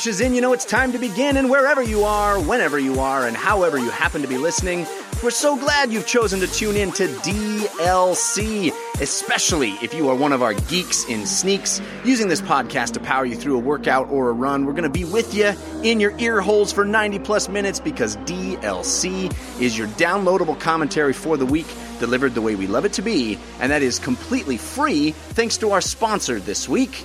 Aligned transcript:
crashes 0.00 0.22
in, 0.22 0.32
you 0.32 0.40
know 0.40 0.54
it's 0.54 0.64
time 0.64 0.92
to 0.92 0.98
begin. 0.98 1.36
And 1.36 1.50
wherever 1.50 1.82
you 1.82 2.04
are, 2.04 2.40
whenever 2.40 2.78
you 2.78 3.00
are, 3.00 3.26
and 3.26 3.36
however 3.36 3.76
you 3.76 3.90
happen 3.90 4.22
to 4.22 4.28
be 4.28 4.38
listening, 4.38 4.86
we're 5.22 5.30
so 5.30 5.58
glad 5.58 5.92
you've 5.92 6.06
chosen 6.06 6.40
to 6.40 6.46
tune 6.46 6.74
in 6.74 6.90
to 6.92 7.06
DLC, 7.06 8.72
especially 8.98 9.72
if 9.82 9.92
you 9.92 10.08
are 10.08 10.16
one 10.16 10.32
of 10.32 10.42
our 10.42 10.54
geeks 10.54 11.04
in 11.04 11.26
sneaks 11.26 11.82
using 12.02 12.28
this 12.28 12.40
podcast 12.40 12.94
to 12.94 13.00
power 13.00 13.26
you 13.26 13.36
through 13.36 13.56
a 13.56 13.60
workout 13.60 14.08
or 14.08 14.30
a 14.30 14.32
run. 14.32 14.64
We're 14.64 14.72
going 14.72 14.84
to 14.84 14.88
be 14.88 15.04
with 15.04 15.34
you 15.34 15.52
in 15.82 16.00
your 16.00 16.18
ear 16.18 16.40
holes 16.40 16.72
for 16.72 16.86
90 16.86 17.18
plus 17.18 17.50
minutes 17.50 17.78
because 17.78 18.16
DLC 18.18 19.30
is 19.60 19.76
your 19.76 19.88
downloadable 19.88 20.58
commentary 20.58 21.12
for 21.12 21.36
the 21.36 21.44
week 21.44 21.66
delivered 21.98 22.32
the 22.32 22.40
way 22.40 22.54
we 22.54 22.66
love 22.66 22.86
it 22.86 22.94
to 22.94 23.02
be, 23.02 23.38
and 23.60 23.70
that 23.70 23.82
is 23.82 23.98
completely 23.98 24.56
free 24.56 25.10
thanks 25.10 25.58
to 25.58 25.72
our 25.72 25.82
sponsor 25.82 26.40
this 26.40 26.66
week, 26.70 27.04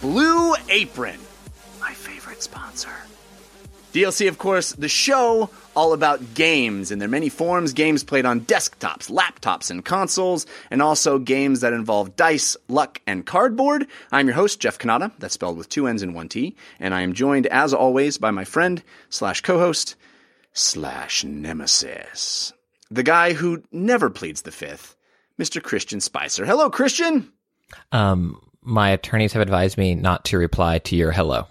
Blue 0.00 0.56
Apron. 0.68 1.23
DLC, 3.94 4.26
of 4.26 4.38
course, 4.38 4.72
the 4.72 4.88
show 4.88 5.48
all 5.76 5.92
about 5.92 6.34
games 6.34 6.90
in 6.90 6.98
their 6.98 7.06
many 7.06 7.28
forms 7.28 7.72
games 7.72 8.02
played 8.02 8.26
on 8.26 8.40
desktops, 8.40 9.08
laptops, 9.08 9.70
and 9.70 9.84
consoles, 9.84 10.46
and 10.68 10.82
also 10.82 11.20
games 11.20 11.60
that 11.60 11.72
involve 11.72 12.16
dice, 12.16 12.56
luck, 12.66 13.00
and 13.06 13.24
cardboard. 13.24 13.86
I'm 14.10 14.26
your 14.26 14.34
host, 14.34 14.58
Jeff 14.58 14.80
Cannata, 14.80 15.12
that's 15.20 15.34
spelled 15.34 15.56
with 15.56 15.68
two 15.68 15.86
N's 15.86 16.02
and 16.02 16.12
one 16.12 16.28
T, 16.28 16.56
and 16.80 16.92
I 16.92 17.02
am 17.02 17.12
joined, 17.12 17.46
as 17.46 17.72
always, 17.72 18.18
by 18.18 18.32
my 18.32 18.42
friend 18.42 18.82
slash 19.10 19.42
co 19.42 19.60
host 19.60 19.94
slash 20.52 21.22
nemesis, 21.22 22.52
the 22.90 23.04
guy 23.04 23.32
who 23.32 23.62
never 23.70 24.10
pleads 24.10 24.42
the 24.42 24.50
fifth, 24.50 24.96
Mr. 25.40 25.62
Christian 25.62 26.00
Spicer. 26.00 26.44
Hello, 26.44 26.68
Christian! 26.68 27.32
Um, 27.92 28.40
my 28.60 28.90
attorneys 28.90 29.34
have 29.34 29.42
advised 29.42 29.78
me 29.78 29.94
not 29.94 30.24
to 30.26 30.38
reply 30.38 30.80
to 30.80 30.96
your 30.96 31.12
hello. 31.12 31.46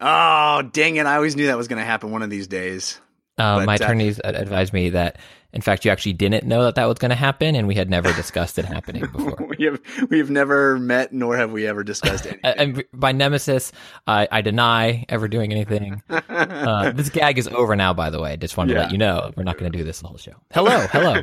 Oh, 0.00 0.62
dang 0.62 0.96
it. 0.96 1.06
I 1.06 1.16
always 1.16 1.36
knew 1.36 1.46
that 1.46 1.56
was 1.56 1.68
going 1.68 1.78
to 1.78 1.84
happen 1.84 2.10
one 2.10 2.22
of 2.22 2.30
these 2.30 2.46
days. 2.46 3.00
Uh, 3.38 3.58
But, 3.60 3.66
my 3.66 3.72
uh, 3.74 3.76
attorneys 3.76 4.20
ad- 4.24 4.34
advised 4.34 4.72
me 4.72 4.90
that, 4.90 5.18
in 5.52 5.60
fact, 5.60 5.84
you 5.84 5.90
actually 5.90 6.14
didn't 6.14 6.44
know 6.44 6.64
that 6.64 6.74
that 6.76 6.86
was 6.86 6.98
going 6.98 7.10
to 7.10 7.14
happen, 7.16 7.54
and 7.54 7.66
we 7.68 7.74
had 7.74 7.88
never 7.90 8.12
discussed 8.14 8.58
it 8.58 8.64
happening 8.64 9.02
before. 9.10 9.36
we 9.58 9.64
have 9.66 9.80
we've 10.10 10.30
never 10.30 10.78
met 10.78 11.12
nor 11.12 11.36
have 11.36 11.50
we 11.52 11.66
ever 11.66 11.82
discussed 11.84 12.26
anything. 12.26 12.40
Uh, 12.44 12.54
and 12.56 12.84
by 12.94 13.12
nemesis, 13.12 13.72
I, 14.06 14.26
I 14.30 14.40
deny 14.42 15.04
ever 15.08 15.28
doing 15.28 15.52
anything. 15.52 16.02
Uh, 16.10 16.92
this 16.92 17.10
gag 17.10 17.38
is 17.38 17.48
over 17.48 17.76
now, 17.76 17.92
by 17.94 18.08
the 18.10 18.20
way. 18.20 18.36
Just 18.36 18.56
wanted 18.56 18.72
Yeah. 18.72 18.78
to 18.78 18.82
let 18.84 18.92
you 18.92 18.98
know 18.98 19.32
we're 19.36 19.44
not 19.44 19.58
going 19.58 19.70
to 19.70 19.76
do 19.78 19.84
this 19.84 20.00
the 20.00 20.08
whole 20.08 20.18
show. 20.18 20.32
Hello, 20.52 20.86
hello. 20.90 21.22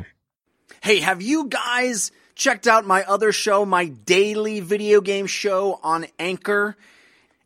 hey, 0.82 1.00
have 1.00 1.20
you 1.22 1.48
guys 1.48 2.10
checked 2.36 2.66
out 2.68 2.84
my 2.86 3.02
other 3.04 3.30
show, 3.32 3.64
my 3.64 3.86
daily 3.86 4.60
video 4.60 5.00
game 5.00 5.26
show 5.26 5.78
on 5.82 6.06
Anchor? 6.18 6.76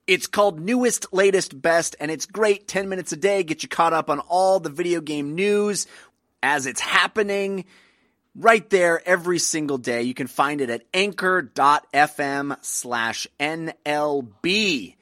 It's 0.09 0.27
called 0.27 0.59
Newest, 0.59 1.13
Latest, 1.13 1.61
Best, 1.61 1.95
and 2.01 2.11
it's 2.11 2.25
great. 2.25 2.67
10 2.67 2.89
minutes 2.89 3.13
a 3.13 3.17
day, 3.17 3.43
get 3.43 3.63
you 3.63 3.69
caught 3.69 3.93
up 3.93 4.09
on 4.09 4.21
all 4.21 4.59
the 4.59 4.71
video 4.71 5.03
game 5.03 5.35
news 5.35 5.87
as 6.43 6.65
it's 6.65 6.81
happening. 6.81 7.67
Right 8.35 8.69
there 8.71 9.07
every 9.07 9.39
single 9.39 9.77
day. 9.77 10.05
You 10.05 10.15
can 10.15 10.27
find 10.27 10.63
it 10.63 10.71
at 10.71 10.85
anchor.fm 10.95 12.57
slash 12.63 13.27
NLB. 13.39 14.95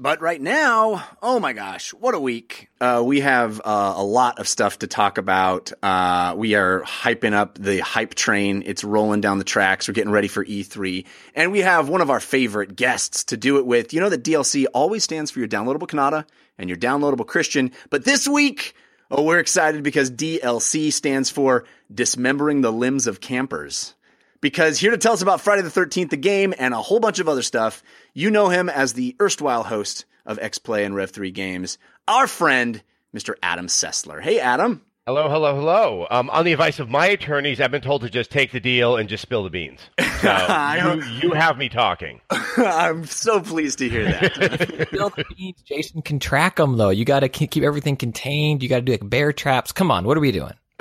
But 0.00 0.22
right 0.22 0.40
now, 0.40 1.04
oh 1.20 1.40
my 1.40 1.52
gosh, 1.52 1.92
what 1.92 2.14
a 2.14 2.18
week. 2.18 2.70
Uh, 2.80 3.02
we 3.04 3.20
have 3.20 3.60
uh, 3.62 3.92
a 3.98 4.02
lot 4.02 4.38
of 4.38 4.48
stuff 4.48 4.78
to 4.78 4.86
talk 4.86 5.18
about. 5.18 5.72
Uh, 5.82 6.32
we 6.38 6.54
are 6.54 6.80
hyping 6.84 7.34
up 7.34 7.58
the 7.58 7.80
hype 7.80 8.14
train. 8.14 8.62
It's 8.64 8.82
rolling 8.82 9.20
down 9.20 9.36
the 9.36 9.44
tracks. 9.44 9.88
We're 9.88 9.92
getting 9.92 10.10
ready 10.10 10.28
for 10.28 10.42
E3. 10.42 11.04
And 11.34 11.52
we 11.52 11.58
have 11.58 11.90
one 11.90 12.00
of 12.00 12.08
our 12.08 12.18
favorite 12.18 12.76
guests 12.76 13.24
to 13.24 13.36
do 13.36 13.58
it 13.58 13.66
with. 13.66 13.92
You 13.92 14.00
know 14.00 14.08
that 14.08 14.24
DLC 14.24 14.64
always 14.72 15.04
stands 15.04 15.30
for 15.30 15.38
your 15.38 15.48
downloadable 15.48 15.86
Cannata 15.86 16.24
and 16.56 16.70
your 16.70 16.78
downloadable 16.78 17.26
Christian. 17.26 17.70
But 17.90 18.06
this 18.06 18.26
week, 18.26 18.74
oh, 19.10 19.22
we're 19.22 19.38
excited 19.38 19.82
because 19.82 20.10
DLC 20.10 20.94
stands 20.94 21.28
for 21.28 21.66
Dismembering 21.92 22.62
the 22.62 22.72
Limbs 22.72 23.06
of 23.06 23.20
Campers 23.20 23.94
because 24.40 24.78
here 24.78 24.90
to 24.90 24.98
tell 24.98 25.12
us 25.12 25.22
about 25.22 25.40
Friday 25.40 25.62
the 25.62 25.68
13th, 25.68 26.10
the 26.10 26.16
game, 26.16 26.54
and 26.58 26.74
a 26.74 26.80
whole 26.80 27.00
bunch 27.00 27.18
of 27.18 27.28
other 27.28 27.42
stuff, 27.42 27.82
you 28.14 28.30
know 28.30 28.48
him 28.48 28.68
as 28.68 28.92
the 28.92 29.16
erstwhile 29.20 29.64
host 29.64 30.04
of 30.26 30.38
X 30.38 30.58
Play 30.58 30.84
and 30.84 30.94
Rev 30.94 31.10
3 31.10 31.30
Games, 31.30 31.78
our 32.08 32.26
friend, 32.26 32.82
Mr. 33.14 33.34
Adam 33.42 33.66
Sessler. 33.66 34.20
Hey, 34.20 34.40
Adam. 34.40 34.82
Hello, 35.06 35.28
hello, 35.28 35.56
hello. 35.56 36.06
Um, 36.10 36.30
on 36.30 36.44
the 36.44 36.52
advice 36.52 36.78
of 36.78 36.88
my 36.88 37.06
attorneys, 37.06 37.60
I've 37.60 37.70
been 37.70 37.80
told 37.82 38.02
to 38.02 38.10
just 38.10 38.30
take 38.30 38.52
the 38.52 38.60
deal 38.60 38.96
and 38.96 39.08
just 39.08 39.22
spill 39.22 39.42
the 39.44 39.50
beans. 39.50 39.80
So 40.20 40.74
you, 40.74 41.02
you 41.22 41.32
have 41.32 41.56
me 41.56 41.70
talking. 41.70 42.20
I'm 42.58 43.06
so 43.06 43.40
pleased 43.40 43.78
to 43.78 43.88
hear 43.88 44.04
that. 44.04 44.90
Bill 44.92 45.08
the 45.08 45.24
beans, 45.34 45.62
Jason 45.62 46.02
can 46.02 46.18
track 46.18 46.56
them 46.56 46.76
though. 46.76 46.90
You 46.90 47.06
got 47.06 47.20
to 47.20 47.30
keep 47.30 47.56
everything 47.64 47.96
contained. 47.96 48.62
You 48.62 48.68
got 48.68 48.76
to 48.76 48.82
do 48.82 48.92
like 48.92 49.08
bear 49.08 49.32
traps. 49.32 49.72
Come 49.72 49.90
on, 49.90 50.04
what 50.04 50.18
are 50.18 50.20
we 50.20 50.30
doing? 50.30 50.52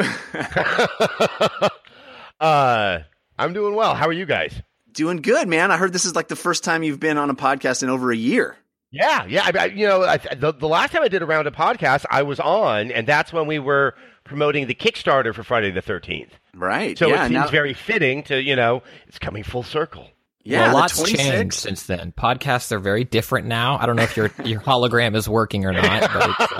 uh, 2.42 3.00
I'm 3.40 3.54
doing 3.54 3.74
well. 3.74 3.96
How 3.96 4.08
are 4.08 4.14
you 4.14 4.26
guys? 4.26 4.62
Doing 4.92 5.18
good, 5.18 5.48
man. 5.48 5.72
I 5.72 5.78
heard 5.78 5.94
this 5.94 6.06
is 6.06 6.16
like 6.16 6.28
the 6.28 6.36
first 6.36 6.64
time 6.64 6.84
you've 6.84 7.00
been 7.00 7.18
on 7.18 7.30
a 7.30 7.36
podcast 7.36 7.84
in 7.84 7.90
over 7.90 8.12
a 8.12 8.16
year. 8.16 8.58
Yeah, 8.92 9.26
yeah. 9.28 9.44
I, 9.46 9.52
I, 9.58 9.66
you 9.66 9.88
know, 9.88 10.04
I, 10.04 10.18
the, 10.18 10.52
the 10.52 10.68
last 10.68 10.92
time 10.92 11.04
I 11.04 11.08
did 11.08 11.22
a 11.22 11.26
round 11.26 11.48
of 11.48 11.54
podcasts, 11.54 12.06
I 12.10 12.24
was 12.24 12.40
on, 12.40 12.92
and 12.92 13.08
that's 13.08 13.32
when 13.32 13.48
we 13.48 13.60
were 13.60 13.96
promoting 14.24 14.68
the 14.68 14.76
Kickstarter 14.76 15.34
for 15.34 15.44
Friday 15.44 15.72
the 15.72 15.82
13th. 15.82 16.32
Right. 16.56 16.98
So 16.98 17.08
yeah, 17.08 17.26
it 17.26 17.30
seems 17.30 17.32
now- 17.46 17.48
very 17.48 17.74
fitting 17.74 18.24
to, 18.24 18.42
you 18.42 18.56
know, 18.56 18.84
it's 19.08 19.20
coming 19.20 19.44
full 19.44 19.64
circle. 19.64 20.08
Yeah, 20.50 20.68
well, 20.68 20.72
a 20.72 20.80
lot's 20.80 21.04
changed 21.04 21.54
since 21.54 21.84
then. 21.84 22.12
Podcasts 22.12 22.72
are 22.72 22.80
very 22.80 23.04
different 23.04 23.48
now. 23.48 23.78
I 23.78 23.86
don't 23.86 23.96
know 23.96 24.04
if 24.04 24.18
your 24.18 24.32
your 24.44 24.62
hologram 24.62 25.16
is 25.16 25.30
working 25.30 25.66
or 25.66 25.74
not, 25.74 26.12
but 26.12 26.30
it's, 26.30 26.54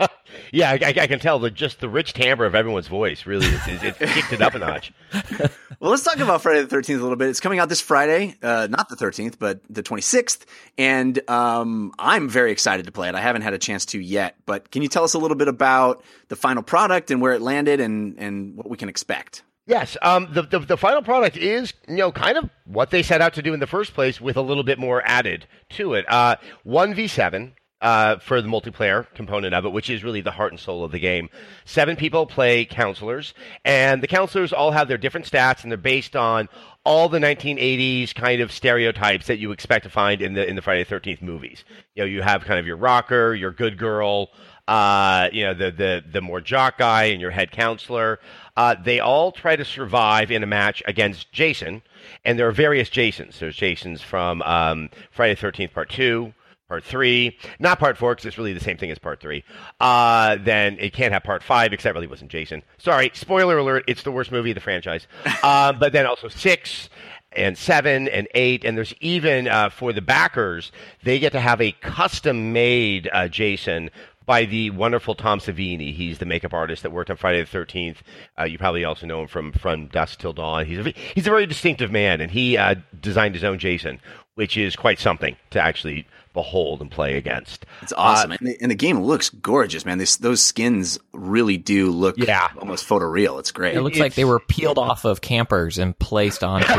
uh, 0.00 0.08
Yeah, 0.52 0.70
I, 0.70 0.74
I, 0.74 0.88
I 0.88 1.06
can 1.06 1.18
tell 1.18 1.38
that 1.40 1.54
just 1.54 1.80
the 1.80 1.88
rich 1.88 2.12
timbre 2.12 2.44
of 2.44 2.54
everyone's 2.54 2.86
voice 2.86 3.24
really 3.24 3.46
is, 3.46 3.68
is, 3.68 3.82
it 3.82 3.98
kicked 3.98 4.34
it 4.34 4.42
up 4.42 4.54
a 4.54 4.58
notch. 4.58 4.92
Well, 5.80 5.90
let's 5.90 6.04
talk 6.04 6.18
about 6.18 6.42
Friday 6.42 6.62
the 6.62 6.76
13th 6.76 7.00
a 7.00 7.02
little 7.02 7.16
bit. 7.16 7.28
It's 7.28 7.40
coming 7.40 7.58
out 7.58 7.68
this 7.68 7.80
Friday, 7.80 8.36
uh, 8.40 8.68
not 8.70 8.88
the 8.88 8.94
13th, 8.94 9.34
but 9.36 9.62
the 9.68 9.82
26th. 9.82 10.44
And 10.78 11.28
um, 11.28 11.92
I'm 11.98 12.28
very 12.28 12.52
excited 12.52 12.86
to 12.86 12.92
play 12.92 13.08
it. 13.08 13.16
I 13.16 13.20
haven't 13.20 13.42
had 13.42 13.52
a 13.52 13.58
chance 13.58 13.86
to 13.86 13.98
yet. 13.98 14.36
But 14.46 14.70
can 14.70 14.82
you 14.82 14.88
tell 14.88 15.02
us 15.02 15.14
a 15.14 15.18
little 15.18 15.36
bit 15.36 15.48
about 15.48 16.04
the 16.28 16.36
final 16.36 16.62
product 16.62 17.10
and 17.10 17.20
where 17.20 17.32
it 17.32 17.42
landed 17.42 17.80
and, 17.80 18.16
and 18.16 18.56
what 18.56 18.70
we 18.70 18.76
can 18.76 18.88
expect? 18.88 19.42
Yes, 19.66 19.96
um, 20.02 20.28
the, 20.32 20.42
the 20.42 20.58
the 20.58 20.76
final 20.76 21.02
product 21.02 21.36
is 21.36 21.72
you 21.88 21.96
know 21.96 22.10
kind 22.10 22.36
of 22.36 22.50
what 22.64 22.90
they 22.90 23.02
set 23.02 23.20
out 23.20 23.34
to 23.34 23.42
do 23.42 23.54
in 23.54 23.60
the 23.60 23.66
first 23.66 23.94
place, 23.94 24.20
with 24.20 24.36
a 24.36 24.42
little 24.42 24.64
bit 24.64 24.78
more 24.78 25.02
added 25.04 25.46
to 25.70 25.94
it. 25.94 26.04
Uh, 26.10 26.36
One 26.64 26.94
v 26.94 27.06
seven 27.06 27.54
uh, 27.80 28.16
for 28.18 28.42
the 28.42 28.48
multiplayer 28.48 29.06
component 29.14 29.54
of 29.54 29.64
it, 29.64 29.70
which 29.72 29.88
is 29.88 30.02
really 30.02 30.20
the 30.20 30.32
heart 30.32 30.52
and 30.52 30.58
soul 30.58 30.84
of 30.84 30.90
the 30.90 30.98
game. 30.98 31.28
Seven 31.64 31.94
people 31.96 32.26
play 32.26 32.64
counselors, 32.64 33.34
and 33.64 34.02
the 34.02 34.08
counselors 34.08 34.52
all 34.52 34.72
have 34.72 34.88
their 34.88 34.98
different 34.98 35.26
stats, 35.30 35.62
and 35.62 35.70
they're 35.70 35.78
based 35.78 36.16
on 36.16 36.48
all 36.84 37.08
the 37.08 37.18
1980s 37.20 38.12
kind 38.14 38.40
of 38.40 38.50
stereotypes 38.50 39.28
that 39.28 39.38
you 39.38 39.52
expect 39.52 39.84
to 39.84 39.90
find 39.90 40.20
in 40.20 40.34
the 40.34 40.48
in 40.48 40.56
the 40.56 40.62
Friday 40.62 40.82
the 40.82 40.94
13th 40.94 41.22
movies. 41.22 41.64
You 41.94 42.02
know, 42.02 42.08
you 42.08 42.22
have 42.22 42.44
kind 42.44 42.58
of 42.58 42.66
your 42.66 42.76
rocker, 42.76 43.32
your 43.32 43.52
good 43.52 43.78
girl, 43.78 44.30
uh, 44.68 45.28
you 45.32 45.44
know, 45.44 45.54
the, 45.54 45.70
the, 45.70 46.04
the 46.10 46.20
more 46.20 46.40
jock 46.40 46.78
guy 46.78 47.04
and 47.04 47.20
your 47.20 47.30
head 47.30 47.50
counselor. 47.50 48.20
Uh, 48.56 48.74
they 48.82 49.00
all 49.00 49.32
try 49.32 49.56
to 49.56 49.64
survive 49.64 50.30
in 50.30 50.42
a 50.42 50.46
match 50.46 50.82
against 50.86 51.32
Jason, 51.32 51.82
and 52.24 52.38
there 52.38 52.46
are 52.46 52.52
various 52.52 52.88
Jasons. 52.90 53.38
There's 53.38 53.56
Jasons 53.56 54.02
from 54.02 54.42
um, 54.42 54.90
Friday 55.10 55.34
the 55.34 55.46
13th 55.46 55.72
Part 55.72 55.88
2, 55.90 56.32
Part 56.68 56.84
3, 56.84 57.36
not 57.58 57.78
Part 57.78 57.96
4, 57.96 58.14
because 58.14 58.26
it's 58.26 58.38
really 58.38 58.52
the 58.52 58.60
same 58.60 58.76
thing 58.76 58.90
as 58.90 58.98
Part 58.98 59.20
3. 59.20 59.42
Uh, 59.80 60.36
then 60.40 60.76
it 60.78 60.92
can't 60.92 61.12
have 61.12 61.22
Part 61.22 61.42
5, 61.42 61.70
because 61.70 61.84
that 61.84 61.94
really 61.94 62.06
wasn't 62.06 62.30
Jason. 62.30 62.62
Sorry, 62.78 63.10
spoiler 63.14 63.58
alert, 63.58 63.84
it's 63.88 64.02
the 64.02 64.12
worst 64.12 64.30
movie 64.30 64.50
of 64.50 64.54
the 64.54 64.60
franchise. 64.60 65.06
uh, 65.42 65.72
but 65.72 65.92
then 65.92 66.06
also 66.06 66.28
6, 66.28 66.88
and 67.34 67.56
seven 67.56 68.08
and 68.08 68.28
eight, 68.34 68.64
and 68.64 68.76
there's 68.76 68.94
even 69.00 69.48
uh, 69.48 69.70
for 69.70 69.92
the 69.92 70.02
backers, 70.02 70.72
they 71.02 71.18
get 71.18 71.32
to 71.32 71.40
have 71.40 71.60
a 71.60 71.72
custom 71.72 72.52
made 72.52 73.08
uh, 73.12 73.28
Jason 73.28 73.90
by 74.26 74.44
the 74.44 74.70
wonderful 74.70 75.14
Tom 75.14 75.38
Savini. 75.40 75.94
He's 75.94 76.18
the 76.18 76.26
makeup 76.26 76.52
artist 76.54 76.82
that 76.82 76.92
worked 76.92 77.10
on 77.10 77.16
Friday 77.16 77.40
the 77.40 77.46
Thirteenth. 77.46 78.02
Uh, 78.38 78.44
you 78.44 78.58
probably 78.58 78.84
also 78.84 79.06
know 79.06 79.22
him 79.22 79.28
from 79.28 79.52
From 79.52 79.86
Dusk 79.88 80.18
Till 80.20 80.32
Dawn. 80.32 80.64
He's 80.66 80.78
a, 80.86 80.90
he's 81.14 81.26
a 81.26 81.30
very 81.30 81.46
distinctive 81.46 81.90
man, 81.90 82.20
and 82.20 82.30
he 82.30 82.56
uh, 82.56 82.76
designed 83.00 83.34
his 83.34 83.44
own 83.44 83.58
Jason, 83.58 84.00
which 84.34 84.56
is 84.56 84.76
quite 84.76 84.98
something 84.98 85.36
to 85.50 85.60
actually 85.60 86.06
behold 86.34 86.80
and 86.80 86.90
play 86.90 87.18
against. 87.18 87.66
It's 87.82 87.92
awesome. 87.94 88.32
Uh, 88.32 88.36
and, 88.40 88.48
the, 88.48 88.56
and 88.62 88.70
the 88.70 88.74
game 88.74 89.00
looks 89.02 89.28
gorgeous, 89.28 89.84
man. 89.84 89.98
This, 89.98 90.16
those 90.16 90.42
skins 90.42 90.98
really 91.12 91.58
do 91.58 91.90
look 91.90 92.16
Yeah. 92.16 92.48
almost 92.58 92.88
photoreal. 92.88 93.38
It's 93.38 93.50
great. 93.52 93.74
it 93.76 93.82
looks 93.82 93.98
like 93.98 94.14
they 94.14 94.24
were 94.24 94.40
peeled 94.40 94.78
off 94.78 95.04
of 95.04 95.20
campers 95.20 95.76
and 95.78 95.98
placed 95.98 96.42
onto. 96.42 96.66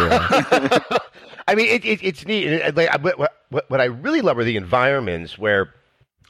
I 1.48 1.56
mean, 1.56 1.68
it, 1.68 1.86
it, 1.86 2.00
it's 2.04 2.26
neat. 2.26 2.76
Like, 2.76 3.04
what, 3.04 3.20
what, 3.50 3.70
what 3.70 3.82
I 3.82 3.86
really 3.86 4.22
love 4.22 4.38
are 4.40 4.44
the 4.44 4.58
environments 4.58 5.38
where, 5.38 5.74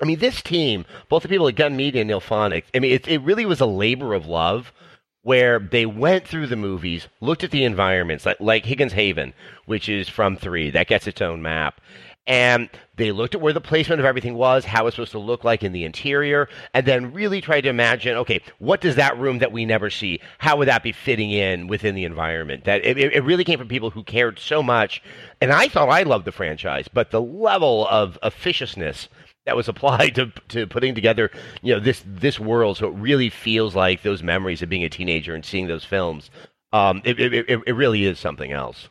I 0.02 0.06
mean, 0.06 0.20
this 0.20 0.42
team, 0.42 0.86
both 1.10 1.24
the 1.24 1.30
people 1.30 1.48
at 1.48 1.56
Gun 1.56 1.76
Media 1.76 2.02
and 2.02 2.10
IllFonic, 2.10 2.64
I 2.74 2.80
mean, 2.80 2.92
it, 2.92 3.08
it 3.08 3.22
really 3.22 3.46
was 3.46 3.62
a 3.62 3.66
labor 3.66 4.14
of 4.14 4.26
love 4.26 4.74
where 5.22 5.60
they 5.60 5.86
went 5.86 6.28
through 6.28 6.48
the 6.48 6.56
movies, 6.56 7.08
looked 7.22 7.44
at 7.44 7.52
the 7.52 7.64
environments, 7.64 8.26
like, 8.26 8.40
like 8.40 8.66
Higgins 8.66 8.94
Haven, 8.94 9.34
which 9.66 9.88
is 9.88 10.10
from 10.10 10.36
three, 10.36 10.70
that 10.72 10.88
gets 10.88 11.08
its 11.08 11.22
own 11.22 11.42
map. 11.42 11.80
and 12.26 12.70
they 12.96 13.12
looked 13.12 13.36
at 13.36 13.42
where 13.42 13.54
the 13.54 13.60
placement 13.60 14.00
of 14.00 14.06
everything 14.06 14.36
was, 14.36 14.64
how 14.64 14.88
it's 14.88 14.96
supposed 14.96 15.12
to 15.12 15.20
look 15.20 15.44
like 15.44 15.64
in 15.64 15.74
the 15.74 15.84
interior, 15.84 16.48
and 16.74 16.86
then 16.86 17.12
really 17.12 17.42
tried 17.42 17.62
to 17.62 17.70
imagine, 17.70 18.16
okay, 18.16 18.40
what 18.60 18.80
does 18.82 18.96
that 18.96 19.18
room 19.18 19.40
that 19.40 19.52
we 19.52 19.66
never 19.66 19.90
see, 19.90 20.22
how 20.38 20.56
would 20.56 20.68
that 20.68 20.84
be 20.84 20.92
fitting 20.92 21.32
in 21.32 21.68
within 21.68 21.96
the 21.96 22.06
environment? 22.06 22.64
That 22.64 22.86
it, 22.86 22.98
it 22.98 23.24
really 23.24 23.44
came 23.44 23.60
from 23.60 23.68
people 23.68 23.90
who 23.90 24.04
cared 24.04 24.40
so 24.40 24.64
much, 24.64 25.02
and 25.42 25.52
I 25.52 25.68
thought 25.68 25.90
I 25.90 26.04
loved 26.04 26.26
the 26.26 26.32
franchise, 26.32 26.88
but 26.88 27.12
the 27.12 27.22
level 27.22 27.88
of 27.90 28.18
officiousness 28.22 29.10
that 29.46 29.56
was 29.56 29.68
applied 29.68 30.16
to 30.16 30.32
to 30.50 30.68
putting 30.68 30.96
together, 30.96 31.32
you 31.62 31.74
know, 31.74 31.80
this 31.80 32.04
this 32.06 32.40
world, 32.40 32.78
so 32.78 32.88
it 32.88 32.96
really 32.96 33.30
feels 33.30 33.76
like 33.76 34.02
those 34.02 34.24
memories 34.24 34.62
of 34.62 34.70
being 34.70 34.84
a 34.84 34.90
teenager 34.90 35.36
and 35.36 35.46
seeing 35.46 35.68
those 35.68 35.86
films. 35.86 36.30
Um, 36.72 37.04
it, 37.06 37.20
it, 37.20 37.62
it, 37.68 37.74
really 37.74 38.04
is 38.04 38.18
something 38.18 38.52
else. 38.52 38.90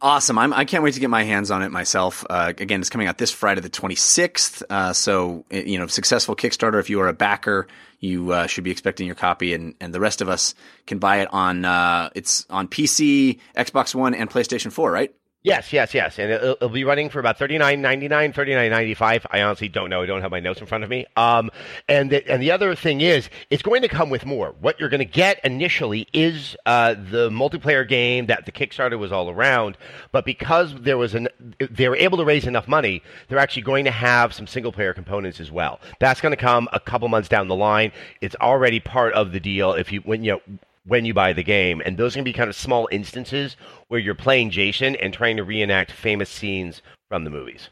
Awesome. 0.00 0.38
I'm, 0.38 0.54
I 0.54 0.64
can 0.64 0.78
not 0.78 0.84
wait 0.84 0.94
to 0.94 1.00
get 1.00 1.10
my 1.10 1.24
hands 1.24 1.50
on 1.50 1.62
it 1.62 1.70
myself. 1.70 2.24
Uh, 2.30 2.54
again, 2.56 2.80
it's 2.80 2.88
coming 2.88 3.08
out 3.08 3.18
this 3.18 3.30
Friday, 3.30 3.60
the 3.60 3.68
26th. 3.68 4.62
Uh, 4.70 4.94
so, 4.94 5.44
you 5.50 5.78
know, 5.78 5.86
successful 5.86 6.34
Kickstarter. 6.34 6.80
If 6.80 6.88
you 6.88 7.00
are 7.00 7.08
a 7.08 7.12
backer, 7.12 7.66
you 7.98 8.32
uh, 8.32 8.46
should 8.46 8.64
be 8.64 8.70
expecting 8.70 9.06
your 9.06 9.16
copy, 9.16 9.52
and, 9.52 9.74
and 9.80 9.92
the 9.92 10.00
rest 10.00 10.22
of 10.22 10.30
us 10.30 10.54
can 10.86 10.98
buy 10.98 11.18
it 11.18 11.28
on, 11.32 11.64
uh, 11.66 12.10
it's 12.14 12.46
on 12.48 12.68
PC, 12.68 13.40
Xbox 13.56 13.94
One, 13.94 14.14
and 14.14 14.30
PlayStation 14.30 14.72
4, 14.72 14.90
right? 14.90 15.14
Yes, 15.44 15.72
yes, 15.72 15.94
yes, 15.94 16.18
and 16.18 16.32
it'll, 16.32 16.50
it'll 16.54 16.68
be 16.68 16.82
running 16.82 17.10
for 17.10 17.20
about 17.20 17.38
thirty 17.38 17.58
nine 17.58 17.80
ninety 17.80 18.08
nine, 18.08 18.32
thirty 18.32 18.54
nine 18.56 18.72
ninety 18.72 18.94
five. 18.94 19.24
I 19.30 19.42
honestly 19.42 19.68
don't 19.68 19.88
know. 19.88 20.02
I 20.02 20.06
don't 20.06 20.20
have 20.20 20.32
my 20.32 20.40
notes 20.40 20.60
in 20.60 20.66
front 20.66 20.82
of 20.82 20.90
me. 20.90 21.06
Um, 21.16 21.52
and 21.88 22.10
the, 22.10 22.28
and 22.28 22.42
the 22.42 22.50
other 22.50 22.74
thing 22.74 23.02
is, 23.02 23.30
it's 23.48 23.62
going 23.62 23.82
to 23.82 23.88
come 23.88 24.10
with 24.10 24.26
more. 24.26 24.56
What 24.60 24.80
you're 24.80 24.88
going 24.88 24.98
to 24.98 25.04
get 25.04 25.38
initially 25.44 26.08
is 26.12 26.56
uh, 26.66 26.94
the 26.94 27.30
multiplayer 27.30 27.88
game 27.88 28.26
that 28.26 28.46
the 28.46 28.52
Kickstarter 28.52 28.98
was 28.98 29.12
all 29.12 29.30
around. 29.30 29.78
But 30.10 30.24
because 30.24 30.74
there 30.74 30.98
was 30.98 31.14
an, 31.14 31.28
they 31.70 31.88
were 31.88 31.96
able 31.96 32.18
to 32.18 32.24
raise 32.24 32.46
enough 32.46 32.66
money, 32.66 33.00
they're 33.28 33.38
actually 33.38 33.62
going 33.62 33.84
to 33.84 33.92
have 33.92 34.34
some 34.34 34.48
single 34.48 34.72
player 34.72 34.92
components 34.92 35.38
as 35.38 35.52
well. 35.52 35.78
That's 36.00 36.20
going 36.20 36.32
to 36.32 36.36
come 36.36 36.68
a 36.72 36.80
couple 36.80 37.06
months 37.06 37.28
down 37.28 37.46
the 37.46 37.54
line. 37.54 37.92
It's 38.20 38.36
already 38.40 38.80
part 38.80 39.14
of 39.14 39.30
the 39.30 39.38
deal. 39.38 39.72
If 39.72 39.92
you 39.92 40.00
when 40.00 40.24
you 40.24 40.32
know 40.32 40.58
when 40.88 41.04
you 41.04 41.14
buy 41.14 41.32
the 41.32 41.44
game. 41.44 41.80
And 41.84 41.96
those 41.96 42.14
can 42.14 42.24
be 42.24 42.32
kind 42.32 42.48
of 42.48 42.56
small 42.56 42.88
instances 42.90 43.56
where 43.88 44.00
you're 44.00 44.14
playing 44.14 44.50
Jason 44.50 44.96
and 44.96 45.14
trying 45.14 45.36
to 45.36 45.44
reenact 45.44 45.92
famous 45.92 46.30
scenes 46.30 46.82
from 47.08 47.24
the 47.24 47.30
movies. 47.30 47.68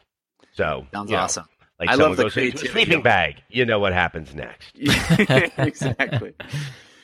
So 0.53 0.87
sounds 0.93 1.11
awesome. 1.11 1.43
Know, 1.43 1.57
like 1.79 1.89
I 1.89 1.95
love 1.95 2.17
the 2.17 2.29
creativity. 2.29 2.69
sleeping 2.69 3.01
bag. 3.03 3.43
You 3.49 3.65
know 3.65 3.79
what 3.79 3.93
happens 3.93 4.33
next. 4.33 4.71
exactly. 5.57 6.33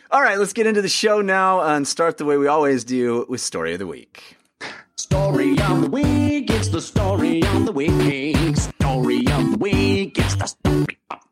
All 0.09 0.21
right, 0.21 0.37
let's 0.37 0.53
get 0.53 0.67
into 0.67 0.81
the 0.81 0.89
show 0.89 1.21
now 1.21 1.61
and 1.61 1.87
start 1.87 2.17
the 2.17 2.25
way 2.25 2.37
we 2.37 2.47
always 2.47 2.83
do 2.83 3.25
with 3.29 3.41
story 3.41 3.73
of 3.73 3.79
the 3.79 3.87
week. 3.87 4.37
Story 4.95 5.59
of 5.59 5.81
the 5.81 5.89
week. 5.89 6.49
It's 6.49 6.69
the 6.69 6.81
story 6.81 7.43
of 7.43 7.65
the 7.65 7.71
week. 7.71 7.91
Story 8.57 9.27
of 9.27 9.51
the 9.51 9.57
week. 9.59 10.17
It's 10.17 10.35
the 10.35 10.47
story 10.47 10.75
of 10.75 10.83
the 10.83 10.87
week. 10.87 11.22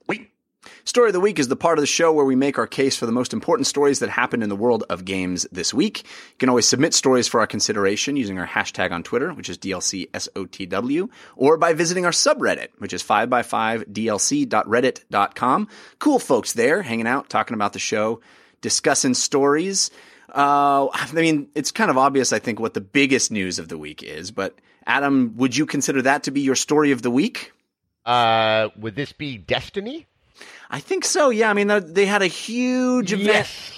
Story 0.83 1.09
of 1.09 1.13
the 1.13 1.19
Week 1.19 1.37
is 1.37 1.47
the 1.47 1.55
part 1.55 1.77
of 1.77 1.83
the 1.83 1.87
show 1.87 2.11
where 2.11 2.25
we 2.25 2.35
make 2.35 2.57
our 2.57 2.65
case 2.65 2.95
for 2.95 3.05
the 3.05 3.11
most 3.11 3.33
important 3.33 3.67
stories 3.67 3.99
that 3.99 4.09
happened 4.09 4.41
in 4.41 4.49
the 4.49 4.55
world 4.55 4.83
of 4.89 5.05
games 5.05 5.45
this 5.51 5.71
week. 5.73 5.99
You 5.99 6.37
can 6.39 6.49
always 6.49 6.67
submit 6.67 6.95
stories 6.95 7.27
for 7.27 7.39
our 7.39 7.47
consideration 7.47 8.15
using 8.15 8.39
our 8.39 8.47
hashtag 8.47 8.91
on 8.91 9.03
Twitter, 9.03 9.31
which 9.33 9.47
is 9.47 9.59
DLCSOTW, 9.59 11.09
or 11.35 11.57
by 11.57 11.73
visiting 11.73 12.05
our 12.05 12.11
subreddit, 12.11 12.69
which 12.79 12.93
is 12.93 13.03
5x5dlc.reddit.com. 13.03 15.67
Cool 15.99 16.19
folks 16.19 16.53
there 16.53 16.81
hanging 16.81 17.07
out, 17.07 17.29
talking 17.29 17.53
about 17.53 17.73
the 17.73 17.79
show, 17.79 18.21
discussing 18.61 19.13
stories. 19.13 19.91
Uh, 20.33 20.87
I 20.91 21.07
mean, 21.13 21.49
it's 21.53 21.71
kind 21.71 21.91
of 21.91 21.97
obvious, 21.97 22.33
I 22.33 22.39
think, 22.39 22.59
what 22.59 22.73
the 22.73 22.81
biggest 22.81 23.31
news 23.31 23.59
of 23.59 23.67
the 23.67 23.77
week 23.77 24.01
is, 24.01 24.31
but 24.31 24.57
Adam, 24.87 25.37
would 25.37 25.55
you 25.55 25.67
consider 25.67 26.01
that 26.03 26.23
to 26.23 26.31
be 26.31 26.41
your 26.41 26.55
story 26.55 26.91
of 26.91 27.03
the 27.03 27.11
week? 27.11 27.51
Uh, 28.03 28.69
would 28.77 28.95
this 28.95 29.13
be 29.13 29.37
Destiny? 29.37 30.07
I 30.71 30.79
think 30.79 31.03
so. 31.05 31.29
Yeah, 31.29 31.49
I 31.49 31.53
mean 31.53 31.67
they 31.93 32.05
had 32.05 32.21
a 32.21 32.27
huge 32.27 33.11
event. 33.11 33.27
Yes. 33.27 33.77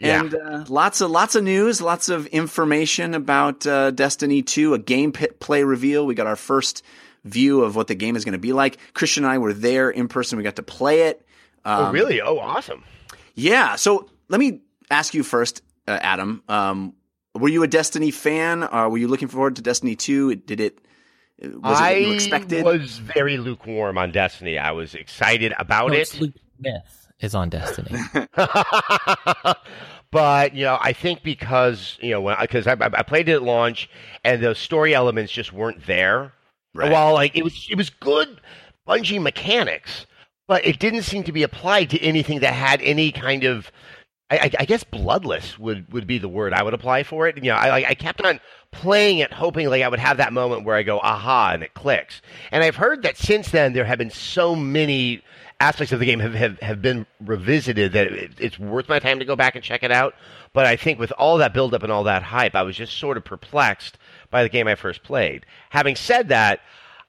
And 0.00 0.32
yeah. 0.32 0.38
uh, 0.38 0.64
lots 0.68 1.00
of 1.00 1.10
lots 1.10 1.34
of 1.34 1.42
news, 1.42 1.80
lots 1.80 2.10
of 2.10 2.26
information 2.26 3.14
about 3.14 3.66
uh, 3.66 3.90
Destiny 3.90 4.42
2, 4.42 4.74
a 4.74 4.78
gameplay 4.78 5.66
reveal. 5.66 6.04
We 6.04 6.14
got 6.14 6.26
our 6.26 6.36
first 6.36 6.82
view 7.24 7.62
of 7.62 7.74
what 7.74 7.86
the 7.86 7.94
game 7.94 8.14
is 8.14 8.24
going 8.24 8.34
to 8.34 8.38
be 8.38 8.52
like. 8.52 8.76
Christian 8.92 9.24
and 9.24 9.32
I 9.32 9.38
were 9.38 9.54
there 9.54 9.88
in 9.88 10.08
person. 10.08 10.36
We 10.36 10.44
got 10.44 10.56
to 10.56 10.62
play 10.62 11.02
it. 11.02 11.24
Um, 11.64 11.86
oh, 11.86 11.92
really? 11.92 12.20
Oh, 12.20 12.38
awesome. 12.38 12.84
Yeah. 13.34 13.76
So 13.76 14.10
let 14.28 14.38
me 14.38 14.60
ask 14.90 15.14
you 15.14 15.22
first, 15.22 15.62
uh, 15.88 15.98
Adam. 16.02 16.42
Um, 16.48 16.94
were 17.34 17.48
you 17.48 17.62
a 17.62 17.68
Destiny 17.68 18.10
fan? 18.10 18.62
Uh, 18.62 18.88
were 18.90 18.98
you 18.98 19.08
looking 19.08 19.28
forward 19.28 19.56
to 19.56 19.62
Destiny 19.62 19.96
2? 19.96 20.34
Did 20.36 20.60
it 20.60 20.83
was 21.40 21.80
I 21.80 21.90
it 21.92 22.14
expected? 22.14 22.64
was 22.64 22.98
very 22.98 23.36
lukewarm 23.38 23.98
on 23.98 24.12
Destiny. 24.12 24.58
I 24.58 24.72
was 24.72 24.94
excited 24.94 25.52
about 25.58 25.88
no, 25.88 25.94
it. 25.98 26.20
Luke 26.20 26.34
Smith 26.58 27.08
is 27.20 27.34
on 27.34 27.48
Destiny. 27.48 27.98
but 30.10 30.54
you 30.54 30.64
know, 30.64 30.78
I 30.80 30.92
think 30.92 31.22
because 31.22 31.98
you 32.00 32.10
know, 32.10 32.36
because 32.40 32.66
I, 32.66 32.72
I, 32.72 33.02
played 33.02 33.28
it 33.28 33.34
at 33.34 33.42
launch 33.42 33.90
and 34.22 34.42
the 34.42 34.54
story 34.54 34.94
elements 34.94 35.32
just 35.32 35.52
weren't 35.52 35.86
there. 35.86 36.32
Right. 36.74 36.90
While 36.90 37.14
like 37.14 37.36
it 37.36 37.44
was, 37.44 37.66
it 37.70 37.76
was 37.76 37.90
good 37.90 38.40
Bungie 38.86 39.22
mechanics, 39.22 40.06
but 40.46 40.64
it 40.66 40.78
didn't 40.78 41.02
seem 41.02 41.24
to 41.24 41.32
be 41.32 41.42
applied 41.42 41.90
to 41.90 42.00
anything 42.00 42.40
that 42.40 42.54
had 42.54 42.80
any 42.82 43.12
kind 43.12 43.44
of 43.44 43.70
I, 44.34 44.50
I, 44.60 44.64
guess 44.64 44.84
bloodless 44.84 45.58
would, 45.58 45.92
would 45.92 46.06
be 46.06 46.18
the 46.18 46.28
word 46.28 46.52
I 46.52 46.62
would 46.62 46.74
apply 46.74 47.02
for 47.02 47.26
it. 47.26 47.36
You 47.36 47.50
know, 47.50 47.56
I, 47.56 47.90
I 47.90 47.94
kept 47.94 48.20
on 48.20 48.40
playing 48.70 49.18
it, 49.18 49.32
hoping 49.32 49.68
like 49.68 49.82
I 49.82 49.88
would 49.88 49.98
have 49.98 50.16
that 50.18 50.32
moment 50.32 50.64
where 50.64 50.76
I 50.76 50.82
go, 50.82 50.98
aha, 50.98 51.52
and 51.54 51.62
it 51.62 51.74
clicks. 51.74 52.22
And 52.50 52.62
I've 52.62 52.76
heard 52.76 53.02
that 53.02 53.16
since 53.16 53.50
then 53.50 53.72
there 53.72 53.84
have 53.84 53.98
been 53.98 54.10
so 54.10 54.54
many 54.56 55.22
aspects 55.60 55.92
of 55.92 56.00
the 56.00 56.06
game 56.06 56.20
have, 56.20 56.34
have, 56.34 56.58
have 56.60 56.82
been 56.82 57.06
revisited 57.20 57.92
that 57.92 58.08
it, 58.08 58.32
it's 58.38 58.58
worth 58.58 58.88
my 58.88 58.98
time 58.98 59.18
to 59.18 59.24
go 59.24 59.36
back 59.36 59.54
and 59.54 59.64
check 59.64 59.82
it 59.82 59.92
out. 59.92 60.14
But 60.52 60.66
I 60.66 60.76
think 60.76 60.98
with 60.98 61.12
all 61.12 61.38
that 61.38 61.54
buildup 61.54 61.82
and 61.82 61.92
all 61.92 62.04
that 62.04 62.22
hype, 62.22 62.54
I 62.54 62.62
was 62.62 62.76
just 62.76 62.98
sort 62.98 63.16
of 63.16 63.24
perplexed 63.24 63.98
by 64.30 64.42
the 64.42 64.48
game 64.48 64.68
I 64.68 64.74
first 64.74 65.02
played. 65.02 65.46
Having 65.70 65.96
said 65.96 66.28
that, 66.28 66.60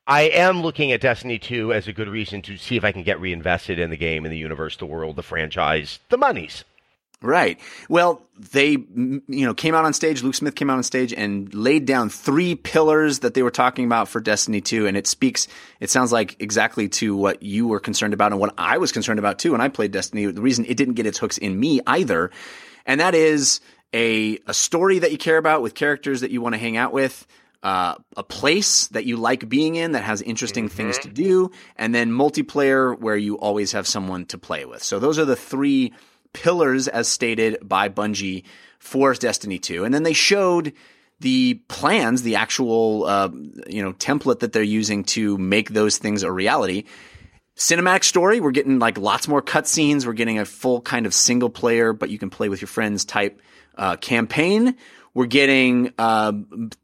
I 0.07 0.23
am 0.23 0.61
looking 0.61 0.91
at 0.91 1.01
Destiny 1.01 1.39
2 1.39 1.73
as 1.73 1.87
a 1.87 1.93
good 1.93 2.07
reason 2.07 2.43
to 2.43 2.57
see 2.57 2.75
if 2.75 2.83
I 2.83 2.91
can 2.91 3.01
get 3.03 3.19
reinvested 3.19 3.79
in 3.79 3.89
the 3.89 3.97
game, 3.97 4.23
in 4.23 4.31
the 4.31 4.37
universe, 4.37 4.77
the 4.77 4.85
world, 4.85 5.15
the 5.15 5.23
franchise, 5.23 5.99
the 6.09 6.17
monies. 6.17 6.63
Right. 7.21 7.59
Well, 7.89 8.21
they, 8.37 8.71
you 8.71 9.23
know, 9.27 9.53
came 9.53 9.73
out 9.73 9.85
on 9.85 9.93
stage. 9.93 10.21
Luke 10.21 10.35
Smith 10.35 10.55
came 10.55 10.69
out 10.69 10.77
on 10.77 10.83
stage 10.83 11.13
and 11.13 11.53
laid 11.53 11.85
down 11.85 12.09
three 12.09 12.55
pillars 12.55 13.19
that 13.19 13.33
they 13.33 13.41
were 13.41 13.51
talking 13.51 13.85
about 13.85 14.09
for 14.09 14.19
Destiny 14.19 14.61
2. 14.61 14.85
And 14.85 14.97
it 14.97 15.07
speaks, 15.07 15.47
it 15.79 15.89
sounds 15.89 16.11
like 16.11 16.35
exactly 16.39 16.89
to 16.89 17.15
what 17.15 17.41
you 17.41 17.67
were 17.67 17.79
concerned 17.79 18.13
about 18.13 18.31
and 18.31 18.39
what 18.39 18.53
I 18.57 18.77
was 18.77 18.91
concerned 18.91 19.19
about 19.19 19.39
too 19.39 19.53
when 19.53 19.61
I 19.61 19.69
played 19.69 19.91
Destiny. 19.91 20.25
The 20.25 20.41
reason 20.41 20.65
it 20.65 20.75
didn't 20.77 20.95
get 20.95 21.05
its 21.05 21.17
hooks 21.17 21.37
in 21.37 21.57
me 21.57 21.79
either. 21.87 22.31
And 22.85 22.99
that 22.99 23.15
is 23.15 23.61
a, 23.93 24.37
a 24.45 24.53
story 24.53 24.99
that 24.99 25.11
you 25.11 25.17
care 25.17 25.37
about 25.37 25.61
with 25.61 25.73
characters 25.73 26.21
that 26.21 26.31
you 26.31 26.41
want 26.41 26.53
to 26.53 26.59
hang 26.59 26.77
out 26.77 26.93
with. 26.93 27.25
Uh, 27.63 27.95
a 28.15 28.21
place 28.21 28.87
that 28.89 29.05
you 29.05 29.17
like 29.17 29.49
being 29.49 29.73
in 29.73 29.93
that 29.93 30.03
has 30.03 30.21
interesting 30.21 30.65
mm-hmm. 30.65 30.77
things 30.77 30.99
to 30.99 31.09
do, 31.09 31.49
and 31.77 31.95
then 31.95 32.11
multiplayer 32.11 32.95
where 32.99 33.17
you 33.17 33.39
always 33.39 33.71
have 33.71 33.87
someone 33.87 34.23
to 34.23 34.37
play 34.37 34.65
with. 34.65 34.83
So 34.83 34.99
those 34.99 35.17
are 35.17 35.25
the 35.25 35.35
three 35.35 35.91
pillars 36.35 36.87
as 36.87 37.07
stated 37.07 37.57
by 37.63 37.89
Bungie 37.89 38.43
for 38.77 39.13
Destiny 39.13 39.57
2. 39.57 39.83
And 39.85 39.93
then 39.93 40.03
they 40.03 40.13
showed 40.13 40.73
the 41.21 41.55
plans, 41.69 42.21
the 42.21 42.35
actual 42.35 43.05
uh, 43.05 43.29
you 43.67 43.81
know 43.81 43.93
template 43.93 44.39
that 44.39 44.53
they're 44.53 44.61
using 44.61 45.03
to 45.05 45.37
make 45.37 45.69
those 45.69 45.97
things 45.97 46.23
a 46.23 46.31
reality. 46.31 46.83
Cinematic 47.55 48.03
story, 48.03 48.41
we're 48.41 48.51
getting 48.51 48.79
like 48.79 48.97
lots 48.97 49.27
more 49.29 49.41
cutscenes. 49.41 50.05
We're 50.05 50.13
getting 50.13 50.39
a 50.39 50.45
full 50.45 50.81
kind 50.81 51.05
of 51.05 51.13
single 51.13 51.49
player, 51.49 51.93
but 51.93 52.09
you 52.09 52.19
can 52.19 52.29
play 52.29 52.49
with 52.49 52.59
your 52.59 52.67
friends 52.67 53.05
type 53.05 53.41
uh, 53.77 53.95
campaign. 53.95 54.75
We're 55.15 55.27
getting 55.27 55.93
uh, 55.97 56.33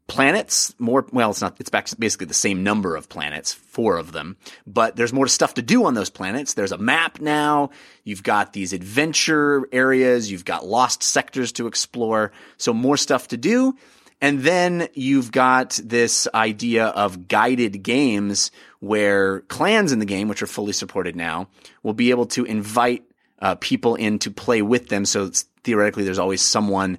planets 0.06 0.74
more. 0.78 1.06
Well, 1.12 1.30
it's 1.30 1.42
not. 1.42 1.56
It's 1.60 1.68
basically 1.68 2.26
the 2.26 2.34
same 2.34 2.64
number 2.64 2.96
of 2.96 3.10
planets, 3.10 3.52
four 3.52 3.98
of 3.98 4.12
them. 4.12 4.38
But 4.66 4.96
there's 4.96 5.12
more 5.12 5.28
stuff 5.28 5.54
to 5.54 5.62
do 5.62 5.84
on 5.84 5.92
those 5.92 6.08
planets. 6.08 6.54
There's 6.54 6.72
a 6.72 6.78
map 6.78 7.20
now. 7.20 7.70
You've 8.04 8.22
got 8.22 8.54
these 8.54 8.72
adventure 8.72 9.68
areas. 9.70 10.32
You've 10.32 10.46
got 10.46 10.66
lost 10.66 11.02
sectors 11.02 11.52
to 11.52 11.66
explore. 11.66 12.32
So 12.56 12.72
more 12.72 12.96
stuff 12.96 13.28
to 13.28 13.36
do. 13.36 13.76
And 14.22 14.40
then 14.40 14.88
you've 14.94 15.30
got 15.30 15.78
this 15.84 16.26
idea 16.32 16.86
of 16.86 17.28
guided 17.28 17.82
games 17.82 18.50
where 18.80 19.40
clans 19.42 19.92
in 19.92 19.98
the 19.98 20.06
game, 20.06 20.28
which 20.28 20.42
are 20.42 20.46
fully 20.46 20.72
supported 20.72 21.16
now, 21.16 21.48
will 21.82 21.92
be 21.92 22.08
able 22.10 22.26
to 22.26 22.44
invite 22.44 23.04
uh, 23.40 23.56
people 23.56 23.94
in 23.94 24.18
to 24.20 24.30
play 24.30 24.62
with 24.62 24.88
them. 24.88 25.04
So 25.04 25.30
theoretically, 25.64 26.04
there's 26.04 26.18
always 26.18 26.40
someone 26.40 26.96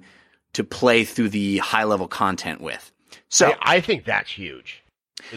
to 0.54 0.64
play 0.64 1.04
through 1.04 1.28
the 1.28 1.58
high 1.58 1.84
level 1.84 2.08
content 2.08 2.60
with. 2.60 2.92
So 3.28 3.50
I, 3.60 3.76
I 3.76 3.80
think 3.80 4.04
that's 4.04 4.30
huge. 4.30 4.82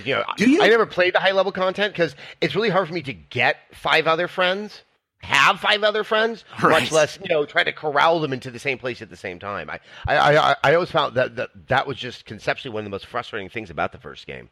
You 0.04 0.16
know, 0.16 0.24
you? 0.38 0.62
I 0.62 0.68
never 0.68 0.86
played 0.86 1.14
the 1.14 1.20
high 1.20 1.32
level 1.32 1.52
content 1.52 1.94
because 1.94 2.16
it's 2.42 2.56
really 2.56 2.70
hard 2.70 2.88
for 2.88 2.94
me 2.94 3.02
to 3.04 3.14
get 3.14 3.58
five 3.74 4.08
other 4.08 4.28
friends, 4.28 4.82
have 5.20 5.60
five 5.60 5.84
other 5.84 6.04
friends, 6.04 6.44
right. 6.64 6.82
much 6.82 6.92
less 6.92 7.18
you 7.22 7.30
know 7.30 7.46
try 7.46 7.64
to 7.64 7.72
corral 7.72 8.20
them 8.20 8.34
into 8.34 8.52
the 8.52 8.60
same 8.60 8.78
place 8.78 9.02
at 9.02 9.10
the 9.10 9.16
same 9.16 9.40
time. 9.40 9.70
I 9.70 9.80
I, 10.08 10.38
I, 10.38 10.56
I 10.64 10.74
always 10.74 10.92
found 10.92 11.16
that, 11.16 11.36
that 11.38 11.50
that 11.68 11.88
was 11.88 11.98
just 11.98 12.26
conceptually 12.26 12.74
one 12.74 12.82
of 12.82 12.86
the 12.86 12.92
most 12.92 13.06
frustrating 13.06 13.50
things 13.50 13.70
about 13.70 13.92
the 13.92 14.00
first 14.00 14.28
game. 14.28 14.50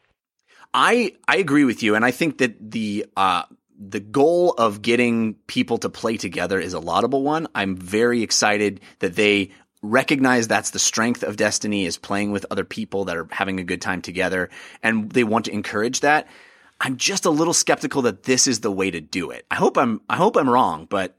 I 0.72 1.12
I 1.28 1.36
agree 1.36 1.64
with 1.64 1.82
you, 1.82 1.94
and 1.94 2.04
I 2.04 2.10
think 2.10 2.38
that 2.38 2.70
the 2.70 3.06
uh, 3.16 3.42
the 3.78 4.00
goal 4.00 4.52
of 4.52 4.82
getting 4.82 5.34
people 5.46 5.78
to 5.78 5.88
play 5.88 6.16
together 6.16 6.58
is 6.58 6.72
a 6.72 6.80
laudable 6.80 7.22
one. 7.22 7.46
I'm 7.54 7.76
very 7.76 8.22
excited 8.22 8.80
that 9.00 9.16
they 9.16 9.50
recognize 9.82 10.48
that's 10.48 10.70
the 10.70 10.78
strength 10.78 11.22
of 11.22 11.36
Destiny 11.36 11.84
is 11.84 11.98
playing 11.98 12.32
with 12.32 12.46
other 12.50 12.64
people 12.64 13.06
that 13.06 13.16
are 13.16 13.28
having 13.30 13.60
a 13.60 13.64
good 13.64 13.80
time 13.80 14.02
together, 14.02 14.50
and 14.82 15.10
they 15.10 15.24
want 15.24 15.46
to 15.46 15.52
encourage 15.52 16.00
that. 16.00 16.26
I'm 16.80 16.96
just 16.96 17.24
a 17.24 17.30
little 17.30 17.54
skeptical 17.54 18.02
that 18.02 18.24
this 18.24 18.46
is 18.46 18.60
the 18.60 18.70
way 18.70 18.90
to 18.90 19.00
do 19.00 19.30
it. 19.30 19.46
I 19.50 19.54
hope 19.54 19.78
I'm 19.78 20.00
I 20.08 20.16
hope 20.16 20.36
I'm 20.36 20.48
wrong, 20.48 20.86
but 20.88 21.16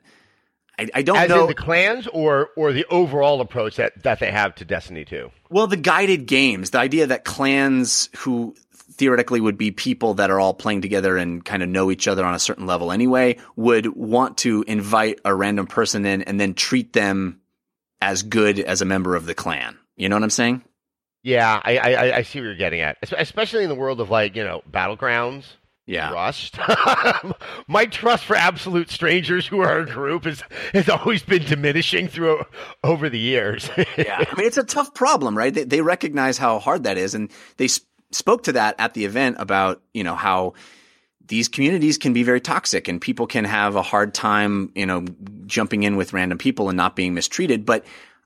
I, 0.80 0.88
I 0.94 1.02
don't 1.02 1.18
As 1.18 1.30
know 1.30 1.42
in 1.42 1.48
the 1.48 1.56
clans 1.56 2.08
or 2.08 2.50
or 2.56 2.72
the 2.74 2.86
overall 2.90 3.42
approach 3.42 3.78
that, 3.78 4.04
that 4.04 4.20
they 4.20 4.32
have 4.32 4.54
to 4.56 4.66
Destiny 4.66 5.06
2? 5.06 5.32
Well, 5.50 5.68
the 5.68 5.78
guided 5.78 6.28
games, 6.28 6.72
the 6.72 6.80
idea 6.80 7.08
that 7.08 7.26
clans 7.26 8.10
who 8.18 8.56
theoretically 8.94 9.42
would 9.42 9.58
be 9.58 9.72
people 9.72 10.16
that 10.16 10.30
are 10.30 10.40
all 10.40 10.54
playing 10.54 10.82
together 10.82 11.18
and 11.18 11.44
kind 11.44 11.64
of 11.64 11.70
know 11.70 11.92
each 11.92 12.08
other 12.08 12.26
on 12.26 12.34
a 12.34 12.40
certain 12.40 12.66
level 12.66 12.92
anyway, 12.92 13.38
would 13.56 13.88
want 13.96 14.38
to 14.40 14.64
invite 14.68 15.20
a 15.26 15.34
random 15.34 15.68
person 15.68 16.06
in 16.06 16.22
and 16.24 16.40
then 16.40 16.54
treat 16.54 16.94
them 16.94 17.40
as 18.02 18.24
good 18.24 18.60
as 18.60 18.82
a 18.82 18.86
member 18.86 19.16
of 19.16 19.26
the 19.26 19.36
clan. 19.36 19.78
You 19.96 20.10
know 20.10 20.16
what 20.16 20.24
I'm 20.24 20.30
saying? 20.30 20.64
Yeah, 21.24 21.60
I, 21.64 21.78
I, 21.78 22.18
I 22.18 22.22
see 22.22 22.40
what 22.40 22.46
you're 22.46 22.56
getting 22.56 22.82
at, 22.82 22.98
especially 23.02 23.64
in 23.64 23.70
the 23.70 23.76
world 23.76 24.00
of 24.00 24.10
like 24.10 24.36
you 24.36 24.44
know 24.44 24.62
battlegrounds. 24.72 25.46
Yeah. 25.88 26.10
Trust. 26.10 26.58
My 27.68 27.86
trust 27.86 28.26
for 28.26 28.36
absolute 28.36 28.92
strangers 28.92 29.48
who 29.48 29.62
are 29.62 29.80
a 29.80 29.86
group 29.86 30.26
has 30.26 30.44
has 30.74 30.90
always 30.90 31.24
been 31.24 31.44
diminishing 31.44 32.10
through 32.10 32.44
over 32.84 33.10
the 33.10 33.20
years. 33.20 33.70
yeah, 33.98 34.24
I 34.30 34.36
mean 34.38 34.48
it's 34.48 34.58
a 34.58 34.64
tough 34.64 34.94
problem, 34.94 35.38
right? 35.38 35.54
They, 35.54 35.64
they 35.64 35.82
recognize 35.82 36.38
how 36.38 36.60
hard 36.60 36.84
that 36.84 36.98
is, 36.98 37.16
and 37.16 37.32
they 37.56 37.70
sp- 37.72 37.88
spoke 38.12 38.44
to 38.44 38.54
that 38.54 38.76
at 38.80 38.94
the 38.94 39.06
event 39.06 39.38
about 39.40 39.82
you 39.94 40.04
know 40.04 40.16
how 40.16 40.54
these 41.28 41.48
communities 41.48 41.98
can 41.98 42.14
be 42.14 42.24
very 42.24 42.42
toxic 42.42 42.88
and 42.88 43.02
people 43.02 43.28
can 43.28 43.46
have 43.46 43.76
a 43.76 43.82
hard 43.82 44.14
time, 44.14 44.72
you 44.76 44.86
know, 44.86 45.06
jumping 45.46 45.84
in 45.84 45.96
with 45.96 46.14
random 46.14 46.38
people 46.38 46.70
and 46.70 46.78
not 46.78 46.96
being 46.96 47.14
mistreated. 47.14 47.66
But 47.66 47.86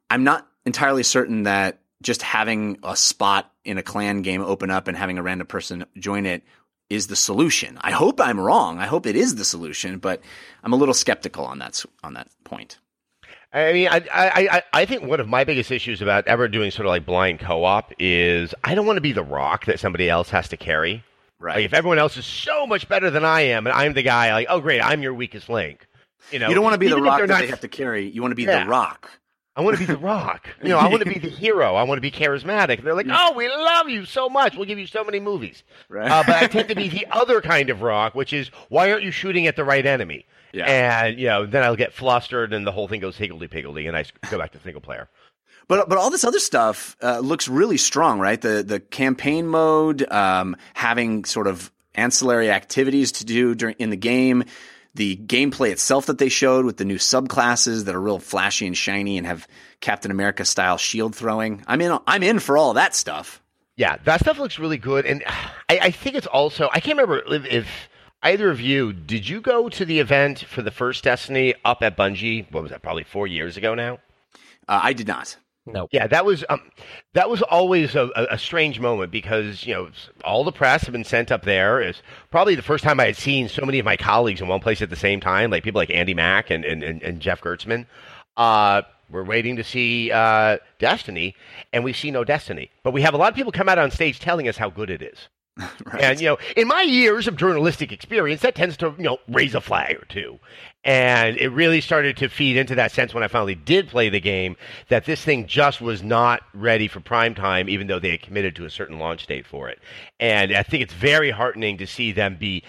I'm 0.10 0.24
not 0.24 0.48
entirely 0.66 1.04
certain 1.04 1.44
that 1.44 1.80
just 2.02 2.22
having 2.22 2.78
a 2.84 2.96
spot 2.96 3.52
in 3.64 3.78
a 3.78 3.84
clan 3.84 4.22
game 4.22 4.42
open 4.42 4.72
up 4.72 4.88
and 4.88 4.98
having 4.98 5.18
a 5.18 5.24
random 5.24 5.48
person 5.48 5.86
join 5.98 6.26
it 6.26 6.44
is 6.90 7.08
the 7.08 7.16
solution. 7.16 7.78
I 7.82 7.92
hope 7.92 8.20
I'm 8.20 8.40
wrong. 8.40 8.80
I 8.80 8.86
hope 8.86 9.06
it 9.06 9.16
is 9.16 9.36
the 9.36 9.46
solution, 9.46 9.98
but 9.98 10.22
I'm 10.64 10.74
a 10.74 10.76
little 10.76 10.94
skeptical 10.94 11.46
on 11.46 11.60
that 11.60 11.84
on 12.04 12.16
that 12.16 12.28
point. 12.44 12.80
I 13.54 13.74
mean, 13.74 13.88
I, 13.90 14.02
I, 14.14 14.64
I, 14.72 14.86
think 14.86 15.04
one 15.04 15.20
of 15.20 15.28
my 15.28 15.44
biggest 15.44 15.72
issues 15.72 16.02
about 16.02 16.26
ever 16.26 16.48
doing 16.48 16.72
sort 16.72 16.86
of 16.86 16.92
like 16.92 17.06
blind 17.06 17.42
co-op 17.42 17.92
is 18.00 18.56
I 18.64 18.76
don't 18.76 18.86
want 18.86 18.96
to 18.96 19.02
be 19.02 19.12
the 19.12 19.24
rock 19.24 19.66
that 19.66 19.78
somebody 19.78 20.10
else 20.10 20.30
has 20.30 20.48
to 20.50 20.58
carry. 20.58 21.04
Right. 21.42 21.56
Like 21.58 21.66
if 21.66 21.74
everyone 21.74 21.98
else 22.00 22.16
is 22.18 22.26
so 22.26 22.68
much 22.68 22.88
better 22.88 23.10
than 23.10 23.26
I 23.26 23.42
am, 23.42 23.66
and 23.68 23.76
I'm 23.76 23.94
the 23.94 24.04
guy, 24.04 24.32
like, 24.34 24.48
oh 24.50 24.62
great, 24.62 24.80
I'm 24.82 25.02
your 25.02 25.14
weakest 25.14 25.50
link. 25.50 25.88
You 26.32 26.40
know, 26.40 26.48
you 26.50 26.54
don't 26.56 26.64
want 26.64 26.76
to 26.76 26.78
be 26.80 26.88
the 26.88 27.02
rock 27.02 27.20
that 27.20 27.28
not- 27.30 27.42
they 27.42 27.48
have 27.48 27.62
to 27.62 27.68
carry. 27.68 28.08
You 28.08 28.22
want 28.22 28.32
to 28.32 28.36
be 28.36 28.44
Yeah. 28.44 28.64
the 28.64 28.70
rock. 28.70 29.10
I 29.56 29.62
want 29.62 29.76
to 29.78 29.86
be 29.86 29.92
the 29.92 29.98
rock. 30.14 30.48
You 30.64 30.70
know, 30.70 30.78
I 30.78 30.88
want 30.88 31.04
to 31.04 31.10
be 31.10 31.20
the 31.20 31.28
hero. 31.30 31.76
I 31.76 31.84
want 31.84 31.98
to 31.98 32.02
be 32.02 32.12
charismatic. 32.12 32.78
And 32.78 32.88
they're 32.88 32.94
like, 32.94 33.08
oh, 33.12 33.34
we 33.36 33.50
love 33.50 33.90
you 33.90 34.06
so 34.06 34.30
much. 34.30 34.56
We'll 34.56 34.66
give 34.68 34.80
you 34.80 34.88
so 34.88 35.04
many 35.04 35.20
movies. 35.20 35.64
Right. 35.90 36.10
Uh, 36.10 36.24
but 36.26 36.36
I 36.42 36.48
tend 36.48 36.70
to 36.70 36.76
be 36.76 36.88
the 37.00 37.06
other 37.12 37.42
kind 37.42 37.70
of 37.70 37.82
rock, 37.82 38.16
which 38.16 38.32
is 38.34 38.50
why 38.70 38.92
aren't 38.92 39.04
you 39.04 39.12
shooting 39.12 39.48
at 39.48 39.56
the 39.56 39.66
right 39.66 39.86
enemy? 39.86 40.26
Yeah. 40.54 40.66
And 40.66 41.20
you 41.20 41.28
know, 41.28 41.46
then 41.46 41.64
I'll 41.64 41.76
get 41.76 41.92
flustered, 41.94 42.54
and 42.54 42.68
the 42.68 42.72
whole 42.72 42.88
thing 42.88 43.00
goes 43.02 43.18
higgledy 43.18 43.48
piggledy, 43.48 43.88
and 43.88 43.98
I 43.98 44.06
go 44.30 44.38
back 44.38 44.52
to 44.52 44.60
single 44.60 44.82
player. 44.82 45.10
But 45.72 45.88
but 45.88 45.98
all 45.98 46.10
this 46.10 46.26
other 46.26 46.40
stuff 46.40 46.98
uh, 47.02 47.20
looks 47.20 47.48
really 47.48 47.78
strong, 47.78 48.20
right? 48.20 48.42
The 48.42 48.62
the 48.62 48.82
campaign 48.82 49.48
mode, 49.48 50.06
um, 50.12 50.58
having 50.74 51.24
sort 51.24 51.48
of 51.48 51.72
ancillary 51.96 52.52
activities 52.52 53.14
to 53.14 53.26
do 53.26 53.56
during 53.56 53.76
in 53.80 53.90
the 53.90 53.96
game, 53.96 54.44
the 54.96 55.16
gameplay 55.16 55.72
itself 55.72 56.08
that 56.08 56.18
they 56.18 56.28
showed 56.28 56.66
with 56.66 56.76
the 56.76 56.84
new 56.84 56.98
subclasses 56.98 57.86
that 57.86 57.96
are 57.96 58.02
real 58.02 58.20
flashy 58.20 58.68
and 58.68 58.76
shiny 58.76 59.18
and 59.18 59.26
have 59.26 59.48
Captain 59.80 60.12
America 60.12 60.44
style 60.44 60.76
shield 60.76 61.16
throwing. 61.16 61.64
I'm 61.68 61.80
in. 61.80 61.98
I'm 62.06 62.22
in 62.22 62.40
for 62.40 62.58
all 62.58 62.74
that 62.74 62.94
stuff. 62.94 63.42
Yeah, 63.78 63.96
that 64.04 64.20
stuff 64.20 64.40
looks 64.40 64.60
really 64.60 64.78
good, 64.78 65.06
and 65.06 65.24
I, 65.70 65.80
I 65.84 65.92
think 65.92 66.18
it's 66.18 66.28
also 66.28 66.68
I 66.74 66.82
can't 66.82 67.00
remember 67.00 67.24
if, 67.34 67.46
if 67.46 67.68
either 68.22 68.50
of 68.50 68.60
you 68.60 68.92
did 68.92 69.26
you 69.26 69.40
go 69.40 69.70
to 69.70 69.86
the 69.86 70.02
event 70.02 70.40
for 70.40 70.64
the 70.64 70.72
first 70.72 71.06
Destiny 71.06 71.54
up 71.64 71.82
at 71.82 71.96
Bungie. 71.96 72.52
What 72.52 72.62
was 72.62 72.74
that? 72.74 72.82
Probably 72.82 73.06
four 73.06 73.26
years 73.26 73.56
ago 73.56 73.74
now. 73.74 74.00
Uh, 74.68 74.82
I 74.84 74.92
did 74.92 75.08
not. 75.08 75.38
No. 75.66 75.88
Yeah, 75.92 76.08
that 76.08 76.26
was 76.26 76.44
um, 76.50 76.62
that 77.14 77.30
was 77.30 77.44
always 77.44 77.94
a, 77.96 78.10
a, 78.16 78.38
strange 78.40 78.80
moment 78.80 79.12
because 79.12 79.64
you 79.64 79.76
know 79.76 79.90
all 80.24 80.44
the 80.44 80.52
press 80.52 80.84
had 80.84 80.92
been 80.92 81.04
sent 81.04 81.32
up 81.32 81.44
there. 81.44 81.80
It's 81.80 82.02
probably 82.32 82.56
the 82.56 82.64
first 82.64 82.84
time 82.84 83.00
I 83.00 83.06
had 83.06 83.16
seen 83.16 83.48
so 83.48 83.64
many 83.64 83.78
of 83.78 83.86
my 83.86 83.96
colleagues 83.96 84.42
in 84.42 84.48
one 84.48 84.60
place 84.60 84.82
at 84.82 84.90
the 84.90 84.96
same 84.96 85.20
time, 85.20 85.52
like 85.52 85.64
people 85.64 85.78
like 85.78 85.92
Andy 85.92 86.16
Mack 86.16 86.50
and 86.50 86.66
and, 86.66 86.82
and, 86.82 87.04
and 87.04 87.20
Jeff 87.20 87.42
Gerstmann. 87.42 87.86
Uh, 88.38 88.82
we're 89.12 89.24
waiting 89.24 89.56
to 89.58 89.64
see 89.64 90.12
uh, 90.12 90.58
Destiny, 90.80 91.36
and 91.72 91.84
we 91.84 91.94
see 91.94 92.10
no 92.10 92.24
Destiny. 92.24 92.72
But 92.82 92.92
we 92.92 93.04
have 93.04 93.14
a 93.14 93.18
lot 93.18 93.30
of 93.30 93.36
people 93.36 93.52
come 93.52 93.70
out 93.70 93.78
on 93.78 93.92
stage 93.92 94.20
telling 94.20 94.48
us 94.48 94.58
how 94.58 94.72
good 94.72 94.90
it 94.90 95.04
is. 95.04 95.28
Right. 95.86 96.04
And 96.04 96.22
you 96.22 96.28
know, 96.28 96.38
in 96.56 96.68
my 96.68 96.82
years 96.82 97.28
of 97.28 97.36
journalistic 97.36 97.92
experience, 97.92 98.42
that 98.42 98.56
tends 98.56 98.78
to 98.78 98.94
you 98.98 99.04
know 99.04 99.18
raise 99.28 99.56
a 99.56 99.62
flag 99.62 99.98
or 99.98 100.06
two. 100.06 100.40
And 100.84 101.38
it 101.38 101.50
really 101.50 101.82
started 101.82 102.18
to 102.18 102.30
feed 102.30 102.58
into 102.58 102.74
that 102.76 102.92
sense 102.92 103.14
when 103.14 103.24
I 103.24 103.28
finally 103.28 103.54
did 103.56 103.88
play 103.90 104.10
the 104.10 104.20
game 104.20 104.56
that 104.88 105.06
this 105.06 105.22
thing 105.22 105.46
just 105.46 105.82
was 105.82 106.02
not 106.02 106.42
ready 106.54 106.88
for 106.88 107.02
prime 107.02 107.36
time, 107.36 107.70
even 107.70 107.88
though 107.88 108.00
they 108.00 108.10
had 108.12 108.22
committed 108.22 108.56
to 108.56 108.66
a 108.66 108.70
certain 108.70 108.98
launch 108.98 109.28
date 109.28 109.46
for 109.46 109.70
it. 109.70 109.80
And 110.20 110.54
I 110.54 110.64
think 110.64 110.82
it's 110.82 110.94
very 110.94 111.30
heartening 111.30 111.78
to 111.78 111.86
see 111.86 112.12
them 112.12 112.36
be 112.40 112.64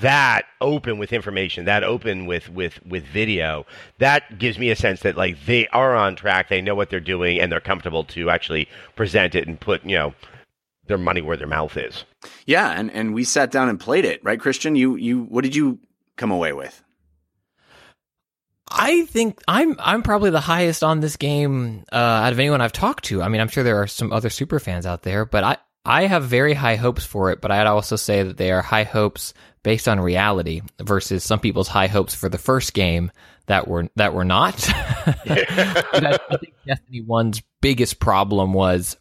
that 0.00 0.44
open 0.60 0.98
with 0.98 1.12
information, 1.12 1.64
that 1.64 1.82
open 1.82 2.26
with 2.26 2.50
with 2.50 2.84
with 2.84 3.04
video. 3.04 3.64
That 3.98 4.38
gives 4.38 4.58
me 4.58 4.70
a 4.70 4.76
sense 4.76 5.00
that 5.00 5.16
like 5.16 5.44
they 5.46 5.66
are 5.68 5.96
on 5.96 6.14
track, 6.14 6.48
they 6.48 6.60
know 6.60 6.74
what 6.74 6.90
they're 6.90 7.00
doing, 7.00 7.40
and 7.40 7.50
they're 7.50 7.60
comfortable 7.60 8.04
to 8.04 8.28
actually 8.28 8.68
present 8.94 9.34
it 9.34 9.48
and 9.48 9.58
put 9.58 9.84
you 9.84 9.96
know 9.96 10.14
their 10.86 10.98
money 10.98 11.22
where 11.22 11.36
their 11.36 11.46
mouth 11.46 11.76
is. 11.76 12.04
Yeah, 12.46 12.70
and 12.70 12.90
and 12.90 13.14
we 13.14 13.24
sat 13.24 13.50
down 13.50 13.68
and 13.68 13.78
played 13.78 14.04
it, 14.04 14.22
right, 14.24 14.40
Christian? 14.40 14.76
You 14.76 14.96
you 14.96 15.22
what 15.24 15.44
did 15.44 15.54
you 15.54 15.78
come 16.16 16.30
away 16.30 16.52
with? 16.52 16.82
I 18.68 19.04
think 19.06 19.40
I'm 19.46 19.76
I'm 19.78 20.02
probably 20.02 20.30
the 20.30 20.40
highest 20.40 20.82
on 20.82 21.00
this 21.00 21.16
game 21.16 21.84
uh, 21.92 21.96
out 21.96 22.32
of 22.32 22.38
anyone 22.38 22.60
I've 22.60 22.72
talked 22.72 23.04
to. 23.06 23.22
I 23.22 23.28
mean, 23.28 23.40
I'm 23.40 23.48
sure 23.48 23.62
there 23.64 23.80
are 23.80 23.86
some 23.86 24.12
other 24.12 24.30
super 24.30 24.58
fans 24.58 24.86
out 24.86 25.02
there, 25.02 25.24
but 25.24 25.44
I 25.44 25.56
I 25.84 26.06
have 26.06 26.24
very 26.24 26.52
high 26.52 26.76
hopes 26.76 27.04
for 27.04 27.30
it. 27.30 27.40
But 27.40 27.52
I'd 27.52 27.68
also 27.68 27.96
say 27.96 28.24
that 28.24 28.36
they 28.36 28.50
are 28.50 28.62
high 28.62 28.82
hopes 28.82 29.34
based 29.62 29.88
on 29.88 30.00
reality 30.00 30.62
versus 30.80 31.22
some 31.24 31.40
people's 31.40 31.68
high 31.68 31.86
hopes 31.86 32.14
for 32.14 32.28
the 32.28 32.38
first 32.38 32.74
game 32.74 33.12
that 33.46 33.68
were 33.68 33.88
that 33.94 34.14
were 34.14 34.24
not. 34.24 34.68
I, 34.68 36.18
I 36.30 36.36
think 36.38 36.54
Destiny 36.66 37.02
One's 37.02 37.42
biggest 37.60 38.00
problem 38.00 38.52
was 38.52 38.96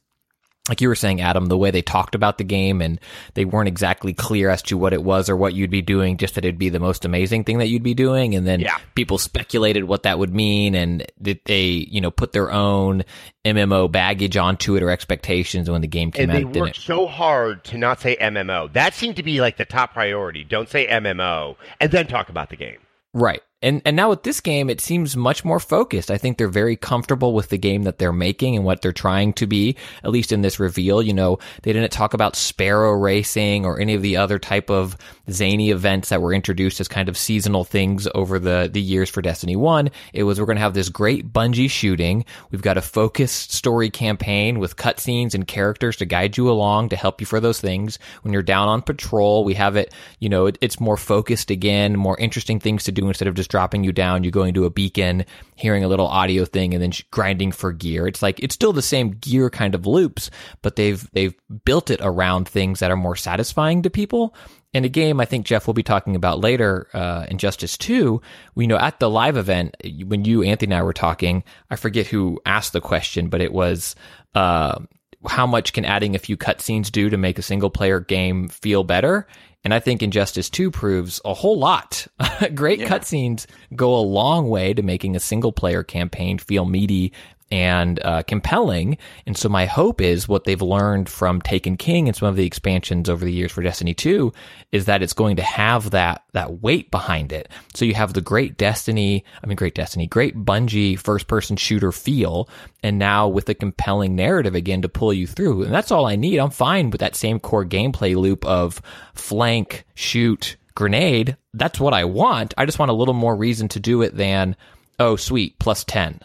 like 0.67 0.81
you 0.81 0.87
were 0.87 0.95
saying, 0.95 1.21
Adam, 1.21 1.45
the 1.45 1.57
way 1.57 1.69
they 1.69 1.81
talked 1.83 2.15
about 2.15 2.37
the 2.39 2.43
game 2.43 2.81
and 2.81 2.99
they 3.35 3.45
weren't 3.45 3.67
exactly 3.67 4.13
clear 4.13 4.49
as 4.49 4.61
to 4.63 4.77
what 4.77 4.93
it 4.93 5.03
was 5.03 5.29
or 5.29 5.35
what 5.37 5.53
you'd 5.53 5.69
be 5.69 5.81
doing, 5.83 6.17
just 6.17 6.35
that 6.35 6.43
it'd 6.45 6.57
be 6.57 6.69
the 6.69 6.79
most 6.79 7.05
amazing 7.05 7.43
thing 7.43 7.59
that 7.59 7.67
you'd 7.67 7.83
be 7.83 7.93
doing. 7.93 8.33
And 8.35 8.47
then 8.47 8.61
Yeah. 8.61 8.77
people 8.95 9.17
speculated 9.19 9.83
what 9.83 10.03
that 10.03 10.17
would 10.17 10.33
mean 10.33 10.73
and 10.73 11.05
that 11.21 11.45
they, 11.45 11.65
you 11.65 12.01
know, 12.01 12.09
put 12.09 12.31
their 12.31 12.51
own 12.51 13.03
MMO 13.45 13.87
baggage 13.91 14.37
onto 14.37 14.75
it 14.75 14.81
or 14.81 14.89
expectations 14.89 15.69
when 15.69 15.81
the 15.81 15.87
game 15.87 16.11
came 16.11 16.29
and 16.31 16.45
out. 16.47 16.53
they 16.53 16.59
worked 16.59 16.81
so 16.81 17.05
hard 17.05 17.63
to 17.65 17.77
not 17.77 18.01
say 18.01 18.15
MMO. 18.19 18.73
That 18.73 18.95
seemed 18.95 19.17
to 19.17 19.23
be 19.23 19.41
like 19.41 19.57
the 19.57 19.65
top 19.65 19.93
priority. 19.93 20.43
Don't 20.43 20.67
say 20.67 20.87
MMO, 20.87 21.57
and 21.79 21.91
then 21.91 22.07
talk 22.07 22.29
about 22.29 22.49
the 22.49 22.55
game. 22.55 22.77
Right. 23.13 23.41
And 23.65 23.81
and 23.83 23.95
now 23.95 24.11
with 24.11 24.21
this 24.21 24.41
game, 24.41 24.69
it 24.69 24.79
seems 24.79 25.17
much 25.17 25.43
more 25.43 25.59
focused. 25.59 26.11
I 26.11 26.19
think 26.19 26.37
they're 26.37 26.47
very 26.47 26.75
comfortable 26.75 27.33
with 27.33 27.49
the 27.49 27.57
game 27.57 27.81
that 27.83 27.97
they're 27.97 28.13
making 28.13 28.55
and 28.55 28.63
what 28.63 28.83
they're 28.83 28.93
trying 28.93 29.33
to 29.33 29.47
be. 29.47 29.75
At 30.03 30.11
least 30.11 30.31
in 30.31 30.43
this 30.43 30.59
reveal, 30.59 31.01
you 31.01 31.15
know, 31.15 31.39
they 31.63 31.73
didn't 31.73 31.91
talk 31.91 32.13
about 32.13 32.35
sparrow 32.35 32.91
racing 32.91 33.65
or 33.65 33.79
any 33.79 33.95
of 33.95 34.03
the 34.03 34.17
other 34.17 34.37
type 34.37 34.69
of 34.69 34.95
zany 35.31 35.71
events 35.71 36.09
that 36.09 36.21
were 36.21 36.31
introduced 36.31 36.79
as 36.79 36.87
kind 36.87 37.09
of 37.09 37.17
seasonal 37.17 37.63
things 37.63 38.07
over 38.13 38.37
the 38.37 38.69
the 38.71 38.79
years 38.79 39.09
for 39.09 39.23
Destiny 39.23 39.55
One. 39.55 39.89
It 40.13 40.23
was 40.23 40.39
we're 40.39 40.45
going 40.45 40.57
to 40.57 40.61
have 40.61 40.75
this 40.75 40.89
great 40.89 41.33
Bungie 41.33 41.69
shooting. 41.69 42.23
We've 42.51 42.61
got 42.61 42.77
a 42.77 42.83
focused 42.83 43.51
story 43.51 43.89
campaign 43.89 44.59
with 44.59 44.75
cutscenes 44.75 45.33
and 45.33 45.47
characters 45.47 45.97
to 45.97 46.05
guide 46.05 46.37
you 46.37 46.51
along 46.51 46.89
to 46.89 46.95
help 46.95 47.19
you 47.19 47.25
for 47.25 47.39
those 47.39 47.61
things. 47.61 47.97
When 48.21 48.31
you're 48.31 48.43
down 48.43 48.67
on 48.67 48.83
patrol, 48.83 49.43
we 49.43 49.55
have 49.55 49.75
it. 49.75 49.91
You 50.19 50.29
know, 50.29 50.45
it, 50.45 50.59
it's 50.61 50.79
more 50.79 50.97
focused 50.97 51.49
again, 51.49 51.97
more 51.97 52.17
interesting 52.19 52.59
things 52.59 52.83
to 52.83 52.91
do 52.91 53.07
instead 53.07 53.27
of 53.27 53.33
just 53.33 53.54
dropping 53.55 53.85
you 53.85 53.93
down. 53.93 54.21
You're 54.21 54.31
going 54.31 54.53
to 54.55 54.65
a 54.65 54.69
beacon, 54.69 55.23
hearing 55.55 55.85
a 55.85 55.87
little 55.87 56.07
audio 56.07 56.43
thing, 56.43 56.73
and 56.73 56.83
then 56.83 56.91
grinding 57.09 57.53
for 57.53 57.71
gear. 57.71 58.05
It's 58.05 58.21
like 58.21 58.37
it's 58.41 58.53
still 58.53 58.73
the 58.73 58.81
same 58.81 59.11
gear 59.11 59.49
kind 59.49 59.73
of 59.73 59.87
loops, 59.87 60.29
but 60.61 60.75
they've 60.75 61.09
they've 61.13 61.33
built 61.63 61.89
it 61.89 62.01
around 62.03 62.49
things 62.49 62.81
that 62.81 62.91
are 62.91 62.97
more 62.97 63.15
satisfying 63.15 63.81
to 63.83 63.89
people. 63.89 64.35
In 64.73 64.83
a 64.83 64.89
game, 64.89 65.21
I 65.21 65.25
think 65.25 65.45
Jeff 65.45 65.67
will 65.67 65.73
be 65.73 65.83
talking 65.83 66.17
about 66.17 66.41
later 66.41 66.89
uh, 66.93 67.27
Injustice 67.29 67.77
Two. 67.77 68.21
We 68.55 68.67
know 68.67 68.75
at 68.75 68.99
the 68.99 69.09
live 69.09 69.37
event 69.37 69.77
when 70.03 70.25
you 70.25 70.43
Anthony 70.43 70.73
and 70.73 70.81
I 70.81 70.83
were 70.83 70.91
talking, 70.91 71.45
I 71.69 71.77
forget 71.77 72.07
who 72.07 72.41
asked 72.45 72.73
the 72.73 72.81
question, 72.81 73.29
but 73.29 73.39
it 73.39 73.53
was. 73.53 73.95
Uh, 74.33 74.79
how 75.27 75.47
much 75.47 75.73
can 75.73 75.85
adding 75.85 76.13
a 76.13 76.19
few 76.19 76.37
cutscenes 76.37 76.91
do 76.91 77.09
to 77.09 77.17
make 77.17 77.39
a 77.39 77.41
single 77.41 77.71
player 77.71 77.99
game 77.99 78.47
feel 78.47 78.83
better? 78.83 79.25
And 79.65 79.73
I 79.73 79.79
think 79.79 80.03
Injustice 80.03 80.51
2 80.51 80.69
proves 80.69 81.19
a 81.25 81.33
whole 81.33 81.57
lot. 81.57 82.07
Great 82.53 82.79
yeah. 82.79 82.87
cutscenes 82.87 83.47
go 83.75 83.95
a 83.95 83.99
long 83.99 84.47
way 84.47 84.75
to 84.75 84.83
making 84.83 85.15
a 85.15 85.19
single 85.19 85.51
player 85.51 85.81
campaign 85.81 86.37
feel 86.37 86.65
meaty 86.65 87.11
and 87.51 88.03
uh, 88.03 88.23
compelling. 88.23 88.97
And 89.27 89.37
so 89.37 89.49
my 89.49 89.65
hope 89.65 90.01
is 90.01 90.27
what 90.27 90.45
they've 90.45 90.61
learned 90.61 91.07
from 91.07 91.41
Taken 91.41 91.77
King 91.77 92.07
and 92.07 92.15
some 92.15 92.27
of 92.27 92.35
the 92.35 92.45
expansions 92.45 93.07
over 93.07 93.23
the 93.23 93.31
years 93.31 93.51
for 93.51 93.61
Destiny 93.61 93.93
2 93.93 94.33
is 94.71 94.85
that 94.85 95.03
it's 95.03 95.13
going 95.13 95.35
to 95.35 95.43
have 95.43 95.91
that 95.91 96.23
that 96.33 96.61
weight 96.61 96.89
behind 96.89 97.31
it. 97.31 97.49
So 97.75 97.85
you 97.85 97.93
have 97.93 98.13
the 98.13 98.21
great 98.21 98.57
Destiny, 98.57 99.23
I 99.43 99.47
mean 99.47 99.55
great 99.55 99.75
Destiny, 99.75 100.07
great 100.07 100.35
Bungie 100.35 100.97
first 100.97 101.27
person 101.27 101.55
shooter 101.55 101.91
feel 101.91 102.49
and 102.81 102.97
now 102.97 103.27
with 103.27 103.47
a 103.49 103.53
compelling 103.53 104.15
narrative 104.15 104.55
again 104.55 104.81
to 104.81 104.89
pull 104.89 105.13
you 105.13 105.27
through. 105.27 105.63
And 105.63 105.73
that's 105.73 105.91
all 105.91 106.07
I 106.07 106.15
need. 106.15 106.39
I'm 106.39 106.49
fine 106.49 106.89
with 106.89 107.01
that 107.01 107.15
same 107.15 107.39
core 107.39 107.65
gameplay 107.65 108.15
loop 108.15 108.43
of 108.45 108.81
flank, 109.13 109.85
shoot, 109.93 110.57
grenade. 110.73 111.37
That's 111.53 111.79
what 111.79 111.93
I 111.93 112.05
want. 112.05 112.53
I 112.57 112.65
just 112.65 112.79
want 112.79 112.91
a 112.91 112.95
little 112.95 113.13
more 113.13 113.35
reason 113.35 113.67
to 113.69 113.79
do 113.79 114.01
it 114.01 114.15
than 114.15 114.55
oh 114.99 115.15
sweet, 115.15 115.59
plus 115.59 115.83
10. 115.83 116.19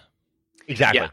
Exactly. 0.71 1.01
Yeah. 1.01 1.09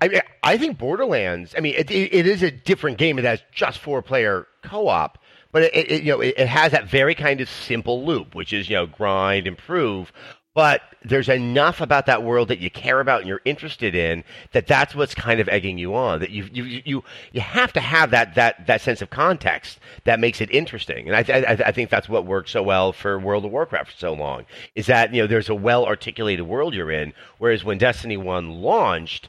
I 0.00 0.08
mean, 0.08 0.20
I 0.44 0.52
I 0.54 0.58
think 0.58 0.78
Borderlands. 0.78 1.54
I 1.56 1.60
mean, 1.60 1.74
it, 1.76 1.90
it, 1.90 2.14
it 2.14 2.26
is 2.26 2.42
a 2.42 2.52
different 2.52 2.98
game. 2.98 3.18
It 3.18 3.24
has 3.24 3.42
just 3.52 3.80
four 3.80 4.00
player 4.00 4.46
co 4.62 4.86
op, 4.86 5.18
but 5.50 5.64
it, 5.64 5.74
it 5.74 6.02
you 6.04 6.12
know 6.12 6.20
it, 6.20 6.34
it, 6.38 6.46
has 6.46 6.70
that 6.70 6.88
very 6.88 7.16
kind 7.16 7.40
of 7.40 7.50
simple 7.50 8.06
loop, 8.06 8.34
which 8.36 8.52
is 8.52 8.70
you 8.70 8.76
know 8.76 8.86
grind, 8.86 9.48
improve, 9.48 10.12
but 10.56 10.80
there's 11.04 11.28
enough 11.28 11.82
about 11.82 12.06
that 12.06 12.22
world 12.22 12.48
that 12.48 12.60
you 12.60 12.70
care 12.70 12.98
about 12.98 13.20
and 13.20 13.28
you're 13.28 13.42
interested 13.44 13.94
in 13.94 14.24
that 14.52 14.66
that's 14.66 14.94
what's 14.94 15.14
kind 15.14 15.38
of 15.38 15.50
egging 15.50 15.76
you 15.76 15.94
on 15.94 16.18
that 16.18 16.30
you 16.30 16.48
you 16.50 16.64
you 16.64 17.04
you 17.32 17.40
have 17.42 17.74
to 17.74 17.78
have 17.78 18.10
that 18.10 18.34
that 18.34 18.66
that 18.66 18.80
sense 18.80 19.02
of 19.02 19.10
context 19.10 19.78
that 20.04 20.18
makes 20.18 20.40
it 20.40 20.50
interesting 20.50 21.08
and 21.08 21.14
I, 21.14 21.50
I 21.50 21.68
I 21.68 21.72
think 21.72 21.90
that's 21.90 22.08
what 22.08 22.24
worked 22.24 22.48
so 22.48 22.62
well 22.62 22.94
for 22.94 23.18
World 23.18 23.44
of 23.44 23.52
Warcraft 23.52 23.92
for 23.92 23.98
so 23.98 24.14
long 24.14 24.46
is 24.74 24.86
that 24.86 25.12
you 25.14 25.20
know 25.20 25.26
there's 25.26 25.50
a 25.50 25.54
well 25.54 25.84
articulated 25.84 26.46
world 26.46 26.72
you're 26.72 26.90
in 26.90 27.12
whereas 27.36 27.62
when 27.62 27.76
Destiny 27.76 28.16
1 28.16 28.50
launched 28.50 29.28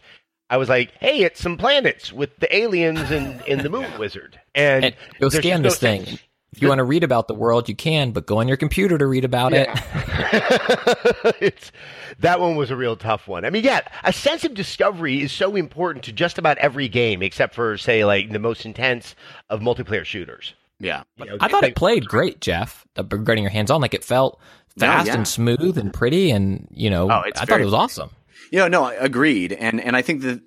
I 0.49 0.55
was 0.55 0.69
like, 0.69 0.93
"Hey, 1.01 1.23
it's 1.23 1.41
some 1.41 1.57
planets 1.57 2.13
with 2.13 2.37
the 2.39 2.55
aliens 2.55 3.11
and, 3.11 3.41
in 3.47 3.59
the 3.59 3.69
moon 3.69 3.85
wizard." 3.99 4.39
And, 4.55 4.85
and 4.85 4.95
go 5.19 5.27
scan 5.27 5.61
this 5.61 5.77
thing. 5.77 6.05
Sense. 6.05 6.21
If 6.53 6.61
you 6.61 6.69
want 6.69 6.79
to 6.79 6.85
read 6.85 7.03
about 7.03 7.27
the 7.27 7.35
world, 7.35 7.67
you 7.67 7.75
can, 7.75 8.11
but 8.11 8.25
go 8.25 8.39
on 8.39 8.47
your 8.47 8.57
computer 8.57 8.97
to 8.97 9.05
read 9.05 9.25
about 9.25 9.51
yeah. 9.51 9.73
it. 10.19 11.35
it's, 11.41 11.71
that 12.19 12.39
one 12.39 12.55
was 12.55 12.71
a 12.71 12.75
real 12.75 12.95
tough 12.95 13.27
one. 13.27 13.45
I 13.45 13.49
mean, 13.49 13.63
yeah, 13.63 13.81
a 14.03 14.13
sense 14.13 14.43
of 14.43 14.53
discovery 14.53 15.21
is 15.21 15.31
so 15.31 15.55
important 15.55 16.05
to 16.05 16.11
just 16.11 16.37
about 16.37 16.57
every 16.57 16.87
game, 16.87 17.21
except 17.21 17.55
for, 17.55 17.77
say, 17.77 18.05
like 18.05 18.31
the 18.31 18.39
most 18.39 18.65
intense 18.65 19.15
of 19.49 19.61
multiplayer 19.61 20.05
shooters. 20.05 20.53
Yeah. 20.79 21.03
You 21.17 21.25
know, 21.25 21.37
I 21.39 21.47
thought 21.47 21.63
it 21.63 21.75
played 21.75 22.07
great, 22.07 22.41
Jeff. 22.41 22.85
Uh, 22.95 23.03
getting 23.03 23.43
your 23.43 23.51
hands 23.51 23.71
on, 23.71 23.81
like 23.81 23.93
it 23.93 24.03
felt 24.03 24.39
fast 24.77 25.07
no, 25.07 25.11
yeah. 25.11 25.17
and 25.17 25.27
smooth 25.27 25.77
and 25.77 25.93
pretty, 25.93 26.31
and 26.31 26.67
you 26.71 26.89
know, 26.89 27.09
oh, 27.09 27.23
I 27.35 27.45
thought 27.45 27.61
it 27.61 27.65
was 27.65 27.73
awesome. 27.73 28.11
You 28.51 28.59
know, 28.59 28.67
no, 28.67 28.87
agreed. 28.97 29.53
And 29.53 29.81
and 29.81 29.95
I 29.95 30.01
think 30.01 30.21
that 30.21 30.41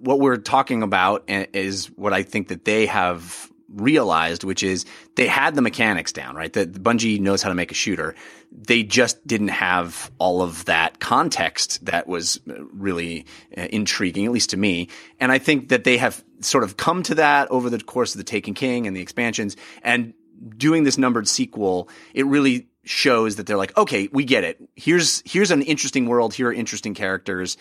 what 0.00 0.20
we're 0.20 0.36
talking 0.36 0.82
about 0.82 1.24
eh, 1.28 1.46
is 1.52 1.86
what 1.96 2.12
I 2.12 2.22
think 2.22 2.48
that 2.48 2.64
they 2.64 2.86
have 2.86 3.50
realized, 3.68 4.44
which 4.44 4.62
is 4.62 4.84
they 5.16 5.26
had 5.26 5.54
the 5.54 5.62
mechanics 5.62 6.12
down, 6.12 6.36
right? 6.36 6.52
That 6.52 6.72
Bungie 6.72 7.20
knows 7.20 7.42
how 7.42 7.48
to 7.48 7.54
make 7.54 7.70
a 7.70 7.74
shooter. 7.74 8.14
They 8.52 8.82
just 8.82 9.26
didn't 9.26 9.48
have 9.48 10.10
all 10.18 10.42
of 10.42 10.64
that 10.66 11.00
context 11.00 11.84
that 11.84 12.06
was 12.06 12.40
really 12.46 13.26
uh, 13.56 13.66
intriguing, 13.70 14.24
at 14.26 14.32
least 14.32 14.50
to 14.50 14.56
me. 14.56 14.88
And 15.18 15.32
I 15.32 15.38
think 15.38 15.68
that 15.70 15.84
they 15.84 15.96
have 15.98 16.24
sort 16.40 16.64
of 16.64 16.76
come 16.76 17.02
to 17.04 17.16
that 17.16 17.50
over 17.50 17.70
the 17.70 17.80
course 17.80 18.14
of 18.14 18.18
the 18.18 18.24
Taken 18.24 18.54
King 18.54 18.86
and 18.86 18.96
the 18.96 19.00
expansions 19.00 19.56
and 19.82 20.14
doing 20.56 20.84
this 20.84 20.98
numbered 20.98 21.26
sequel. 21.26 21.88
It 22.14 22.26
really 22.26 22.68
shows 22.84 23.36
that 23.36 23.46
they're 23.46 23.56
like, 23.56 23.76
okay, 23.76 24.08
we 24.12 24.24
get 24.24 24.44
it. 24.44 24.62
Here's, 24.76 25.22
here's 25.24 25.50
an 25.50 25.62
interesting 25.62 26.06
world. 26.06 26.34
Here 26.34 26.48
are 26.48 26.52
interesting 26.52 26.94
characters 26.94 27.56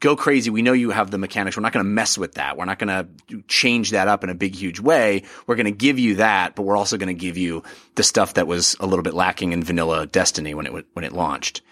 go 0.00 0.16
crazy. 0.16 0.50
We 0.50 0.62
know 0.62 0.72
you 0.72 0.90
have 0.90 1.10
the 1.10 1.18
mechanics. 1.18 1.56
We're 1.56 1.62
not 1.62 1.72
going 1.72 1.84
to 1.84 1.90
mess 1.90 2.18
with 2.18 2.34
that. 2.34 2.56
We're 2.56 2.64
not 2.64 2.78
going 2.78 2.88
to 3.28 3.42
change 3.48 3.90
that 3.90 4.08
up 4.08 4.24
in 4.24 4.30
a 4.30 4.34
big, 4.34 4.54
huge 4.54 4.80
way. 4.80 5.22
We're 5.46 5.56
going 5.56 5.66
to 5.66 5.72
give 5.72 5.98
you 5.98 6.16
that, 6.16 6.54
but 6.54 6.62
we're 6.62 6.76
also 6.76 6.96
going 6.96 7.08
to 7.08 7.14
give 7.14 7.36
you 7.36 7.62
the 7.94 8.02
stuff 8.02 8.34
that 8.34 8.46
was 8.46 8.76
a 8.80 8.86
little 8.86 9.02
bit 9.02 9.14
lacking 9.14 9.52
in 9.52 9.62
vanilla 9.62 10.06
Destiny 10.06 10.54
when 10.54 10.66
it 10.66 10.86
when 10.92 11.04
it 11.04 11.12
launched. 11.12 11.62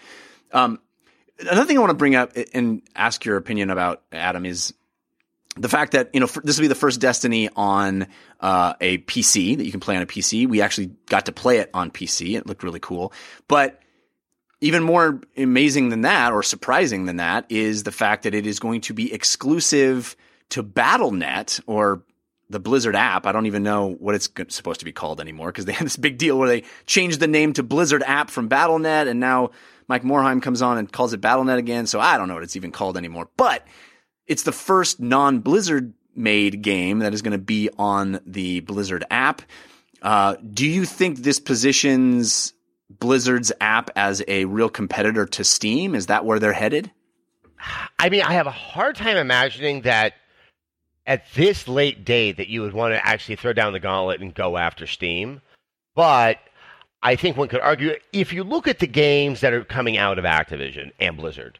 Um, 0.51 0.79
another 1.39 1.65
thing 1.65 1.77
I 1.77 1.81
want 1.81 1.91
to 1.91 1.95
bring 1.95 2.15
up 2.15 2.33
and 2.53 2.81
ask 2.95 3.25
your 3.25 3.37
opinion 3.37 3.69
about 3.69 4.03
Adam 4.11 4.45
is 4.45 4.73
the 5.57 5.69
fact 5.69 5.93
that 5.93 6.09
you 6.13 6.19
know 6.19 6.27
this 6.43 6.57
will 6.57 6.63
be 6.63 6.67
the 6.67 6.75
first 6.75 6.99
Destiny 6.99 7.49
on 7.55 8.07
uh, 8.39 8.73
a 8.81 8.97
PC 8.99 9.57
that 9.57 9.65
you 9.65 9.71
can 9.71 9.79
play 9.79 9.95
on 9.95 10.01
a 10.01 10.07
PC. 10.07 10.47
We 10.47 10.61
actually 10.61 10.91
got 11.07 11.27
to 11.27 11.31
play 11.31 11.59
it 11.59 11.69
on 11.73 11.91
PC. 11.91 12.35
It 12.35 12.45
looked 12.47 12.63
really 12.63 12.79
cool, 12.79 13.13
but 13.47 13.79
even 14.61 14.83
more 14.83 15.21
amazing 15.37 15.89
than 15.89 16.01
that, 16.01 16.31
or 16.31 16.43
surprising 16.43 17.05
than 17.05 17.17
that, 17.17 17.45
is 17.49 17.83
the 17.83 17.91
fact 17.91 18.23
that 18.23 18.33
it 18.33 18.47
is 18.47 18.59
going 18.59 18.81
to 18.81 18.93
be 18.93 19.13
exclusive 19.13 20.15
to 20.49 20.63
BattleNet 20.63 21.61
or 21.67 22.03
the 22.49 22.59
Blizzard 22.59 22.95
app. 22.95 23.25
I 23.25 23.31
don't 23.31 23.47
even 23.47 23.63
know 23.63 23.95
what 23.99 24.15
it's 24.15 24.29
supposed 24.49 24.79
to 24.79 24.85
be 24.85 24.91
called 24.91 25.19
anymore 25.19 25.47
because 25.47 25.65
they 25.65 25.73
had 25.73 25.85
this 25.85 25.97
big 25.97 26.17
deal 26.17 26.37
where 26.37 26.47
they 26.47 26.63
changed 26.85 27.19
the 27.19 27.27
name 27.27 27.53
to 27.53 27.63
Blizzard 27.63 28.03
app 28.03 28.29
from 28.29 28.49
BattleNet, 28.49 29.09
and 29.09 29.19
now 29.19 29.51
Mike 29.87 30.03
Morhaime 30.03 30.41
comes 30.41 30.61
on 30.61 30.77
and 30.77 30.91
calls 30.91 31.13
it 31.13 31.21
BattleNet 31.21 31.57
again. 31.57 31.87
So 31.87 31.99
I 31.99 32.17
don't 32.17 32.27
know 32.27 32.35
what 32.35 32.43
it's 32.43 32.55
even 32.55 32.71
called 32.71 32.97
anymore. 32.97 33.29
But 33.37 33.65
it's 34.27 34.43
the 34.43 34.51
first 34.51 34.99
non-Blizzard 34.99 35.93
made 36.15 36.61
game 36.61 36.99
that 36.99 37.13
is 37.13 37.21
going 37.21 37.33
to 37.33 37.37
be 37.37 37.69
on 37.77 38.19
the 38.25 38.61
Blizzard 38.61 39.05
app. 39.11 39.41
Uh, 40.01 40.35
do 40.53 40.67
you 40.67 40.85
think 40.85 41.19
this 41.19 41.39
positions 41.39 42.53
Blizzard's 42.89 43.51
app 43.61 43.89
as 43.95 44.23
a 44.27 44.45
real 44.45 44.69
competitor 44.69 45.25
to 45.25 45.43
Steam? 45.43 45.95
Is 45.95 46.07
that 46.07 46.25
where 46.25 46.39
they're 46.39 46.53
headed? 46.53 46.91
I 47.97 48.09
mean, 48.09 48.21
I 48.21 48.33
have 48.33 48.47
a 48.47 48.51
hard 48.51 48.95
time 48.95 49.17
imagining 49.17 49.81
that 49.81 50.13
at 51.07 51.31
this 51.33 51.67
late 51.67 52.05
date 52.05 52.37
that 52.37 52.47
you 52.47 52.61
would 52.61 52.73
want 52.73 52.93
to 52.93 53.05
actually 53.05 53.35
throw 53.35 53.53
down 53.53 53.73
the 53.73 53.79
gauntlet 53.79 54.21
and 54.21 54.33
go 54.33 54.57
after 54.57 54.87
Steam. 54.87 55.41
But 55.95 56.39
I 57.01 57.15
think 57.15 57.37
one 57.37 57.47
could 57.47 57.61
argue 57.61 57.95
if 58.11 58.33
you 58.33 58.43
look 58.43 58.67
at 58.67 58.79
the 58.79 58.87
games 58.87 59.41
that 59.41 59.53
are 59.53 59.63
coming 59.63 59.97
out 59.97 60.19
of 60.19 60.25
Activision 60.25 60.91
and 60.99 61.17
Blizzard, 61.17 61.59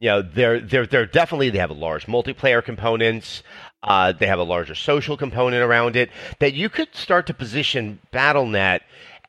you 0.00 0.10
know, 0.10 0.22
they're 0.22 0.60
they're 0.60 0.86
they're 0.86 1.06
definitely 1.06 1.50
they 1.50 1.58
have 1.58 1.70
a 1.70 1.74
large 1.74 2.06
multiplayer 2.06 2.64
components. 2.64 3.42
Uh, 3.82 4.12
they 4.12 4.26
have 4.26 4.38
a 4.38 4.44
larger 4.44 4.74
social 4.74 5.16
component 5.16 5.62
around 5.62 5.96
it 5.96 6.10
that 6.40 6.54
you 6.54 6.68
could 6.68 6.94
start 6.94 7.26
to 7.26 7.34
position 7.34 7.98
BattleNet 8.12 8.80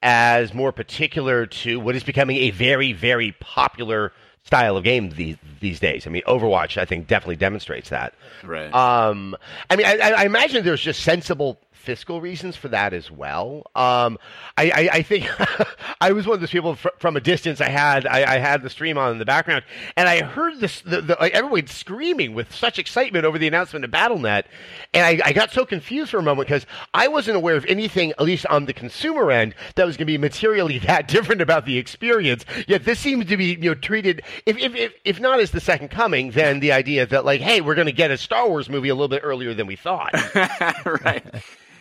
as 0.02 0.54
more 0.54 0.72
particular 0.72 1.46
to 1.46 1.80
what 1.80 1.96
is 1.96 2.04
becoming 2.04 2.38
a 2.38 2.52
very, 2.52 2.94
very 2.94 3.34
popular 3.40 4.12
style 4.44 4.78
of 4.78 4.84
game 4.84 5.10
these 5.10 5.38
these 5.60 5.80
days. 5.80 6.06
I 6.06 6.10
mean, 6.10 6.22
Overwatch, 6.28 6.78
I 6.78 6.86
think, 6.86 7.08
definitely 7.08 7.38
demonstrates 7.38 7.90
that. 7.90 8.14
Right. 8.44 8.74
Um, 8.74 9.36
I 9.70 9.76
mean, 9.76 9.86
I, 9.86 10.12
I 10.12 10.26
imagine 10.26 10.64
there's 10.64 10.82
just 10.82 11.02
sensible 11.02 11.60
fiscal 11.86 12.20
reasons 12.20 12.56
for 12.56 12.68
that 12.70 12.94
as 12.94 13.12
well. 13.12 13.64
Um, 13.76 14.18
I, 14.58 14.72
I, 14.72 14.90
I, 14.94 15.02
think 15.04 15.30
I 16.02 16.12
was 16.12 16.26
one 16.26 16.34
of 16.34 16.40
those 16.40 16.50
people 16.50 16.76
fr- 16.76 16.90
from 16.98 17.16
a 17.16 17.22
distance. 17.22 17.62
I 17.62 17.70
had 17.70 18.08
I, 18.08 18.36
I, 18.36 18.38
had 18.40 18.64
the 18.64 18.70
stream 18.70 18.98
on 18.98 19.12
in 19.12 19.20
the 19.20 19.26
background, 19.26 19.64
and 19.96 20.10
I 20.10 20.24
heard 20.24 20.60
this 20.60 20.82
the, 20.82 21.02
the, 21.02 21.22
everyone 21.22 21.68
screaming 21.68 22.34
with 22.34 22.54
such 22.54 22.80
excitement 22.80 23.24
over 23.24 23.38
the 23.38 23.48
announcement 23.48 23.86
of 23.86 23.92
BattleNet, 23.92 24.46
and 24.94 25.06
I, 25.06 25.28
I 25.28 25.34
got 25.34 25.52
so 25.52 25.66
confused 25.66 26.12
for 26.12 26.18
a 26.18 26.24
moment 26.24 26.48
because 26.48 26.66
I 26.94 27.08
wasn't 27.08 27.38
aware 27.38 27.56
of 27.56 27.66
anything, 27.66 28.12
at 28.12 28.22
least 28.22 28.48
on 28.48 28.66
the 28.66 28.74
consumer 28.74 29.30
end, 29.30 29.54
that 29.76 29.86
was 29.86 29.96
going 29.96 30.08
to 30.08 30.12
be 30.12 30.18
materially 30.18 30.80
that 30.88 31.08
different 31.08 31.42
about 31.42 31.66
the 31.66 31.78
experience. 31.78 32.46
Yet 32.68 32.84
this 32.84 33.00
seems 33.00 33.28
to 33.28 33.38
be 33.38 33.46
you 33.46 33.70
know 33.70 33.76
treated 33.76 34.24
if 34.48 34.58
if 34.58 34.76
if, 34.76 34.94
if 35.04 35.20
not 35.20 35.40
as 35.40 35.52
the 35.52 35.62
second 35.62 35.90
coming, 35.90 36.32
then 36.32 36.60
the 36.60 36.72
idea 36.72 37.06
that 37.06 37.26
like 37.26 37.42
hey 37.42 37.62
we're 37.62 37.76
going 37.76 37.86
to 37.86 37.94
get 37.94 38.10
a 38.10 38.18
Star 38.18 38.50
Wars 38.50 38.70
movie 38.70 38.90
a 38.90 38.96
little 38.96 39.08
bit 39.08 39.22
earlier 39.24 39.54
than 39.54 39.68
we 39.68 39.76
thought. 39.76 40.14
right. 40.86 41.24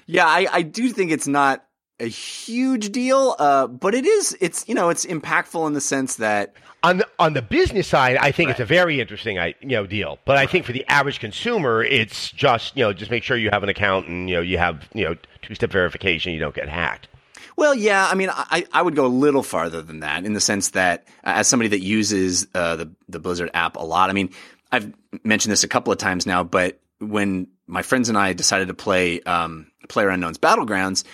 Yeah, 0.06 0.26
I, 0.26 0.46
I 0.50 0.62
do 0.62 0.90
think 0.90 1.10
it's 1.10 1.28
not 1.28 1.64
a 2.00 2.06
huge 2.06 2.90
deal, 2.92 3.36
uh, 3.38 3.66
but 3.66 3.94
it 3.94 4.04
is. 4.04 4.36
It's 4.40 4.68
you 4.68 4.74
know, 4.74 4.90
it's 4.90 5.06
impactful 5.06 5.66
in 5.66 5.72
the 5.72 5.80
sense 5.80 6.16
that 6.16 6.54
on 6.82 6.98
the 6.98 7.08
on 7.18 7.32
the 7.32 7.42
business 7.42 7.88
side, 7.88 8.16
I 8.16 8.30
think 8.32 8.48
right. 8.48 8.52
it's 8.52 8.60
a 8.60 8.66
very 8.66 9.00
interesting 9.00 9.36
you 9.60 9.68
know 9.68 9.86
deal. 9.86 10.18
But 10.24 10.36
I 10.36 10.46
think 10.46 10.66
for 10.66 10.72
the 10.72 10.84
average 10.88 11.20
consumer, 11.20 11.82
it's 11.82 12.30
just 12.30 12.76
you 12.76 12.84
know 12.84 12.92
just 12.92 13.10
make 13.10 13.22
sure 13.22 13.36
you 13.36 13.50
have 13.50 13.62
an 13.62 13.68
account 13.68 14.06
and 14.06 14.28
you 14.28 14.36
know 14.36 14.42
you 14.42 14.58
have 14.58 14.88
you 14.92 15.04
know 15.04 15.16
two 15.42 15.54
step 15.54 15.70
verification, 15.70 16.32
you 16.32 16.40
don't 16.40 16.54
get 16.54 16.68
hacked. 16.68 17.08
Well, 17.56 17.74
yeah, 17.74 18.08
I 18.10 18.16
mean, 18.16 18.30
I, 18.32 18.66
I 18.72 18.82
would 18.82 18.96
go 18.96 19.06
a 19.06 19.08
little 19.08 19.44
farther 19.44 19.80
than 19.80 20.00
that 20.00 20.24
in 20.24 20.32
the 20.32 20.40
sense 20.40 20.70
that 20.70 21.06
uh, 21.22 21.34
as 21.36 21.46
somebody 21.46 21.68
that 21.68 21.80
uses 21.80 22.46
uh, 22.54 22.76
the 22.76 22.90
the 23.08 23.20
Blizzard 23.20 23.50
app 23.54 23.76
a 23.76 23.82
lot, 23.82 24.10
I 24.10 24.12
mean, 24.12 24.30
I've 24.72 24.92
mentioned 25.22 25.52
this 25.52 25.64
a 25.64 25.68
couple 25.68 25.92
of 25.92 25.98
times 25.98 26.26
now, 26.26 26.42
but 26.42 26.80
when 26.98 27.48
my 27.66 27.82
friends 27.82 28.08
and 28.08 28.18
I 28.18 28.32
decided 28.32 28.68
to 28.68 28.74
play 28.74 29.20
um, 29.22 29.70
Player 29.88 30.08
Unknown's 30.08 30.38
Battlegrounds, 30.38 31.04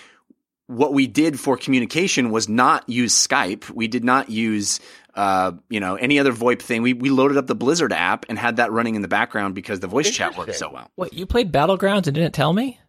what 0.67 0.93
we 0.93 1.07
did 1.07 1.39
for 1.39 1.57
communication 1.57 2.31
was 2.31 2.47
not 2.47 2.87
use 2.87 3.15
Skype. 3.15 3.69
We 3.69 3.87
did 3.87 4.03
not 4.03 4.29
use 4.29 4.79
uh, 5.15 5.51
you 5.69 5.79
know, 5.79 5.95
any 5.95 6.19
other 6.19 6.31
VoIP 6.31 6.61
thing. 6.61 6.81
We 6.81 6.93
we 6.93 7.09
loaded 7.09 7.37
up 7.37 7.47
the 7.47 7.55
Blizzard 7.55 7.93
app 7.93 8.25
and 8.29 8.37
had 8.39 8.57
that 8.57 8.71
running 8.71 8.95
in 8.95 9.01
the 9.01 9.07
background 9.07 9.55
because 9.55 9.79
the 9.79 9.87
voice 9.87 10.09
chat 10.09 10.37
worked 10.37 10.55
so 10.55 10.71
well. 10.71 10.89
What 10.95 11.13
you 11.13 11.25
played 11.25 11.51
Battlegrounds 11.51 12.07
and 12.07 12.15
didn't 12.15 12.33
tell 12.33 12.53
me? 12.53 12.79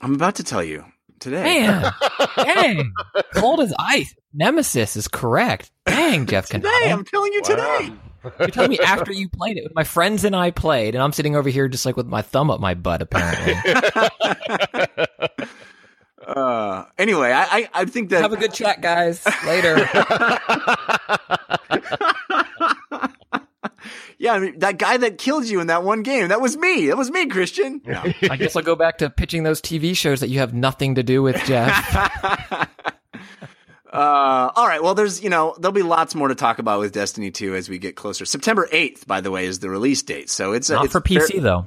I'm 0.00 0.14
about 0.14 0.36
to 0.36 0.44
tell 0.44 0.62
you 0.62 0.84
today. 1.20 1.42
Man, 1.42 1.92
dang, 2.36 2.92
cold 3.34 3.60
as 3.60 3.74
ice. 3.78 4.14
Nemesis 4.32 4.96
is 4.96 5.08
correct. 5.08 5.70
Dang, 5.86 6.26
Jeff 6.26 6.46
today, 6.50 6.68
Canada. 6.68 6.92
I'm 6.92 7.04
telling 7.04 7.32
you 7.32 7.42
today. 7.42 7.92
You 8.40 8.46
told 8.48 8.70
me 8.70 8.78
after 8.78 9.12
you 9.12 9.28
played 9.28 9.56
it. 9.56 9.72
My 9.74 9.84
friends 9.84 10.24
and 10.24 10.34
I 10.34 10.50
played, 10.50 10.94
and 10.94 11.02
I'm 11.02 11.12
sitting 11.12 11.36
over 11.36 11.48
here 11.48 11.68
just 11.68 11.86
like 11.86 11.96
with 11.96 12.06
my 12.06 12.22
thumb 12.22 12.50
up 12.50 12.60
my 12.60 12.74
butt. 12.74 13.02
Apparently, 13.02 13.54
Uh, 16.28 16.84
anyway, 16.98 17.32
I, 17.32 17.44
I 17.44 17.68
I 17.72 17.84
think 17.86 18.10
that 18.10 18.20
have 18.20 18.34
a 18.34 18.36
good 18.36 18.52
chat, 18.52 18.82
guys. 18.82 19.24
Later. 19.46 19.78
yeah, 24.18 24.34
I 24.34 24.38
mean, 24.38 24.58
that 24.58 24.76
guy 24.76 24.98
that 24.98 25.16
killed 25.16 25.46
you 25.46 25.60
in 25.60 25.68
that 25.68 25.84
one 25.84 26.02
game, 26.02 26.28
that 26.28 26.42
was 26.42 26.54
me. 26.58 26.88
That 26.88 26.98
was 26.98 27.10
me, 27.10 27.28
Christian. 27.28 27.80
No. 27.86 28.02
I 28.30 28.36
guess 28.36 28.54
I'll 28.56 28.62
go 28.62 28.76
back 28.76 28.98
to 28.98 29.08
pitching 29.08 29.42
those 29.42 29.62
TV 29.62 29.96
shows 29.96 30.20
that 30.20 30.28
you 30.28 30.40
have 30.40 30.52
nothing 30.52 30.96
to 30.96 31.02
do 31.02 31.22
with, 31.22 31.42
Jeff. 31.46 32.68
Uh, 33.92 34.50
all 34.54 34.66
right. 34.66 34.82
Well, 34.82 34.94
there's, 34.94 35.22
you 35.22 35.30
know, 35.30 35.54
there'll 35.58 35.72
be 35.72 35.82
lots 35.82 36.14
more 36.14 36.28
to 36.28 36.34
talk 36.34 36.58
about 36.58 36.80
with 36.80 36.92
Destiny 36.92 37.30
2 37.30 37.54
as 37.54 37.68
we 37.68 37.78
get 37.78 37.96
closer. 37.96 38.24
September 38.24 38.68
8th, 38.72 39.06
by 39.06 39.20
the 39.20 39.30
way, 39.30 39.46
is 39.46 39.60
the 39.60 39.70
release 39.70 40.02
date. 40.02 40.28
So 40.30 40.52
it's 40.52 40.68
Not 40.68 40.84
it's 40.84 40.92
for 40.92 41.00
PC 41.00 41.32
fair- 41.32 41.40
though. 41.40 41.66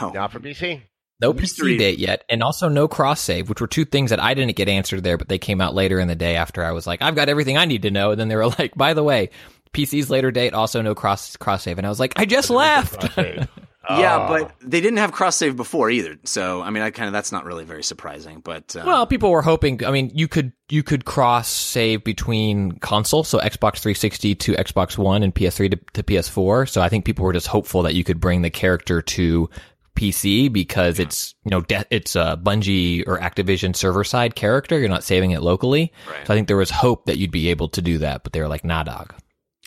No. 0.00 0.10
Not 0.10 0.32
for 0.32 0.40
PC. 0.40 0.82
No 1.20 1.32
Mystery. 1.32 1.76
PC 1.76 1.78
date 1.78 1.98
yet, 2.00 2.24
and 2.28 2.42
also 2.42 2.68
no 2.68 2.88
cross 2.88 3.20
save, 3.20 3.48
which 3.48 3.60
were 3.60 3.68
two 3.68 3.84
things 3.84 4.10
that 4.10 4.20
I 4.20 4.34
didn't 4.34 4.56
get 4.56 4.68
answered 4.68 5.04
there, 5.04 5.16
but 5.16 5.28
they 5.28 5.38
came 5.38 5.60
out 5.60 5.72
later 5.72 6.00
in 6.00 6.08
the 6.08 6.16
day 6.16 6.34
after 6.34 6.64
I 6.64 6.72
was 6.72 6.86
like, 6.88 7.00
I've 7.02 7.14
got 7.14 7.28
everything 7.28 7.56
I 7.56 7.64
need 7.66 7.82
to 7.82 7.90
know. 7.90 8.10
And 8.10 8.20
then 8.20 8.28
they 8.28 8.36
were 8.36 8.48
like, 8.58 8.74
by 8.74 8.94
the 8.94 9.04
way, 9.04 9.30
PC's 9.72 10.10
later 10.10 10.30
date, 10.32 10.54
also 10.54 10.82
no 10.82 10.94
cross 10.94 11.36
cross 11.36 11.62
save. 11.62 11.78
And 11.78 11.86
I 11.86 11.90
was 11.90 12.00
like, 12.00 12.14
I 12.16 12.24
just 12.26 12.50
left. 12.50 13.16
Yeah, 13.90 14.16
Oh. 14.16 14.28
but 14.28 14.52
they 14.60 14.80
didn't 14.80 14.98
have 14.98 15.12
cross 15.12 15.36
save 15.36 15.56
before 15.56 15.90
either. 15.90 16.16
So, 16.24 16.62
I 16.62 16.70
mean, 16.70 16.82
I 16.82 16.90
kind 16.90 17.06
of, 17.06 17.12
that's 17.12 17.32
not 17.32 17.44
really 17.44 17.64
very 17.64 17.82
surprising, 17.82 18.40
but, 18.42 18.74
uh, 18.76 18.82
well, 18.86 19.06
people 19.06 19.30
were 19.30 19.42
hoping. 19.42 19.84
I 19.84 19.90
mean, 19.90 20.10
you 20.14 20.28
could 20.28 20.52
you 20.70 20.82
could 20.82 21.04
cross 21.04 21.48
save 21.48 22.04
between 22.04 22.72
console, 22.78 23.24
so 23.24 23.38
Xbox 23.38 23.78
360 23.80 24.34
to 24.36 24.52
Xbox 24.54 24.96
One 24.96 25.22
and 25.22 25.34
PS3 25.34 25.70
to, 25.72 25.78
to 25.92 26.02
PS4. 26.02 26.68
So 26.68 26.80
I 26.80 26.88
think 26.88 27.04
people 27.04 27.24
were 27.24 27.32
just 27.34 27.46
hopeful 27.46 27.82
that 27.82 27.94
you 27.94 28.04
could 28.04 28.20
bring 28.20 28.42
the 28.42 28.50
character 28.50 29.02
to 29.02 29.50
PC 29.96 30.52
because 30.52 30.98
it's 30.98 31.34
you 31.44 31.50
know 31.50 31.60
de- 31.60 31.84
it's 31.90 32.16
a 32.16 32.36
Bungie 32.42 33.04
or 33.06 33.18
Activision 33.18 33.76
server 33.76 34.02
side 34.02 34.34
character. 34.34 34.78
You're 34.78 34.88
not 34.88 35.04
saving 35.04 35.30
it 35.30 35.42
locally. 35.42 35.92
Right. 36.10 36.26
So 36.26 36.32
I 36.34 36.36
think 36.36 36.48
there 36.48 36.56
was 36.56 36.70
hope 36.70 37.06
that 37.06 37.18
you'd 37.18 37.30
be 37.30 37.48
able 37.50 37.68
to 37.68 37.82
do 37.82 37.98
that, 37.98 38.24
but 38.24 38.32
they 38.32 38.40
were 38.40 38.48
like, 38.48 38.64
nah, 38.64 38.82
dog. 38.82 39.14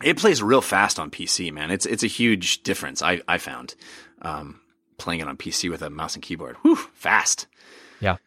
it 0.03 0.17
plays 0.17 0.43
real 0.43 0.61
fast 0.61 0.99
on 0.99 1.09
PC, 1.11 1.51
man. 1.53 1.71
It's, 1.71 1.85
it's 1.85 2.03
a 2.03 2.07
huge 2.07 2.63
difference. 2.63 3.01
I, 3.01 3.21
I 3.27 3.37
found, 3.37 3.73
um, 4.21 4.59
playing 4.97 5.21
it 5.21 5.27
on 5.27 5.37
PC 5.37 5.69
with 5.69 5.81
a 5.81 5.89
mouse 5.89 6.15
and 6.15 6.23
keyboard. 6.23 6.55
Whew, 6.57 6.75
fast. 6.93 7.47
Yeah. 7.99 8.17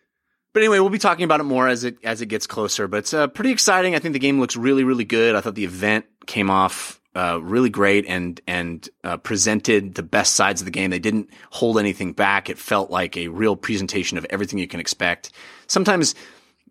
But 0.53 0.63
anyway, 0.63 0.81
we'll 0.81 0.91
be 0.91 0.99
talking 0.99 1.25
about 1.25 1.41
it 1.41 1.45
more 1.45 1.69
as 1.69 1.85
it 1.85 1.99
as 2.03 2.21
it 2.21 2.27
gets 2.27 2.47
closer. 2.47 2.89
But 2.89 2.99
it's 2.99 3.15
uh, 3.15 3.29
pretty 3.29 3.51
exciting. 3.51 3.95
I 3.95 4.01
think 4.01 4.15
the 4.15 4.19
game 4.19 4.41
looks 4.41 4.57
really, 4.57 4.85
really 4.85 5.05
good. 5.05 5.35
I 5.35 5.41
thought 5.41 5.55
the 5.55 5.65
event 5.65 6.07
came 6.27 6.51
off 6.51 7.01
uh, 7.15 7.41
really 7.43 7.71
great 7.71 8.07
and 8.07 8.41
and 8.47 8.89
uh, 9.05 9.17
presented 9.17 9.95
the 9.95 10.03
best 10.03 10.35
sides 10.35 10.61
of 10.61 10.65
the 10.65 10.71
game. 10.71 10.91
They 10.91 10.99
didn't 10.99 11.31
hold 11.51 11.79
anything 11.79 12.13
back. 12.13 12.51
It 12.51 12.59
felt 12.59 12.91
like 12.91 13.17
a 13.17 13.29
real 13.29 13.57
presentation 13.57 14.19
of 14.19 14.27
everything 14.31 14.59
you 14.59 14.69
can 14.69 14.81
expect. 14.81 15.31
Sometimes 15.67 16.15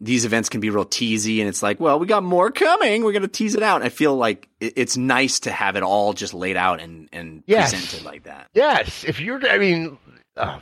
these 0.01 0.25
events 0.25 0.49
can 0.49 0.61
be 0.61 0.69
real 0.69 0.85
teasy, 0.85 1.39
and 1.39 1.49
it's 1.49 1.61
like, 1.61 1.79
well, 1.79 1.99
we 1.99 2.07
got 2.07 2.23
more 2.23 2.51
coming. 2.51 3.03
We're 3.03 3.11
going 3.11 3.21
to 3.23 3.27
tease 3.27 3.55
it 3.55 3.63
out. 3.63 3.81
I 3.81 3.89
feel 3.89 4.15
like 4.15 4.47
it's 4.59 4.95
nice 4.97 5.41
to 5.41 5.51
have 5.51 5.75
it 5.75 5.83
all 5.83 6.13
just 6.13 6.33
laid 6.33 6.55
out 6.57 6.79
and 6.81 7.09
and 7.11 7.43
Yes. 7.47 7.71
presented 7.73 8.05
like 8.05 8.23
that. 8.23 8.47
Yes, 8.53 9.03
if 9.03 9.19
you're, 9.19 9.45
I 9.49 9.57
mean, 9.57 9.97
uh, 10.37 10.59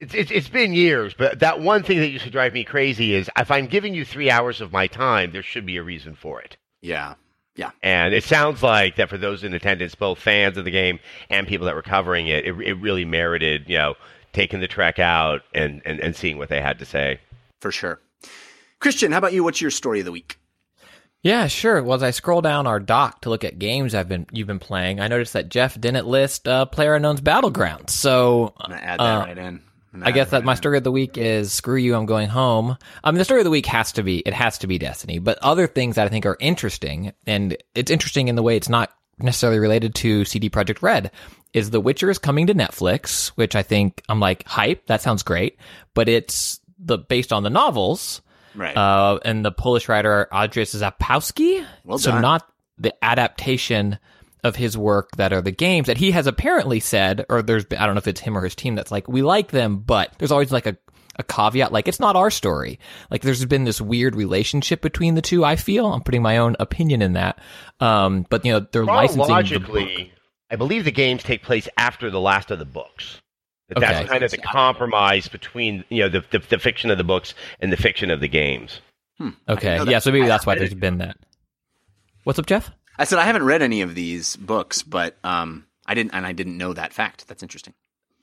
it's, 0.00 0.14
it's 0.14 0.30
it's 0.30 0.48
been 0.48 0.72
years, 0.72 1.14
but 1.16 1.40
that 1.40 1.60
one 1.60 1.82
thing 1.82 1.98
that 1.98 2.08
used 2.08 2.24
to 2.24 2.30
drive 2.30 2.52
me 2.52 2.64
crazy 2.64 3.14
is 3.14 3.30
if 3.36 3.50
I'm 3.50 3.66
giving 3.66 3.94
you 3.94 4.04
three 4.04 4.30
hours 4.30 4.60
of 4.60 4.72
my 4.72 4.86
time, 4.86 5.32
there 5.32 5.42
should 5.42 5.66
be 5.66 5.76
a 5.76 5.82
reason 5.82 6.14
for 6.14 6.40
it. 6.40 6.56
Yeah. 6.82 7.14
Yeah, 7.56 7.70
And 7.82 8.14
it 8.14 8.22
sounds 8.22 8.62
like 8.62 8.94
that 8.96 9.08
for 9.08 9.18
those 9.18 9.42
in 9.42 9.52
attendance, 9.52 9.96
both 9.96 10.20
fans 10.20 10.56
of 10.56 10.64
the 10.64 10.70
game 10.70 11.00
and 11.28 11.44
people 11.44 11.66
that 11.66 11.74
were 11.74 11.82
covering 11.82 12.28
it, 12.28 12.44
it, 12.46 12.52
it 12.60 12.74
really 12.74 13.04
merited, 13.04 13.64
you 13.68 13.76
know, 13.76 13.94
taking 14.32 14.60
the 14.60 14.68
trek 14.68 15.00
out 15.00 15.40
and, 15.52 15.82
and, 15.84 15.98
and 15.98 16.14
seeing 16.14 16.38
what 16.38 16.50
they 16.50 16.60
had 16.60 16.78
to 16.78 16.84
say. 16.84 17.18
for 17.60 17.72
sure. 17.72 17.98
Christian, 18.80 19.12
how 19.12 19.18
about 19.18 19.32
you? 19.32 19.44
What's 19.44 19.60
your 19.60 19.70
story 19.70 20.00
of 20.00 20.04
the 20.04 20.12
week? 20.12 20.38
Yeah, 21.22 21.48
sure. 21.48 21.82
Well, 21.82 21.96
as 21.96 22.02
I 22.02 22.10
scroll 22.12 22.40
down 22.42 22.66
our 22.68 22.78
doc 22.78 23.22
to 23.22 23.28
look 23.30 23.42
at 23.42 23.58
games 23.58 23.94
I've 23.94 24.08
been 24.08 24.26
you've 24.30 24.46
been 24.46 24.60
playing, 24.60 25.00
I 25.00 25.08
noticed 25.08 25.32
that 25.32 25.48
Jeff 25.48 25.78
didn't 25.78 26.06
list 26.06 26.46
uh, 26.46 26.66
Player 26.66 26.94
Unknown's 26.94 27.20
Battlegrounds. 27.20 27.90
So 27.90 28.54
I'm 28.58 28.70
gonna 28.70 28.82
add 28.82 29.00
that 29.00 29.04
Uh, 29.04 29.18
right 29.26 29.38
in. 29.38 29.60
I 30.00 30.12
guess 30.12 30.30
that 30.30 30.44
my 30.44 30.54
story 30.54 30.76
of 30.78 30.84
the 30.84 30.92
week 30.92 31.18
is 31.18 31.50
screw 31.52 31.74
you, 31.76 31.96
I'm 31.96 32.06
going 32.06 32.28
home. 32.28 32.76
I 33.02 33.10
mean, 33.10 33.18
the 33.18 33.24
story 33.24 33.40
of 33.40 33.44
the 33.44 33.50
week 33.50 33.66
has 33.66 33.90
to 33.92 34.04
be 34.04 34.18
it 34.18 34.32
has 34.34 34.58
to 34.58 34.68
be 34.68 34.78
Destiny, 34.78 35.18
but 35.18 35.38
other 35.42 35.66
things 35.66 35.96
that 35.96 36.06
I 36.06 36.08
think 36.08 36.24
are 36.24 36.36
interesting, 36.38 37.12
and 37.26 37.56
it's 37.74 37.90
interesting 37.90 38.28
in 38.28 38.36
the 38.36 38.42
way 38.42 38.56
it's 38.56 38.68
not 38.68 38.92
necessarily 39.18 39.58
related 39.58 39.96
to 39.96 40.24
CD 40.24 40.50
Projekt 40.50 40.82
Red, 40.82 41.10
is 41.52 41.70
The 41.70 41.80
Witcher 41.80 42.10
is 42.10 42.18
coming 42.18 42.46
to 42.46 42.54
Netflix, 42.54 43.28
which 43.30 43.56
I 43.56 43.62
think 43.64 44.02
I'm 44.08 44.20
like 44.20 44.46
hype. 44.46 44.86
That 44.86 45.02
sounds 45.02 45.24
great, 45.24 45.58
but 45.94 46.08
it's 46.08 46.60
the 46.78 46.98
based 46.98 47.32
on 47.32 47.42
the 47.42 47.50
novels, 47.50 48.20
right. 48.54 48.76
uh, 48.76 49.18
and 49.24 49.44
the 49.44 49.52
Polish 49.52 49.88
writer 49.88 50.28
Andrzej 50.32 50.74
Sapkowski. 50.74 51.64
Well 51.84 51.98
so 51.98 52.18
not 52.18 52.46
the 52.78 52.94
adaptation 53.04 53.98
of 54.44 54.56
his 54.56 54.78
work 54.78 55.10
that 55.16 55.32
are 55.32 55.42
the 55.42 55.50
games 55.50 55.88
that 55.88 55.98
he 55.98 56.12
has 56.12 56.26
apparently 56.26 56.80
said, 56.80 57.26
or 57.28 57.42
there's 57.42 57.64
I 57.76 57.86
don't 57.86 57.94
know 57.94 57.98
if 57.98 58.08
it's 58.08 58.20
him 58.20 58.36
or 58.36 58.44
his 58.44 58.54
team 58.54 58.74
that's 58.74 58.90
like 58.90 59.08
we 59.08 59.22
like 59.22 59.50
them, 59.50 59.78
but 59.78 60.14
there's 60.18 60.32
always 60.32 60.52
like 60.52 60.66
a 60.66 60.76
a 61.18 61.24
caveat 61.24 61.72
like 61.72 61.88
it's 61.88 62.00
not 62.00 62.16
our 62.16 62.30
story. 62.30 62.78
Like 63.10 63.22
there's 63.22 63.44
been 63.44 63.64
this 63.64 63.80
weird 63.80 64.14
relationship 64.14 64.80
between 64.80 65.14
the 65.14 65.22
two. 65.22 65.44
I 65.44 65.56
feel 65.56 65.86
I'm 65.86 66.02
putting 66.02 66.22
my 66.22 66.38
own 66.38 66.56
opinion 66.60 67.02
in 67.02 67.14
that. 67.14 67.40
Um, 67.80 68.26
but 68.30 68.44
you 68.44 68.52
know 68.52 68.60
they're 68.60 68.84
licensing 68.84 69.60
the 69.60 69.60
book. 69.60 70.08
I 70.50 70.56
believe 70.56 70.84
the 70.84 70.92
games 70.92 71.22
take 71.22 71.42
place 71.42 71.68
after 71.76 72.10
the 72.10 72.20
last 72.20 72.50
of 72.50 72.58
the 72.58 72.64
books. 72.64 73.20
That 73.68 73.78
Okay. 73.78 73.86
That's 73.86 74.08
kind 74.08 74.22
of 74.22 74.30
the 74.30 74.38
compromise 74.38 75.28
between 75.28 75.84
you 75.88 76.02
know 76.02 76.08
the, 76.08 76.24
the 76.30 76.38
the 76.38 76.58
fiction 76.58 76.90
of 76.90 76.98
the 76.98 77.04
books 77.04 77.34
and 77.60 77.72
the 77.72 77.76
fiction 77.76 78.10
of 78.10 78.20
the 78.20 78.28
games. 78.28 78.80
Okay, 79.48 79.78
know 79.78 79.84
yeah. 79.84 79.98
So 79.98 80.12
maybe 80.12 80.26
that's 80.26 80.46
why 80.46 80.54
there's 80.54 80.74
been 80.74 80.98
that. 80.98 81.16
What's 82.24 82.38
up, 82.38 82.46
Jeff? 82.46 82.70
I 82.98 83.04
said 83.04 83.18
I 83.18 83.24
haven't 83.24 83.44
read 83.44 83.62
any 83.62 83.82
of 83.82 83.94
these 83.94 84.36
books, 84.36 84.82
but 84.82 85.16
um, 85.24 85.66
I 85.86 85.94
didn't, 85.94 86.12
and 86.14 86.26
I 86.26 86.32
didn't 86.32 86.56
know 86.56 86.72
that 86.72 86.92
fact. 86.92 87.26
That's 87.28 87.42
interesting. 87.42 87.74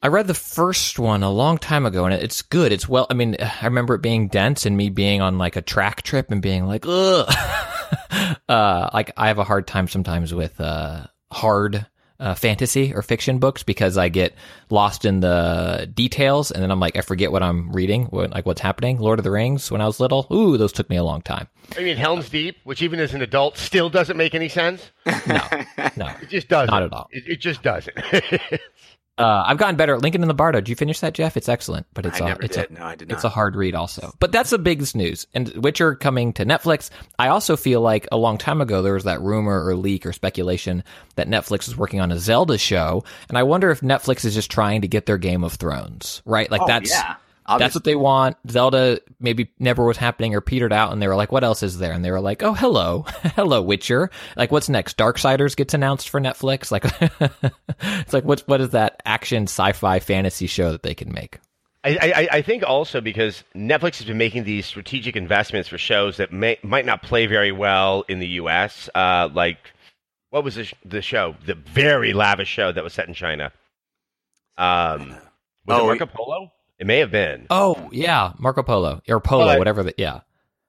I 0.01 0.08
read 0.08 0.27
the 0.27 0.34
first 0.34 0.99
one 0.99 1.23
a 1.23 1.31
long 1.31 1.58
time 1.58 1.86
ago, 1.86 2.05
and 2.05 2.13
it's 2.13 2.41
good. 2.41 2.71
It's 2.71 2.88
well. 2.88 3.08
I 3.10 3.13
mean, 3.13 3.36
I 3.62 3.65
remember 3.65 3.95
it 3.95 4.01
being 4.01 4.27
dense 4.27 4.65
and 4.65 4.77
me 4.77 4.89
being 4.89 5.21
on 5.21 5.38
like 5.38 5.55
a 5.55 5.62
track 5.62 6.01
trip 6.01 6.31
and 6.31 6.41
being 6.41 6.65
like, 6.65 6.86
ugh. 6.88 7.27
uh, 8.49 8.89
like 8.93 9.12
I 9.17 9.27
have 9.27 9.39
a 9.39 9.43
hard 9.43 9.67
time 9.67 9.88
sometimes 9.88 10.34
with 10.34 10.60
uh, 10.62 11.08
hard 11.31 11.86
uh, 12.19 12.34
fantasy 12.36 12.93
or 12.93 13.01
fiction 13.01 13.39
books 13.39 13.63
because 13.63 13.97
I 13.97 14.10
get 14.10 14.34
lost 14.69 15.06
in 15.06 15.19
the 15.19 15.89
details, 15.93 16.51
and 16.51 16.63
then 16.63 16.71
I'm 16.71 16.80
like, 16.80 16.95
I 16.95 17.01
forget 17.01 17.32
what 17.32 17.43
I'm 17.43 17.71
reading, 17.71 18.06
what, 18.06 18.32
like 18.32 18.45
what's 18.45 18.62
happening. 18.62 18.99
Lord 18.99 19.19
of 19.19 19.23
the 19.23 19.32
Rings 19.32 19.71
when 19.71 19.82
I 19.82 19.86
was 19.86 19.99
little, 19.99 20.28
ooh, 20.32 20.58
those 20.58 20.71
took 20.71 20.89
me 20.89 20.95
a 20.95 21.04
long 21.04 21.21
time. 21.21 21.47
I 21.78 21.82
mean, 21.82 21.97
Helm's 21.97 22.30
Deep, 22.30 22.58
which 22.63 22.82
even 22.82 22.99
as 22.99 23.13
an 23.13 23.21
adult 23.21 23.58
still 23.58 23.89
doesn't 23.89 24.17
make 24.17 24.36
any 24.36 24.49
sense. 24.49 24.91
No, 25.06 25.41
no. 25.95 26.12
It 26.21 26.30
just 26.30 26.47
doesn't. 26.47 26.71
Not 26.71 26.84
at 26.84 26.93
all. 26.93 27.08
It, 27.12 27.23
it 27.28 27.39
just 27.39 27.62
doesn't. 27.63 27.97
Uh, 29.17 29.43
I've 29.47 29.58
gotten 29.58 29.78
better 29.78 29.95
at 29.95 30.01
Lincoln 30.01 30.23
in 30.23 30.28
the 30.28 30.34
Bardo. 30.34 30.60
Did 30.60 30.67
you 30.69 30.75
finish 30.75 30.99
that, 30.99 31.13
Jeff? 31.13 31.38
It's 31.38 31.47
excellent, 31.47 31.88
but 31.93 32.06
it's 32.06 32.19
I 32.19 32.25
a, 32.25 32.28
never 32.30 32.43
it's 32.43 32.58
did. 32.58 32.69
a 32.69 32.73
no, 32.73 32.84
I 32.84 32.95
did 32.95 33.08
not. 33.08 33.15
It's 33.15 33.23
a 33.23 33.30
hard 33.30 33.56
read 33.56 33.73
also. 33.73 34.13
But 34.19 34.34
that's 34.34 34.49
the 34.49 34.60
biggest 34.60 34.93
news. 34.93 35.25
And 35.34 35.47
Witcher 35.56 35.95
coming 35.95 36.34
to 36.34 36.45
Netflix. 36.45 36.89
I 37.17 37.30
also 37.30 37.56
feel 37.56 37.80
like 37.80 38.08
a 38.12 38.17
long 38.17 38.38
time 38.38 38.60
ago 38.60 38.82
there 38.82 38.93
was 38.93 39.06
that 39.06 39.21
rumor 39.21 39.65
or 39.65 39.75
leak 39.75 40.06
or 40.06 40.12
speculation 40.12 40.84
that 41.15 41.30
Netflix 41.30 41.67
was 41.67 41.78
working 41.78 42.01
on 42.01 42.12
a 42.12 42.19
Zelda 42.19 42.58
show. 42.58 43.06
And 43.30 43.38
I 43.38 43.43
wonder 43.43 43.71
if 43.71 43.80
Netflix 43.80 44.25
is 44.25 44.34
just 44.34 44.51
trying 44.51 44.82
to 44.82 44.88
get 44.89 45.06
their 45.06 45.17
Game 45.17 45.45
of 45.45 45.54
Thrones, 45.54 46.21
right? 46.25 46.51
Like 46.51 46.62
Oh, 46.62 46.67
that's 46.67 46.89
yeah. 46.89 47.15
That's 47.47 47.75
what 47.75 47.84
they 47.84 47.95
want. 47.95 48.38
Zelda 48.49 48.99
maybe 49.19 49.51
never 49.60 49.86
was 49.86 49.97
happening 49.97 50.34
or 50.36 50.41
petered 50.41 50.73
out 50.73 50.91
and 50.91 51.01
they 51.01 51.08
were 51.08 51.15
like, 51.15 51.31
what 51.31 51.43
else 51.43 51.62
is 51.63 51.77
there? 51.77 51.91
And 51.91 52.03
they 52.03 52.12
were 52.12 52.21
like, 52.21 52.41
oh, 52.43 52.53
hello. 52.53 53.01
hello, 53.36 53.62
Witcher. 53.62 54.10
Like 54.36 54.51
what's 54.51 54.69
next? 54.69 54.97
Darksiders 54.97 55.55
gets 55.55 55.73
announced 55.73 56.10
for 56.10 56.19
Netflix. 56.19 56.71
Like 56.71 56.86
it's 58.03 58.13
like 58.13 58.23
what's 58.23 58.41
what 58.47 58.62
is 58.62 58.69
that 58.71 59.01
action 59.05 59.43
sci-fi 59.43 59.99
fantasy 59.99 60.47
show 60.47 60.71
that 60.71 60.84
they 60.84 60.95
can 60.95 61.12
make? 61.13 61.39
I, 61.84 61.97
I, 62.31 62.38
I 62.38 62.41
think 62.41 62.63
also 62.63 62.99
because 62.99 63.43
Netflix 63.55 63.97
has 63.97 64.08
been 64.08 64.17
making 64.17 64.43
these 64.43 64.65
strategic 64.65 65.15
investments 65.15 65.69
for 65.69 65.77
shows 65.77 66.17
that 66.17 66.34
may, 66.34 66.58
might 66.63 66.86
not 66.86 67.03
play 67.03 67.27
very 67.27 67.51
well 67.51 68.03
in 68.08 68.17
the 68.17 68.27
U.S. 68.41 68.89
Uh, 68.95 69.29
like, 69.31 69.60
what 70.31 70.43
was 70.43 70.55
the, 70.55 70.63
sh- 70.63 70.73
the 70.84 71.03
show? 71.03 71.36
The 71.45 71.53
very 71.53 72.12
lavish 72.13 72.47
show 72.49 72.71
that 72.71 72.84
was 72.84 72.93
set 72.93 73.08
in 73.08 73.13
China. 73.13 73.51
Um, 74.58 75.10
was 75.67 75.79
Oh, 75.79 75.84
it 75.91 75.99
Marco 75.99 76.05
Polo? 76.08 76.51
It 76.79 76.88
may 76.88 76.99
have 76.99 77.11
been. 77.11 77.47
Oh 77.49 77.89
yeah, 77.91 78.33
Marco 78.38 78.63
Polo 78.63 79.01
or 79.07 79.19
Polo, 79.19 79.45
But- 79.45 79.59
whatever. 79.59 79.83
The, 79.83 79.93
yeah, 79.97 80.21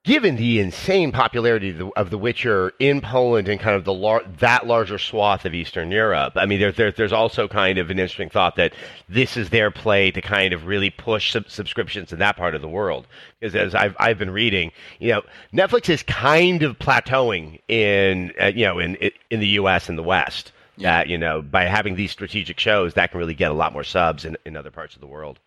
given 0.04 0.36
the 0.36 0.60
insane 0.60 1.10
popularity 1.10 1.70
of 1.70 1.78
the, 1.78 1.86
of 1.96 2.10
the, 2.10 2.18
Witcher 2.18 2.72
in 2.78 3.00
Poland 3.00 3.48
and 3.48 3.58
kind 3.58 3.74
of 3.74 3.84
the 3.84 3.92
lar- 3.92 4.22
that 4.38 4.64
larger 4.64 4.98
swath 4.98 5.44
of 5.44 5.52
Eastern 5.52 5.90
Europe, 5.90 6.34
I 6.36 6.46
mean, 6.46 6.60
there's 6.60 6.76
there, 6.76 6.92
there's 6.92 7.12
also 7.12 7.48
kind 7.48 7.76
of 7.78 7.90
an 7.90 7.98
interesting 7.98 8.30
thought 8.30 8.54
that 8.54 8.72
this 9.08 9.36
is 9.36 9.50
their 9.50 9.72
play 9.72 10.12
to 10.12 10.20
kind 10.22 10.54
of 10.54 10.66
really 10.66 10.90
push 10.90 11.32
sub- 11.32 11.50
subscriptions 11.50 12.12
in 12.12 12.20
that 12.20 12.36
part 12.36 12.54
of 12.54 12.62
the 12.62 12.68
world. 12.68 13.08
Because 13.40 13.56
as 13.56 13.74
I've 13.74 13.96
I've 13.98 14.18
been 14.18 14.30
reading, 14.30 14.70
you 15.00 15.10
know, 15.10 15.22
Netflix 15.52 15.88
is 15.88 16.04
kind 16.04 16.62
of 16.62 16.78
plateauing 16.78 17.60
in 17.68 18.32
uh, 18.40 18.46
you 18.46 18.64
know 18.64 18.78
in 18.78 18.96
in 19.30 19.40
the 19.40 19.48
U.S. 19.48 19.88
and 19.88 19.98
the 19.98 20.04
West. 20.04 20.52
Yeah. 20.78 20.98
That 20.98 21.08
you 21.08 21.16
know, 21.18 21.40
by 21.42 21.64
having 21.64 21.96
these 21.96 22.12
strategic 22.12 22.60
shows, 22.60 22.94
that 22.94 23.10
can 23.10 23.18
really 23.18 23.34
get 23.34 23.50
a 23.50 23.54
lot 23.54 23.72
more 23.72 23.82
subs 23.82 24.24
in, 24.26 24.36
in 24.44 24.56
other 24.56 24.70
parts 24.70 24.94
of 24.94 25.00
the 25.00 25.06
world. 25.06 25.40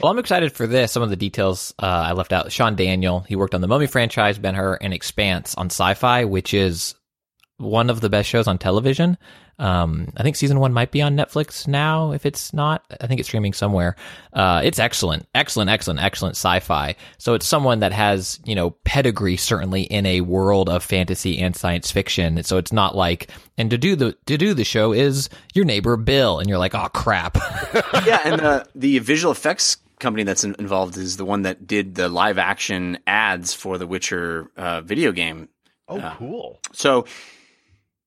Well, 0.00 0.10
I'm 0.10 0.18
excited 0.18 0.52
for 0.52 0.66
this. 0.66 0.92
Some 0.92 1.02
of 1.02 1.10
the 1.10 1.16
details 1.16 1.74
uh, 1.78 1.86
I 1.86 2.12
left 2.12 2.32
out. 2.32 2.50
Sean 2.52 2.74
Daniel, 2.74 3.20
he 3.20 3.36
worked 3.36 3.54
on 3.54 3.60
the 3.60 3.68
Mummy 3.68 3.86
franchise, 3.86 4.38
Ben 4.38 4.54
Hur, 4.54 4.78
and 4.80 4.94
Expanse 4.94 5.54
on 5.56 5.66
Sci-Fi, 5.66 6.24
which 6.24 6.54
is 6.54 6.94
one 7.60 7.90
of 7.90 8.00
the 8.00 8.08
best 8.08 8.28
shows 8.28 8.46
on 8.46 8.58
television. 8.58 9.18
Um, 9.58 10.10
I 10.16 10.22
think 10.22 10.36
season 10.36 10.58
one 10.58 10.72
might 10.72 10.90
be 10.90 11.02
on 11.02 11.16
Netflix 11.16 11.68
now. 11.68 12.12
If 12.12 12.24
it's 12.24 12.54
not, 12.54 12.82
I 12.98 13.06
think 13.06 13.20
it's 13.20 13.28
streaming 13.28 13.52
somewhere. 13.52 13.94
Uh, 14.32 14.62
it's 14.64 14.78
excellent, 14.78 15.28
excellent, 15.34 15.68
excellent, 15.68 16.00
excellent 16.00 16.36
sci-fi. 16.36 16.96
So 17.18 17.34
it's 17.34 17.46
someone 17.46 17.80
that 17.80 17.92
has, 17.92 18.40
you 18.46 18.54
know, 18.54 18.70
pedigree 18.84 19.36
certainly 19.36 19.82
in 19.82 20.06
a 20.06 20.22
world 20.22 20.70
of 20.70 20.82
fantasy 20.82 21.38
and 21.38 21.54
science 21.54 21.90
fiction. 21.90 22.42
So 22.42 22.56
it's 22.56 22.72
not 22.72 22.96
like, 22.96 23.28
and 23.58 23.70
to 23.70 23.76
do 23.76 23.96
the, 23.96 24.16
to 24.24 24.38
do 24.38 24.54
the 24.54 24.64
show 24.64 24.92
is 24.92 25.28
your 25.52 25.66
neighbor 25.66 25.98
Bill. 25.98 26.38
And 26.38 26.48
you're 26.48 26.58
like, 26.58 26.74
oh 26.74 26.88
crap. 26.88 27.36
yeah. 28.06 28.22
And 28.24 28.40
the, 28.40 28.66
the 28.74 28.98
visual 29.00 29.32
effects 29.32 29.76
company 29.98 30.24
that's 30.24 30.42
involved 30.42 30.96
is 30.96 31.18
the 31.18 31.26
one 31.26 31.42
that 31.42 31.66
did 31.66 31.96
the 31.96 32.08
live 32.08 32.38
action 32.38 32.98
ads 33.06 33.52
for 33.52 33.76
the 33.76 33.86
Witcher 33.86 34.50
uh, 34.56 34.80
video 34.80 35.12
game. 35.12 35.50
Oh, 35.86 35.98
uh, 35.98 36.14
cool. 36.16 36.60
So 36.72 37.04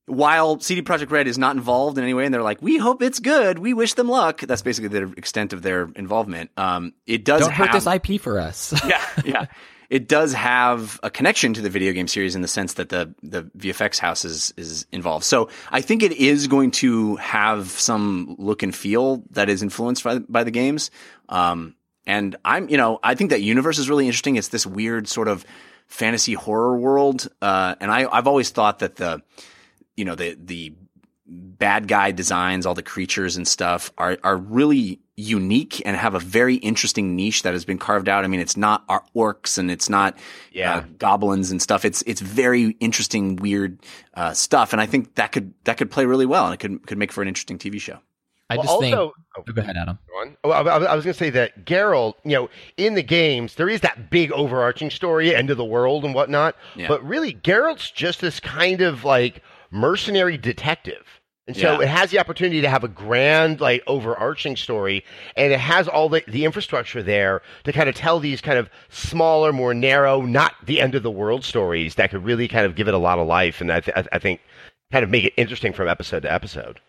while 0.06 0.60
CD 0.60 0.82
Projekt 0.82 1.12
Red 1.12 1.28
is 1.28 1.38
not 1.38 1.56
involved 1.56 1.98
in 1.98 2.04
any 2.04 2.14
way, 2.14 2.26
and 2.26 2.34
they're 2.34 2.44
like, 2.44 2.62
"We 2.62 2.78
hope 2.78 3.02
it's 3.02 3.20
good. 3.20 3.60
We 3.60 3.74
wish 3.74 3.94
them 3.94 4.10
luck." 4.10 4.42
That's 4.42 4.62
basically 4.62 4.90
the 4.90 5.14
extent 5.18 5.54
of 5.54 5.62
their 5.62 5.90
involvement. 5.96 6.52
Um, 6.58 6.94
it 7.06 7.24
does 7.24 7.42
don't 7.42 7.52
have, 7.52 7.70
hurt 7.70 7.74
this 7.74 7.88
IP 7.88 8.20
for 8.20 8.40
us. 8.40 8.74
yeah, 8.88 9.06
yeah. 9.26 9.46
It 9.90 10.08
does 10.08 10.34
have 10.34 11.00
a 11.04 11.10
connection 11.10 11.54
to 11.54 11.62
the 11.62 11.70
video 11.70 11.94
game 11.94 12.08
series 12.08 12.36
in 12.36 12.42
the 12.42 12.48
sense 12.48 12.74
that 12.74 12.90
the 12.90 13.14
the 13.22 13.44
VFX 13.58 14.00
house 14.00 14.26
is 14.26 14.54
is 14.58 14.86
involved. 14.92 15.24
So 15.24 15.50
I 15.70 15.82
think 15.82 16.04
it 16.04 16.14
is 16.14 16.48
going 16.48 16.72
to 16.72 17.16
have 17.18 17.70
some 17.70 18.36
look 18.40 18.64
and 18.64 18.74
feel 18.74 19.24
that 19.32 19.50
is 19.50 19.62
influenced 19.62 20.04
by 20.04 20.20
by 20.20 20.44
the 20.44 20.52
games. 20.52 20.92
Um, 21.30 21.76
and 22.06 22.36
I'm, 22.44 22.68
you 22.70 22.78
know, 22.78 23.00
I 23.02 23.16
think 23.16 23.30
that 23.30 23.42
universe 23.42 23.80
is 23.80 23.90
really 23.90 24.06
interesting. 24.06 24.36
It's 24.36 24.50
this 24.50 24.66
weird 24.66 25.08
sort 25.08 25.30
of 25.30 25.46
fantasy 25.88 26.34
horror 26.34 26.78
world, 26.78 27.28
uh, 27.42 27.76
and 27.80 27.92
I 27.92 28.08
I've 28.12 28.28
always 28.28 28.50
thought 28.50 28.80
that 28.80 28.98
the 28.98 29.22
you 29.96 30.06
know 30.06 30.16
the 30.16 30.38
the 30.42 30.74
bad 31.26 31.88
guy 31.88 32.12
designs, 32.12 32.66
all 32.66 32.74
the 32.74 32.84
creatures 32.84 33.38
and 33.38 33.48
stuff 33.48 33.92
are 33.98 34.18
are 34.24 34.38
really 34.38 35.00
unique 35.16 35.82
and 35.86 35.96
have 35.96 36.16
a 36.16 36.20
very 36.20 36.56
interesting 36.56 37.16
niche 37.16 37.44
that 37.44 37.54
has 37.54 37.66
been 37.66 37.78
carved 37.78 38.10
out. 38.10 38.24
I 38.24 38.28
mean, 38.28 38.40
it's 38.40 38.58
not 38.58 38.88
orcs 39.16 39.58
and 39.58 39.70
it's 39.70 39.90
not 39.90 40.18
yeah. 40.52 40.78
uh, 40.78 40.84
goblins 40.98 41.52
and 41.52 41.62
stuff. 41.62 41.86
It's 41.86 42.04
it's 42.08 42.22
very 42.22 42.72
interesting, 42.80 43.36
weird 43.38 43.80
uh, 44.16 44.34
stuff, 44.34 44.74
and 44.74 44.82
I 44.82 44.86
think 44.86 45.16
that 45.16 45.32
could 45.32 45.54
that 45.66 45.78
could 45.78 45.92
play 45.92 46.06
really 46.06 46.26
well 46.26 46.46
and 46.46 46.54
it 46.54 46.58
could 46.58 46.86
could 46.88 46.98
make 46.98 47.12
for 47.12 47.22
an 47.22 47.28
interesting 47.28 47.58
TV 47.58 47.80
show. 47.80 48.00
I 48.50 48.58
just 48.58 48.70
also, 48.70 48.82
think. 48.82 48.96
Oh, 48.96 49.14
go 49.52 49.62
ahead, 49.62 49.78
Adam. 49.78 49.98
Go 50.44 50.52
I, 50.52 50.62
I 50.62 50.96
was 50.96 51.04
going 51.04 51.14
to 51.14 51.18
say 51.18 51.32
that 51.32 51.66
Geralt, 51.66 52.16
you 52.24 52.34
know, 52.34 52.50
in 52.78 52.94
the 52.94 53.02
games, 53.02 53.56
there 53.56 53.70
is 53.70 53.82
that 53.82 54.12
big 54.12 54.32
overarching 54.32 54.92
story, 54.92 55.34
end 55.34 55.50
of 55.50 55.58
the 55.58 55.66
world 55.66 56.06
and 56.06 56.14
whatnot. 56.14 56.56
Yeah. 56.76 56.88
But 56.88 57.04
really, 57.04 57.34
Geralt's 57.34 57.90
just 57.90 58.22
this 58.22 58.40
kind 58.40 58.82
of 58.82 59.04
like 59.04 59.42
mercenary 59.74 60.38
detective. 60.38 61.20
And 61.46 61.58
so 61.58 61.74
yeah. 61.74 61.82
it 61.82 61.88
has 61.90 62.10
the 62.12 62.20
opportunity 62.20 62.62
to 62.62 62.70
have 62.70 62.86
a 62.86 62.88
grand, 62.88 63.60
like, 63.60 63.84
overarching 63.86 64.56
story, 64.56 65.04
and 65.36 65.52
it 65.52 65.60
has 65.60 65.90
all 65.90 66.08
the, 66.08 66.24
the 66.26 66.46
infrastructure 66.46 67.04
there 67.04 67.42
to 67.66 67.74
kind 67.74 67.90
of 67.90 67.96
tell 67.96 68.22
these 68.22 68.40
kind 68.40 68.58
of 68.58 68.70
smaller, 68.88 69.52
more 69.52 69.74
narrow, 69.74 70.22
not 70.22 70.54
the 70.66 70.80
end 70.80 70.96
of 70.96 71.04
the 71.04 71.12
world 71.12 71.44
stories 71.44 71.96
that 71.96 72.12
could 72.12 72.24
really 72.24 72.48
kind 72.48 72.66
of 72.66 72.76
give 72.76 72.88
it 72.88 72.94
a 72.94 72.98
lot 72.98 73.20
of 73.20 73.28
life, 73.28 73.60
and 73.60 73.74
I, 73.74 73.82
th- 73.82 74.08
I 74.14 74.20
think 74.20 74.40
kind 74.94 75.04
of 75.04 75.10
make 75.10 75.26
it 75.26 75.34
interesting 75.36 75.74
from 75.74 75.90
episode 75.90 76.22
to 76.22 76.32
episode. 76.32 76.80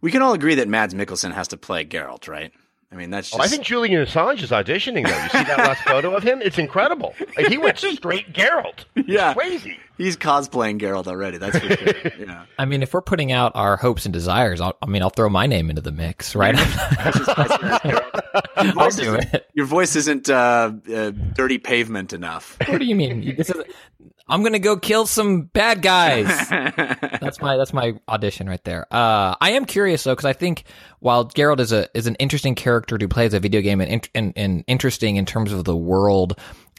We 0.00 0.12
can 0.12 0.22
all 0.22 0.34
agree 0.34 0.54
that 0.54 0.68
Mads 0.68 0.94
Mikkelsen 0.94 1.32
has 1.32 1.48
to 1.48 1.56
play 1.56 1.84
Geralt, 1.84 2.28
right? 2.28 2.52
I 2.92 2.94
mean, 2.94 3.10
that's. 3.10 3.30
Just... 3.30 3.40
Oh, 3.40 3.42
I 3.42 3.48
think 3.48 3.64
Julian 3.64 4.04
Assange 4.04 4.42
is 4.42 4.50
auditioning 4.50 5.06
though. 5.06 5.22
You 5.22 5.28
see 5.28 5.44
that 5.44 5.58
last 5.58 5.82
photo 5.86 6.14
of 6.14 6.22
him? 6.22 6.40
It's 6.40 6.58
incredible. 6.58 7.14
Like, 7.36 7.48
he 7.48 7.58
went 7.58 7.78
straight 7.78 8.32
Geralt. 8.32 8.84
It's 8.94 9.08
yeah, 9.08 9.34
crazy. 9.34 9.78
He's 9.98 10.16
cosplaying 10.16 10.80
Geralt 10.80 11.06
already. 11.06 11.38
That's 11.38 11.58
for 11.58 11.76
sure. 11.76 12.12
Yeah. 12.26 12.44
I 12.58 12.64
mean, 12.64 12.82
if 12.82 12.94
we're 12.94 13.02
putting 13.02 13.32
out 13.32 13.52
our 13.54 13.76
hopes 13.76 14.04
and 14.04 14.12
desires, 14.12 14.60
I'll, 14.60 14.76
i 14.82 14.86
mean, 14.86 15.02
I'll 15.02 15.10
throw 15.10 15.28
my 15.28 15.46
name 15.46 15.70
into 15.70 15.82
the 15.82 15.92
mix, 15.92 16.34
right? 16.34 16.56
your, 18.62 18.72
voice 18.72 18.98
your 19.54 19.66
voice 19.66 19.96
isn't 19.96 20.28
uh, 20.30 20.72
uh, 20.92 21.10
dirty 21.34 21.58
pavement 21.58 22.12
enough. 22.12 22.56
What 22.66 22.78
do 22.78 22.84
you 22.84 22.94
mean? 22.94 23.36
This 23.36 23.50
is 23.50 23.62
I'm 24.28 24.42
gonna 24.42 24.58
go 24.58 24.76
kill 24.76 25.06
some 25.06 25.42
bad 25.42 25.82
guys. 25.82 26.26
that's 26.48 27.40
my 27.40 27.56
that's 27.56 27.72
my 27.72 27.94
audition 28.08 28.48
right 28.48 28.62
there. 28.64 28.86
Uh, 28.90 29.36
I 29.40 29.52
am 29.52 29.64
curious 29.64 30.02
though 30.04 30.12
because 30.12 30.24
I 30.24 30.32
think 30.32 30.64
while 30.98 31.26
Geralt 31.26 31.60
is 31.60 31.72
a 31.72 31.88
is 31.96 32.06
an 32.06 32.16
interesting 32.16 32.54
character 32.56 32.98
to 32.98 33.08
play 33.08 33.26
as 33.26 33.34
a 33.34 33.40
video 33.40 33.60
game 33.60 33.80
and 33.80 34.08
and, 34.14 34.32
and 34.34 34.64
interesting 34.66 35.16
in 35.16 35.26
terms 35.26 35.52
of 35.52 35.64
the 35.64 35.76
world, 35.76 36.38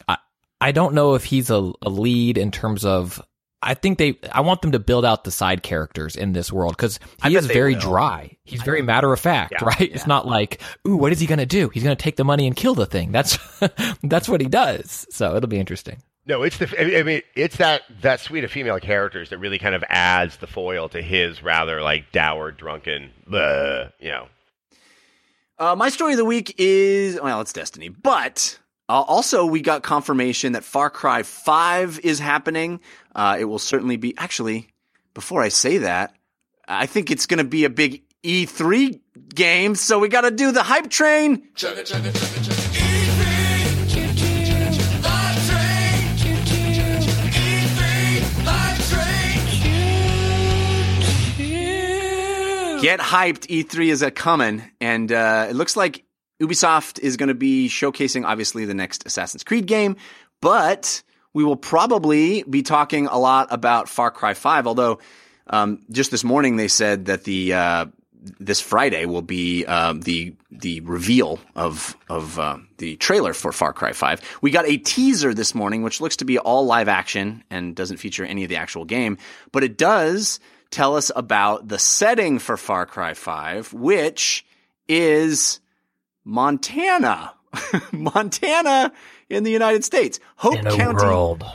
I 0.10 0.18
I 0.60 0.74
don't 0.74 0.94
know 0.94 1.16
if 1.16 1.24
he's 1.24 1.50
a, 1.50 1.72
a 1.82 1.90
lead 1.90 2.38
in 2.38 2.52
terms 2.52 2.84
of. 2.84 3.22
I 3.60 3.74
think 3.74 3.98
they. 3.98 4.20
I 4.32 4.42
want 4.42 4.62
them 4.62 4.74
to 4.74 4.80
build 4.80 5.04
out 5.04 5.24
the 5.24 5.32
side 5.32 5.64
characters 5.64 6.16
in 6.16 6.32
this 6.32 6.52
world 6.52 6.78
because 6.78 7.00
he 7.24 7.36
is 7.36 7.48
very 7.48 7.74
will. 7.74 7.82
dry. 7.82 8.38
He's 8.44 8.62
very 8.62 8.84
matter 8.84 9.12
of 9.12 9.20
fact, 9.20 9.54
yeah, 9.54 9.66
right? 9.66 9.82
Yeah. 9.82 9.96
It's 9.96 10.06
not 10.06 10.28
like, 10.28 10.62
ooh, 10.88 10.96
what 10.96 11.12
is 11.12 11.20
he 11.20 11.26
going 11.26 11.40
to 11.40 11.46
do? 11.48 11.68
He's 11.70 11.84
going 11.84 11.96
to 11.96 12.02
take 12.02 12.18
the 12.18 12.24
money 12.24 12.46
and 12.46 12.56
kill 12.56 12.76
the 12.76 12.86
thing. 12.86 13.12
That's 13.12 13.40
that's 14.04 14.30
what 14.30 14.42
he 14.42 14.48
does. 14.48 15.08
So 15.10 15.36
it'll 15.36 15.50
be 15.50 15.58
interesting. 15.58 16.04
No, 16.28 16.44
it's 16.44 16.58
the. 16.58 17.00
I 17.00 17.04
mean, 17.04 17.22
it's 17.36 17.56
that 17.58 17.84
that 18.02 18.20
suite 18.20 18.44
of 18.44 18.52
female 18.52 18.80
characters 18.82 19.30
that 19.30 19.38
really 19.38 19.60
kind 19.60 19.74
of 19.74 19.84
adds 19.88 20.38
the 20.38 20.48
foil 20.48 20.90
to 20.90 21.02
his 21.02 21.42
rather 21.42 21.82
like 21.82 22.12
dour, 22.12 22.52
drunken, 22.52 23.12
uh, 23.32 23.86
you 24.00 24.10
know. 24.10 24.28
Uh, 25.58 25.76
my 25.76 25.90
story 25.90 26.14
of 26.14 26.18
the 26.18 26.26
week 26.26 26.54
is 26.58 27.20
well, 27.22 27.40
it's 27.40 27.54
Destiny, 27.54 27.88
but 27.88 28.60
uh, 28.90 29.02
also 29.02 29.46
we 29.46 29.62
got 29.62 29.84
confirmation 29.84 30.52
that 30.52 30.66
Far 30.66 30.90
Cry 30.90 31.24
Five 31.24 32.00
is 32.04 32.20
happening. 32.20 32.82
Uh, 33.16 33.38
it 33.40 33.46
will 33.46 33.58
certainly 33.58 33.96
be. 33.96 34.14
Actually, 34.18 34.68
before 35.14 35.42
I 35.42 35.48
say 35.48 35.78
that, 35.80 36.14
I 36.68 36.88
think 36.88 37.10
it's 37.10 37.26
going 37.26 37.38
to 37.38 37.46
be 37.46 37.64
a 37.64 37.70
big 37.70 38.04
E3 38.24 39.00
game, 39.34 39.76
so 39.76 39.98
we 39.98 40.10
got 40.10 40.22
to 40.22 40.32
do 40.32 40.52
the 40.52 40.64
hype 40.64 40.90
train. 40.90 41.48
Chugga, 41.56 41.84
chugga, 41.84 42.12
chugga, 42.12 42.57
Get 52.82 53.00
hyped! 53.00 53.48
E3 53.48 53.88
is 53.88 54.02
a 54.02 54.12
coming, 54.12 54.64
and 54.80 55.12
uh, 55.12 55.48
it 55.50 55.56
looks 55.56 55.76
like 55.76 56.04
Ubisoft 56.42 57.00
is 57.00 57.18
going 57.18 57.30
to 57.30 57.36
be 57.36 57.70
showcasing 57.70 58.26
obviously 58.26 58.66
the 58.66 58.74
next 58.74 59.06
Assassin's 59.06 59.44
Creed 59.44 59.66
game, 59.66 59.96
but 60.42 61.02
we 61.34 61.44
will 61.44 61.56
probably 61.56 62.44
be 62.44 62.62
talking 62.62 63.08
a 63.08 63.18
lot 63.18 63.48
about 63.52 63.90
Far 63.90 64.12
Cry 64.12 64.34
5. 64.34 64.68
Although 64.68 65.00
um, 65.48 65.82
just 65.92 66.12
this 66.12 66.24
morning 66.24 66.56
they 66.56 66.68
said 66.68 67.06
that 67.06 67.24
the 67.24 67.54
uh, 67.54 67.86
this 68.40 68.62
Friday 68.62 69.06
will 69.06 69.22
be 69.22 69.66
uh, 69.66 69.94
the 69.94 70.36
the 70.52 70.82
reveal 70.82 71.40
of 71.56 71.98
of 72.10 72.38
uh, 72.38 72.58
the 72.78 72.96
trailer 72.98 73.34
for 73.34 73.52
Far 73.52 73.74
Cry 73.74 73.94
5. 73.94 74.40
We 74.42 74.52
got 74.52 74.68
a 74.68 74.78
teaser 74.78 75.34
this 75.34 75.56
morning, 75.56 75.84
which 75.84 76.02
looks 76.02 76.18
to 76.18 76.26
be 76.26 76.38
all 76.38 76.66
live 76.66 76.88
action 76.88 77.44
and 77.50 77.76
doesn't 77.76 77.98
feature 77.98 78.26
any 78.26 78.44
of 78.44 78.50
the 78.50 78.58
actual 78.58 78.86
game, 78.86 79.18
but 79.52 79.64
it 79.64 79.78
does 79.78 80.40
tell 80.72 80.96
us 80.96 81.12
about 81.16 81.68
the 81.68 81.80
setting 81.80 82.40
for 82.40 82.58
Far 82.58 82.86
Cry 82.86 83.14
5, 83.14 83.74
which 83.74 84.46
is 84.88 85.60
Montana. 86.24 87.34
Montana 87.92 88.92
in 89.30 89.44
the 89.44 89.52
United 89.52 89.84
States. 89.84 90.20
Hope 90.36 90.60
in 90.60 90.68
a 90.68 90.76
County. 90.76 91.06
world 91.06 91.46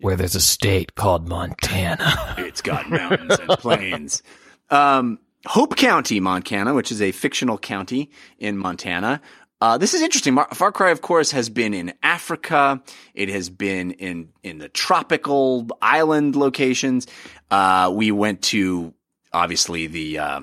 where 0.00 0.16
there's 0.16 0.34
a 0.34 0.40
state 0.40 0.94
called 0.94 1.28
Montana. 1.28 2.34
it's 2.38 2.60
got 2.60 2.90
mountains 2.90 3.38
and 3.38 3.48
plains. 3.58 4.22
Um, 4.70 5.18
Hope 5.46 5.76
County, 5.76 6.20
Montana, 6.20 6.74
which 6.74 6.90
is 6.90 7.02
a 7.02 7.12
fictional 7.12 7.58
county 7.58 8.10
in 8.38 8.56
Montana, 8.56 9.20
uh, 9.64 9.78
this 9.78 9.94
is 9.94 10.02
interesting. 10.02 10.36
Far 10.52 10.72
Cry, 10.72 10.90
of 10.90 11.00
course, 11.00 11.30
has 11.30 11.48
been 11.48 11.72
in 11.72 11.94
Africa. 12.02 12.82
It 13.14 13.30
has 13.30 13.48
been 13.48 13.92
in 13.92 14.28
in 14.42 14.58
the 14.58 14.68
tropical 14.68 15.66
island 15.80 16.36
locations. 16.36 17.06
Uh, 17.50 17.90
we 17.94 18.10
went 18.10 18.42
to 18.42 18.92
obviously 19.32 19.86
the 19.86 20.18
uh, 20.18 20.40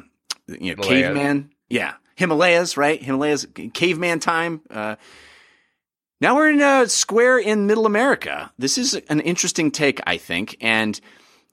you 0.48 0.76
know 0.76 0.82
caveman, 0.82 1.52
yeah, 1.70 1.94
Himalayas, 2.16 2.78
right? 2.78 3.00
Himalayas, 3.00 3.46
caveman 3.74 4.20
time. 4.20 4.62
Uh, 4.72 4.96
Now 6.20 6.36
we're 6.36 6.50
in 6.50 6.62
a 6.62 6.90
square 6.90 7.38
in 7.38 7.68
Middle 7.68 7.86
America. 7.86 8.52
This 8.58 8.80
is 8.80 8.96
an 8.96 9.20
interesting 9.20 9.70
take, 9.70 10.02
I 10.08 10.18
think, 10.18 10.58
and 10.62 11.00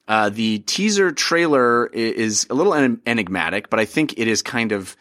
uh, 0.06 0.30
the 0.30 0.60
teaser 0.60 1.12
trailer 1.12 1.86
is 1.86 2.46
a 2.48 2.54
little 2.54 2.72
enigmatic, 3.04 3.68
but 3.68 3.78
I 3.78 3.84
think 3.84 4.18
it 4.18 4.26
is 4.26 4.40
kind 4.40 4.72
of 4.72 4.96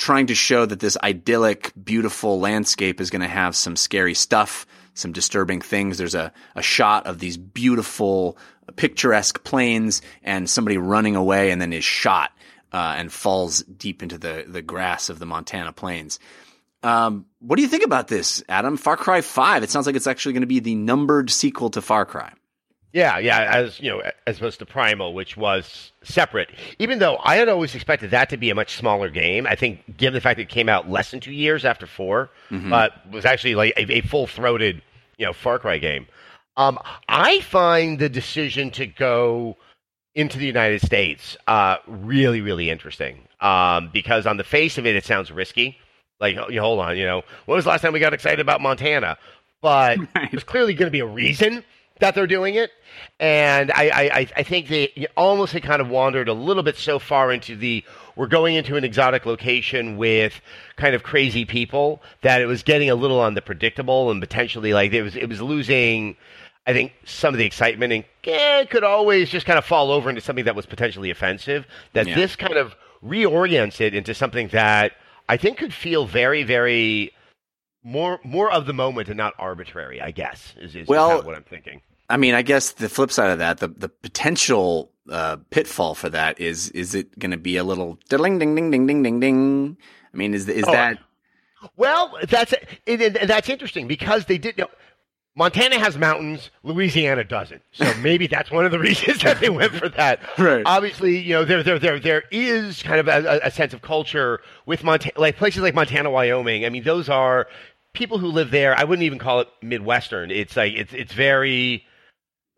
trying 0.00 0.28
to 0.28 0.34
show 0.34 0.64
that 0.64 0.80
this 0.80 0.96
idyllic, 1.02 1.72
beautiful 1.84 2.40
landscape 2.40 3.02
is 3.02 3.10
going 3.10 3.20
to 3.20 3.28
have 3.28 3.54
some 3.54 3.76
scary 3.76 4.14
stuff, 4.14 4.66
some 4.94 5.12
disturbing 5.12 5.60
things. 5.60 5.98
There's 5.98 6.14
a, 6.14 6.32
a 6.56 6.62
shot 6.62 7.06
of 7.06 7.18
these 7.18 7.36
beautiful, 7.36 8.38
picturesque 8.76 9.44
plains 9.44 10.00
and 10.22 10.48
somebody 10.48 10.78
running 10.78 11.16
away 11.16 11.50
and 11.50 11.60
then 11.60 11.74
is 11.74 11.84
shot 11.84 12.32
uh, 12.72 12.94
and 12.96 13.12
falls 13.12 13.62
deep 13.64 14.02
into 14.02 14.16
the, 14.16 14.46
the 14.48 14.62
grass 14.62 15.10
of 15.10 15.18
the 15.18 15.26
Montana 15.26 15.70
plains. 15.70 16.18
Um, 16.82 17.26
what 17.40 17.56
do 17.56 17.62
you 17.62 17.68
think 17.68 17.84
about 17.84 18.08
this, 18.08 18.42
Adam? 18.48 18.78
Far 18.78 18.96
Cry 18.96 19.20
5. 19.20 19.62
It 19.62 19.70
sounds 19.70 19.84
like 19.84 19.96
it's 19.96 20.06
actually 20.06 20.32
going 20.32 20.40
to 20.40 20.46
be 20.46 20.60
the 20.60 20.76
numbered 20.76 21.28
sequel 21.28 21.68
to 21.70 21.82
Far 21.82 22.06
Cry. 22.06 22.32
Yeah, 22.92 23.18
yeah, 23.18 23.48
as 23.52 23.78
you 23.78 23.88
know, 23.88 24.02
as 24.26 24.38
opposed 24.38 24.58
to 24.58 24.66
Primal, 24.66 25.14
which 25.14 25.36
was 25.36 25.92
separate. 26.02 26.50
Even 26.80 26.98
though 26.98 27.18
I 27.22 27.36
had 27.36 27.48
always 27.48 27.74
expected 27.74 28.10
that 28.10 28.28
to 28.30 28.36
be 28.36 28.50
a 28.50 28.54
much 28.54 28.76
smaller 28.76 29.08
game, 29.08 29.46
I 29.46 29.54
think 29.54 29.96
given 29.96 30.14
the 30.14 30.20
fact 30.20 30.38
that 30.38 30.42
it 30.42 30.48
came 30.48 30.68
out 30.68 30.90
less 30.90 31.12
than 31.12 31.20
two 31.20 31.32
years 31.32 31.64
after 31.64 31.86
4 31.86 32.30
mm-hmm. 32.50 32.70
but 32.70 33.08
was 33.10 33.24
actually 33.24 33.54
like 33.54 33.74
a, 33.76 33.92
a 33.92 34.00
full 34.00 34.26
throated, 34.26 34.82
you 35.18 35.26
know, 35.26 35.32
Far 35.32 35.60
Cry 35.60 35.78
game. 35.78 36.06
Um, 36.56 36.78
I 37.08 37.40
find 37.40 37.98
the 37.98 38.08
decision 38.08 38.70
to 38.72 38.86
go 38.86 39.56
into 40.16 40.38
the 40.38 40.46
United 40.46 40.82
States 40.82 41.36
uh, 41.46 41.76
really, 41.86 42.40
really 42.40 42.70
interesting 42.70 43.28
um, 43.40 43.88
because 43.92 44.26
on 44.26 44.36
the 44.36 44.44
face 44.44 44.78
of 44.78 44.86
it, 44.86 44.96
it 44.96 45.04
sounds 45.04 45.30
risky. 45.30 45.78
Like, 46.18 46.36
you 46.50 46.60
hold 46.60 46.80
on, 46.80 46.98
you 46.98 47.06
know, 47.06 47.22
when 47.46 47.54
was 47.54 47.64
the 47.64 47.70
last 47.70 47.82
time 47.82 47.92
we 47.92 48.00
got 48.00 48.12
excited 48.12 48.40
about 48.40 48.60
Montana? 48.60 49.16
But 49.62 49.98
right. 50.14 50.30
there's 50.30 50.44
clearly 50.44 50.74
going 50.74 50.88
to 50.88 50.92
be 50.92 51.00
a 51.00 51.06
reason 51.06 51.64
that 52.00 52.14
they're 52.14 52.26
doing 52.26 52.54
it. 52.54 52.70
And 53.18 53.70
I, 53.72 54.10
I, 54.12 54.28
I 54.36 54.42
think 54.42 54.68
they 54.68 55.06
almost 55.16 55.52
had 55.52 55.62
kind 55.62 55.80
of 55.80 55.88
wandered 55.88 56.28
a 56.28 56.32
little 56.32 56.62
bit 56.62 56.76
so 56.76 56.98
far 56.98 57.32
into 57.32 57.56
the 57.56 57.84
we're 58.16 58.26
going 58.26 58.56
into 58.56 58.76
an 58.76 58.84
exotic 58.84 59.24
location 59.24 59.96
with 59.96 60.40
kind 60.76 60.94
of 60.94 61.02
crazy 61.02 61.44
people 61.44 62.02
that 62.22 62.40
it 62.40 62.46
was 62.46 62.62
getting 62.62 62.90
a 62.90 62.94
little 62.94 63.20
on 63.20 63.34
the 63.34 63.40
predictable 63.40 64.10
and 64.10 64.20
potentially 64.20 64.74
like 64.74 64.92
it 64.92 65.02
was 65.02 65.16
it 65.16 65.28
was 65.28 65.40
losing 65.40 66.16
I 66.66 66.72
think 66.72 66.92
some 67.04 67.34
of 67.34 67.38
the 67.38 67.46
excitement 67.46 67.92
and 67.92 68.04
eh, 68.24 68.64
could 68.66 68.84
always 68.84 69.30
just 69.30 69.46
kind 69.46 69.58
of 69.58 69.64
fall 69.64 69.90
over 69.90 70.08
into 70.08 70.20
something 70.20 70.44
that 70.44 70.54
was 70.54 70.66
potentially 70.66 71.10
offensive. 71.10 71.66
That 71.94 72.06
yeah. 72.06 72.14
this 72.14 72.36
kind 72.36 72.54
of 72.54 72.74
reorients 73.04 73.80
it 73.80 73.94
into 73.94 74.14
something 74.14 74.48
that 74.48 74.92
I 75.28 75.36
think 75.36 75.58
could 75.58 75.72
feel 75.72 76.06
very, 76.06 76.42
very 76.42 77.12
more 77.82 78.20
more 78.22 78.50
of 78.50 78.66
the 78.66 78.72
moment 78.72 79.08
and 79.08 79.16
not 79.16 79.34
arbitrary. 79.38 80.00
I 80.00 80.10
guess 80.10 80.54
is, 80.58 80.76
is 80.76 80.86
well, 80.86 81.08
kind 81.08 81.20
of 81.20 81.26
what 81.26 81.34
I'm 81.34 81.44
thinking. 81.44 81.80
I 82.10 82.16
mean, 82.16 82.34
I 82.34 82.42
guess 82.42 82.72
the 82.72 82.88
flip 82.88 83.10
side 83.10 83.30
of 83.30 83.38
that, 83.38 83.58
the 83.58 83.68
the 83.68 83.88
potential 83.88 84.92
uh, 85.10 85.36
pitfall 85.50 85.94
for 85.94 86.08
that 86.10 86.40
is 86.40 86.68
is 86.70 86.94
it 86.94 87.18
going 87.18 87.30
to 87.30 87.38
be 87.38 87.56
a 87.56 87.64
little 87.64 87.98
ding 88.08 88.38
ding 88.38 88.54
ding 88.54 88.70
ding 88.70 88.86
ding 88.86 89.02
ding 89.02 89.20
ding? 89.20 89.76
I 90.12 90.16
mean, 90.16 90.34
is 90.34 90.48
is 90.48 90.64
oh, 90.66 90.72
that? 90.72 90.98
Well, 91.76 92.16
that's 92.28 92.52
it, 92.86 93.00
it, 93.00 93.28
that's 93.28 93.48
interesting 93.48 93.86
because 93.86 94.26
they 94.26 94.38
did. 94.38 94.58
You 94.58 94.64
know, 94.64 94.70
Montana 95.36 95.78
has 95.78 95.96
mountains, 95.96 96.50
Louisiana 96.64 97.24
doesn't. 97.24 97.62
So 97.72 97.92
maybe 98.00 98.26
that's 98.26 98.50
one 98.50 98.66
of 98.66 98.72
the 98.72 98.78
reasons 98.78 99.22
that 99.22 99.40
they 99.40 99.48
went 99.48 99.72
for 99.72 99.88
that. 99.90 100.20
right. 100.38 100.62
Obviously, 100.66 101.18
you 101.18 101.34
know, 101.34 101.44
there 101.44 101.62
there 101.62 101.78
there 101.78 102.00
there 102.00 102.24
is 102.30 102.82
kind 102.82 103.00
of 103.00 103.08
a, 103.08 103.40
a 103.44 103.50
sense 103.50 103.72
of 103.72 103.82
culture 103.82 104.40
with 104.66 104.82
Montana, 104.82 105.14
like 105.16 105.36
places 105.36 105.62
like 105.62 105.74
Montana, 105.74 106.10
Wyoming. 106.10 106.64
I 106.64 106.70
mean, 106.70 106.82
those 106.82 107.08
are 107.08 107.46
people 107.92 108.18
who 108.18 108.28
live 108.28 108.50
there. 108.50 108.76
I 108.76 108.84
wouldn't 108.84 109.04
even 109.04 109.18
call 109.18 109.40
it 109.40 109.48
Midwestern. 109.62 110.30
It's 110.30 110.56
like 110.56 110.74
it's 110.74 110.92
it's 110.92 111.12
very 111.12 111.86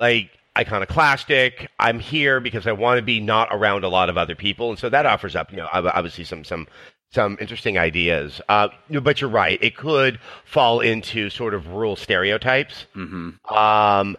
like 0.01 0.31
iconoclastic. 0.57 1.71
I'm 1.79 1.99
here 1.99 2.41
because 2.41 2.67
I 2.67 2.73
want 2.73 2.99
to 2.99 3.03
be 3.03 3.21
not 3.21 3.49
around 3.51 3.85
a 3.85 3.89
lot 3.89 4.09
of 4.09 4.17
other 4.17 4.35
people, 4.35 4.71
and 4.71 4.79
so 4.79 4.89
that 4.89 5.07
offers 5.07 5.37
up, 5.37 5.51
you 5.51 5.59
know, 5.59 5.69
obviously 5.73 6.25
some 6.25 6.45
some 6.45 6.67
some 7.13 7.37
interesting 7.41 7.79
ideas. 7.79 8.41
Uh, 8.49 8.69
but 9.03 9.21
you're 9.21 9.31
right; 9.31 9.59
it 9.63 9.77
could 9.77 10.19
fall 10.45 10.81
into 10.81 11.31
sort 11.31 11.55
of 11.55 11.69
rural 11.69 11.97
stereotypes. 11.97 12.87
Mm-hmm. 12.97 13.55
Um, 13.55 14.17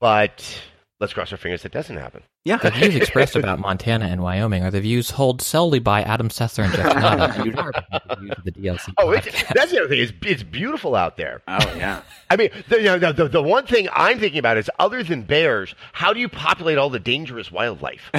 but 0.00 0.62
let's 1.00 1.12
cross 1.12 1.32
our 1.32 1.38
fingers 1.38 1.62
that 1.62 1.72
doesn't 1.72 1.96
happen. 1.96 2.22
Yeah. 2.48 2.56
The 2.56 2.70
views 2.70 2.96
expressed 2.96 3.36
about 3.36 3.58
Montana 3.58 4.06
and 4.06 4.22
Wyoming 4.22 4.62
are 4.62 4.70
the 4.70 4.80
views 4.80 5.10
held 5.10 5.42
solely 5.42 5.80
by 5.80 6.00
Adam 6.00 6.30
Sessler 6.30 6.64
and 6.64 6.72
Jeff 6.72 6.86
Cannata. 6.94 8.42
the 8.44 8.52
DLC. 8.52 8.94
Oh, 8.96 9.12
that's 9.12 9.70
the 9.70 9.80
other 9.80 9.88
thing. 9.88 10.00
It's, 10.00 10.12
it's 10.22 10.42
beautiful 10.42 10.94
out 10.94 11.18
there. 11.18 11.42
Oh, 11.46 11.58
yeah. 11.76 12.00
I 12.30 12.36
mean, 12.36 12.48
the, 12.70 12.78
you 12.78 12.84
know, 12.84 13.12
the, 13.12 13.28
the 13.28 13.42
one 13.42 13.66
thing 13.66 13.86
I'm 13.92 14.18
thinking 14.18 14.38
about 14.38 14.56
is 14.56 14.70
other 14.78 15.02
than 15.02 15.24
bears, 15.24 15.74
how 15.92 16.14
do 16.14 16.20
you 16.20 16.28
populate 16.30 16.78
all 16.78 16.88
the 16.88 16.98
dangerous 16.98 17.52
wildlife? 17.52 18.10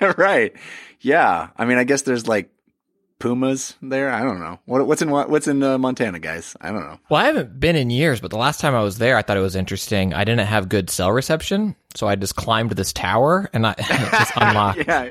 right. 0.18 0.52
Yeah. 1.00 1.50
I 1.56 1.66
mean, 1.66 1.78
I 1.78 1.84
guess 1.84 2.02
there's 2.02 2.26
like 2.26 2.50
pumas 3.18 3.74
there. 3.82 4.10
I 4.10 4.22
don't 4.22 4.40
know 4.40 4.58
what, 4.66 4.86
what's 4.86 5.02
in 5.02 5.10
what's 5.10 5.48
in 5.48 5.62
uh, 5.62 5.78
Montana, 5.78 6.18
guys. 6.18 6.56
I 6.60 6.70
don't 6.70 6.82
know. 6.82 6.98
Well, 7.08 7.20
I 7.20 7.26
haven't 7.26 7.58
been 7.58 7.76
in 7.76 7.90
years, 7.90 8.20
but 8.20 8.30
the 8.30 8.38
last 8.38 8.60
time 8.60 8.74
I 8.74 8.82
was 8.82 8.98
there, 8.98 9.16
I 9.16 9.22
thought 9.22 9.36
it 9.36 9.40
was 9.40 9.56
interesting. 9.56 10.14
I 10.14 10.24
didn't 10.24 10.46
have 10.46 10.68
good 10.68 10.90
cell 10.90 11.12
reception, 11.12 11.76
so 11.94 12.06
I 12.06 12.16
just 12.16 12.36
climbed 12.36 12.70
this 12.72 12.92
tower 12.92 13.48
and 13.52 13.66
I 13.66 13.74
just 14.10 14.32
unlocked. 14.36 14.78
yeah. 14.86 15.10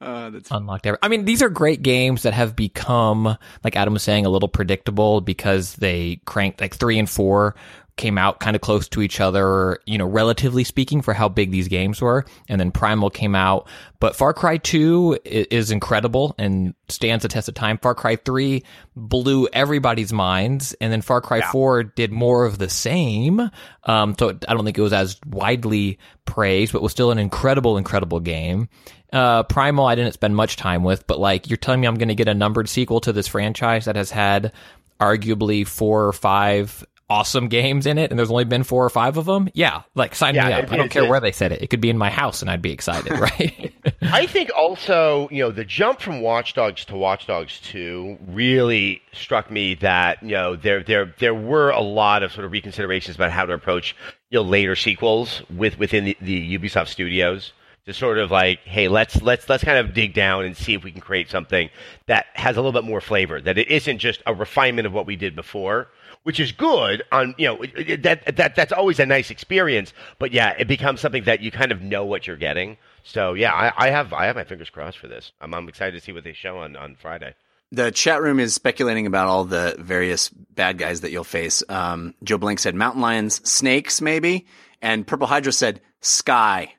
Uh, 0.00 0.30
that's 0.30 0.50
unlocked 0.50 0.84
every- 0.86 0.98
I 1.00 1.06
mean, 1.06 1.24
these 1.24 1.42
are 1.42 1.48
great 1.48 1.82
games 1.82 2.22
that 2.24 2.34
have 2.34 2.56
become, 2.56 3.36
like 3.62 3.76
Adam 3.76 3.92
was 3.92 4.02
saying, 4.02 4.26
a 4.26 4.30
little 4.30 4.48
predictable 4.48 5.20
because 5.20 5.74
they 5.74 6.20
cranked 6.24 6.60
like 6.60 6.74
three 6.74 6.98
and 6.98 7.08
four 7.08 7.54
came 7.96 8.16
out 8.16 8.40
kind 8.40 8.56
of 8.56 8.62
close 8.62 8.88
to 8.88 9.02
each 9.02 9.20
other, 9.20 9.78
you 9.86 9.98
know, 9.98 10.06
relatively 10.06 10.64
speaking 10.64 11.02
for 11.02 11.12
how 11.12 11.28
big 11.28 11.50
these 11.50 11.68
games 11.68 12.00
were. 12.00 12.24
And 12.48 12.60
then 12.60 12.70
Primal 12.70 13.10
came 13.10 13.34
out, 13.34 13.68
but 14.00 14.16
Far 14.16 14.32
Cry 14.32 14.56
2 14.56 15.20
is 15.24 15.70
incredible 15.70 16.34
and 16.38 16.74
stands 16.88 17.22
the 17.22 17.28
test 17.28 17.48
of 17.48 17.54
time. 17.54 17.78
Far 17.78 17.94
Cry 17.94 18.16
3 18.16 18.62
blew 18.96 19.46
everybody's 19.52 20.12
minds. 20.12 20.74
And 20.80 20.92
then 20.92 21.02
Far 21.02 21.20
Cry 21.20 21.38
yeah. 21.38 21.52
4 21.52 21.82
did 21.84 22.12
more 22.12 22.46
of 22.46 22.58
the 22.58 22.68
same. 22.68 23.50
Um, 23.84 24.14
so 24.18 24.30
I 24.30 24.54
don't 24.54 24.64
think 24.64 24.78
it 24.78 24.82
was 24.82 24.94
as 24.94 25.20
widely 25.26 25.98
praised, 26.24 26.72
but 26.72 26.82
was 26.82 26.92
still 26.92 27.10
an 27.10 27.18
incredible, 27.18 27.76
incredible 27.76 28.20
game. 28.20 28.68
Uh, 29.12 29.42
Primal, 29.42 29.84
I 29.84 29.94
didn't 29.94 30.14
spend 30.14 30.34
much 30.34 30.56
time 30.56 30.82
with, 30.82 31.06
but 31.06 31.20
like, 31.20 31.50
you're 31.50 31.58
telling 31.58 31.80
me 31.80 31.86
I'm 31.86 31.96
going 31.96 32.08
to 32.08 32.14
get 32.14 32.28
a 32.28 32.34
numbered 32.34 32.70
sequel 32.70 33.00
to 33.02 33.12
this 33.12 33.28
franchise 33.28 33.84
that 33.84 33.96
has 33.96 34.10
had 34.10 34.52
arguably 34.98 35.66
four 35.66 36.06
or 36.06 36.12
five 36.12 36.84
awesome 37.12 37.48
games 37.48 37.84
in 37.84 37.98
it 37.98 38.10
and 38.10 38.18
there's 38.18 38.30
only 38.30 38.44
been 38.44 38.62
four 38.62 38.82
or 38.82 38.88
five 38.88 39.18
of 39.18 39.26
them, 39.26 39.50
yeah, 39.52 39.82
like 39.94 40.14
sign 40.14 40.34
yeah, 40.34 40.46
me 40.46 40.52
up. 40.54 40.64
It, 40.64 40.72
I 40.72 40.76
don't 40.76 40.88
care 40.88 41.04
it, 41.04 41.10
where 41.10 41.20
they 41.20 41.30
said 41.30 41.52
it. 41.52 41.60
It 41.60 41.66
could 41.68 41.82
be 41.82 41.90
in 41.90 41.98
my 41.98 42.08
house 42.08 42.40
and 42.40 42.50
I'd 42.50 42.62
be 42.62 42.72
excited, 42.72 43.12
right? 43.18 43.74
I 44.00 44.24
think 44.24 44.50
also, 44.56 45.28
you 45.30 45.42
know, 45.42 45.50
the 45.50 45.64
jump 45.64 46.00
from 46.00 46.22
Watch 46.22 46.54
Dogs 46.54 46.86
to 46.86 46.96
Watch 46.96 47.26
Dogs 47.26 47.60
2 47.64 48.18
really 48.28 49.02
struck 49.12 49.50
me 49.50 49.74
that, 49.76 50.22
you 50.22 50.30
know, 50.30 50.56
there 50.56 50.82
there 50.82 51.14
there 51.18 51.34
were 51.34 51.68
a 51.70 51.82
lot 51.82 52.22
of 52.22 52.32
sort 52.32 52.46
of 52.46 52.52
reconsiderations 52.52 53.16
about 53.16 53.30
how 53.30 53.44
to 53.44 53.52
approach, 53.52 53.94
you 54.30 54.38
know, 54.38 54.42
later 54.42 54.74
sequels 54.74 55.42
with 55.54 55.78
within 55.78 56.04
the, 56.04 56.16
the 56.22 56.58
Ubisoft 56.58 56.88
studios 56.88 57.52
to 57.86 57.92
sort 57.92 58.18
of 58.18 58.30
like, 58.30 58.60
hey, 58.60 58.88
let's 58.88 59.20
let's 59.22 59.48
let's 59.48 59.64
kind 59.64 59.78
of 59.78 59.92
dig 59.92 60.14
down 60.14 60.44
and 60.44 60.56
see 60.56 60.74
if 60.74 60.84
we 60.84 60.92
can 60.92 61.00
create 61.00 61.28
something 61.28 61.68
that 62.06 62.26
has 62.34 62.56
a 62.56 62.60
little 62.60 62.72
bit 62.72 62.88
more 62.88 63.00
flavor. 63.00 63.40
That 63.40 63.58
it 63.58 63.68
isn't 63.68 63.98
just 63.98 64.22
a 64.26 64.34
refinement 64.34 64.86
of 64.86 64.92
what 64.92 65.06
we 65.06 65.16
did 65.16 65.34
before, 65.34 65.88
which 66.22 66.40
is 66.40 66.52
good 66.52 67.02
on 67.12 67.34
you 67.38 67.46
know 67.46 67.64
that 67.96 68.36
that 68.36 68.54
that's 68.54 68.72
always 68.72 68.98
a 69.00 69.06
nice 69.06 69.30
experience. 69.30 69.92
But 70.18 70.32
yeah, 70.32 70.54
it 70.58 70.68
becomes 70.68 71.00
something 71.00 71.24
that 71.24 71.40
you 71.40 71.50
kind 71.50 71.72
of 71.72 71.82
know 71.82 72.04
what 72.04 72.26
you're 72.26 72.36
getting. 72.36 72.76
So 73.04 73.34
yeah, 73.34 73.52
I, 73.52 73.86
I 73.86 73.90
have 73.90 74.12
I 74.12 74.26
have 74.26 74.36
my 74.36 74.44
fingers 74.44 74.70
crossed 74.70 74.98
for 74.98 75.08
this. 75.08 75.32
I'm, 75.40 75.54
I'm 75.54 75.68
excited 75.68 75.98
to 75.98 76.04
see 76.04 76.12
what 76.12 76.24
they 76.24 76.32
show 76.32 76.58
on 76.58 76.76
on 76.76 76.96
Friday. 76.96 77.34
The 77.70 77.90
chat 77.90 78.20
room 78.20 78.38
is 78.38 78.54
speculating 78.54 79.06
about 79.06 79.28
all 79.28 79.44
the 79.44 79.74
various 79.78 80.28
bad 80.28 80.76
guys 80.76 81.00
that 81.00 81.10
you'll 81.10 81.24
face. 81.24 81.62
Um, 81.70 82.14
Joe 82.22 82.36
Blank 82.36 82.58
said 82.58 82.74
mountain 82.74 83.00
lions, 83.00 83.48
snakes, 83.48 84.02
maybe, 84.02 84.46
and 84.82 85.06
Purple 85.06 85.26
Hydra 85.26 85.52
said 85.52 85.80
sky 86.02 86.74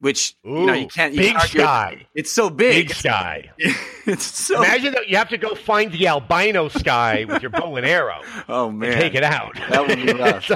which 0.00 0.36
Ooh, 0.46 0.60
you 0.60 0.66
know 0.66 0.72
you 0.74 0.88
can't 0.88 1.14
you 1.14 1.20
big 1.20 1.36
can't 1.36 1.50
sky. 1.50 2.06
It's 2.14 2.30
so 2.30 2.50
big. 2.50 2.88
Big 2.88 2.96
sky. 2.96 3.50
it's 4.06 4.24
so. 4.24 4.62
Imagine 4.62 4.92
that 4.94 5.08
you 5.08 5.16
have 5.16 5.30
to 5.30 5.38
go 5.38 5.54
find 5.54 5.92
the 5.92 6.06
albino 6.06 6.68
sky 6.68 7.24
with 7.28 7.42
your 7.42 7.50
bow 7.50 7.76
and 7.76 7.86
arrow. 7.86 8.20
Oh 8.48 8.70
man, 8.70 8.92
take 9.00 9.14
it 9.14 9.22
out. 9.22 9.54
That 9.70 9.86
would 9.86 9.96
be 9.96 10.12
rough. 10.12 10.50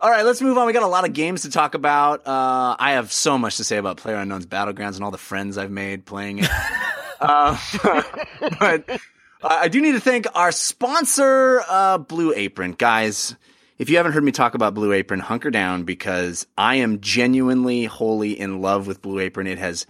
All 0.00 0.10
right, 0.10 0.24
let's 0.24 0.42
move 0.42 0.58
on. 0.58 0.66
We 0.66 0.72
got 0.72 0.82
a 0.82 0.88
lot 0.88 1.06
of 1.06 1.14
games 1.14 1.42
to 1.42 1.50
talk 1.50 1.74
about. 1.74 2.26
Uh, 2.26 2.76
I 2.78 2.92
have 2.92 3.10
so 3.10 3.38
much 3.38 3.56
to 3.56 3.64
say 3.64 3.78
about 3.78 3.96
Player 3.96 4.16
Unknown's 4.16 4.46
Battlegrounds 4.46 4.96
and 4.96 5.04
all 5.04 5.10
the 5.10 5.18
friends 5.18 5.56
I've 5.56 5.70
made 5.70 6.04
playing 6.04 6.40
it. 6.40 6.50
uh, 7.20 7.56
but 8.60 8.90
uh, 8.90 8.98
I 9.42 9.68
do 9.68 9.80
need 9.80 9.92
to 9.92 10.00
thank 10.00 10.26
our 10.34 10.52
sponsor, 10.52 11.62
uh, 11.66 11.96
Blue 11.96 12.34
Apron, 12.34 12.72
guys 12.72 13.34
if 13.78 13.90
you 13.90 13.96
haven't 13.96 14.12
heard 14.12 14.24
me 14.24 14.32
talk 14.32 14.54
about 14.54 14.74
Blue 14.74 14.92
Apron, 14.92 15.20
hunker 15.20 15.50
down 15.50 15.84
because 15.84 16.46
I 16.56 16.76
am 16.76 17.00
genuinely 17.00 17.84
wholly 17.84 18.38
in 18.38 18.60
love 18.60 18.86
with 18.86 19.02
Blue 19.02 19.18
Apron. 19.18 19.46
It 19.46 19.58
has 19.58 19.86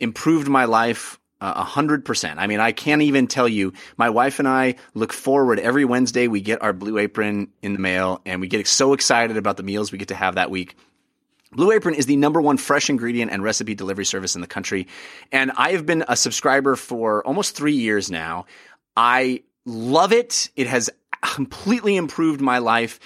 improved 0.00 0.48
my 0.48 0.64
life 0.64 1.18
uh, 1.40 1.52
A 1.56 1.62
hundred 1.62 2.04
percent. 2.04 2.40
I 2.40 2.48
mean, 2.48 2.58
I 2.58 2.72
can't 2.72 3.02
even 3.02 3.28
tell 3.28 3.48
you. 3.48 3.72
My 3.96 4.10
wife 4.10 4.40
and 4.40 4.48
I 4.48 4.74
look 4.94 5.12
forward 5.12 5.60
every 5.60 5.84
Wednesday. 5.84 6.26
We 6.26 6.40
get 6.40 6.62
our 6.62 6.72
Blue 6.72 6.98
Apron 6.98 7.48
in 7.62 7.74
the 7.74 7.78
mail, 7.78 8.20
and 8.26 8.40
we 8.40 8.48
get 8.48 8.66
so 8.66 8.92
excited 8.92 9.36
about 9.36 9.56
the 9.56 9.62
meals 9.62 9.92
we 9.92 9.98
get 9.98 10.08
to 10.08 10.16
have 10.16 10.34
that 10.34 10.50
week. 10.50 10.76
Blue 11.52 11.70
Apron 11.70 11.94
is 11.94 12.06
the 12.06 12.16
number 12.16 12.40
one 12.40 12.56
fresh 12.56 12.90
ingredient 12.90 13.30
and 13.30 13.42
recipe 13.42 13.76
delivery 13.76 14.04
service 14.04 14.34
in 14.34 14.40
the 14.40 14.48
country, 14.48 14.88
and 15.30 15.52
I 15.56 15.70
have 15.70 15.86
been 15.86 16.04
a 16.08 16.16
subscriber 16.16 16.74
for 16.74 17.24
almost 17.24 17.54
three 17.54 17.74
years 17.74 18.10
now. 18.10 18.46
I 18.96 19.44
love 19.64 20.12
it. 20.12 20.50
It 20.56 20.66
has 20.66 20.90
completely 21.22 21.96
improved 21.96 22.40
my 22.40 22.58
life 22.58 22.98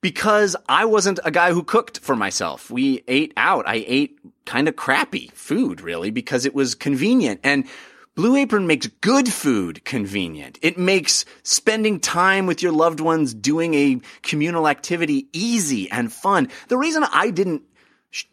because 0.00 0.56
I 0.68 0.84
wasn't 0.84 1.20
a 1.24 1.30
guy 1.30 1.52
who 1.52 1.62
cooked 1.62 1.98
for 1.98 2.14
myself. 2.14 2.70
We 2.70 3.02
ate 3.08 3.32
out. 3.36 3.66
I 3.66 3.84
ate 3.86 4.18
kind 4.46 4.68
of 4.68 4.76
crappy 4.76 5.30
food, 5.34 5.80
really, 5.80 6.10
because 6.10 6.46
it 6.46 6.54
was 6.54 6.74
convenient. 6.74 7.40
And 7.42 7.66
Blue 8.14 8.36
Apron 8.36 8.66
makes 8.66 8.86
good 9.00 9.32
food 9.32 9.84
convenient. 9.84 10.58
It 10.62 10.78
makes 10.78 11.24
spending 11.42 12.00
time 12.00 12.46
with 12.46 12.62
your 12.62 12.72
loved 12.72 13.00
ones 13.00 13.34
doing 13.34 13.74
a 13.74 14.00
communal 14.22 14.68
activity 14.68 15.28
easy 15.32 15.90
and 15.90 16.12
fun. 16.12 16.48
The 16.68 16.76
reason 16.76 17.04
I 17.12 17.30
didn't 17.30 17.62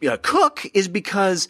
uh, 0.06 0.16
cook 0.22 0.66
is 0.74 0.88
because 0.88 1.48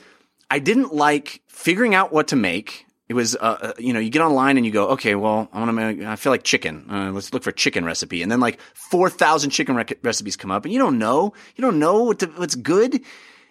I 0.50 0.58
didn't 0.58 0.94
like 0.94 1.42
figuring 1.46 1.94
out 1.94 2.12
what 2.12 2.28
to 2.28 2.36
make 2.36 2.85
it 3.08 3.14
was, 3.14 3.36
uh, 3.36 3.38
uh, 3.60 3.72
you 3.78 3.92
know, 3.92 4.00
you 4.00 4.10
get 4.10 4.22
online 4.22 4.56
and 4.56 4.66
you 4.66 4.72
go, 4.72 4.88
okay, 4.90 5.14
well, 5.14 5.48
I 5.52 5.60
want 5.60 5.98
to 5.98 6.06
I 6.06 6.16
feel 6.16 6.32
like 6.32 6.42
chicken. 6.42 6.86
Uh, 6.90 7.12
let's 7.12 7.32
look 7.32 7.44
for 7.44 7.52
chicken 7.52 7.84
recipe. 7.84 8.22
And 8.22 8.30
then 8.30 8.40
like 8.40 8.60
4,000 8.74 9.50
chicken 9.50 9.76
rec- 9.76 9.98
recipes 10.02 10.36
come 10.36 10.50
up 10.50 10.64
and 10.64 10.72
you 10.72 10.80
don't 10.80 10.98
know, 10.98 11.32
you 11.54 11.62
don't 11.62 11.78
know 11.78 12.02
what 12.04 12.18
to, 12.20 12.26
what's 12.26 12.56
good. 12.56 13.00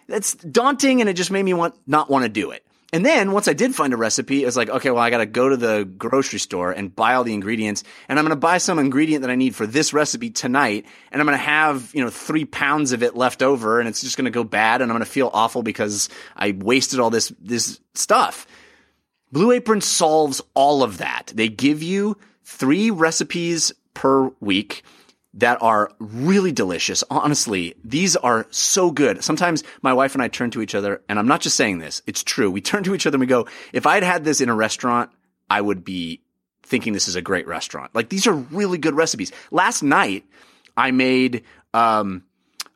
That's 0.08 0.34
daunting 0.34 1.00
and 1.00 1.08
it 1.08 1.14
just 1.14 1.30
made 1.30 1.42
me 1.42 1.54
want, 1.54 1.74
not 1.86 2.10
want 2.10 2.24
to 2.24 2.28
do 2.28 2.50
it. 2.50 2.66
And 2.92 3.04
then 3.04 3.32
once 3.32 3.48
I 3.48 3.52
did 3.52 3.74
find 3.74 3.92
a 3.92 3.96
recipe, 3.96 4.44
I 4.44 4.46
was 4.46 4.56
like, 4.56 4.68
okay, 4.68 4.90
well, 4.90 5.02
I 5.02 5.10
got 5.10 5.18
to 5.18 5.26
go 5.26 5.48
to 5.48 5.56
the 5.56 5.84
grocery 5.84 6.38
store 6.38 6.70
and 6.70 6.94
buy 6.94 7.14
all 7.14 7.24
the 7.24 7.34
ingredients. 7.34 7.82
And 8.08 8.18
I'm 8.18 8.24
going 8.24 8.30
to 8.30 8.36
buy 8.36 8.58
some 8.58 8.78
ingredient 8.78 9.22
that 9.22 9.30
I 9.30 9.34
need 9.34 9.56
for 9.56 9.66
this 9.66 9.92
recipe 9.92 10.30
tonight. 10.30 10.86
And 11.10 11.20
I'm 11.20 11.26
going 11.26 11.36
to 11.36 11.44
have, 11.44 11.92
you 11.94 12.04
know, 12.04 12.10
three 12.10 12.44
pounds 12.44 12.92
of 12.92 13.02
it 13.02 13.16
left 13.16 13.42
over 13.42 13.80
and 13.80 13.88
it's 13.88 14.02
just 14.02 14.16
going 14.16 14.26
to 14.26 14.30
go 14.30 14.44
bad. 14.44 14.82
And 14.82 14.90
I'm 14.90 14.94
going 14.94 15.04
to 15.04 15.10
feel 15.10 15.30
awful 15.32 15.62
because 15.64 16.08
I 16.36 16.52
wasted 16.56 17.00
all 17.00 17.10
this, 17.10 17.32
this 17.40 17.80
stuff. 17.94 18.46
Blue 19.32 19.52
Apron 19.52 19.80
solves 19.80 20.40
all 20.54 20.82
of 20.82 20.98
that. 20.98 21.32
They 21.34 21.48
give 21.48 21.82
you 21.82 22.16
three 22.44 22.90
recipes 22.90 23.72
per 23.94 24.30
week 24.40 24.84
that 25.34 25.60
are 25.60 25.90
really 25.98 26.52
delicious. 26.52 27.04
Honestly, 27.10 27.74
these 27.84 28.16
are 28.16 28.46
so 28.50 28.90
good. 28.90 29.22
Sometimes 29.22 29.62
my 29.82 29.92
wife 29.92 30.14
and 30.14 30.22
I 30.22 30.28
turn 30.28 30.50
to 30.52 30.62
each 30.62 30.74
other, 30.74 31.02
and 31.08 31.18
I'm 31.18 31.28
not 31.28 31.42
just 31.42 31.56
saying 31.56 31.78
this, 31.78 32.02
it's 32.06 32.22
true. 32.22 32.50
We 32.50 32.60
turn 32.60 32.84
to 32.84 32.94
each 32.94 33.06
other 33.06 33.16
and 33.16 33.20
we 33.20 33.26
go, 33.26 33.46
if 33.72 33.86
I 33.86 33.94
had 33.94 34.02
had 34.02 34.24
this 34.24 34.40
in 34.40 34.48
a 34.48 34.54
restaurant, 34.54 35.10
I 35.50 35.60
would 35.60 35.84
be 35.84 36.22
thinking 36.62 36.92
this 36.92 37.08
is 37.08 37.16
a 37.16 37.22
great 37.22 37.46
restaurant. 37.46 37.94
Like 37.94 38.08
these 38.08 38.26
are 38.26 38.32
really 38.32 38.78
good 38.78 38.94
recipes. 38.94 39.30
Last 39.50 39.82
night, 39.82 40.24
I 40.76 40.90
made, 40.90 41.44
um, 41.74 42.24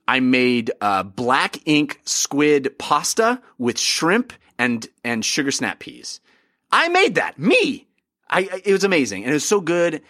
I 0.06 0.20
made 0.20 0.70
uh, 0.80 1.02
black 1.04 1.66
ink 1.66 2.00
squid 2.04 2.78
pasta 2.78 3.40
with 3.58 3.78
shrimp 3.78 4.32
and 4.58 4.86
and 5.02 5.24
sugar 5.24 5.50
snap 5.50 5.78
peas. 5.78 6.20
I 6.72 6.88
made 6.88 7.16
that. 7.16 7.38
Me. 7.38 7.86
I, 8.28 8.62
it 8.64 8.72
was 8.72 8.84
amazing 8.84 9.24
and 9.24 9.30
it 9.30 9.34
was 9.34 9.46
so 9.46 9.60
good. 9.60 10.02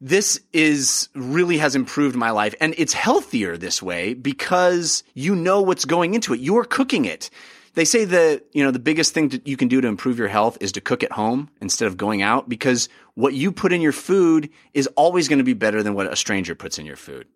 This 0.00 0.40
is 0.54 1.10
really 1.14 1.58
has 1.58 1.76
improved 1.76 2.16
my 2.16 2.30
life 2.30 2.54
and 2.60 2.74
it's 2.78 2.94
healthier 2.94 3.58
this 3.58 3.82
way 3.82 4.14
because 4.14 5.04
you 5.12 5.34
know 5.34 5.60
what's 5.60 5.84
going 5.84 6.14
into 6.14 6.32
it. 6.32 6.40
You're 6.40 6.64
cooking 6.64 7.04
it. 7.04 7.28
They 7.74 7.84
say 7.84 8.04
that, 8.06 8.46
you 8.52 8.64
know, 8.64 8.70
the 8.70 8.78
biggest 8.78 9.14
thing 9.14 9.28
that 9.28 9.46
you 9.46 9.56
can 9.56 9.68
do 9.68 9.80
to 9.80 9.86
improve 9.86 10.18
your 10.18 10.28
health 10.28 10.58
is 10.60 10.72
to 10.72 10.80
cook 10.80 11.02
at 11.02 11.12
home 11.12 11.50
instead 11.60 11.86
of 11.86 11.96
going 11.96 12.22
out 12.22 12.48
because 12.48 12.88
what 13.14 13.34
you 13.34 13.52
put 13.52 13.72
in 13.72 13.80
your 13.80 13.92
food 13.92 14.50
is 14.74 14.88
always 14.96 15.28
going 15.28 15.38
to 15.38 15.44
be 15.44 15.54
better 15.54 15.82
than 15.82 15.94
what 15.94 16.10
a 16.10 16.16
stranger 16.16 16.54
puts 16.54 16.78
in 16.78 16.86
your 16.86 16.96
food. 16.96 17.26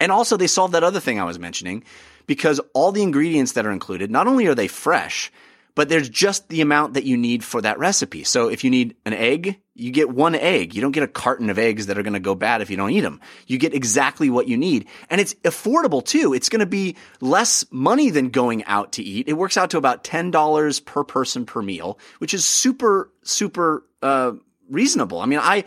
And 0.00 0.12
also 0.12 0.36
they 0.36 0.46
solve 0.46 0.72
that 0.72 0.84
other 0.84 1.00
thing 1.00 1.18
I 1.18 1.24
was 1.24 1.38
mentioning 1.38 1.82
because 2.26 2.60
all 2.72 2.92
the 2.92 3.02
ingredients 3.02 3.52
that 3.52 3.66
are 3.66 3.72
included, 3.72 4.10
not 4.10 4.28
only 4.28 4.46
are 4.46 4.54
they 4.54 4.68
fresh, 4.68 5.32
but 5.78 5.88
there's 5.88 6.08
just 6.08 6.48
the 6.48 6.60
amount 6.60 6.94
that 6.94 7.04
you 7.04 7.16
need 7.16 7.44
for 7.44 7.62
that 7.62 7.78
recipe. 7.78 8.24
So 8.24 8.48
if 8.48 8.64
you 8.64 8.70
need 8.70 8.96
an 9.04 9.12
egg, 9.12 9.60
you 9.76 9.92
get 9.92 10.10
one 10.10 10.34
egg. 10.34 10.74
You 10.74 10.80
don't 10.80 10.90
get 10.90 11.04
a 11.04 11.06
carton 11.06 11.50
of 11.50 11.56
eggs 11.56 11.86
that 11.86 11.96
are 11.96 12.02
going 12.02 12.14
to 12.14 12.18
go 12.18 12.34
bad 12.34 12.62
if 12.62 12.68
you 12.68 12.76
don't 12.76 12.90
eat 12.90 13.02
them. 13.02 13.20
You 13.46 13.58
get 13.58 13.74
exactly 13.74 14.28
what 14.28 14.48
you 14.48 14.56
need. 14.56 14.88
And 15.08 15.20
it's 15.20 15.34
affordable 15.44 16.04
too. 16.04 16.34
It's 16.34 16.48
going 16.48 16.58
to 16.58 16.66
be 16.66 16.96
less 17.20 17.64
money 17.70 18.10
than 18.10 18.30
going 18.30 18.64
out 18.64 18.94
to 18.94 19.04
eat. 19.04 19.28
It 19.28 19.34
works 19.34 19.56
out 19.56 19.70
to 19.70 19.78
about 19.78 20.02
$10 20.02 20.84
per 20.84 21.04
person 21.04 21.46
per 21.46 21.62
meal, 21.62 22.00
which 22.18 22.34
is 22.34 22.44
super, 22.44 23.12
super, 23.22 23.84
uh, 24.02 24.32
reasonable. 24.68 25.20
I 25.20 25.26
mean, 25.26 25.38
I, 25.40 25.62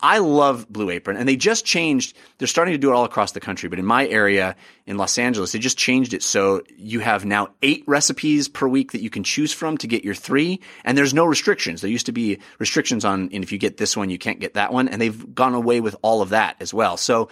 I 0.00 0.18
love 0.18 0.68
Blue 0.68 0.90
Apron, 0.90 1.16
and 1.16 1.28
they 1.28 1.36
just 1.36 1.64
changed. 1.64 2.16
They're 2.38 2.48
starting 2.48 2.72
to 2.72 2.78
do 2.78 2.90
it 2.90 2.94
all 2.94 3.04
across 3.04 3.32
the 3.32 3.40
country, 3.40 3.68
but 3.68 3.78
in 3.78 3.86
my 3.86 4.06
area 4.06 4.56
in 4.86 4.96
Los 4.96 5.16
Angeles, 5.18 5.52
they 5.52 5.58
just 5.58 5.78
changed 5.78 6.12
it 6.12 6.22
so 6.22 6.62
you 6.76 7.00
have 7.00 7.24
now 7.24 7.48
eight 7.62 7.84
recipes 7.86 8.48
per 8.48 8.68
week 8.68 8.92
that 8.92 9.00
you 9.00 9.10
can 9.10 9.24
choose 9.24 9.52
from 9.52 9.78
to 9.78 9.86
get 9.86 10.04
your 10.04 10.14
three, 10.14 10.60
and 10.84 10.98
there's 10.98 11.14
no 11.14 11.24
restrictions. 11.24 11.80
There 11.80 11.90
used 11.90 12.06
to 12.06 12.12
be 12.12 12.38
restrictions 12.58 13.04
on, 13.04 13.30
and 13.32 13.44
if 13.44 13.52
you 13.52 13.58
get 13.58 13.76
this 13.76 13.96
one, 13.96 14.10
you 14.10 14.18
can't 14.18 14.40
get 14.40 14.54
that 14.54 14.72
one, 14.72 14.88
and 14.88 15.00
they've 15.00 15.34
gone 15.34 15.54
away 15.54 15.80
with 15.80 15.96
all 16.02 16.22
of 16.22 16.30
that 16.30 16.56
as 16.60 16.74
well. 16.74 16.96
So 16.96 17.28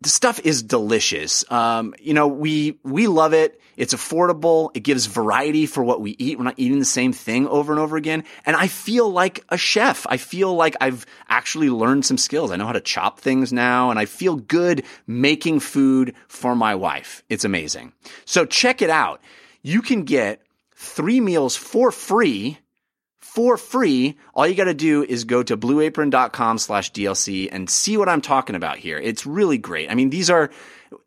the 0.00 0.08
stuff 0.08 0.40
is 0.44 0.62
delicious. 0.62 1.50
Um, 1.50 1.94
you 1.98 2.14
know, 2.14 2.28
we 2.28 2.78
we 2.82 3.06
love 3.06 3.32
it. 3.32 3.60
It's 3.76 3.94
affordable. 3.94 4.70
It 4.74 4.80
gives 4.80 5.06
variety 5.06 5.66
for 5.66 5.82
what 5.82 6.00
we 6.00 6.16
eat. 6.18 6.38
We're 6.38 6.44
not 6.44 6.54
eating 6.58 6.78
the 6.78 6.84
same 6.84 7.12
thing 7.12 7.46
over 7.46 7.72
and 7.72 7.80
over 7.80 7.96
again. 7.96 8.24
And 8.44 8.56
I 8.56 8.68
feel 8.68 9.10
like 9.10 9.44
a 9.50 9.58
chef. 9.58 10.06
I 10.08 10.16
feel 10.16 10.54
like 10.54 10.76
I've 10.80 11.04
actually 11.28 11.68
learned 11.68 12.06
some 12.06 12.18
skills. 12.18 12.50
I 12.50 12.56
know 12.56 12.66
how 12.66 12.72
to 12.72 12.80
chop 12.80 13.20
things 13.20 13.52
now, 13.52 13.90
and 13.90 13.98
I 13.98 14.06
feel 14.06 14.36
good 14.36 14.84
making 15.06 15.60
food 15.60 16.14
for 16.28 16.54
my 16.54 16.74
wife. 16.74 17.22
It's 17.28 17.44
amazing. 17.44 17.92
So 18.24 18.44
check 18.44 18.82
it 18.82 18.90
out. 18.90 19.20
You 19.62 19.82
can 19.82 20.04
get 20.04 20.42
three 20.74 21.20
meals 21.20 21.56
for 21.56 21.90
free 21.90 22.58
for 23.36 23.58
free. 23.58 24.16
All 24.32 24.46
you 24.46 24.54
got 24.54 24.64
to 24.64 24.72
do 24.72 25.04
is 25.04 25.24
go 25.24 25.42
to 25.42 25.58
blueapron.com 25.58 26.56
slash 26.56 26.90
DLC 26.92 27.50
and 27.52 27.68
see 27.68 27.98
what 27.98 28.08
I'm 28.08 28.22
talking 28.22 28.56
about 28.56 28.78
here. 28.78 28.96
It's 28.96 29.26
really 29.26 29.58
great. 29.58 29.90
I 29.90 29.94
mean, 29.94 30.08
these 30.08 30.30
are, 30.30 30.48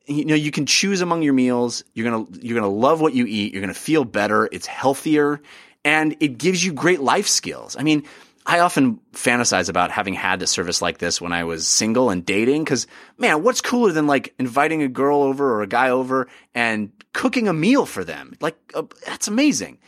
you 0.06 0.26
know, 0.26 0.36
you 0.36 0.52
can 0.52 0.68
choose 0.68 1.02
among 1.02 1.24
your 1.24 1.34
meals. 1.34 1.84
You're 1.96 2.08
going 2.12 2.28
to, 2.28 2.46
you're 2.46 2.54
going 2.54 2.72
to 2.72 2.78
love 2.80 3.02
what 3.02 3.16
you 3.16 3.26
eat. 3.26 3.52
You're 3.52 3.64
going 3.64 3.74
to 3.74 3.80
feel 3.80 4.06
better. 4.06 4.48
It's 4.52 4.68
healthier 4.68 5.42
and 5.84 6.16
it 6.20 6.38
gives 6.38 6.64
you 6.64 6.72
great 6.72 7.00
life 7.00 7.28
skills. 7.28 7.76
I 7.76 7.82
mean, 7.82 8.04
I 8.46 8.60
often 8.60 9.00
fantasize 9.14 9.68
about 9.68 9.90
having 9.90 10.14
had 10.14 10.40
a 10.44 10.48
service 10.48 10.84
like 10.84 11.00
this 11.00 11.20
when 11.20 11.34
I 11.34 11.46
was 11.46 11.68
single 11.68 12.12
and 12.12 12.24
dating. 12.24 12.64
Cause 12.66 12.86
man, 13.18 13.42
what's 13.42 13.60
cooler 13.60 13.92
than 13.92 14.06
like 14.06 14.36
inviting 14.38 14.84
a 14.84 14.88
girl 14.88 15.24
over 15.24 15.52
or 15.52 15.64
a 15.64 15.68
guy 15.68 15.90
over 15.90 16.28
and 16.54 16.92
cooking 17.12 17.48
a 17.48 17.54
meal 17.54 17.88
for 17.88 18.04
them? 18.04 18.36
Like, 18.40 18.56
uh, 18.76 18.84
that's 19.04 19.28
amazing. 19.28 19.80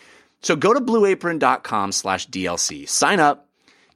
So 0.41 0.55
go 0.55 0.73
to 0.73 0.81
blueapron.com 0.81 1.91
slash 1.91 2.27
DLC. 2.27 2.87
Sign 2.87 3.19
up, 3.19 3.47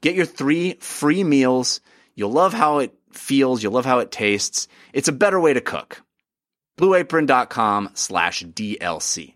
get 0.02 0.16
your 0.16 0.26
three 0.26 0.74
free 0.80 1.24
meals. 1.24 1.82
You'll 2.14 2.32
love 2.32 2.54
how 2.54 2.80
it 2.80 2.94
feels. 3.12 3.64
You'll 3.64 3.74
love 3.74 3.86
how 3.86 4.00
it 4.00 4.12
tastes. 4.12 4.68
It's 4.94 5.08
a 5.08 5.12
better 5.14 5.40
way 5.40 5.54
to 5.54 5.62
cook. 5.62 6.02
blueapron.com 6.78 7.92
slash 7.94 8.44
DLC. 8.44 9.34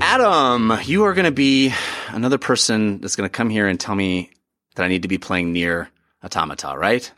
Adam, 0.00 0.78
you 0.84 1.04
are 1.04 1.14
going 1.14 1.26
to 1.26 1.30
be 1.30 1.72
another 2.08 2.38
person 2.38 3.00
that's 3.00 3.14
going 3.14 3.28
to 3.28 3.32
come 3.32 3.50
here 3.50 3.68
and 3.68 3.78
tell 3.78 3.94
me 3.94 4.30
that 4.74 4.84
I 4.84 4.88
need 4.88 5.02
to 5.02 5.08
be 5.08 5.18
playing 5.18 5.54
NieR 5.54 5.88
Automata, 6.24 6.76
right? 6.76 7.10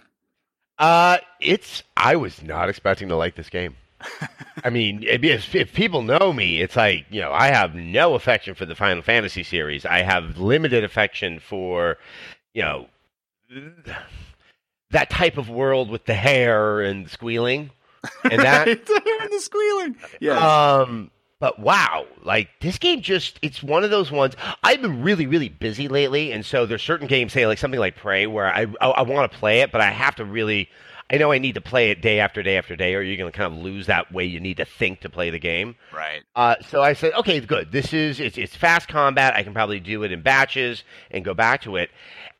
Uh, 0.80 1.18
it's. 1.40 1.82
I 1.94 2.16
was 2.16 2.42
not 2.42 2.70
expecting 2.70 3.08
to 3.08 3.16
like 3.16 3.36
this 3.36 3.50
game. 3.50 3.76
I 4.64 4.70
mean, 4.70 5.04
if, 5.06 5.54
if 5.54 5.74
people 5.74 6.00
know 6.00 6.32
me, 6.32 6.62
it's 6.62 6.74
like 6.74 7.04
you 7.10 7.20
know 7.20 7.32
I 7.32 7.48
have 7.48 7.74
no 7.74 8.14
affection 8.14 8.54
for 8.54 8.64
the 8.64 8.74
Final 8.74 9.02
Fantasy 9.02 9.42
series. 9.42 9.84
I 9.84 9.98
have 9.98 10.38
limited 10.38 10.82
affection 10.82 11.38
for, 11.38 11.98
you 12.54 12.62
know, 12.62 12.86
that 14.90 15.10
type 15.10 15.36
of 15.36 15.50
world 15.50 15.90
with 15.90 16.06
the 16.06 16.14
hair 16.14 16.80
and 16.80 17.10
squealing, 17.10 17.70
and 18.24 18.40
that 18.40 18.64
the 18.86 19.02
hair 19.04 19.22
and 19.22 19.32
the 19.32 19.40
squealing. 19.40 19.96
Yeah. 20.18 20.38
Um, 20.38 21.10
but 21.40 21.58
wow, 21.58 22.06
like 22.22 22.50
this 22.60 22.78
game 22.78 23.00
just 23.00 23.38
it's 23.42 23.62
one 23.62 23.82
of 23.82 23.90
those 23.90 24.12
ones 24.12 24.36
I've 24.62 24.80
been 24.80 25.02
really 25.02 25.26
really 25.26 25.48
busy 25.48 25.88
lately 25.88 26.32
and 26.32 26.44
so 26.46 26.66
there's 26.66 26.82
certain 26.82 27.08
games 27.08 27.32
say 27.32 27.46
like 27.46 27.58
something 27.58 27.80
like 27.80 27.96
Prey 27.96 28.26
where 28.26 28.46
I 28.46 28.66
I, 28.80 28.90
I 28.90 29.02
want 29.02 29.32
to 29.32 29.38
play 29.38 29.62
it 29.62 29.72
but 29.72 29.80
I 29.80 29.90
have 29.90 30.14
to 30.16 30.24
really 30.24 30.68
I 31.10 31.16
know 31.16 31.32
I 31.32 31.38
need 31.38 31.56
to 31.56 31.60
play 31.60 31.90
it 31.90 32.00
day 32.00 32.20
after 32.20 32.42
day 32.42 32.56
after 32.56 32.76
day 32.76 32.94
or 32.94 33.02
you're 33.02 33.16
going 33.16 33.30
to 33.30 33.36
kind 33.36 33.52
of 33.52 33.58
lose 33.58 33.86
that 33.86 34.12
way 34.12 34.24
you 34.24 34.38
need 34.38 34.58
to 34.58 34.64
think 34.64 35.00
to 35.00 35.08
play 35.08 35.30
the 35.30 35.40
game. 35.40 35.74
Right. 35.92 36.22
Uh, 36.36 36.56
so 36.68 36.82
I 36.82 36.92
said 36.92 37.14
okay, 37.14 37.40
good. 37.40 37.72
This 37.72 37.92
is 37.92 38.20
it's 38.20 38.38
it's 38.38 38.54
fast 38.54 38.88
combat. 38.88 39.34
I 39.34 39.42
can 39.42 39.52
probably 39.52 39.80
do 39.80 40.04
it 40.04 40.12
in 40.12 40.22
batches 40.22 40.84
and 41.10 41.24
go 41.24 41.34
back 41.34 41.62
to 41.62 41.76
it. 41.76 41.90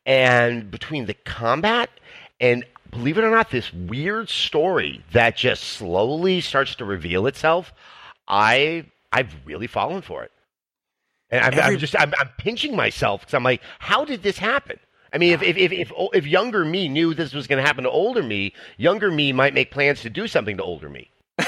And 0.05 0.71
between 0.71 1.05
the 1.05 1.13
combat 1.13 1.89
and 2.39 2.63
believe 2.91 3.17
it 3.17 3.23
or 3.23 3.31
not, 3.31 3.49
this 3.49 3.73
weird 3.73 4.29
story 4.29 5.03
that 5.11 5.35
just 5.35 5.63
slowly 5.63 6.39
starts 6.39 6.75
to 6.75 6.85
reveal 6.85 7.27
itself, 7.27 7.73
I 8.27 8.85
I've 9.11 9.35
really 9.45 9.67
fallen 9.67 10.01
for 10.01 10.23
it. 10.23 10.31
And 11.29 11.43
I'm, 11.43 11.53
Every... 11.53 11.73
I'm 11.73 11.77
just 11.79 11.95
I'm, 11.99 12.13
I'm 12.19 12.29
pinching 12.37 12.75
myself 12.75 13.21
because 13.21 13.33
I'm 13.33 13.43
like, 13.43 13.61
how 13.79 14.05
did 14.05 14.23
this 14.23 14.37
happen? 14.37 14.79
I 15.13 15.17
mean, 15.17 15.33
if, 15.33 15.41
if, 15.41 15.57
if, 15.57 15.71
if, 15.73 15.91
if 16.13 16.25
younger 16.25 16.63
me 16.63 16.87
knew 16.87 17.13
this 17.13 17.33
was 17.33 17.47
going 17.47 17.61
to 17.61 17.67
happen 17.67 17.83
to 17.83 17.89
older 17.89 18.23
me, 18.23 18.53
younger 18.77 19.11
me 19.11 19.33
might 19.33 19.53
make 19.53 19.71
plans 19.71 20.01
to 20.01 20.09
do 20.09 20.27
something 20.27 20.55
to 20.57 20.63
older 20.63 20.89
me. 20.89 21.11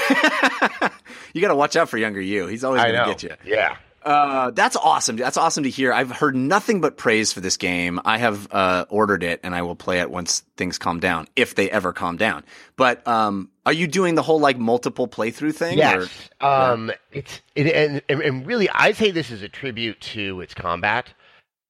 you 1.32 1.40
got 1.40 1.48
to 1.48 1.54
watch 1.54 1.76
out 1.76 1.88
for 1.88 1.96
younger 1.96 2.20
you. 2.20 2.46
He's 2.46 2.62
always 2.62 2.82
going 2.82 2.94
to 2.94 3.06
get 3.06 3.22
you. 3.22 3.30
Yeah. 3.44 3.76
Uh, 4.04 4.50
that's 4.50 4.76
awesome. 4.76 5.16
That's 5.16 5.36
awesome 5.36 5.64
to 5.64 5.70
hear. 5.70 5.92
I've 5.92 6.10
heard 6.10 6.36
nothing 6.36 6.80
but 6.80 6.96
praise 6.96 7.32
for 7.32 7.40
this 7.40 7.56
game. 7.56 8.00
I 8.04 8.18
have 8.18 8.48
uh, 8.52 8.84
ordered 8.90 9.22
it, 9.22 9.40
and 9.42 9.54
I 9.54 9.62
will 9.62 9.76
play 9.76 10.00
it 10.00 10.10
once 10.10 10.40
things 10.56 10.78
calm 10.78 11.00
down, 11.00 11.26
if 11.36 11.54
they 11.54 11.70
ever 11.70 11.92
calm 11.92 12.16
down. 12.16 12.44
But 12.76 13.06
um, 13.08 13.50
are 13.64 13.72
you 13.72 13.86
doing 13.86 14.14
the 14.14 14.22
whole 14.22 14.40
like 14.40 14.58
multiple 14.58 15.08
playthrough 15.08 15.54
thing? 15.54 15.78
Yes. 15.78 16.08
Or? 16.40 16.46
Um. 16.46 16.92
It's 17.12 17.40
it, 17.54 18.02
and, 18.08 18.20
and 18.20 18.46
really, 18.46 18.68
I 18.68 18.92
say 18.92 19.10
this 19.10 19.30
is 19.30 19.42
a 19.42 19.48
tribute 19.48 20.00
to 20.00 20.40
its 20.42 20.52
combat 20.52 21.12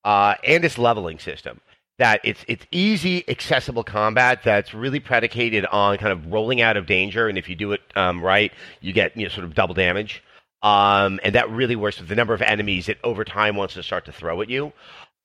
uh, 0.03 0.35
and 0.43 0.65
its 0.65 0.77
leveling 0.77 1.19
system 1.19 1.61
that 1.97 2.19
it's 2.23 2.43
it's 2.47 2.65
easy, 2.71 3.23
accessible 3.29 3.83
combat 3.83 4.43
that's 4.43 4.73
really 4.73 4.99
predicated 4.99 5.65
on 5.67 5.97
kind 5.97 6.11
of 6.11 6.31
rolling 6.31 6.61
out 6.61 6.77
of 6.77 6.85
danger, 6.85 7.27
and 7.27 7.37
if 7.37 7.47
you 7.47 7.55
do 7.55 7.71
it 7.71 7.81
um, 7.95 8.21
right, 8.21 8.51
you 8.81 8.91
get 8.91 9.15
you 9.15 9.23
know 9.23 9.29
sort 9.29 9.45
of 9.45 9.53
double 9.55 9.73
damage, 9.73 10.21
um, 10.65 11.19
and 11.23 11.35
that 11.35 11.49
really 11.51 11.75
works 11.75 11.99
with 11.99 12.09
the 12.09 12.15
number 12.15 12.33
of 12.33 12.41
enemies 12.41 12.87
that 12.87 12.97
over 13.03 13.23
time 13.23 13.55
wants 13.55 13.75
to 13.75 13.83
start 13.83 14.05
to 14.05 14.11
throw 14.11 14.41
at 14.41 14.49
you, 14.49 14.73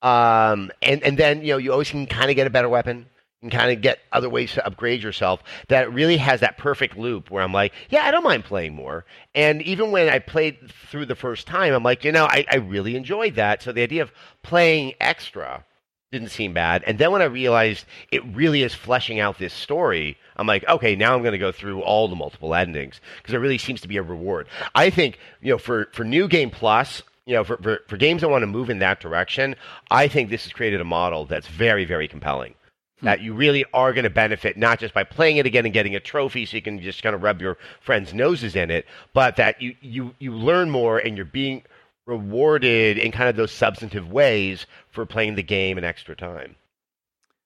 um, 0.03 0.71
and 0.83 1.01
and 1.03 1.17
then 1.17 1.41
you 1.41 1.53
know 1.53 1.57
you 1.57 1.71
always 1.71 1.89
can 1.89 2.05
kind 2.05 2.29
of 2.29 2.35
get 2.35 2.47
a 2.47 2.51
better 2.51 2.69
weapon. 2.69 3.07
And 3.43 3.51
kind 3.51 3.71
of 3.71 3.81
get 3.81 3.97
other 4.11 4.29
ways 4.29 4.53
to 4.53 4.63
upgrade 4.63 5.01
yourself. 5.01 5.41
That 5.67 5.91
really 5.91 6.17
has 6.17 6.41
that 6.41 6.59
perfect 6.59 6.95
loop 6.95 7.31
where 7.31 7.41
I'm 7.41 7.51
like, 7.51 7.73
yeah, 7.89 8.05
I 8.05 8.11
don't 8.11 8.23
mind 8.23 8.43
playing 8.43 8.75
more. 8.75 9.03
And 9.33 9.63
even 9.63 9.89
when 9.89 10.09
I 10.09 10.19
played 10.19 10.69
through 10.69 11.07
the 11.07 11.15
first 11.15 11.47
time, 11.47 11.73
I'm 11.73 11.81
like, 11.81 12.03
you 12.03 12.11
know, 12.11 12.25
I, 12.25 12.45
I 12.51 12.57
really 12.57 12.95
enjoyed 12.95 13.33
that. 13.37 13.63
So 13.63 13.71
the 13.71 13.81
idea 13.81 14.03
of 14.03 14.11
playing 14.43 14.93
extra 14.99 15.65
didn't 16.11 16.29
seem 16.29 16.53
bad. 16.53 16.83
And 16.85 16.99
then 16.99 17.11
when 17.11 17.23
I 17.23 17.25
realized 17.25 17.85
it 18.11 18.23
really 18.25 18.61
is 18.61 18.75
fleshing 18.75 19.19
out 19.19 19.39
this 19.39 19.55
story, 19.55 20.17
I'm 20.37 20.47
like, 20.47 20.67
okay, 20.67 20.95
now 20.95 21.13
I'm 21.13 21.21
going 21.21 21.33
to 21.33 21.37
go 21.37 21.51
through 21.51 21.81
all 21.81 22.07
the 22.07 22.15
multiple 22.15 22.55
endings 22.55 22.99
because 23.17 23.33
it 23.33 23.37
really 23.37 23.57
seems 23.57 23.81
to 23.81 23.87
be 23.87 23.97
a 23.97 24.03
reward. 24.03 24.47
I 24.75 24.89
think, 24.89 25.19
you 25.41 25.51
know, 25.51 25.57
for, 25.57 25.89
for 25.93 26.03
New 26.03 26.27
Game 26.27 26.49
Plus, 26.49 27.03
you 27.25 27.35
know, 27.35 27.43
for, 27.43 27.57
for, 27.57 27.79
for 27.87 27.97
games 27.97 28.21
that 28.21 28.29
want 28.29 28.41
to 28.43 28.47
move 28.47 28.69
in 28.69 28.79
that 28.79 28.99
direction, 28.99 29.55
I 29.89 30.07
think 30.07 30.29
this 30.29 30.43
has 30.43 30.53
created 30.53 30.81
a 30.81 30.85
model 30.85 31.25
that's 31.25 31.47
very, 31.47 31.85
very 31.85 32.07
compelling. 32.07 32.55
Hmm. 32.99 33.05
That 33.05 33.21
you 33.21 33.33
really 33.33 33.65
are 33.73 33.93
going 33.93 34.03
to 34.03 34.09
benefit 34.09 34.57
not 34.57 34.79
just 34.79 34.93
by 34.93 35.03
playing 35.03 35.37
it 35.37 35.45
again 35.45 35.65
and 35.65 35.73
getting 35.73 35.95
a 35.95 35.99
trophy 35.99 36.45
so 36.45 36.57
you 36.57 36.61
can 36.61 36.81
just 36.81 37.03
kind 37.03 37.15
of 37.15 37.23
rub 37.23 37.41
your 37.41 37.57
friends' 37.81 38.13
noses 38.13 38.55
in 38.55 38.71
it, 38.71 38.85
but 39.13 39.35
that 39.35 39.61
you, 39.61 39.75
you, 39.81 40.15
you 40.19 40.33
learn 40.33 40.69
more 40.69 40.97
and 40.97 41.15
you're 41.15 41.25
being 41.25 41.63
rewarded 42.05 42.97
in 42.97 43.11
kind 43.11 43.29
of 43.29 43.35
those 43.35 43.51
substantive 43.51 44.11
ways 44.11 44.65
for 44.89 45.05
playing 45.05 45.35
the 45.35 45.43
game 45.43 45.77
an 45.77 45.83
extra 45.83 46.15
time. 46.15 46.55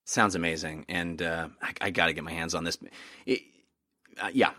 Sounds 0.06 0.36
amazing, 0.36 0.86
and 0.88 1.20
uh, 1.20 1.48
I, 1.64 1.74
I 1.82 1.90
got 1.90 2.06
to 2.06 2.14
get 2.14 2.24
my 2.24 2.32
hands 2.32 2.54
on 2.54 2.64
this. 2.64 2.78
It, 3.26 3.42
uh, 4.22 4.30
yeah. 4.32 4.52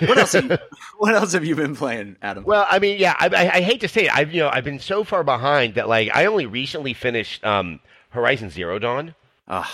What 0.00 0.16
else? 0.16 0.32
Have 0.32 0.50
you, 0.50 0.58
what 0.98 1.14
else 1.14 1.32
have 1.34 1.44
you 1.44 1.54
been 1.54 1.76
playing, 1.76 2.16
Adam? 2.22 2.44
Well, 2.44 2.66
I 2.68 2.78
mean, 2.78 2.98
yeah, 2.98 3.14
I, 3.18 3.26
I, 3.26 3.56
I, 3.56 3.60
hate 3.60 3.82
to 3.82 3.88
say 3.88 4.06
it, 4.06 4.16
I've 4.16 4.32
you 4.32 4.40
know 4.40 4.48
I've 4.48 4.64
been 4.64 4.80
so 4.80 5.04
far 5.04 5.22
behind 5.22 5.74
that 5.74 5.86
like 5.86 6.10
I 6.14 6.24
only 6.24 6.46
recently 6.46 6.94
finished 6.94 7.44
um, 7.44 7.78
Horizon 8.08 8.48
Zero 8.48 8.78
Dawn. 8.78 9.14
Uh, 9.46 9.66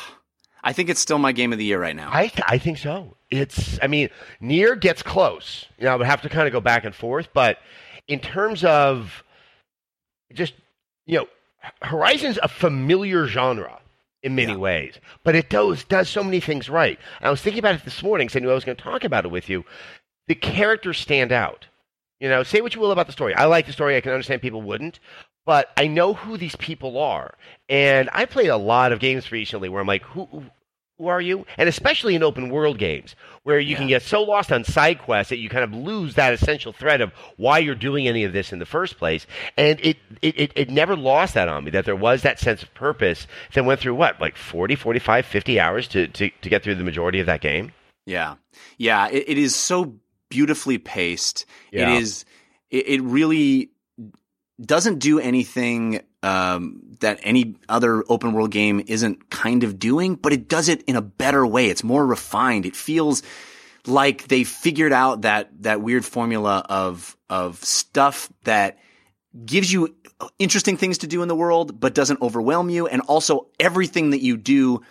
I 0.65 0.73
think 0.73 0.89
it's 0.89 1.01
still 1.01 1.19
my 1.19 1.31
game 1.31 1.53
of 1.53 1.59
the 1.59 1.65
year 1.65 1.81
right 1.81 1.95
now. 1.95 2.11
I 2.13 2.33
I 2.47 2.59
think 2.59 2.79
so. 2.79 3.17
It's 3.31 3.79
I 3.81 3.87
mean, 3.87 4.09
Nier 4.41 4.75
gets 4.75 5.05
close. 5.05 5.67
You 5.79 5.85
know, 5.85 5.93
I 5.93 5.97
would 5.97 6.07
have 6.09 6.23
to 6.23 6.29
kind 6.29 6.49
of 6.49 6.53
go 6.53 6.61
back 6.61 6.85
and 6.85 6.95
forth, 6.95 7.29
but 7.33 7.59
in 8.09 8.19
terms 8.19 8.65
of 8.65 9.23
just 10.33 10.55
you 11.07 11.19
know, 11.19 11.29
Horizon's 11.81 12.41
a 12.43 12.49
familiar 12.49 13.29
genre 13.29 13.79
in 14.23 14.35
many 14.35 14.53
yeah. 14.53 14.59
ways, 14.59 14.95
but 15.25 15.35
it 15.35 15.49
does 15.49 15.85
does 15.85 16.09
so 16.09 16.23
many 16.23 16.41
things 16.41 16.69
right. 16.69 16.99
And 17.21 17.29
I 17.29 17.31
was 17.31 17.41
thinking 17.41 17.61
about 17.61 17.75
it 17.75 17.85
this 17.85 18.03
morning, 18.03 18.29
saying 18.29 18.49
I 18.49 18.53
was 18.53 18.65
going 18.65 18.77
to 18.77 18.83
talk 18.83 19.05
about 19.05 19.25
it 19.25 19.31
with 19.31 19.49
you. 19.49 19.65
The 20.29 20.35
characters 20.35 20.99
stand 20.99 21.33
out. 21.33 21.67
You 22.21 22.29
know, 22.29 22.43
say 22.43 22.61
what 22.61 22.75
you 22.75 22.81
will 22.83 22.93
about 22.93 23.07
the 23.07 23.13
story. 23.13 23.35
I 23.35 23.47
like 23.47 23.67
the 23.67 23.73
story. 23.73 23.97
I 23.97 24.03
can 24.03 24.13
understand 24.13 24.43
people 24.43 24.61
wouldn't, 24.61 25.01
but 25.47 25.71
I 25.77 25.87
know 25.87 26.13
who 26.13 26.37
these 26.37 26.57
people 26.57 26.99
are. 26.99 27.35
And 27.69 28.11
I 28.13 28.27
played 28.27 28.49
a 28.49 28.59
lot 28.59 28.93
of 28.93 29.01
games 29.01 29.33
recently 29.33 29.71
where 29.71 29.81
I'm 29.81 29.87
like, 29.87 30.03
who 30.03 30.45
who 31.01 31.09
are 31.09 31.21
you? 31.21 31.47
And 31.57 31.67
especially 31.67 32.15
in 32.15 32.23
open 32.23 32.51
world 32.51 32.79
games, 32.79 33.17
where 33.43 33.59
you 33.59 33.71
yeah. 33.71 33.79
can 33.79 33.87
get 33.89 34.03
so 34.03 34.23
lost 34.23 34.53
on 34.53 34.65
side 34.65 34.99
quests 34.99 35.31
that 35.31 35.39
you 35.39 35.49
kind 35.49 35.65
of 35.65 35.73
lose 35.73 36.15
that 36.15 36.35
essential 36.35 36.75
thread 36.75 37.01
of 37.01 37.11
why 37.39 37.59
you're 37.59 37.75
doing 37.75 38.07
any 38.07 38.25
of 38.25 38.35
this 38.35 38.53
in 38.53 38.59
the 38.59 38.67
first 38.67 38.99
place. 38.99 39.27
And 39.57 39.81
it, 39.81 39.97
it, 40.21 40.53
it, 40.55 40.71
never 40.71 40.95
lost 40.95 41.35
that 41.35 41.49
on 41.49 41.65
me, 41.65 41.71
that 41.71 41.87
there 41.87 41.97
was 41.97 42.21
that 42.23 42.39
sense 42.39 42.63
of 42.63 42.73
purpose 42.75 43.27
that 43.55 43.65
went 43.65 43.81
through 43.81 43.95
what, 43.95 44.21
like 44.21 44.37
40, 44.37 44.77
45, 44.77 45.25
50 45.25 45.59
hours 45.59 45.89
to, 45.89 46.07
to, 46.07 46.31
to 46.43 46.49
get 46.51 46.63
through 46.63 46.75
the 46.75 46.85
majority 46.85 47.19
of 47.19 47.27
that 47.27 47.41
game? 47.41 47.73
Yeah. 48.05 48.35
Yeah. 48.77 49.09
it, 49.09 49.25
it 49.27 49.39
is 49.39 49.57
so 49.57 49.95
beautifully 50.29 50.77
paced. 50.77 51.47
Yeah. 51.73 51.95
It 51.95 52.03
is, 52.03 52.27
it, 52.69 52.87
it 52.89 53.03
really 53.03 53.71
doesn't 54.61 54.99
do 54.99 55.19
anything 55.19 56.03
um, 56.23 56.83
that 57.01 57.19
any 57.23 57.57
other 57.69 58.05
open 58.09 58.33
world 58.33 58.51
game 58.51 58.83
isn't 58.87 59.31
kind 59.31 59.65
of 59.65 59.79
doing, 59.79 60.15
but 60.15 60.33
it 60.33 60.49
does 60.49 60.69
it 60.69 60.83
in 60.83 60.97
a 60.97 61.03
better 61.03 61.47
way. 61.47 61.69
It's 61.69 61.85
more 61.85 62.07
refined. 62.07 62.67
It 62.67 62.77
feels 62.77 63.23
like 63.87 64.29
they 64.29 64.45
figured 64.45 64.93
out 64.93 65.23
that 65.23 65.49
that 65.63 65.81
weird 65.81 66.05
formula 66.05 66.65
of 66.69 67.17
of 67.29 67.63
stuff 67.65 68.31
that 68.45 68.79
gives 69.45 69.73
you 69.73 69.95
interesting 70.39 70.77
things 70.77 70.99
to 70.99 71.07
do 71.07 71.23
in 71.23 71.29
the 71.29 71.37
world, 71.37 71.81
but 71.81 71.95
doesn't 71.95 72.21
overwhelm 72.21 72.69
you, 72.69 72.87
and 72.87 73.01
also 73.03 73.49
everything 73.59 74.11
that 74.11 74.23
you 74.23 74.37
do, 74.37 74.83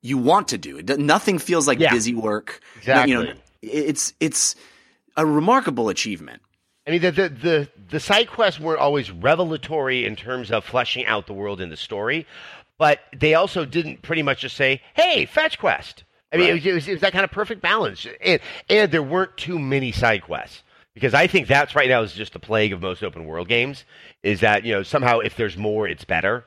you 0.00 0.18
want 0.18 0.48
to 0.48 0.58
do. 0.58 0.82
Nothing 0.82 1.38
feels 1.38 1.68
like 1.68 1.78
yeah. 1.78 1.92
busy 1.92 2.14
work. 2.14 2.60
Exactly. 2.78 3.12
You 3.12 3.24
know, 3.24 3.32
it's 3.62 4.14
it's 4.18 4.56
a 5.16 5.24
remarkable 5.24 5.88
achievement. 5.88 6.42
I 6.86 6.90
mean, 6.90 7.00
the, 7.00 7.10
the, 7.12 7.28
the, 7.28 7.68
the 7.90 8.00
side 8.00 8.28
quests 8.28 8.60
weren't 8.60 8.80
always 8.80 9.10
revelatory 9.10 10.04
in 10.04 10.16
terms 10.16 10.50
of 10.50 10.64
fleshing 10.64 11.06
out 11.06 11.26
the 11.26 11.32
world 11.32 11.60
in 11.60 11.68
the 11.68 11.76
story, 11.76 12.26
but 12.78 13.00
they 13.16 13.34
also 13.34 13.64
didn't 13.64 14.02
pretty 14.02 14.22
much 14.22 14.40
just 14.40 14.56
say, 14.56 14.80
hey, 14.94 15.26
fetch 15.26 15.58
quest. 15.58 16.04
I 16.32 16.36
mean, 16.36 16.46
right. 16.46 16.50
it, 16.50 16.54
was, 16.54 16.66
it, 16.66 16.72
was, 16.74 16.88
it, 16.88 16.92
was, 16.92 17.00
that 17.02 17.12
kind 17.12 17.24
of 17.24 17.30
perfect 17.30 17.62
balance. 17.62 18.06
And, 18.20 18.40
and 18.68 18.90
there 18.90 19.02
weren't 19.02 19.36
too 19.36 19.58
many 19.58 19.92
side 19.92 20.22
quests. 20.22 20.62
Because 20.94 21.14
I 21.14 21.26
think 21.26 21.46
that's 21.46 21.74
right 21.74 21.88
now 21.88 22.02
is 22.02 22.12
just 22.12 22.34
the 22.34 22.38
plague 22.38 22.72
of 22.72 22.82
most 22.82 23.02
open 23.02 23.24
world 23.24 23.48
games, 23.48 23.84
is 24.22 24.40
that, 24.40 24.64
you 24.64 24.74
know, 24.74 24.82
somehow 24.82 25.20
if 25.20 25.36
there's 25.36 25.56
more, 25.56 25.88
it's 25.88 26.04
better. 26.04 26.44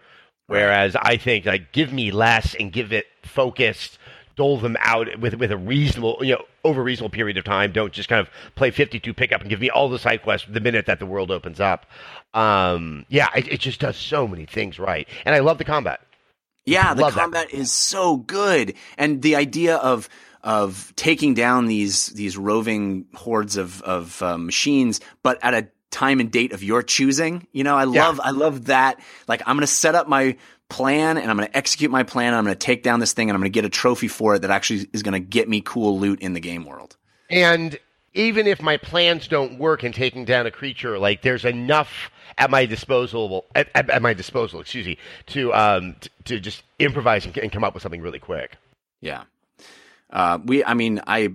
Whereas 0.48 0.96
I 0.96 1.18
think, 1.18 1.46
like, 1.46 1.72
give 1.72 1.92
me 1.92 2.12
less 2.12 2.54
and 2.54 2.72
give 2.72 2.94
it 2.94 3.08
focused 3.24 3.98
dole 4.36 4.58
them 4.58 4.78
out 4.80 5.20
with 5.20 5.36
with 5.36 5.52
a 5.52 5.58
reasonable, 5.58 6.18
you 6.22 6.34
know, 6.34 6.44
over 6.64 6.82
a 6.82 6.84
reasonable 6.84 7.12
period 7.12 7.38
of 7.38 7.44
time. 7.44 7.72
Don't 7.72 7.94
just 7.94 8.10
kind 8.10 8.20
of 8.20 8.30
play 8.56 8.72
52 8.72 9.14
pickup 9.14 9.42
and 9.42 9.50
give 9.50 9.60
me 9.60 9.70
all 9.70 9.90
the 9.90 10.00
side 10.00 10.22
quests 10.22 10.48
the 10.50 10.60
minute 10.60 10.86
that 10.86 11.00
the 11.00 11.06
world 11.06 11.32
opens 11.32 11.60
up. 11.60 11.86
Um, 12.34 13.06
yeah, 13.10 13.30
it, 13.36 13.48
it 13.48 13.60
just 13.60 13.80
does 13.80 13.98
so 13.98 14.28
many 14.28 14.46
things 14.46 14.80
right, 14.80 15.08
and 15.26 15.36
I 15.36 15.40
love 15.40 15.58
the 15.58 15.66
combat. 15.66 16.02
Yeah, 16.66 16.94
the 16.94 17.12
combat 17.12 17.50
that. 17.52 17.58
is 17.58 17.72
so 17.72 18.18
good, 18.18 18.74
and 18.98 19.22
the 19.22 19.36
idea 19.36 19.76
of 19.78 20.10
of 20.44 20.94
taking 20.96 21.34
down 21.34 21.66
these 21.66 22.08
these 22.08 22.38
roving 22.38 23.06
hordes 23.14 23.58
of 23.58 23.82
of 23.82 24.22
uh, 24.22 24.38
machines, 24.38 25.00
but 25.24 25.40
at 25.44 25.54
a 25.54 25.68
time 25.96 26.20
and 26.20 26.30
date 26.30 26.52
of 26.52 26.62
your 26.62 26.84
choosing. 26.84 27.48
You 27.54 27.64
know, 27.64 27.76
I 27.76 27.86
love 27.86 28.18
yeah. 28.18 28.28
I 28.28 28.32
love 28.32 28.66
that. 28.66 29.00
Like 29.28 29.42
I'm 29.46 29.56
going 29.56 29.62
to 29.62 29.68
set 29.68 29.96
up 29.96 30.08
my 30.08 30.36
plan 30.70 31.18
and 31.18 31.30
I'm 31.30 31.38
going 31.38 31.48
to 31.48 31.58
execute 31.58 31.92
my 31.92 32.04
plan 32.04 32.28
and 32.28 32.38
I'm 32.38 32.44
going 32.44 32.56
to 32.56 32.60
take 32.60 32.84
down 32.84 33.00
this 33.00 33.14
thing 33.14 33.30
and 33.30 33.36
I'm 33.36 33.42
going 33.42 33.52
to 33.52 33.56
get 33.56 33.66
a 33.66 33.70
trophy 33.70 34.08
for 34.08 34.36
it 34.36 34.42
that 34.42 34.52
actually 34.52 34.88
is 34.94 35.04
going 35.04 35.14
to 35.14 35.20
get 35.20 35.48
me 35.48 35.62
cool 35.62 36.00
loot 36.00 36.22
in 36.22 36.34
the 36.34 36.40
game 36.40 36.66
world. 36.66 36.98
And 37.30 37.78
even 38.14 38.48
if 38.48 38.62
my 38.62 38.78
plans 38.78 39.28
don't 39.28 39.60
work 39.60 39.84
in 39.84 39.92
taking 39.92 40.26
down 40.26 40.46
a 40.46 40.52
creature, 40.52 40.98
like 40.98 41.22
there's 41.22 41.46
enough 41.46 42.10
at 42.38 42.50
my 42.50 42.66
disposal 42.66 43.46
at, 43.54 43.70
at, 43.76 43.90
at 43.90 44.02
my 44.02 44.14
disposal, 44.14 44.60
excuse 44.60 44.86
me, 44.86 44.98
to 45.28 45.54
um 45.54 45.96
t- 46.00 46.10
to 46.26 46.40
just 46.40 46.64
improvise 46.80 47.26
and, 47.26 47.38
and, 47.38 47.52
come 47.52 47.64
up 47.64 47.74
with 47.74 47.84
something 47.84 48.02
really 48.02 48.20
quick. 48.20 48.58
Yeah. 49.02 49.24
Uh, 50.10 50.40
we, 50.44 50.64
I 50.64 50.74
mean, 50.74 51.02
I 51.08 51.34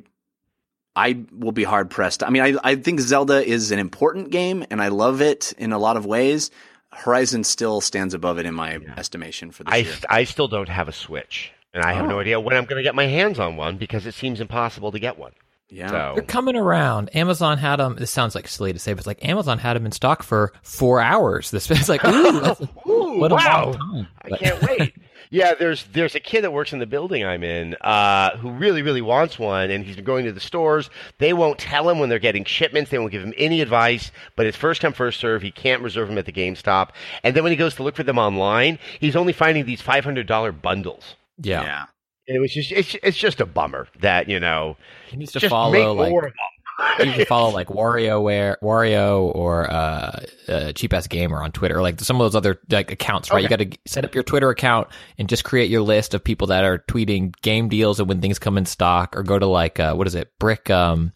I 0.96 1.24
will 1.32 1.52
be 1.52 1.64
hard 1.64 1.90
pressed. 1.90 2.22
I 2.22 2.30
mean, 2.30 2.42
I, 2.42 2.54
I 2.64 2.74
think 2.74 3.00
Zelda 3.00 3.44
is 3.44 3.70
an 3.70 3.78
important 3.78 4.30
game 4.30 4.64
and 4.70 4.82
I 4.82 4.88
love 4.88 5.20
it 5.20 5.52
in 5.56 5.72
a 5.72 5.78
lot 5.78 5.96
of 5.96 6.04
ways. 6.04 6.50
Horizon 6.92 7.44
still 7.44 7.80
stands 7.80 8.14
above 8.14 8.38
it 8.38 8.46
in 8.46 8.54
my 8.54 8.76
yeah. 8.76 8.94
estimation 8.96 9.50
for 9.50 9.64
this 9.64 9.72
I, 9.72 9.76
year. 9.78 9.94
I 10.08 10.24
still 10.24 10.48
don't 10.48 10.68
have 10.68 10.88
a 10.88 10.92
Switch, 10.92 11.52
and 11.72 11.82
I 11.82 11.92
have 11.92 12.06
oh. 12.06 12.08
no 12.08 12.20
idea 12.20 12.40
when 12.40 12.56
I'm 12.56 12.64
going 12.64 12.78
to 12.78 12.82
get 12.82 12.94
my 12.94 13.06
hands 13.06 13.38
on 13.38 13.56
one 13.56 13.76
because 13.76 14.06
it 14.06 14.14
seems 14.14 14.40
impossible 14.40 14.92
to 14.92 14.98
get 14.98 15.18
one. 15.18 15.32
Yeah, 15.68 15.88
so. 15.88 16.12
they're 16.16 16.24
coming 16.24 16.56
around. 16.56 17.14
Amazon 17.14 17.56
had 17.56 17.76
them. 17.76 17.94
This 17.96 18.10
sounds 18.10 18.34
like 18.34 18.48
silly 18.48 18.72
to 18.72 18.78
say, 18.78 18.92
but 18.92 18.98
it's 18.98 19.06
like 19.06 19.24
Amazon 19.24 19.58
had 19.58 19.76
them 19.76 19.86
in 19.86 19.92
stock 19.92 20.24
for 20.24 20.52
four 20.62 21.00
hours. 21.00 21.52
This 21.52 21.70
is 21.70 21.88
like, 21.88 22.04
ooh, 22.04 22.56
ooh, 22.90 23.18
what 23.20 23.30
a 23.30 23.36
wow. 23.36 23.64
long 23.66 23.74
time. 23.74 24.08
I 24.24 24.36
can't 24.36 24.62
wait. 24.62 24.94
Yeah, 25.32 25.54
there's 25.54 25.84
there's 25.92 26.16
a 26.16 26.20
kid 26.20 26.42
that 26.42 26.52
works 26.52 26.72
in 26.72 26.80
the 26.80 26.86
building 26.86 27.24
I'm 27.24 27.44
in 27.44 27.76
uh, 27.80 28.36
who 28.38 28.50
really 28.50 28.82
really 28.82 29.00
wants 29.00 29.38
one, 29.38 29.70
and 29.70 29.84
he's 29.84 29.94
been 29.94 30.04
going 30.04 30.24
to 30.24 30.32
the 30.32 30.40
stores. 30.40 30.90
They 31.18 31.32
won't 31.32 31.58
tell 31.58 31.88
him 31.88 32.00
when 32.00 32.08
they're 32.08 32.18
getting 32.18 32.44
shipments. 32.44 32.90
They 32.90 32.98
won't 32.98 33.12
give 33.12 33.22
him 33.22 33.34
any 33.36 33.60
advice. 33.60 34.10
But 34.34 34.46
it's 34.46 34.56
first 34.56 34.80
come 34.80 34.92
first 34.92 35.20
serve. 35.20 35.42
He 35.42 35.52
can't 35.52 35.82
reserve 35.82 36.08
them 36.08 36.18
at 36.18 36.26
the 36.26 36.32
GameStop. 36.32 36.90
And 37.22 37.36
then 37.36 37.44
when 37.44 37.52
he 37.52 37.56
goes 37.56 37.76
to 37.76 37.84
look 37.84 37.94
for 37.94 38.02
them 38.02 38.18
online, 38.18 38.80
he's 38.98 39.14
only 39.14 39.32
finding 39.32 39.66
these 39.66 39.80
five 39.80 40.04
hundred 40.04 40.26
dollar 40.26 40.50
bundles. 40.50 41.14
Yeah. 41.38 41.62
yeah. 41.62 41.84
And 42.26 42.36
it 42.36 42.40
was 42.40 42.52
just 42.52 42.72
it's 42.72 42.96
it's 43.02 43.16
just 43.16 43.40
a 43.40 43.46
bummer 43.46 43.86
that 44.00 44.28
you 44.28 44.40
know 44.40 44.76
He 45.08 45.16
needs 45.16 45.32
to 45.32 45.38
just 45.38 45.50
follow 45.50 45.72
make 45.72 45.98
like 45.98 46.10
more 46.10 46.26
of 46.26 46.32
them. 46.32 46.49
You 46.98 47.12
can 47.12 47.26
follow 47.26 47.50
like 47.50 47.68
WarioWare, 47.68 48.56
Wario, 48.62 49.34
or 49.34 49.70
uh, 49.70 50.20
uh, 50.48 50.72
Cheap 50.72 50.92
Ass 50.92 51.06
Gamer 51.06 51.42
on 51.42 51.52
Twitter, 51.52 51.80
like 51.80 52.00
some 52.00 52.20
of 52.20 52.24
those 52.24 52.36
other 52.36 52.60
like 52.70 52.90
accounts. 52.90 53.30
Right, 53.30 53.42
you 53.42 53.48
got 53.48 53.60
to 53.60 53.70
set 53.86 54.04
up 54.04 54.14
your 54.14 54.24
Twitter 54.24 54.50
account 54.50 54.88
and 55.18 55.28
just 55.28 55.44
create 55.44 55.70
your 55.70 55.82
list 55.82 56.14
of 56.14 56.22
people 56.22 56.48
that 56.48 56.64
are 56.64 56.78
tweeting 56.78 57.34
game 57.42 57.68
deals 57.68 58.00
and 58.00 58.08
when 58.08 58.20
things 58.20 58.38
come 58.38 58.58
in 58.58 58.66
stock, 58.66 59.16
or 59.16 59.22
go 59.22 59.38
to 59.38 59.46
like 59.46 59.80
uh, 59.80 59.94
what 59.94 60.06
is 60.06 60.14
it, 60.14 60.38
Brick? 60.38 60.70
Um, 60.70 61.12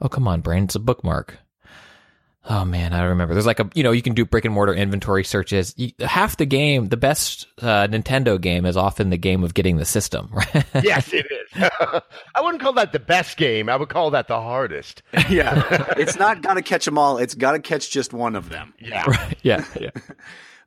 oh 0.00 0.08
come 0.08 0.28
on, 0.28 0.40
Brandon, 0.40 0.64
it's 0.64 0.74
a 0.74 0.80
bookmark. 0.80 1.38
Oh 2.46 2.64
man, 2.64 2.92
I 2.92 2.98
don't 2.98 3.08
remember. 3.08 3.32
There's 3.32 3.46
like 3.46 3.60
a 3.60 3.70
you 3.74 3.82
know 3.82 3.90
you 3.90 4.02
can 4.02 4.12
do 4.12 4.26
brick 4.26 4.44
and 4.44 4.52
mortar 4.52 4.74
inventory 4.74 5.24
searches. 5.24 5.72
You, 5.78 5.92
half 6.00 6.36
the 6.36 6.44
game, 6.44 6.88
the 6.88 6.96
best 6.98 7.46
uh, 7.62 7.86
Nintendo 7.86 8.38
game 8.38 8.66
is 8.66 8.76
often 8.76 9.08
the 9.08 9.16
game 9.16 9.42
of 9.42 9.54
getting 9.54 9.76
the 9.78 9.84
system. 9.84 10.30
Right? 10.34 10.66
yes, 10.82 11.12
it 11.12 11.26
is. 11.30 11.70
I 12.34 12.40
wouldn't 12.40 12.60
call 12.60 12.72
that 12.74 12.92
the 12.92 12.98
best 12.98 13.36
game. 13.36 13.68
I 13.68 13.76
would 13.76 13.88
call 13.88 14.10
that 14.10 14.26
the 14.26 14.40
hardest. 14.40 15.02
yeah. 15.28 15.62
It's 15.96 16.16
not 16.16 16.42
got 16.42 16.54
to 16.54 16.62
catch 16.62 16.84
them 16.84 16.98
all. 16.98 17.18
It's 17.18 17.34
got 17.34 17.52
to 17.52 17.60
catch 17.60 17.90
just 17.90 18.12
one 18.12 18.34
of 18.34 18.48
them. 18.48 18.74
Yeah. 18.80 19.28
yeah, 19.42 19.64
yeah. 19.80 19.90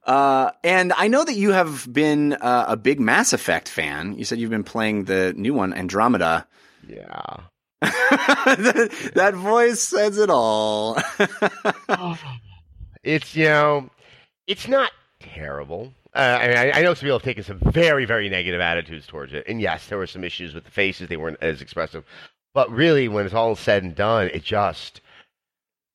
Uh, 0.06 0.52
and 0.64 0.94
I 0.94 1.10
know 1.10 1.26
that 1.26 1.36
you 1.36 1.52
have 1.52 1.92
been 1.92 2.34
uh, 2.34 2.66
a 2.70 2.78
big 2.78 3.00
Mass 3.02 3.34
Effect 3.34 3.68
fan. 3.68 4.18
You 4.18 4.24
said 4.24 4.40
you've 4.40 4.50
been 4.50 4.64
playing 4.64 5.04
the 5.04 5.34
new 5.36 5.54
one, 5.54 5.74
Andromeda. 5.74 6.48
Yeah. 6.88 7.38
That, 7.82 9.12
that 9.16 9.34
voice 9.36 9.82
says 9.82 10.18
it 10.18 10.30
all. 10.30 10.98
It's 13.04 13.38
you 13.38 13.46
know, 13.46 13.90
it's 14.48 14.68
not 14.68 14.92
terrible. 15.22 15.94
Uh, 16.14 16.40
I, 16.42 16.48
mean, 16.48 16.58
I, 16.58 16.72
I 16.72 16.82
know 16.82 16.94
some 16.94 17.06
people 17.06 17.20
have 17.20 17.24
taken 17.24 17.44
some 17.44 17.60
very, 17.72 18.04
very 18.04 18.28
negative 18.28 18.60
attitudes 18.60 19.08
towards 19.08 19.34
it, 19.34 19.46
and 19.48 19.62
yes, 19.62 19.88
there 19.88 19.98
were 19.98 20.08
some 20.08 20.26
issues 20.26 20.54
with 20.54 20.66
the 20.66 20.72
faces; 20.72 21.08
they 21.08 21.16
weren't 21.16 21.38
as 21.42 21.62
expressive. 21.62 22.04
But 22.54 22.70
really, 22.70 23.08
when 23.08 23.26
it's 23.26 23.34
all 23.34 23.56
said 23.56 23.84
and 23.84 23.96
done, 23.96 24.30
it 24.34 24.44
just 24.44 25.00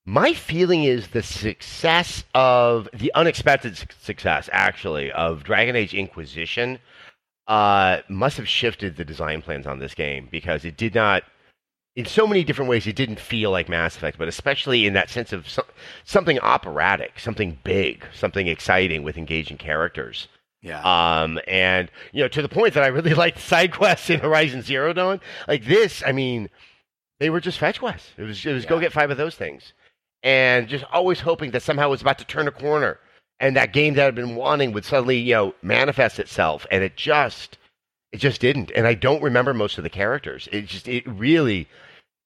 my 0.04 0.32
feeling 0.32 0.84
is 0.84 1.08
the 1.08 1.22
success 1.22 2.24
of 2.34 2.88
the 2.92 3.12
unexpected 3.14 3.76
su- 3.76 3.86
success, 4.00 4.48
actually, 4.52 5.12
of 5.12 5.44
Dragon 5.44 5.76
Age 5.76 5.94
Inquisition 5.94 6.78
uh, 7.46 7.98
must 8.08 8.36
have 8.36 8.48
shifted 8.48 8.96
the 8.96 9.04
design 9.04 9.42
plans 9.42 9.66
on 9.66 9.78
this 9.78 9.94
game 9.94 10.28
because 10.30 10.64
it 10.64 10.76
did 10.76 10.94
not 10.94 11.22
in 11.94 12.06
so 12.06 12.26
many 12.26 12.42
different 12.44 12.70
ways, 12.70 12.86
it 12.86 12.96
didn't 12.96 13.20
feel 13.20 13.50
like 13.50 13.68
Mass 13.68 13.96
Effect, 13.96 14.18
but 14.18 14.28
especially 14.28 14.86
in 14.86 14.94
that 14.94 15.10
sense 15.10 15.32
of 15.32 15.48
so- 15.48 15.66
something 16.04 16.38
operatic, 16.40 17.18
something 17.18 17.58
big, 17.64 18.04
something 18.14 18.46
exciting 18.46 19.02
with 19.02 19.18
engaging 19.18 19.58
characters. 19.58 20.28
yeah. 20.62 20.80
Um, 20.82 21.38
and 21.46 21.90
you 22.12 22.22
know, 22.22 22.28
to 22.28 22.40
the 22.42 22.48
point 22.48 22.74
that 22.74 22.82
I 22.84 22.88
really 22.88 23.14
liked 23.24 23.38
side 23.40 23.72
quests 23.72 24.08
in 24.10 24.20
Horizon 24.20 24.62
Zero 24.62 24.92
Dawn. 24.92 25.20
Like 25.46 25.66
this, 25.66 26.02
I 26.06 26.12
mean, 26.12 26.48
they 27.20 27.30
were 27.30 27.40
just 27.40 27.58
fetch 27.58 27.78
quests. 27.78 28.10
It 28.16 28.22
was 28.22 28.44
it 28.46 28.52
was 28.52 28.64
go 28.66 28.80
get 28.80 28.92
five 28.92 29.10
of 29.10 29.18
those 29.18 29.34
things, 29.34 29.74
and 30.22 30.68
just 30.68 30.84
always 30.92 31.20
hoping 31.20 31.50
that 31.50 31.62
somehow 31.62 31.88
it 31.88 31.90
was 31.90 32.02
about 32.02 32.18
to 32.18 32.24
turn 32.24 32.48
a 32.48 32.52
corner, 32.52 32.98
and 33.38 33.54
that 33.56 33.72
game 33.72 33.94
that 33.94 34.06
I'd 34.06 34.14
been 34.14 34.34
wanting 34.34 34.72
would 34.72 34.84
suddenly 34.86 35.18
you 35.18 35.34
know 35.34 35.54
manifest 35.62 36.18
itself, 36.18 36.66
and 36.70 36.82
it 36.82 36.96
just 36.96 37.58
it 38.12 38.18
just 38.18 38.40
didn't. 38.40 38.70
And 38.74 38.86
I 38.86 38.94
don't 38.94 39.22
remember 39.22 39.52
most 39.54 39.78
of 39.78 39.84
the 39.84 39.90
characters. 39.90 40.48
It 40.52 40.66
just 40.66 40.86
it 40.88 41.06
really. 41.06 41.68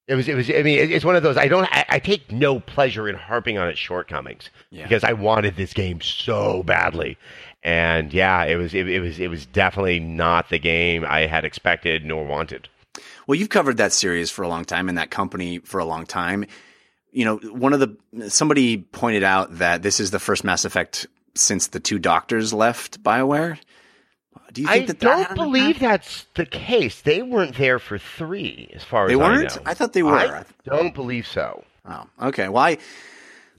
It 0.08 0.14
was. 0.14 0.28
It 0.28 0.34
was. 0.34 0.48
I 0.50 0.62
mean, 0.62 0.78
it- 0.78 0.92
it's 0.92 1.04
one 1.04 1.16
of 1.16 1.22
those. 1.22 1.36
I 1.36 1.48
don't. 1.48 1.64
I, 1.72 1.84
I 1.88 1.98
take 1.98 2.30
no 2.30 2.60
pleasure 2.60 3.08
in 3.08 3.16
harping 3.16 3.58
on 3.58 3.68
its 3.68 3.78
shortcomings 3.78 4.50
Yeah. 4.70 4.84
because 4.84 5.02
I 5.04 5.12
wanted 5.14 5.56
this 5.56 5.72
game 5.72 6.00
so 6.00 6.62
badly, 6.62 7.18
and 7.64 8.12
yeah, 8.12 8.44
it 8.44 8.54
was. 8.56 8.72
It, 8.74 8.88
it 8.88 9.00
was. 9.00 9.18
It 9.18 9.28
was 9.28 9.46
definitely 9.46 9.98
not 9.98 10.48
the 10.48 10.58
game 10.60 11.04
I 11.04 11.26
had 11.26 11.44
expected 11.44 12.04
nor 12.04 12.24
wanted. 12.24 12.68
Well, 13.26 13.34
you've 13.36 13.48
covered 13.48 13.78
that 13.78 13.92
series 13.92 14.30
for 14.30 14.42
a 14.42 14.48
long 14.48 14.64
time 14.64 14.88
and 14.88 14.96
that 14.96 15.10
company 15.10 15.58
for 15.58 15.80
a 15.80 15.84
long 15.84 16.06
time. 16.06 16.46
You 17.10 17.24
know, 17.24 17.36
one 17.38 17.72
of 17.72 17.80
the 17.80 18.28
somebody 18.30 18.76
pointed 18.76 19.24
out 19.24 19.58
that 19.58 19.82
this 19.82 19.98
is 19.98 20.12
the 20.12 20.20
first 20.20 20.44
Mass 20.44 20.64
Effect 20.64 21.06
since 21.34 21.66
the 21.66 21.80
two 21.80 21.98
doctors 21.98 22.52
left 22.52 23.02
BioWare. 23.02 23.58
Do 24.56 24.62
you 24.62 24.68
think 24.68 24.84
I 24.84 24.86
that 24.86 25.00
that 25.00 25.06
don't 25.06 25.30
an 25.30 25.34
believe 25.36 25.78
that's 25.78 26.26
the 26.34 26.46
case. 26.46 27.02
They 27.02 27.22
weren't 27.22 27.56
there 27.56 27.78
for 27.78 27.98
three, 27.98 28.70
as 28.74 28.82
far 28.82 29.06
they 29.06 29.12
as 29.12 29.18
weren't. 29.18 29.52
I 29.52 29.54
know. 29.56 29.62
I 29.66 29.74
thought 29.74 29.92
they 29.92 30.02
were. 30.02 30.16
I 30.16 30.44
don't 30.64 30.94
believe 30.94 31.26
so. 31.26 31.62
Oh, 31.86 32.04
okay. 32.22 32.48
Well, 32.48 32.62
I, 32.62 32.78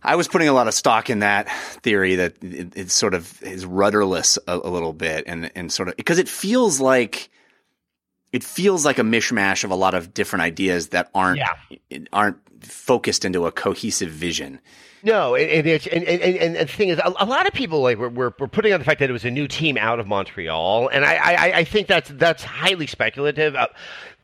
I 0.02 0.16
was 0.16 0.28
putting 0.28 0.48
a 0.48 0.54
lot 0.54 0.68
of 0.68 0.74
stock 0.74 1.10
in 1.12 1.20
that 1.20 1.50
theory 1.84 2.16
that 2.16 2.44
it, 2.44 2.76
it 2.76 2.92
sort 2.92 3.14
of 3.14 3.42
is 3.44 3.64
rudderless 3.66 4.40
a, 4.48 4.56
a 4.58 4.70
little 4.70 4.94
bit, 4.94 5.24
and 5.28 5.52
and 5.56 5.72
sort 5.72 5.90
of 5.90 5.96
because 5.98 6.18
it 6.18 6.28
feels 6.28 6.80
like 6.80 7.30
it 8.32 8.44
feels 8.44 8.84
like 8.84 8.98
a 8.98 9.04
mishmash 9.04 9.64
of 9.64 9.70
a 9.70 9.76
lot 9.76 9.94
of 9.94 10.16
different 10.16 10.42
ideas 10.42 10.88
that 10.90 11.12
aren't 11.14 11.42
aren't 12.12 12.38
focused 12.66 13.24
into 13.24 13.46
a 13.46 13.52
cohesive 13.52 14.10
vision. 14.10 14.60
No, 15.08 15.36
and, 15.36 15.50
and 15.50 15.68
it's 15.68 15.88
and, 15.88 16.04
and, 16.04 16.22
and, 16.22 16.56
the 16.58 16.66
thing 16.66 16.90
is, 16.90 17.00
a, 17.00 17.14
a 17.20 17.26
lot 17.26 17.48
of 17.48 17.54
people 17.54 17.82
like 17.82 17.98
we're, 17.98 18.10
we're 18.10 18.34
we're 18.38 18.50
putting 18.50 18.74
on 18.74 18.80
the 18.80 18.86
fact 18.86 19.00
that 19.00 19.10
it 19.10 19.14
was 19.14 19.24
a 19.24 19.32
new 19.32 19.48
team 19.48 19.78
out 19.78 20.02
of 20.02 20.08
Montreal, 20.08 20.90
and 20.90 21.06
I 21.06 21.16
I, 21.16 21.58
I 21.60 21.64
think 21.64 21.88
that's 21.88 22.10
that's 22.10 22.44
highly 22.44 22.88
speculative. 22.88 23.56
Uh, 23.56 23.68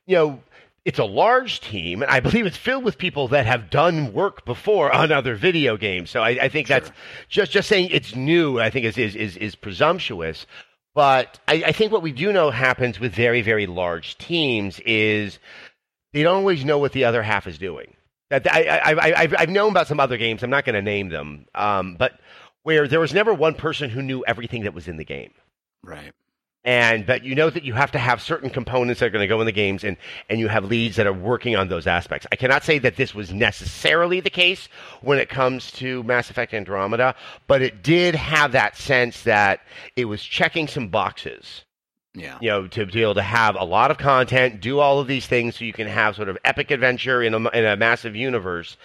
you 0.05 0.17
know, 0.17 0.43
it's 0.83 0.99
a 0.99 1.05
large 1.05 1.61
team, 1.61 2.01
and 2.01 2.11
I 2.11 2.19
believe 2.19 2.45
it's 2.45 2.57
filled 2.57 2.83
with 2.83 2.97
people 2.97 3.29
that 3.29 3.45
have 3.45 3.69
done 3.69 4.11
work 4.11 4.43
before 4.43 4.91
on 4.91 5.13
other 5.13 5.35
video 5.35 5.77
games. 5.77 6.09
So 6.09 6.21
I, 6.21 6.31
I 6.31 6.49
think 6.49 6.67
that's 6.67 6.91
just 7.29 7.53
just 7.53 7.69
saying 7.69 7.87
it's 7.91 8.13
new. 8.13 8.59
I 8.59 8.69
think 8.69 8.85
is 8.85 8.97
is 8.97 9.15
is, 9.15 9.37
is 9.37 9.55
presumptuous. 9.55 10.45
But 10.93 11.39
I, 11.47 11.63
I 11.67 11.71
think 11.71 11.93
what 11.93 12.01
we 12.01 12.11
do 12.11 12.33
know 12.33 12.51
happens 12.51 12.99
with 12.99 13.13
very 13.13 13.41
very 13.41 13.67
large 13.67 14.17
teams 14.17 14.81
is 14.81 15.39
they 16.11 16.23
don't 16.23 16.35
always 16.35 16.65
know 16.65 16.77
what 16.77 16.91
the 16.91 17.05
other 17.05 17.23
half 17.23 17.47
is 17.47 17.57
doing. 17.57 17.93
That 18.29 18.51
I, 18.51 18.63
I, 18.63 18.91
I, 18.93 19.19
I've, 19.21 19.35
I've 19.37 19.49
known 19.49 19.71
about 19.71 19.87
some 19.87 19.99
other 19.99 20.17
games. 20.17 20.43
I'm 20.43 20.49
not 20.49 20.65
going 20.65 20.75
to 20.75 20.81
name 20.81 21.09
them, 21.09 21.45
um, 21.53 21.95
but 21.95 22.19
where 22.63 22.87
there 22.87 22.99
was 22.99 23.13
never 23.13 23.33
one 23.33 23.53
person 23.53 23.89
who 23.89 24.01
knew 24.01 24.23
everything 24.25 24.63
that 24.63 24.73
was 24.73 24.87
in 24.87 24.97
the 24.97 25.03
game, 25.03 25.31
Right. 25.83 26.13
and 26.63 27.05
but 27.05 27.23
you 27.25 27.35
know 27.35 27.49
that 27.49 27.63
you 27.63 27.73
have 27.73 27.91
to 27.91 27.99
have 27.99 28.21
certain 28.21 28.49
components 28.49 29.01
that 29.01 29.07
are 29.07 29.09
going 29.09 29.21
to 29.23 29.27
go 29.27 29.39
in 29.41 29.45
the 29.45 29.51
games, 29.51 29.83
and 29.83 29.97
and 30.29 30.39
you 30.39 30.47
have 30.47 30.63
leads 30.65 30.95
that 30.95 31.05
are 31.05 31.13
working 31.13 31.55
on 31.57 31.67
those 31.67 31.85
aspects. 31.85 32.25
I 32.31 32.37
cannot 32.37 32.63
say 32.63 32.79
that 32.79 32.95
this 32.95 33.13
was 33.13 33.33
necessarily 33.33 34.21
the 34.21 34.29
case 34.29 34.69
when 35.01 35.19
it 35.19 35.27
comes 35.29 35.71
to 35.73 36.01
Mass 36.03 36.29
Effect 36.29 36.53
Andromeda, 36.53 37.15
but 37.47 37.61
it 37.61 37.83
did 37.83 38.15
have 38.15 38.53
that 38.53 38.77
sense 38.77 39.23
that 39.23 39.59
it 39.97 40.05
was 40.05 40.23
checking 40.23 40.67
some 40.67 40.87
boxes 40.87 41.65
Yeah. 42.15 42.37
you 42.41 42.49
know, 42.49 42.67
to 42.67 42.85
be 42.85 43.01
able 43.01 43.15
to 43.15 43.23
have 43.23 43.55
a 43.55 43.63
lot 43.63 43.89
of 43.89 43.97
content, 43.97 44.61
do 44.61 44.79
all 44.79 44.99
of 44.99 45.07
these 45.07 45.25
things, 45.25 45.55
so 45.55 45.65
you 45.65 45.73
can 45.73 45.87
have 45.87 46.15
sort 46.15 46.29
of 46.29 46.37
epic 46.45 46.69
adventure 46.69 47.23
in 47.23 47.33
a, 47.33 47.37
in 47.49 47.65
a 47.65 47.75
massive 47.75 48.15
universe, 48.15 48.77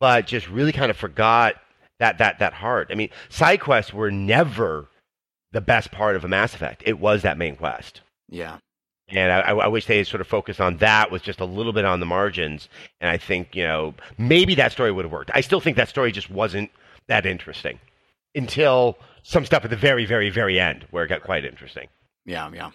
but 0.00 0.26
just 0.26 0.48
really 0.48 0.72
kind 0.72 0.90
of 0.90 0.96
forgot 0.96 1.54
that 2.00 2.18
that 2.18 2.40
that 2.40 2.52
heart. 2.54 2.88
I 2.90 2.96
mean, 2.96 3.10
side 3.28 3.60
quests 3.60 3.92
were 3.92 4.10
never 4.10 4.88
the 5.52 5.60
best 5.60 5.92
part 5.92 6.16
of 6.16 6.24
a 6.24 6.28
Mass 6.28 6.54
Effect. 6.54 6.82
It 6.84 6.98
was 6.98 7.22
that 7.22 7.38
main 7.38 7.54
quest, 7.54 8.00
Yeah. 8.28 8.56
and 9.08 9.30
I, 9.30 9.50
I 9.52 9.68
wish 9.68 9.86
they 9.86 9.98
had 9.98 10.06
sort 10.08 10.20
of 10.20 10.26
focused 10.26 10.60
on 10.60 10.78
that 10.78 11.12
with 11.12 11.22
just 11.22 11.38
a 11.40 11.44
little 11.44 11.72
bit 11.72 11.84
on 11.84 12.00
the 12.00 12.06
margins. 12.06 12.68
And 13.00 13.08
I 13.10 13.16
think 13.16 13.54
you 13.54 13.62
know 13.62 13.94
maybe 14.18 14.56
that 14.56 14.72
story 14.72 14.90
would 14.90 15.04
have 15.04 15.12
worked. 15.12 15.30
I 15.34 15.40
still 15.42 15.60
think 15.60 15.76
that 15.76 15.88
story 15.88 16.10
just 16.10 16.30
wasn't 16.30 16.70
that 17.06 17.26
interesting 17.26 17.78
until 18.34 18.98
some 19.22 19.44
stuff 19.44 19.62
at 19.62 19.70
the 19.70 19.76
very, 19.76 20.04
very, 20.04 20.30
very 20.30 20.58
end 20.58 20.84
where 20.90 21.04
it 21.04 21.08
got 21.08 21.22
quite 21.22 21.44
interesting. 21.44 21.86
Yeah. 22.24 22.50
Yeah. 22.54 22.70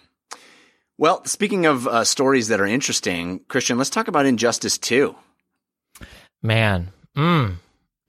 Well, 0.98 1.24
speaking 1.26 1.66
of 1.66 1.86
uh, 1.86 2.04
stories 2.04 2.48
that 2.48 2.60
are 2.60 2.66
interesting, 2.66 3.40
Christian, 3.48 3.78
let's 3.78 3.90
talk 3.90 4.08
about 4.08 4.26
Injustice 4.26 4.78
Two. 4.78 5.14
Man. 6.42 6.90
Mm. 7.16 7.56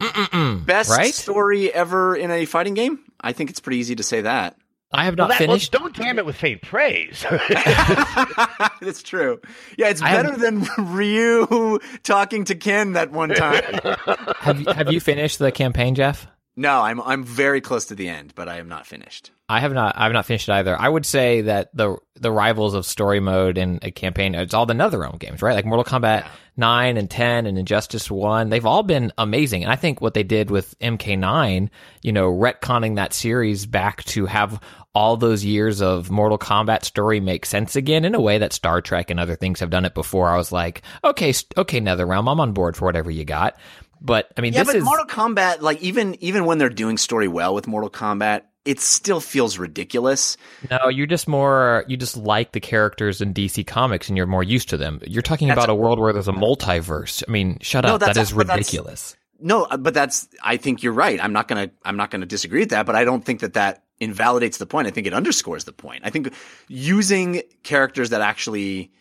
Mm-mm-mm. 0.01 0.65
Best 0.65 0.89
right? 0.89 1.13
story 1.13 1.73
ever 1.73 2.15
in 2.15 2.31
a 2.31 2.45
fighting 2.45 2.73
game. 2.73 2.99
I 3.21 3.33
think 3.33 3.49
it's 3.49 3.59
pretty 3.59 3.77
easy 3.79 3.95
to 3.95 4.03
say 4.03 4.21
that. 4.21 4.55
I 4.91 5.05
have 5.05 5.15
not 5.17 5.29
Well, 5.29 5.37
that- 5.37 5.47
well, 5.47 5.57
finished. 5.57 5.71
don't 5.71 5.95
damn 5.95 6.17
it 6.17 6.25
with 6.25 6.35
faint 6.35 6.61
praise. 6.63 7.23
That's 8.81 9.03
true. 9.03 9.39
Yeah, 9.77 9.89
it's 9.89 10.01
I 10.01 10.13
better 10.13 10.35
than 10.35 10.65
Ryu 10.79 11.79
talking 12.03 12.45
to 12.45 12.55
Ken 12.55 12.93
that 12.93 13.11
one 13.11 13.29
time. 13.29 13.63
have 14.39 14.59
you, 14.59 14.65
have 14.73 14.91
you 14.91 14.99
finished 14.99 15.37
the 15.37 15.51
campaign, 15.51 15.93
Jeff? 15.95 16.25
no, 16.55 16.81
I'm 16.81 16.99
I'm 17.01 17.23
very 17.23 17.61
close 17.61 17.85
to 17.85 17.95
the 17.95 18.09
end, 18.09 18.33
but 18.35 18.49
I 18.49 18.57
am 18.57 18.67
not 18.67 18.87
finished. 18.87 19.31
I 19.49 19.61
have 19.61 19.73
not. 19.73 19.97
I 19.97 20.03
have 20.03 20.13
not 20.13 20.27
finished 20.27 20.47
it 20.47 20.51
either. 20.51 20.79
I 20.79 20.87
would 20.87 21.07
say 21.07 21.41
that 21.41 21.75
the 21.75 21.97
the 22.15 22.31
rivals 22.31 22.75
of 22.75 22.85
story 22.85 23.19
mode 23.19 23.57
and 23.57 23.83
a 23.83 23.89
campaign, 23.89 24.35
it's 24.35 24.53
all 24.53 24.67
the 24.67 24.75
NetherRealm 24.75 25.17
games, 25.17 25.41
right? 25.41 25.55
Like 25.55 25.65
Mortal 25.65 25.83
Kombat 25.83 26.27
nine 26.55 26.97
and 26.97 27.09
ten 27.09 27.47
and 27.47 27.57
Injustice 27.57 28.11
one. 28.11 28.49
They've 28.49 28.65
all 28.65 28.83
been 28.83 29.11
amazing, 29.17 29.63
and 29.63 29.71
I 29.71 29.75
think 29.75 30.01
what 30.01 30.13
they 30.13 30.21
did 30.21 30.51
with 30.51 30.77
MK 30.79 31.17
nine, 31.17 31.71
you 32.03 32.11
know, 32.11 32.31
retconning 32.31 32.97
that 32.97 33.11
series 33.11 33.65
back 33.65 34.03
to 34.05 34.27
have 34.27 34.61
all 34.93 35.17
those 35.17 35.43
years 35.43 35.81
of 35.81 36.11
Mortal 36.11 36.37
Kombat 36.37 36.83
story 36.83 37.19
make 37.19 37.45
sense 37.47 37.75
again 37.75 38.05
in 38.05 38.13
a 38.13 38.21
way 38.21 38.37
that 38.37 38.53
Star 38.53 38.81
Trek 38.81 39.09
and 39.09 39.19
other 39.19 39.35
things 39.35 39.59
have 39.61 39.71
done 39.71 39.85
it 39.85 39.95
before. 39.95 40.29
I 40.29 40.37
was 40.37 40.51
like, 40.51 40.83
okay, 41.03 41.33
okay, 41.57 41.81
NetherRealm, 41.81 42.31
I'm 42.31 42.39
on 42.39 42.53
board 42.53 42.77
for 42.77 42.85
whatever 42.85 43.09
you 43.09 43.25
got. 43.25 43.57
But 44.01 44.31
I 44.37 44.41
mean, 44.41 44.53
yeah, 44.53 44.63
but 44.63 44.75
is 44.75 44.83
Mortal 44.83 45.05
Kombat, 45.05 45.61
like 45.61 45.81
even 45.81 46.15
even 46.23 46.45
when 46.45 46.59
they're 46.59 46.69
doing 46.69 46.97
story 46.97 47.27
well 47.27 47.53
with 47.53 47.67
Mortal 47.67 47.89
Kombat, 47.89 48.43
it 48.65 48.79
still 48.79 49.19
feels 49.19 49.57
ridiculous. 49.57 50.37
no, 50.69 50.89
you're 50.89 51.07
just 51.07 51.27
more 51.27 51.85
you 51.87 51.97
just 51.97 52.17
like 52.17 52.51
the 52.51 52.59
characters 52.59 53.21
in 53.21 53.33
DC 53.33 53.65
Comics 53.65 54.09
and 54.09 54.17
you're 54.17 54.27
more 54.27 54.43
used 54.43 54.69
to 54.69 54.77
them. 54.77 54.99
You're 55.05 55.21
talking 55.21 55.47
That's 55.47 55.57
about 55.57 55.69
a 55.69 55.75
world 55.75 55.99
where 55.99 56.13
there's 56.13 56.27
a 56.27 56.33
multiverse. 56.33 57.23
I 57.27 57.31
mean, 57.31 57.57
shut 57.61 57.85
No, 57.85 57.95
up, 57.95 58.01
that 58.01 58.17
is 58.17 58.33
ridiculous. 58.33 59.15
No, 59.39 59.63
uh, 59.63 59.77
but 59.77 59.93
that's 59.93 60.27
I 60.43 60.57
think 60.57 60.83
you're 60.83 60.93
right. 60.93 61.23
I'm 61.23 61.33
not 61.33 61.47
gonna 61.47 61.71
I'm 61.83 61.97
not 61.97 62.11
gonna 62.11 62.25
disagree 62.25 62.59
with 62.61 62.69
that, 62.69 62.85
but 62.85 62.95
I 62.95 63.05
don't 63.05 63.23
think 63.23 63.39
that 63.39 63.53
that 63.53 63.83
invalidates 63.99 64.57
the 64.57 64.65
point. 64.65 64.87
I 64.87 64.91
think 64.91 65.07
it 65.07 65.13
underscores 65.13 65.63
the 65.63 65.73
point. 65.73 66.01
I 66.05 66.09
think 66.09 66.33
using 66.67 67.43
characters 67.63 68.09
that 68.09 68.21
actually 68.21 68.91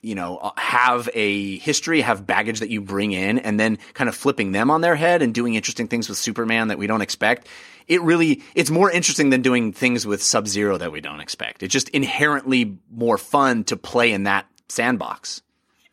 you 0.00 0.14
know 0.14 0.38
uh, 0.38 0.50
have 0.56 1.08
a 1.12 1.58
history, 1.58 2.00
have 2.00 2.26
baggage 2.26 2.60
that 2.60 2.70
you 2.70 2.80
bring 2.80 3.12
in, 3.12 3.38
and 3.38 3.60
then 3.60 3.78
kind 3.94 4.08
of 4.08 4.14
flipping 4.16 4.52
them 4.52 4.70
on 4.70 4.80
their 4.80 4.96
head 4.96 5.22
and 5.22 5.34
doing 5.34 5.54
interesting 5.54 5.88
things 5.88 6.08
with 6.08 6.16
Superman 6.18 6.68
that 6.68 6.78
we 6.78 6.86
don't 6.86 7.02
expect. 7.02 7.46
It 7.88 8.02
really 8.02 8.42
it's 8.54 8.70
more 8.70 8.90
interesting 8.90 9.30
than 9.30 9.42
doing 9.42 9.72
things 9.72 10.06
with 10.06 10.22
Sub 10.22 10.46
Zero 10.46 10.78
that 10.78 10.92
we 10.92 11.00
don't 11.00 11.20
expect. 11.20 11.62
It's 11.62 11.72
just 11.72 11.88
inherently 11.90 12.78
more 12.90 13.18
fun 13.18 13.64
to 13.64 13.76
play 13.76 14.12
in 14.12 14.24
that 14.24 14.46
sandbox. 14.68 15.42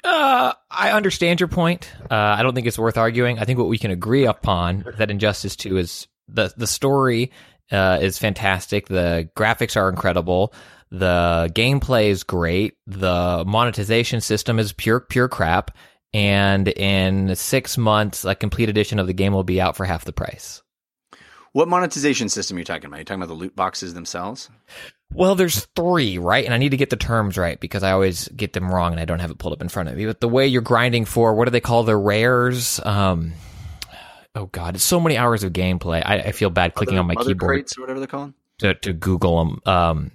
Uh, 0.03 0.53
I 0.69 0.91
understand 0.91 1.39
your 1.39 1.49
point. 1.49 1.91
Uh, 2.11 2.13
I 2.13 2.43
don't 2.43 2.53
think 2.53 2.67
it's 2.67 2.77
worth 2.77 2.97
arguing. 2.97 3.39
I 3.39 3.45
think 3.45 3.57
what 3.57 3.67
we 3.67 3.79
can 3.79 3.89
agree 3.89 4.25
upon 4.25 4.85
that 4.97 5.09
Injustice 5.09 5.55
2 5.55 5.77
is 5.77 6.07
the 6.27 6.53
the 6.55 6.67
story 6.67 7.31
uh, 7.71 7.97
is 8.01 8.19
fantastic. 8.19 8.87
The 8.87 9.29
graphics 9.35 9.75
are 9.75 9.89
incredible. 9.89 10.53
The 10.91 11.49
gameplay 11.53 12.09
is 12.09 12.23
great. 12.23 12.75
The 12.85 13.43
monetization 13.47 14.21
system 14.21 14.59
is 14.59 14.73
pure 14.73 14.99
pure 14.99 15.27
crap. 15.27 15.75
And 16.13 16.67
in 16.69 17.35
six 17.35 17.77
months, 17.77 18.23
a 18.23 18.35
complete 18.35 18.69
edition 18.69 18.99
of 18.99 19.07
the 19.07 19.13
game 19.13 19.33
will 19.33 19.43
be 19.43 19.59
out 19.59 19.75
for 19.75 19.85
half 19.85 20.05
the 20.05 20.13
price. 20.13 20.61
What 21.55 21.69
monetization 21.69 22.27
system 22.27 22.57
are 22.57 22.59
you 22.59 22.65
talking 22.65 22.87
about? 22.87 22.97
Are 22.97 22.99
you 22.99 23.05
talking 23.05 23.23
about 23.23 23.33
the 23.33 23.39
loot 23.39 23.55
boxes 23.55 23.93
themselves? 23.93 24.49
Well, 25.13 25.35
there's 25.35 25.63
three, 25.73 26.17
right? 26.17 26.43
And 26.43 26.53
I 26.53 26.57
need 26.57 26.71
to 26.71 26.77
get 26.77 26.89
the 26.89 26.97
terms 26.97 27.37
right 27.37 27.57
because 27.57 27.81
I 27.81 27.91
always 27.91 28.27
get 28.27 28.51
them 28.51 28.69
wrong 28.69 28.91
and 28.91 28.99
I 28.99 29.05
don't 29.05 29.19
have 29.19 29.31
it 29.31 29.37
pulled 29.37 29.53
up 29.53 29.61
in 29.61 29.69
front 29.69 29.87
of 29.87 29.95
me. 29.95 30.05
But 30.05 30.19
the 30.19 30.27
way 30.27 30.47
you're 30.47 30.61
grinding 30.61 31.05
for, 31.05 31.33
what 31.33 31.45
do 31.45 31.51
they 31.51 31.61
call 31.61 31.83
the 31.83 31.95
rares? 31.95 32.81
Um, 32.83 33.35
oh 34.35 34.47
God, 34.47 34.75
it's 34.75 34.83
so 34.83 34.99
many 34.99 35.15
hours 35.15 35.45
of 35.45 35.53
gameplay. 35.53 36.05
I, 36.05 36.15
I 36.15 36.31
feel 36.33 36.49
bad 36.49 36.73
clicking 36.73 36.99
on 36.99 37.07
my 37.07 37.13
mother 37.13 37.29
keyboard 37.29 37.49
crates 37.49 37.77
or 37.77 37.81
whatever 37.83 37.99
they're 38.01 38.07
called. 38.07 38.33
to, 38.57 38.73
to 38.73 38.91
Google 38.91 39.45
them. 39.45 39.61
Um, 39.65 40.11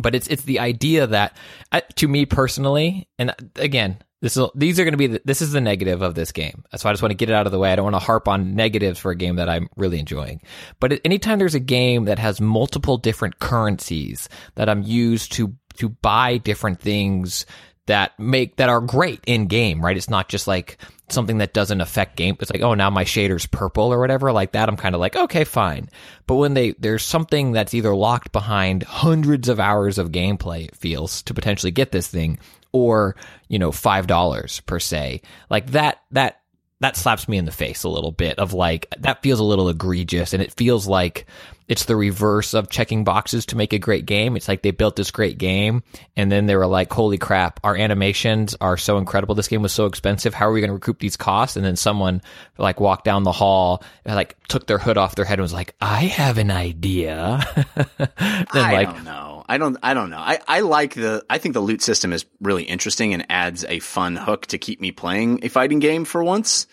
but 0.00 0.14
it's 0.14 0.28
it's 0.28 0.44
the 0.44 0.60
idea 0.60 1.06
that 1.08 1.36
uh, 1.72 1.82
to 1.96 2.08
me 2.08 2.24
personally, 2.24 3.06
and 3.18 3.34
again, 3.56 3.98
this 4.24 4.38
is 4.38 4.48
these 4.54 4.80
are 4.80 4.84
going 4.84 4.94
to 4.94 4.98
be 4.98 5.06
the, 5.08 5.22
this 5.26 5.42
is 5.42 5.52
the 5.52 5.60
negative 5.60 6.00
of 6.00 6.14
this 6.14 6.32
game. 6.32 6.64
That's 6.70 6.82
why 6.82 6.88
I 6.88 6.94
just 6.94 7.02
want 7.02 7.10
to 7.10 7.16
get 7.16 7.28
it 7.28 7.34
out 7.34 7.44
of 7.44 7.52
the 7.52 7.58
way. 7.58 7.70
I 7.70 7.76
don't 7.76 7.84
want 7.84 7.94
to 7.94 8.00
harp 8.00 8.26
on 8.26 8.54
negatives 8.54 8.98
for 8.98 9.10
a 9.10 9.14
game 9.14 9.36
that 9.36 9.50
I'm 9.50 9.68
really 9.76 9.98
enjoying. 9.98 10.40
But 10.80 10.98
anytime 11.04 11.38
there's 11.38 11.54
a 11.54 11.60
game 11.60 12.06
that 12.06 12.18
has 12.18 12.40
multiple 12.40 12.96
different 12.96 13.38
currencies 13.38 14.30
that 14.54 14.70
I'm 14.70 14.82
used 14.82 15.32
to 15.32 15.54
to 15.74 15.90
buy 15.90 16.38
different 16.38 16.80
things 16.80 17.44
that 17.84 18.18
make 18.18 18.56
that 18.56 18.70
are 18.70 18.80
great 18.80 19.20
in 19.26 19.46
game, 19.46 19.84
right? 19.84 19.94
It's 19.94 20.08
not 20.08 20.30
just 20.30 20.46
like 20.46 20.78
something 21.10 21.36
that 21.36 21.52
doesn't 21.52 21.82
affect 21.82 22.16
game. 22.16 22.38
It's 22.40 22.50
like, 22.50 22.62
oh, 22.62 22.72
now 22.72 22.88
my 22.88 23.04
shader's 23.04 23.44
purple 23.44 23.92
or 23.92 24.00
whatever 24.00 24.32
like 24.32 24.52
that. 24.52 24.70
I'm 24.70 24.78
kind 24.78 24.94
of 24.94 25.02
like, 25.02 25.16
okay, 25.16 25.44
fine. 25.44 25.90
But 26.26 26.36
when 26.36 26.54
they 26.54 26.70
there's 26.78 27.04
something 27.04 27.52
that's 27.52 27.74
either 27.74 27.94
locked 27.94 28.32
behind 28.32 28.84
hundreds 28.84 29.50
of 29.50 29.60
hours 29.60 29.98
of 29.98 30.12
gameplay, 30.12 30.68
it 30.68 30.76
feels 30.76 31.22
to 31.24 31.34
potentially 31.34 31.72
get 31.72 31.92
this 31.92 32.08
thing, 32.08 32.38
or 32.74 33.16
you 33.48 33.58
know, 33.58 33.72
five 33.72 34.06
dollars 34.06 34.60
per 34.60 34.78
se, 34.78 35.22
like 35.48 35.70
that 35.70 36.02
that 36.10 36.40
that 36.80 36.96
slaps 36.96 37.28
me 37.28 37.38
in 37.38 37.46
the 37.46 37.52
face 37.52 37.84
a 37.84 37.88
little 37.88 38.12
bit 38.12 38.38
of 38.38 38.52
like 38.52 38.92
that 38.98 39.22
feels 39.22 39.40
a 39.40 39.44
little 39.44 39.68
egregious 39.68 40.34
and 40.34 40.42
it 40.42 40.52
feels 40.52 40.86
like 40.86 41.24
it's 41.66 41.86
the 41.86 41.96
reverse 41.96 42.52
of 42.52 42.68
checking 42.68 43.04
boxes 43.04 43.46
to 43.46 43.56
make 43.56 43.72
a 43.72 43.78
great 43.78 44.04
game. 44.04 44.36
It's 44.36 44.48
like 44.48 44.60
they 44.60 44.70
built 44.70 44.96
this 44.96 45.10
great 45.10 45.38
game 45.38 45.82
and 46.14 46.30
then 46.30 46.44
they 46.44 46.56
were 46.56 46.66
like, 46.66 46.92
holy 46.92 47.16
crap, 47.16 47.58
our 47.64 47.74
animations 47.74 48.54
are 48.60 48.76
so 48.76 48.98
incredible. 48.98 49.34
This 49.34 49.48
game 49.48 49.62
was 49.62 49.72
so 49.72 49.86
expensive. 49.86 50.34
How 50.34 50.48
are 50.48 50.52
we 50.52 50.60
going 50.60 50.68
to 50.68 50.74
recoup 50.74 50.98
these 50.98 51.16
costs? 51.16 51.56
And 51.56 51.64
then 51.64 51.76
someone 51.76 52.20
like 52.58 52.80
walked 52.80 53.04
down 53.04 53.22
the 53.22 53.32
hall 53.32 53.82
and 54.04 54.14
like 54.14 54.36
took 54.48 54.66
their 54.66 54.78
hood 54.78 54.98
off 54.98 55.14
their 55.14 55.24
head 55.24 55.38
and 55.38 55.42
was 55.42 55.54
like, 55.54 55.74
I 55.80 56.02
have 56.02 56.36
an 56.36 56.50
idea. 56.50 57.40
then 57.96 58.08
I 58.52 58.84
like, 58.84 59.04
I 59.46 59.58
don't. 59.58 59.76
I 59.82 59.94
don't 59.94 60.10
know. 60.10 60.18
I, 60.18 60.38
I 60.48 60.60
like 60.60 60.94
the. 60.94 61.24
I 61.28 61.38
think 61.38 61.54
the 61.54 61.60
loot 61.60 61.82
system 61.82 62.12
is 62.12 62.24
really 62.40 62.64
interesting 62.64 63.12
and 63.12 63.26
adds 63.28 63.64
a 63.64 63.78
fun 63.80 64.16
hook 64.16 64.46
to 64.46 64.58
keep 64.58 64.80
me 64.80 64.90
playing 64.90 65.44
a 65.44 65.48
fighting 65.48 65.80
game 65.80 66.04
for 66.04 66.24
once, 66.24 66.66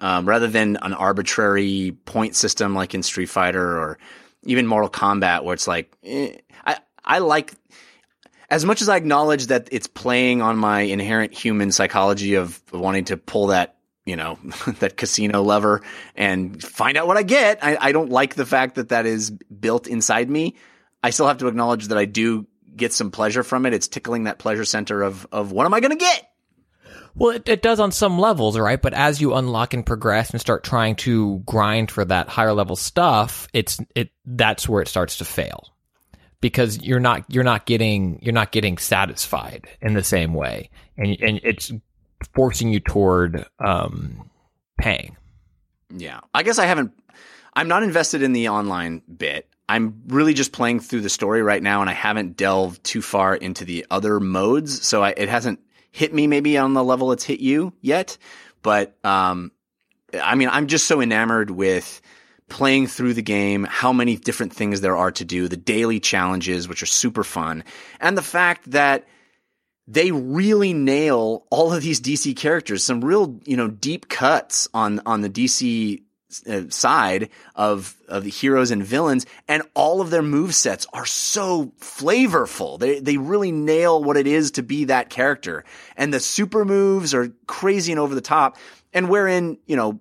um, 0.00 0.28
rather 0.28 0.46
than 0.46 0.76
an 0.82 0.92
arbitrary 0.92 1.96
point 2.04 2.36
system 2.36 2.74
like 2.74 2.94
in 2.94 3.02
Street 3.02 3.30
Fighter 3.30 3.78
or 3.78 3.98
even 4.42 4.66
Mortal 4.66 4.90
Kombat, 4.90 5.44
where 5.44 5.54
it's 5.54 5.66
like, 5.66 5.96
eh, 6.04 6.36
I 6.64 6.78
I 7.04 7.18
like. 7.20 7.54
As 8.50 8.64
much 8.64 8.80
as 8.80 8.88
I 8.88 8.96
acknowledge 8.96 9.48
that 9.48 9.68
it's 9.72 9.86
playing 9.86 10.40
on 10.40 10.56
my 10.56 10.80
inherent 10.80 11.34
human 11.34 11.70
psychology 11.70 12.34
of 12.34 12.62
wanting 12.72 13.04
to 13.06 13.18
pull 13.18 13.48
that 13.48 13.76
you 14.06 14.16
know 14.16 14.38
that 14.80 14.96
casino 14.96 15.42
lever 15.42 15.82
and 16.16 16.62
find 16.62 16.96
out 16.96 17.06
what 17.06 17.16
I 17.16 17.22
get. 17.22 17.62
I, 17.62 17.76
I 17.78 17.92
don't 17.92 18.10
like 18.10 18.34
the 18.34 18.46
fact 18.46 18.76
that 18.76 18.88
that 18.88 19.06
is 19.06 19.30
built 19.30 19.86
inside 19.86 20.28
me. 20.30 20.56
I 21.02 21.10
still 21.10 21.28
have 21.28 21.38
to 21.38 21.48
acknowledge 21.48 21.88
that 21.88 21.98
I 21.98 22.04
do 22.04 22.46
get 22.74 22.92
some 22.92 23.10
pleasure 23.10 23.42
from 23.42 23.66
it. 23.66 23.74
It's 23.74 23.88
tickling 23.88 24.24
that 24.24 24.38
pleasure 24.38 24.64
center 24.64 25.02
of 25.02 25.26
of 25.32 25.52
what 25.52 25.66
am 25.66 25.74
I 25.74 25.80
going 25.80 25.92
to 25.92 25.96
get? 25.96 26.30
Well, 27.14 27.30
it, 27.30 27.48
it 27.48 27.62
does 27.62 27.80
on 27.80 27.90
some 27.90 28.18
levels, 28.18 28.56
right? 28.56 28.80
But 28.80 28.94
as 28.94 29.20
you 29.20 29.34
unlock 29.34 29.74
and 29.74 29.84
progress 29.84 30.30
and 30.30 30.40
start 30.40 30.62
trying 30.62 30.94
to 30.96 31.42
grind 31.46 31.90
for 31.90 32.04
that 32.04 32.28
higher 32.28 32.52
level 32.52 32.76
stuff, 32.76 33.48
it's 33.52 33.80
it 33.94 34.10
that's 34.24 34.68
where 34.68 34.82
it 34.82 34.88
starts 34.88 35.18
to 35.18 35.24
fail 35.24 35.72
because 36.40 36.80
you're 36.80 37.00
not 37.00 37.24
you're 37.28 37.44
not 37.44 37.66
getting 37.66 38.20
you're 38.22 38.32
not 38.34 38.52
getting 38.52 38.78
satisfied 38.78 39.66
in 39.80 39.94
the 39.94 40.04
same 40.04 40.34
way, 40.34 40.70
and 40.96 41.16
and 41.20 41.40
it's 41.42 41.72
forcing 42.34 42.72
you 42.72 42.80
toward 42.80 43.44
um, 43.64 44.30
paying. 44.78 45.16
Yeah, 45.90 46.20
I 46.34 46.42
guess 46.42 46.58
I 46.58 46.66
haven't. 46.66 46.92
I'm 47.54 47.68
not 47.68 47.82
invested 47.82 48.22
in 48.22 48.32
the 48.32 48.50
online 48.50 49.02
bit. 49.16 49.48
I'm 49.68 50.02
really 50.08 50.34
just 50.34 50.52
playing 50.52 50.80
through 50.80 51.02
the 51.02 51.10
story 51.10 51.42
right 51.42 51.62
now, 51.62 51.80
and 51.82 51.90
I 51.90 51.92
haven't 51.92 52.36
delved 52.36 52.82
too 52.84 53.02
far 53.02 53.34
into 53.34 53.64
the 53.64 53.86
other 53.90 54.18
modes, 54.18 54.86
so 54.86 55.02
I, 55.02 55.10
it 55.10 55.28
hasn't 55.28 55.60
hit 55.92 56.14
me 56.14 56.26
maybe 56.26 56.56
on 56.56 56.74
the 56.74 56.84
level 56.84 57.12
it's 57.12 57.24
hit 57.24 57.40
you 57.40 57.72
yet. 57.80 58.16
But 58.62 58.96
um, 59.04 59.52
I 60.14 60.34
mean, 60.36 60.48
I'm 60.50 60.68
just 60.68 60.86
so 60.86 61.00
enamored 61.00 61.50
with 61.50 62.00
playing 62.48 62.86
through 62.86 63.12
the 63.12 63.22
game, 63.22 63.64
how 63.64 63.92
many 63.92 64.16
different 64.16 64.54
things 64.54 64.80
there 64.80 64.96
are 64.96 65.10
to 65.12 65.24
do, 65.24 65.48
the 65.48 65.56
daily 65.56 66.00
challenges, 66.00 66.66
which 66.66 66.82
are 66.82 66.86
super 66.86 67.22
fun, 67.22 67.62
and 68.00 68.16
the 68.16 68.22
fact 68.22 68.70
that 68.70 69.06
they 69.86 70.10
really 70.12 70.74
nail 70.74 71.46
all 71.50 71.72
of 71.72 71.82
these 71.82 72.00
DC 72.00 72.36
characters. 72.36 72.84
Some 72.84 73.02
real, 73.02 73.40
you 73.44 73.56
know, 73.56 73.68
deep 73.68 74.08
cuts 74.08 74.68
on 74.74 75.00
on 75.06 75.22
the 75.22 75.30
DC 75.30 76.02
side 76.28 77.30
of 77.54 77.96
of 78.08 78.24
the 78.24 78.30
heroes 78.30 78.70
and 78.70 78.84
villains, 78.84 79.26
and 79.46 79.62
all 79.74 80.00
of 80.00 80.10
their 80.10 80.22
move 80.22 80.54
sets 80.54 80.86
are 80.92 81.06
so 81.06 81.72
flavorful. 81.80 82.78
They 82.78 83.00
they 83.00 83.16
really 83.16 83.52
nail 83.52 84.02
what 84.02 84.16
it 84.16 84.26
is 84.26 84.52
to 84.52 84.62
be 84.62 84.84
that 84.84 85.10
character, 85.10 85.64
and 85.96 86.12
the 86.12 86.20
super 86.20 86.64
moves 86.64 87.14
are 87.14 87.32
crazy 87.46 87.92
and 87.92 88.00
over 88.00 88.14
the 88.14 88.20
top. 88.20 88.56
And 88.92 89.08
wherein 89.08 89.58
you 89.66 89.76
know. 89.76 90.00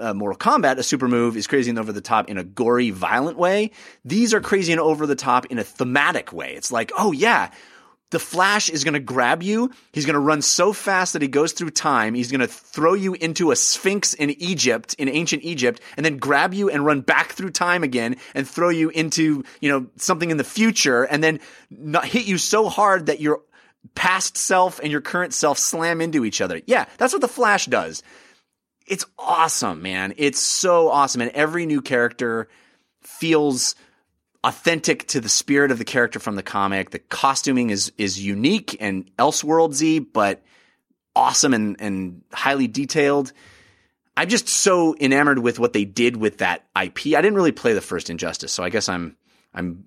Uh, 0.00 0.12
Mortal 0.12 0.36
Kombat, 0.36 0.76
a 0.78 0.82
super 0.82 1.06
move 1.06 1.36
is 1.36 1.46
crazy 1.46 1.70
and 1.70 1.78
over 1.78 1.92
the 1.92 2.00
top 2.00 2.28
in 2.28 2.36
a 2.36 2.42
gory, 2.42 2.90
violent 2.90 3.38
way. 3.38 3.70
These 4.04 4.34
are 4.34 4.40
crazy 4.40 4.72
and 4.72 4.80
over 4.80 5.06
the 5.06 5.14
top 5.14 5.46
in 5.46 5.60
a 5.60 5.62
thematic 5.62 6.32
way. 6.32 6.54
It's 6.56 6.72
like, 6.72 6.90
oh 6.98 7.12
yeah, 7.12 7.52
the 8.10 8.18
Flash 8.18 8.70
is 8.70 8.84
going 8.84 8.94
to 8.94 9.00
grab 9.00 9.42
you. 9.42 9.70
He's 9.92 10.06
going 10.06 10.14
to 10.14 10.20
run 10.20 10.40
so 10.40 10.72
fast 10.72 11.12
that 11.12 11.22
he 11.22 11.28
goes 11.28 11.52
through 11.52 11.70
time. 11.70 12.14
He's 12.14 12.30
going 12.30 12.40
to 12.40 12.46
throw 12.46 12.94
you 12.94 13.14
into 13.14 13.50
a 13.50 13.56
sphinx 13.56 14.14
in 14.14 14.30
Egypt, 14.30 14.94
in 14.98 15.08
ancient 15.08 15.42
Egypt, 15.42 15.80
and 15.96 16.06
then 16.06 16.16
grab 16.16 16.54
you 16.54 16.70
and 16.70 16.86
run 16.86 17.02
back 17.02 17.32
through 17.32 17.50
time 17.50 17.82
again 17.82 18.16
and 18.34 18.48
throw 18.48 18.70
you 18.70 18.88
into, 18.88 19.44
you 19.60 19.70
know, 19.70 19.86
something 19.96 20.30
in 20.30 20.38
the 20.38 20.44
future 20.44 21.02
and 21.04 21.22
then 21.22 21.40
not 21.70 22.06
hit 22.06 22.26
you 22.26 22.38
so 22.38 22.68
hard 22.68 23.06
that 23.06 23.20
your 23.20 23.42
past 23.94 24.36
self 24.36 24.80
and 24.80 24.90
your 24.90 25.00
current 25.00 25.34
self 25.34 25.58
slam 25.58 26.00
into 26.00 26.24
each 26.24 26.40
other. 26.40 26.62
Yeah, 26.66 26.86
that's 26.96 27.12
what 27.12 27.22
the 27.22 27.28
Flash 27.28 27.66
does. 27.66 28.02
It's 28.86 29.04
awesome, 29.18 29.82
man. 29.82 30.14
It's 30.16 30.40
so 30.40 30.88
awesome. 30.88 31.20
And 31.20 31.30
every 31.32 31.66
new 31.66 31.82
character 31.82 32.48
feels 33.02 33.74
authentic 34.44 35.06
to 35.08 35.20
the 35.20 35.28
spirit 35.28 35.70
of 35.70 35.78
the 35.78 35.84
character 35.84 36.18
from 36.18 36.36
the 36.36 36.42
comic. 36.42 36.90
The 36.90 36.98
costuming 36.98 37.70
is 37.70 37.92
is 37.98 38.22
unique 38.22 38.76
and 38.80 39.10
elseworldsy, 39.16 40.06
but 40.12 40.42
awesome 41.16 41.54
and, 41.54 41.76
and 41.80 42.22
highly 42.32 42.68
detailed. 42.68 43.32
I'm 44.16 44.28
just 44.28 44.48
so 44.48 44.96
enamored 45.00 45.38
with 45.38 45.58
what 45.58 45.72
they 45.72 45.84
did 45.84 46.16
with 46.16 46.38
that 46.38 46.66
IP. 46.80 47.06
I 47.06 47.22
didn't 47.22 47.34
really 47.34 47.52
play 47.52 47.72
the 47.72 47.80
first 47.80 48.10
Injustice, 48.10 48.52
so 48.52 48.62
I 48.62 48.70
guess 48.70 48.88
I'm 48.88 49.16
I'm 49.54 49.84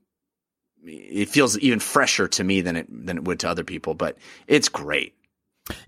it 0.84 1.30
feels 1.30 1.58
even 1.60 1.80
fresher 1.80 2.28
to 2.28 2.44
me 2.44 2.62
than 2.62 2.76
it 2.76 2.88
than 2.90 3.18
it 3.18 3.24
would 3.26 3.40
to 3.42 3.50
other 3.50 3.64
people. 3.64 3.94
But 3.94 4.18
it's 4.48 4.70
great. 4.70 5.16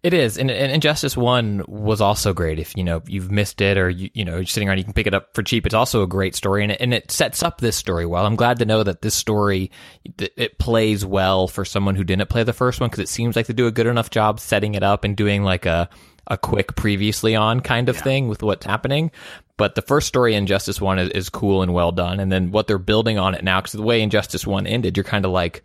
It 0.04 0.14
is, 0.14 0.38
and, 0.38 0.52
and 0.52 0.72
Injustice 0.72 1.18
One 1.18 1.64
was 1.68 2.00
also 2.00 2.34
great. 2.34 2.60
If 2.60 2.78
you 2.78 2.84
know 2.84 3.02
you've 3.08 3.32
missed 3.32 3.60
it, 3.60 3.78
or 3.78 3.90
you 3.90 4.10
you 4.14 4.24
know 4.24 4.36
you're 4.36 4.46
sitting 4.46 4.70
around, 4.70 4.78
you 4.78 4.84
can 4.84 4.94
pick 4.94 5.08
it 5.08 5.16
up 5.16 5.34
for 5.34 5.42
cheap. 5.42 5.66
It's 5.66 5.74
also 5.74 6.04
a 6.04 6.08
great 6.08 6.36
story, 6.36 6.64
and 6.64 6.72
it, 6.72 6.80
and 6.80 6.94
it 6.94 7.10
sets 7.12 7.42
up 7.42 7.60
this 7.60 7.76
story 7.76 8.06
well. 8.06 8.26
I'm 8.26 8.36
glad 8.36 8.60
to 8.60 8.66
know 8.66 8.84
that 8.84 9.02
this 9.02 9.16
story 9.16 9.72
it 10.20 10.60
plays 10.60 11.06
well 11.06 11.48
for 11.48 11.66
someone 11.66 11.96
who 11.96 12.04
didn't 12.04 12.30
play 12.30 12.44
the 12.44 12.54
first 12.54 12.80
one 12.80 12.90
because 12.90 13.04
it 13.04 13.10
seems 13.10 13.36
like 13.36 13.48
they 13.48 13.54
do 13.54 13.68
a 13.68 13.72
good 13.72 13.88
enough 13.88 14.10
job 14.10 14.40
setting 14.40 14.76
it 14.76 14.84
up 14.84 15.04
and 15.04 15.18
doing 15.18 15.44
like 15.44 15.66
a 15.66 15.90
a 16.28 16.38
quick 16.38 16.76
previously 16.76 17.36
on 17.36 17.60
kind 17.60 17.90
of 17.90 17.98
yeah. 17.98 18.04
thing 18.04 18.28
with 18.28 18.44
what's 18.44 18.66
happening. 18.66 19.12
But 19.58 19.76
the 19.76 19.82
first 19.82 20.08
story, 20.08 20.36
Injustice 20.36 20.80
One, 20.82 21.00
is, 21.00 21.10
is 21.10 21.30
cool 21.30 21.62
and 21.62 21.74
well 21.74 21.92
done, 21.92 22.20
and 22.20 22.32
then 22.32 22.52
what 22.52 22.68
they're 22.68 22.78
building 22.78 23.18
on 23.18 23.36
it 23.36 23.44
now, 23.44 23.60
because 23.60 23.74
the 23.74 23.82
way 23.82 24.02
Injustice 24.02 24.46
One 24.46 24.68
ended, 24.68 24.98
you're 24.98 25.04
kind 25.04 25.26
of 25.26 25.32
like 25.32 25.64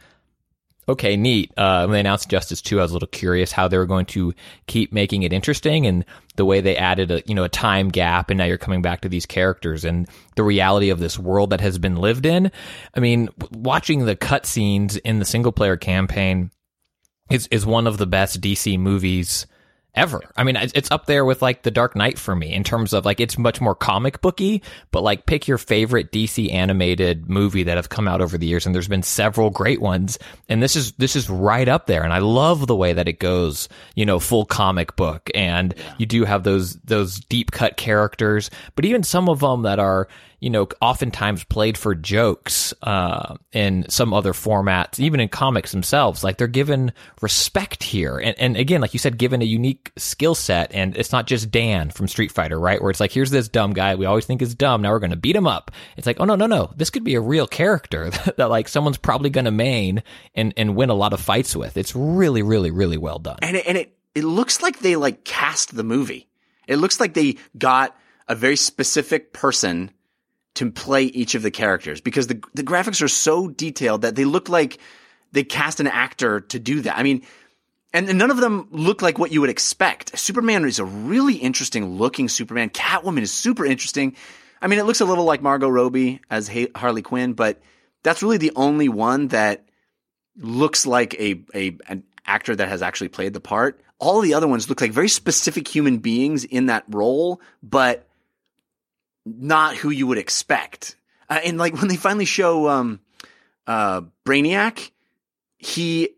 okay, 0.89 1.16
neat. 1.16 1.53
Uh, 1.57 1.82
when 1.82 1.93
they 1.93 2.01
announced 2.01 2.30
Justice 2.30 2.62
2, 2.62 2.78
I 2.78 2.82
was 2.82 2.91
a 2.91 2.95
little 2.95 3.09
curious 3.09 3.53
how 3.53 3.68
they 3.68 3.76
were 3.76 3.86
going 3.86 4.07
to 4.07 4.34
keep 4.66 4.93
making 4.93 5.22
it 5.22 5.32
interesting 5.32 5.86
and 5.86 6.05
the 6.36 6.45
way 6.45 6.61
they 6.61 6.76
added 6.76 7.11
a, 7.11 7.22
you 7.26 7.34
know, 7.34 7.45
a 7.45 7.49
time 7.49 7.89
gap 7.89 8.30
and 8.30 8.39
now 8.39 8.45
you're 8.45 8.59
coming 8.59 8.80
back 8.80 9.03
to 9.03 9.09
these 9.09 9.26
characters 9.26 9.84
and 9.84 10.09
the 10.36 10.43
reality 10.43 10.91
of 10.91 10.99
this 10.99 11.18
world 11.18 11.51
that 11.51 11.61
has 11.61 11.78
been 11.78 11.97
lived 11.97 12.24
in. 12.24 12.51
I 12.95 13.01
mean, 13.01 13.28
watching 13.53 14.07
the 14.07 14.16
cutscenes 14.16 14.99
in 15.05 15.18
the 15.18 15.24
single 15.24 15.53
player 15.53 15.76
campaign 15.76 16.51
is, 17.30 17.47
is 17.49 17.66
one 17.66 17.86
of 17.86 17.99
the 17.99 18.07
best 18.07 18.41
DC 18.41 18.78
movies 18.78 19.47
ever. 19.95 20.20
I 20.36 20.45
mean, 20.45 20.57
it's 20.57 20.91
up 20.91 21.07
there 21.07 21.24
with 21.24 21.43
like 21.43 21.62
The 21.62 21.70
Dark 21.70 21.97
Knight 21.97 22.18
for 22.18 22.34
me 22.34 22.53
in 22.53 22.64
terms 22.64 22.93
of 22.93 23.05
like 23.05 23.20
it's 23.20 23.36
much 23.36 23.61
more 23.61 23.74
comic 23.74 24.20
booky, 24.20 24.62
but 24.91 25.03
like 25.03 25.26
pick 25.26 25.49
your 25.49 25.59
favorite 25.59 26.12
DC 26.12 26.53
animated 26.53 27.28
movie 27.28 27.64
that 27.64 27.76
have 27.76 27.89
come 27.89 28.07
out 28.07 28.20
over 28.20 28.39
the 28.39 28.47
years 28.47 28.66
and 28.66 28.74
there's 28.74 28.89
been 28.89 29.03
several 29.03 29.51
great 29.51 29.80
ones 29.80 30.18
and 30.49 30.62
this 30.62 30.76
is 30.76 30.93
this 30.93 31.16
is 31.16 31.28
right 31.28 31.68
up 31.68 31.86
there 31.86 32.05
and 32.05 32.12
I 32.12 32.18
love 32.18 32.66
the 32.66 32.76
way 32.76 32.93
that 32.93 33.09
it 33.09 33.18
goes, 33.18 33.68
you 33.95 34.07
know, 34.07 34.20
full 34.20 34.45
comic 34.45 34.95
book 34.97 35.30
and 35.34 35.74
yeah. 35.76 35.95
you 35.99 36.07
do 36.07 36.24
have 36.24 36.45
those 36.45 36.76
those 36.80 37.20
deep 37.20 37.51
cut 37.51 37.76
characters, 37.76 38.51
but 38.74 38.84
even 38.84 39.03
some 39.03 39.28
of 39.28 39.41
them 39.41 39.62
that 39.62 39.78
are 39.78 40.09
you 40.41 40.51
know, 40.51 40.68
oftentimes 40.80 41.43
played 41.45 41.76
for 41.76 41.95
jokes 41.95 42.72
uh, 42.82 43.36
in 43.53 43.89
some 43.89 44.14
other 44.14 44.32
formats, 44.32 45.01
even 45.01 45.18
in 45.18 45.28
comics 45.28 45.72
themselves. 45.72 46.22
Like 46.22 46.39
they're 46.39 46.47
given 46.47 46.93
respect 47.20 47.82
here, 47.82 48.18
and 48.18 48.39
and 48.39 48.57
again, 48.57 48.80
like 48.80 48.93
you 48.93 48.99
said, 48.99 49.18
given 49.18 49.43
a 49.43 49.47
unique 49.47 49.91
skill 49.97 50.34
set, 50.34 50.72
and 50.72 50.97
it's 50.97 51.11
not 51.11 51.26
just 51.26 51.51
Dan 51.51 51.91
from 51.91 52.07
Street 52.07 52.30
Fighter, 52.30 52.59
right? 52.59 52.80
Where 52.80 52.91
it's 52.91 53.01
like, 53.01 53.12
here's 53.12 53.30
this 53.30 53.49
dumb 53.49 53.72
guy 53.72 53.97
we 53.97 54.07
always 54.07 54.26
think 54.26 54.41
is 54.41 54.55
dumb. 54.55 54.82
Now 54.82 54.93
we're 54.93 55.01
going 55.01 55.11
to 55.11 55.16
beat 55.16 55.36
him 55.36 55.47
up. 55.47 55.72
It's 55.97 56.07
like, 56.07 56.20
oh 56.20 56.24
no, 56.24 56.36
no, 56.36 56.47
no, 56.47 56.70
this 56.76 56.91
could 56.91 57.05
be 57.05 57.16
a 57.16 57.20
real 57.20 57.47
character 57.47 58.11
that, 58.11 58.36
that 58.36 58.51
like 58.51 58.68
someone's 58.68 58.99
probably 58.99 59.30
going 59.30 59.47
to 59.47 59.51
main 59.51 60.03
and 60.34 60.55
and 60.57 60.76
win 60.76 60.91
a 60.91 60.95
lot 60.95 61.12
of 61.12 61.20
fights 61.20 61.57
with. 61.57 61.76
It's 61.76 61.97
really, 61.97 62.43
really, 62.43 62.70
really 62.70 62.99
well 62.99 63.18
done. 63.18 63.39
And 63.43 63.57
it, 63.57 63.66
and 63.66 63.76
it 63.76 63.99
it 64.14 64.24
looks 64.24 64.62
like 64.62 64.78
they 64.78 64.97
like 64.97 65.24
cast 65.24 65.74
the 65.74 65.84
movie. 65.84 66.28
It 66.68 66.76
looks 66.76 67.01
like 67.01 67.14
they 67.14 67.39
got 67.57 67.97
a 68.28 68.34
very 68.34 68.57
specific 68.57 69.32
person 69.32 69.91
to 70.59 70.73
play 70.73 71.05
each 71.05 71.37
of 71.37 71.43
the 71.43 71.53
characters 71.53 72.01
because 72.01 72.27
the 72.27 72.43
the 72.53 72.65
graphics 72.65 73.01
are 73.01 73.09
so 73.09 73.49
detailed 73.49 74.03
that 74.03 74.17
they 74.17 74.25
look 74.25 74.49
like 74.49 74.79
they 75.31 75.45
cast 75.45 75.79
an 75.79 75.87
actor 75.87 76.41
to 76.41 76.59
do 76.59 76.81
that. 76.81 76.99
I 76.99 77.05
mean, 77.05 77.23
and, 77.93 78.09
and 78.09 78.19
none 78.19 78.33
of 78.33 78.39
them 78.39 78.67
look 78.73 79.01
like 79.01 79.21
what 79.21 79.31
you 79.31 79.41
would 79.41 79.51
expect. 79.51 80.19
Superman 80.19 80.65
is 80.65 80.81
a 80.81 80.85
really 80.85 81.37
interesting 81.37 81.97
looking 81.97 82.29
Superman. 82.29 82.71
Catwoman 82.71 83.23
is 83.23 83.31
super 83.31 83.65
interesting. 83.65 84.17
I 84.61 84.67
mean, 84.67 84.81
it 84.81 84.85
looks 84.85 85.01
a 85.01 85.05
little 85.05 85.25
like 85.25 85.43
Margot 85.43 85.69
Robbie 85.69 86.21
as 86.29 86.51
Harley 86.75 87.03
Quinn, 87.03 87.35
but 87.35 87.63
that's 88.03 88.21
really 88.21 88.39
the 88.39 88.53
only 88.57 88.89
one 88.89 89.29
that 89.29 89.65
looks 90.37 90.87
like 90.87 91.15
a, 91.15 91.41
a 91.55 91.79
an 91.87 92.03
actor 92.27 92.57
that 92.57 92.69
has 92.69 92.83
actually 92.83 93.09
played 93.09 93.33
the 93.33 93.41
part. 93.41 93.81
All 94.01 94.21
the 94.23 94.35
other 94.35 94.49
ones 94.49 94.69
look 94.69 94.81
like 94.81 94.91
very 94.91 95.09
specific 95.09 95.69
human 95.69 95.99
beings 95.99 96.45
in 96.45 96.67
that 96.67 96.83
role, 96.89 97.41
but 97.63 98.08
not 99.39 99.76
who 99.76 99.91
you 99.91 100.07
would 100.07 100.18
expect. 100.18 100.97
Uh, 101.29 101.41
and 101.45 101.59
like 101.59 101.74
when 101.79 101.89
they 101.89 101.97
finally 101.97 102.24
show 102.24 102.68
um, 102.68 103.01
uh, 103.66 104.03
Brainiac, 104.24 104.91
he 105.59 106.11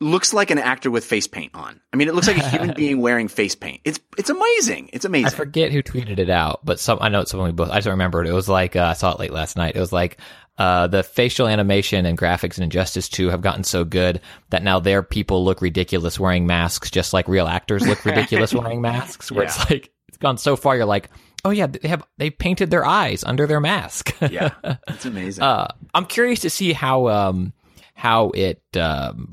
looks 0.00 0.34
like 0.34 0.50
an 0.50 0.58
actor 0.58 0.90
with 0.90 1.04
face 1.04 1.26
paint 1.26 1.54
on. 1.54 1.80
I 1.92 1.96
mean, 1.96 2.08
it 2.08 2.14
looks 2.14 2.26
like 2.26 2.36
a 2.36 2.48
human 2.48 2.74
being 2.76 3.00
wearing 3.00 3.28
face 3.28 3.54
paint. 3.54 3.80
It's 3.84 4.00
it's 4.18 4.30
amazing. 4.30 4.90
It's 4.92 5.04
amazing. 5.04 5.26
I 5.26 5.30
forget 5.30 5.72
who 5.72 5.82
tweeted 5.82 6.18
it 6.18 6.30
out, 6.30 6.60
but 6.64 6.78
some 6.80 6.98
I 7.00 7.08
know 7.08 7.20
it's 7.20 7.30
someone 7.30 7.48
we 7.48 7.52
both. 7.52 7.70
I 7.70 7.76
just 7.76 7.88
remember 7.88 8.22
it. 8.22 8.28
It 8.28 8.32
was 8.32 8.48
like 8.48 8.76
uh, 8.76 8.84
I 8.84 8.92
saw 8.92 9.12
it 9.12 9.18
late 9.18 9.32
last 9.32 9.56
night. 9.56 9.76
It 9.76 9.80
was 9.80 9.92
like 9.92 10.18
uh, 10.58 10.86
the 10.86 11.02
facial 11.02 11.48
animation 11.48 12.06
and 12.06 12.16
graphics 12.16 12.58
in 12.58 12.64
Injustice 12.64 13.08
2 13.08 13.30
have 13.30 13.40
gotten 13.40 13.64
so 13.64 13.84
good 13.84 14.20
that 14.50 14.62
now 14.62 14.78
their 14.78 15.02
people 15.02 15.44
look 15.44 15.60
ridiculous 15.60 16.18
wearing 16.18 16.46
masks, 16.46 16.90
just 16.90 17.12
like 17.12 17.26
real 17.26 17.48
actors 17.48 17.86
look 17.86 18.04
ridiculous 18.04 18.54
wearing 18.54 18.80
masks. 18.80 19.32
Where 19.32 19.44
yeah. 19.44 19.50
it's 19.50 19.70
like 19.70 19.90
it's 20.08 20.18
gone 20.18 20.38
so 20.38 20.54
far, 20.54 20.76
you're 20.76 20.84
like, 20.84 21.10
Oh 21.44 21.50
yeah, 21.50 21.66
they 21.66 21.88
have 21.88 22.02
they 22.16 22.30
painted 22.30 22.70
their 22.70 22.84
eyes 22.84 23.22
under 23.24 23.46
their 23.46 23.60
mask. 23.60 24.14
yeah, 24.30 24.50
it's 24.88 25.04
amazing. 25.04 25.44
Uh, 25.44 25.68
I'm 25.92 26.06
curious 26.06 26.40
to 26.40 26.50
see 26.50 26.72
how 26.72 27.08
um, 27.08 27.52
how 27.96 28.30
it 28.30 28.60
um, 28.76 29.32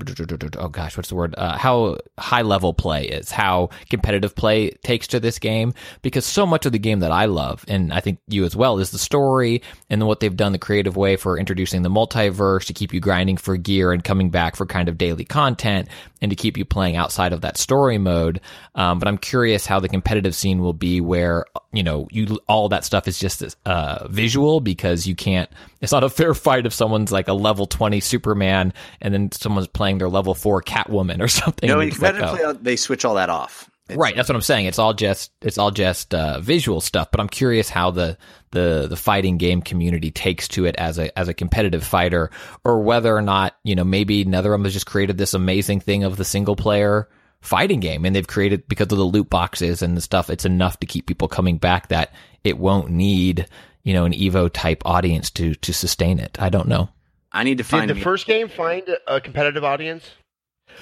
oh 0.57 0.67
gosh 0.67 0.95
what's 0.95 1.09
the 1.09 1.15
word 1.15 1.33
uh, 1.37 1.57
how 1.57 1.97
high 2.19 2.43
level 2.43 2.73
play 2.75 3.07
is 3.07 3.31
how 3.31 3.69
competitive 3.89 4.35
play 4.35 4.69
takes 4.83 5.07
to 5.07 5.19
this 5.19 5.39
game 5.39 5.73
because 6.03 6.25
so 6.25 6.45
much 6.45 6.67
of 6.67 6.71
the 6.71 6.77
game 6.77 6.99
that 6.99 7.11
i 7.11 7.25
love 7.25 7.65
and 7.67 7.91
i 7.91 7.99
think 7.99 8.19
you 8.27 8.45
as 8.45 8.55
well 8.55 8.77
is 8.77 8.91
the 8.91 8.99
story 8.99 9.63
and 9.89 10.05
what 10.05 10.19
they've 10.19 10.37
done 10.37 10.51
the 10.51 10.59
creative 10.59 10.95
way 10.95 11.15
for 11.15 11.39
introducing 11.39 11.81
the 11.81 11.89
multiverse 11.89 12.65
to 12.65 12.73
keep 12.73 12.93
you 12.93 12.99
grinding 12.99 13.35
for 13.35 13.57
gear 13.57 13.91
and 13.91 14.03
coming 14.03 14.29
back 14.29 14.55
for 14.55 14.67
kind 14.67 14.87
of 14.87 14.97
daily 14.97 15.25
content 15.25 15.87
and 16.21 16.29
to 16.29 16.35
keep 16.35 16.55
you 16.55 16.63
playing 16.63 16.95
outside 16.95 17.33
of 17.33 17.41
that 17.41 17.57
story 17.57 17.97
mode 17.97 18.39
um, 18.75 18.99
but 18.99 19.07
i'm 19.07 19.17
curious 19.17 19.65
how 19.65 19.79
the 19.79 19.89
competitive 19.89 20.35
scene 20.35 20.61
will 20.61 20.73
be 20.73 21.01
where 21.01 21.45
you 21.73 21.83
know 21.83 22.07
you 22.11 22.39
all 22.47 22.69
that 22.69 22.83
stuff 22.83 23.07
is 23.07 23.17
just 23.17 23.43
uh, 23.65 24.07
visual 24.09 24.59
because 24.59 25.07
you 25.07 25.15
can't 25.15 25.49
it's 25.79 25.91
not 25.91 26.03
a 26.03 26.09
fair 26.09 26.33
fight 26.33 26.65
if 26.65 26.73
someone's 26.73 27.11
like 27.11 27.27
a 27.27 27.33
level 27.33 27.65
20 27.65 27.99
superman 27.99 28.73
and 29.01 29.13
then 29.13 29.31
someone's 29.31 29.67
playing 29.67 29.97
their 29.97 30.09
level 30.09 30.33
four 30.33 30.61
Catwoman 30.61 31.21
or 31.21 31.27
something. 31.27 31.69
No, 31.69 31.77
competitively 31.77 32.45
like, 32.45 32.63
they 32.63 32.75
switch 32.75 33.05
all 33.05 33.15
that 33.15 33.29
off. 33.29 33.69
Right, 33.89 34.15
that's 34.15 34.29
what 34.29 34.35
I'm 34.35 34.41
saying. 34.41 34.67
It's 34.67 34.79
all 34.79 34.93
just 34.93 35.31
it's 35.41 35.57
all 35.57 35.71
just 35.71 36.13
uh, 36.13 36.39
visual 36.39 36.81
stuff. 36.81 37.09
But 37.11 37.19
I'm 37.19 37.27
curious 37.27 37.69
how 37.69 37.91
the 37.91 38.17
the 38.51 38.87
the 38.87 38.95
fighting 38.95 39.37
game 39.37 39.61
community 39.61 40.11
takes 40.11 40.47
to 40.49 40.65
it 40.65 40.75
as 40.77 40.97
a 40.97 41.17
as 41.17 41.27
a 41.27 41.33
competitive 41.33 41.83
fighter, 41.83 42.31
or 42.63 42.81
whether 42.81 43.15
or 43.15 43.21
not 43.21 43.57
you 43.63 43.75
know 43.75 43.83
maybe 43.83 44.23
NetherRealm 44.23 44.63
has 44.63 44.73
just 44.73 44.85
created 44.85 45.17
this 45.17 45.33
amazing 45.33 45.81
thing 45.81 46.03
of 46.03 46.15
the 46.15 46.23
single 46.23 46.55
player 46.55 47.09
fighting 47.41 47.79
game, 47.79 48.05
and 48.05 48.15
they've 48.15 48.27
created 48.27 48.67
because 48.67 48.91
of 48.91 48.97
the 48.97 49.03
loot 49.03 49.29
boxes 49.29 49.81
and 49.81 49.97
the 49.97 50.01
stuff. 50.01 50.29
It's 50.29 50.45
enough 50.45 50.79
to 50.79 50.87
keep 50.87 51.05
people 51.05 51.27
coming 51.27 51.57
back 51.57 51.89
that 51.89 52.13
it 52.43 52.57
won't 52.57 52.89
need 52.89 53.47
you 53.83 53.93
know 53.93 54.05
an 54.05 54.13
Evo 54.13 54.49
type 54.51 54.83
audience 54.85 55.29
to 55.31 55.55
to 55.55 55.73
sustain 55.73 56.19
it. 56.19 56.37
I 56.41 56.49
don't 56.49 56.67
know. 56.67 56.89
I 57.31 57.43
need 57.43 57.57
to 57.59 57.63
find. 57.63 57.87
Did 57.87 57.97
the 57.97 58.01
first 58.01 58.27
game 58.27 58.47
find 58.47 58.83
a 59.07 59.21
competitive 59.21 59.63
audience? 59.63 60.09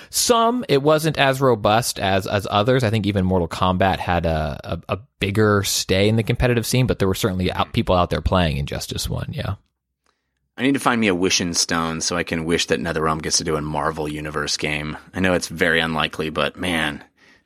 Some 0.10 0.66
it 0.70 0.82
wasn't 0.84 1.18
as 1.18 1.42
robust 1.42 2.00
as 2.00 2.28
as 2.28 2.48
others. 2.50 2.84
I 2.84 2.90
think 2.90 3.06
even 3.06 3.26
Mortal 3.26 3.48
Kombat 3.48 3.98
had 3.98 4.26
a, 4.26 4.60
a, 4.64 4.94
a 4.96 5.00
bigger 5.20 5.64
stay 5.64 6.08
in 6.10 6.16
the 6.16 6.24
competitive 6.24 6.66
scene, 6.66 6.88
but 6.88 7.00
there 7.00 7.08
were 7.08 7.16
certainly 7.16 7.52
out, 7.52 7.74
people 7.74 7.96
out 7.96 8.10
there 8.10 8.22
playing 8.22 8.58
Injustice 8.58 9.10
One. 9.10 9.30
Yeah. 9.32 9.56
I 10.60 10.64
need 10.64 10.74
to 10.74 10.80
find 10.80 11.00
me 11.00 11.08
a 11.08 11.16
wishing 11.16 11.54
stone 11.54 12.02
so 12.02 12.18
I 12.18 12.24
can 12.24 12.44
wish 12.44 12.68
that 12.68 12.82
NetherRealm 12.82 13.22
gets 13.22 13.38
to 13.38 13.46
do 13.46 13.56
a 13.56 13.62
Marvel 13.62 14.10
Universe 14.10 14.58
game. 14.58 14.98
I 15.14 15.22
know 15.22 15.34
it's 15.34 15.48
very 15.48 15.80
unlikely, 15.80 16.32
but 16.32 16.58
man, 16.58 17.02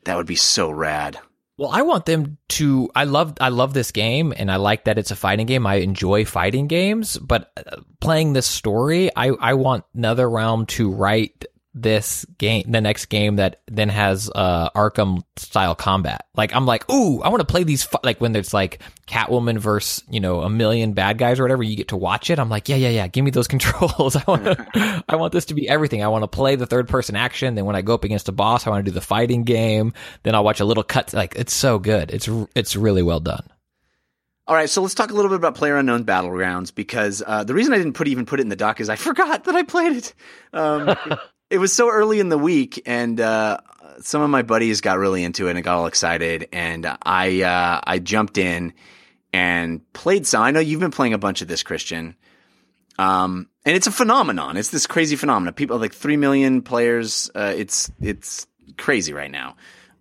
that 0.06 0.18
would 0.18 0.26
be 0.26 0.36
so 0.36 0.72
rad. 0.72 1.20
Well, 1.56 1.70
I 1.70 1.84
want 1.84 2.08
them 2.08 2.40
to. 2.50 2.90
I 2.96 3.04
love. 3.04 3.36
I 3.40 3.50
love 3.50 3.76
this 3.76 3.92
game, 3.92 4.34
and 4.36 4.52
I 4.52 4.56
like 4.56 4.86
that 4.86 4.98
it's 4.98 5.12
a 5.12 5.16
fighting 5.16 5.46
game. 5.46 5.68
I 5.68 5.76
enjoy 5.76 6.26
fighting 6.26 6.66
games, 6.66 7.20
but 7.20 7.52
uh, 7.56 7.82
playing 8.02 8.34
this 8.34 8.48
story, 8.48 9.12
I 9.16 9.28
I 9.28 9.54
want 9.54 9.86
NetherRealm 9.96 10.68
to 10.70 10.90
write 10.90 11.46
this 11.74 12.26
game, 12.38 12.72
the 12.72 12.82
next 12.82 13.06
game 13.06 13.38
that 13.38 13.62
then 13.68 13.90
has 13.90 14.30
uh 14.34 14.70
Arkham 14.72 15.24
style 15.38 15.76
combat. 15.76 16.28
Like 16.36 16.56
I'm 16.56 16.66
like, 16.66 16.90
ooh, 16.92 17.22
I 17.22 17.30
want 17.30 17.42
to 17.42 17.46
play 17.46 17.64
these. 17.64 17.84
Fu-. 17.84 17.98
Like 18.04 18.22
when 18.22 18.32
there's 18.32 18.54
like 18.54 18.80
Catwoman 19.08 19.58
versus 19.58 20.04
you 20.10 20.20
know 20.20 20.42
a 20.42 20.50
million 20.50 20.94
bad 20.94 21.18
guys 21.18 21.40
or 21.40 21.44
whatever, 21.44 21.64
you 21.64 21.76
get 21.76 21.90
to 21.90 21.98
watch 21.98 22.30
it. 22.30 22.40
I'm 22.40 22.50
like, 22.50 22.70
yeah, 22.70 22.76
yeah, 22.76 22.90
yeah. 22.90 23.08
Give 23.08 23.26
me 23.26 23.32
those 23.32 23.48
controls. 23.54 24.16
I 24.16 24.24
want 24.28 24.46
to. 24.46 25.04
I 25.10 25.16
want 25.16 25.34
this 25.34 25.46
to 25.46 25.54
be 25.54 25.68
everything. 25.68 26.04
I 26.04 26.08
want 26.08 26.24
to 26.24 26.28
play 26.28 26.56
the 26.56 26.68
third 26.68 26.88
person 26.88 27.16
action. 27.16 27.56
Then 27.56 27.66
when 27.66 27.76
I 27.76 27.82
go 27.82 27.96
up 27.96 28.04
against 28.04 28.30
a 28.30 28.34
boss, 28.34 28.68
I 28.68 28.70
want 28.70 28.86
to 28.86 28.92
do 28.92 28.94
the 28.94 29.02
fighting 29.02 29.44
game. 29.44 29.94
Then 30.24 30.36
I'll 30.36 30.44
watch 30.44 30.60
a 30.60 30.66
little 30.66 30.84
cut. 30.84 31.14
Like 31.14 31.36
it's 31.36 31.54
so 31.54 31.80
good. 31.80 32.12
It's 32.12 32.30
it's 32.56 32.76
really 32.76 33.02
well 33.02 33.20
done. 33.20 33.44
All 34.46 34.56
right, 34.56 34.70
so 34.70 34.82
let's 34.82 34.94
talk 34.94 35.10
a 35.10 35.14
little 35.14 35.30
bit 35.30 35.38
about 35.38 35.56
Player 35.56 35.78
Unknown 35.78 36.04
Battlegrounds 36.04 36.76
because 36.76 37.24
uh, 37.26 37.46
the 37.46 37.54
reason 37.54 37.74
I 37.74 37.78
didn't 37.78 37.94
put 37.94 38.10
even 38.10 38.26
put 38.26 38.42
it 38.42 38.44
in 38.44 38.50
the 38.50 38.58
doc 38.58 38.82
is 38.82 38.90
I 38.90 38.96
forgot 38.98 39.46
that 39.46 39.56
I 39.56 39.64
played 39.64 39.96
it. 39.96 40.14
Um, 40.52 40.94
it 41.50 41.58
was 41.58 41.74
so 41.74 41.90
early 41.90 42.20
in 42.20 42.30
the 42.30 42.38
week, 42.38 42.82
and 42.86 43.20
uh, 43.20 43.58
some 44.02 44.22
of 44.22 44.30
my 44.30 44.42
buddies 44.42 44.82
got 44.82 44.98
really 44.98 45.24
into 45.24 45.48
it 45.48 45.56
and 45.56 45.64
got 45.64 45.78
all 45.78 45.86
excited, 45.86 46.50
and 46.52 46.86
I 47.04 47.42
uh, 47.42 47.82
I 47.84 48.00
jumped 48.00 48.38
in 48.38 48.74
and 49.32 49.82
played 49.94 50.28
some. 50.28 50.44
I 50.44 50.52
know 50.52 50.60
you've 50.60 50.80
been 50.80 50.92
playing 50.92 51.14
a 51.14 51.18
bunch 51.18 51.42
of 51.42 51.48
this, 51.48 51.64
Christian. 51.64 52.16
Um, 53.00 53.50
and 53.66 53.76
it's 53.76 53.88
a 53.88 53.92
phenomenon. 53.92 54.58
It's 54.58 54.70
this 54.70 54.86
crazy 54.86 55.16
phenomenon. 55.16 55.54
People 55.54 55.78
like 55.78 55.94
three 55.94 56.18
million 56.18 56.62
players. 56.62 57.32
Uh, 57.34 57.54
it's 57.56 57.92
it's 58.02 58.48
crazy 58.78 59.14
right 59.14 59.32
now. 59.32 59.56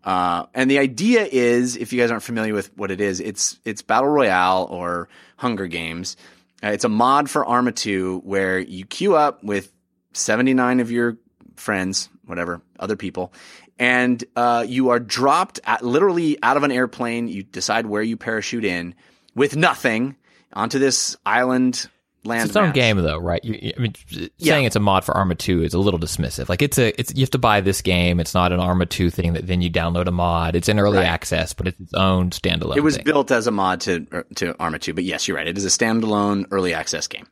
Uh, 0.05 0.47
and 0.53 0.71
the 0.71 0.79
idea 0.79 1.25
is, 1.25 1.77
if 1.77 1.93
you 1.93 2.01
guys 2.01 2.11
aren't 2.11 2.25
familiar 2.25 2.55
with 2.55 2.77
what 2.77 2.91
it 2.91 3.01
is, 3.01 3.21
it's 3.21 3.59
it's 3.65 3.83
battle 3.83 4.09
royale 4.09 4.67
or 4.71 5.09
Hunger 5.37 5.67
Games. 5.67 6.17
Uh, 6.63 6.69
it's 6.69 6.85
a 6.85 6.89
mod 6.89 7.31
for 7.31 7.45
Arma 7.45 7.73
2 7.73 8.21
where 8.25 8.59
you 8.59 8.85
queue 8.85 9.17
up 9.17 9.43
with 9.43 9.73
79 10.13 10.81
of 10.81 10.91
your 10.91 11.19
friends, 11.57 12.09
whatever, 12.27 12.61
other 12.79 12.97
people, 12.97 13.33
and 13.79 14.23
uh, 14.37 14.65
you 14.67 14.91
are 14.91 15.01
dropped 15.01 15.61
at, 15.65 15.85
literally 15.85 16.39
out 16.43 16.57
of 16.57 16.63
an 16.63 16.73
airplane. 16.73 17.29
You 17.29 17.43
decide 17.43 17.87
where 17.87 18.03
you 18.03 18.17
parachute 18.17 18.65
in 18.65 18.95
with 19.35 19.57
nothing 19.57 20.17
onto 20.53 20.79
this 20.79 21.17
island 21.25 21.89
land. 22.25 22.43
It's 22.43 22.51
its 22.51 22.57
own 22.57 22.73
game 22.73 22.99
though, 22.99 23.19
right? 23.19 23.43
You, 23.45 23.73
I 23.77 23.81
mean, 23.81 23.95
Yeah. 24.11 24.29
saying 24.53 24.67
it's 24.67 24.77
a 24.77 24.81
mod 24.81 25.05
for 25.05 25.17
Arma 25.17 25.35
2 25.35 25.65
is 25.65 25.75
a 25.75 25.79
little 25.79 25.99
dismissive. 25.99 26.49
Like 26.49 26.63
it's 26.63 26.79
a, 26.79 26.99
it's, 27.01 27.13
you 27.15 27.23
have 27.23 27.31
to 27.31 27.39
buy 27.39 27.61
this 27.63 27.81
game. 27.83 28.21
It's 28.21 28.35
not 28.35 28.53
an 28.53 28.61
Arma 28.61 28.87
2 28.87 29.11
thing 29.11 29.33
that 29.33 29.47
then 29.49 29.61
you 29.63 29.71
download 29.71 30.07
a 30.07 30.13
mod. 30.13 30.55
It's 30.55 30.69
in 30.69 30.79
early 30.79 30.99
Right. 30.99 31.07
access, 31.07 31.53
but 31.53 31.67
it's 31.67 31.81
its 31.81 31.95
own 31.95 32.31
standalone 32.31 32.77
It 32.77 32.81
was 32.83 32.95
thing. 32.97 33.05
built 33.05 33.33
as 33.33 33.47
a 33.49 33.51
mod 33.51 33.81
to 33.83 34.07
er, 34.13 34.25
to 34.37 34.55
Arma 34.61 34.79
2, 34.79 34.95
but 34.95 35.03
yes, 35.05 35.27
you're 35.27 35.37
right. 35.37 35.49
It 35.49 35.57
is 35.59 35.65
a 35.65 35.69
standalone 35.69 36.47
early 36.53 36.75
access 36.75 37.09
game. 37.09 37.27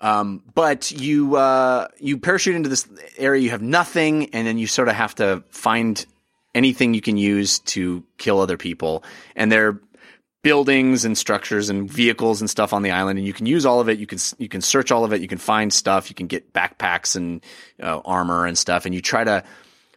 Um, 0.00 0.42
but 0.54 0.90
you 0.90 1.36
uh, 1.36 1.88
you 1.98 2.18
parachute 2.18 2.56
into 2.56 2.68
this 2.68 2.88
area, 3.18 3.42
you 3.42 3.50
have 3.50 3.62
nothing, 3.62 4.34
and 4.34 4.46
then 4.46 4.58
you 4.58 4.66
sort 4.66 4.88
of 4.88 4.94
have 4.94 5.14
to 5.16 5.44
find 5.50 6.04
anything 6.54 6.94
you 6.94 7.00
can 7.00 7.16
use 7.16 7.58
to 7.60 8.02
kill 8.18 8.40
other 8.40 8.56
people. 8.56 9.04
And 9.36 9.52
there 9.52 9.68
are 9.68 9.80
buildings 10.42 11.04
and 11.04 11.18
structures 11.18 11.68
and 11.68 11.90
vehicles 11.90 12.40
and 12.40 12.48
stuff 12.48 12.72
on 12.72 12.82
the 12.82 12.90
island, 12.90 13.18
and 13.18 13.26
you 13.26 13.34
can 13.34 13.46
use 13.46 13.66
all 13.66 13.80
of 13.80 13.88
it. 13.88 13.98
You 13.98 14.06
can 14.06 14.18
you 14.38 14.48
can 14.48 14.62
search 14.62 14.90
all 14.90 15.04
of 15.04 15.12
it. 15.12 15.20
You 15.20 15.28
can 15.28 15.38
find 15.38 15.72
stuff. 15.72 16.08
You 16.08 16.14
can 16.14 16.26
get 16.26 16.52
backpacks 16.52 17.14
and 17.14 17.44
uh, 17.82 18.00
armor 18.04 18.46
and 18.46 18.56
stuff, 18.56 18.86
and 18.86 18.94
you 18.94 19.02
try 19.02 19.24
to 19.24 19.44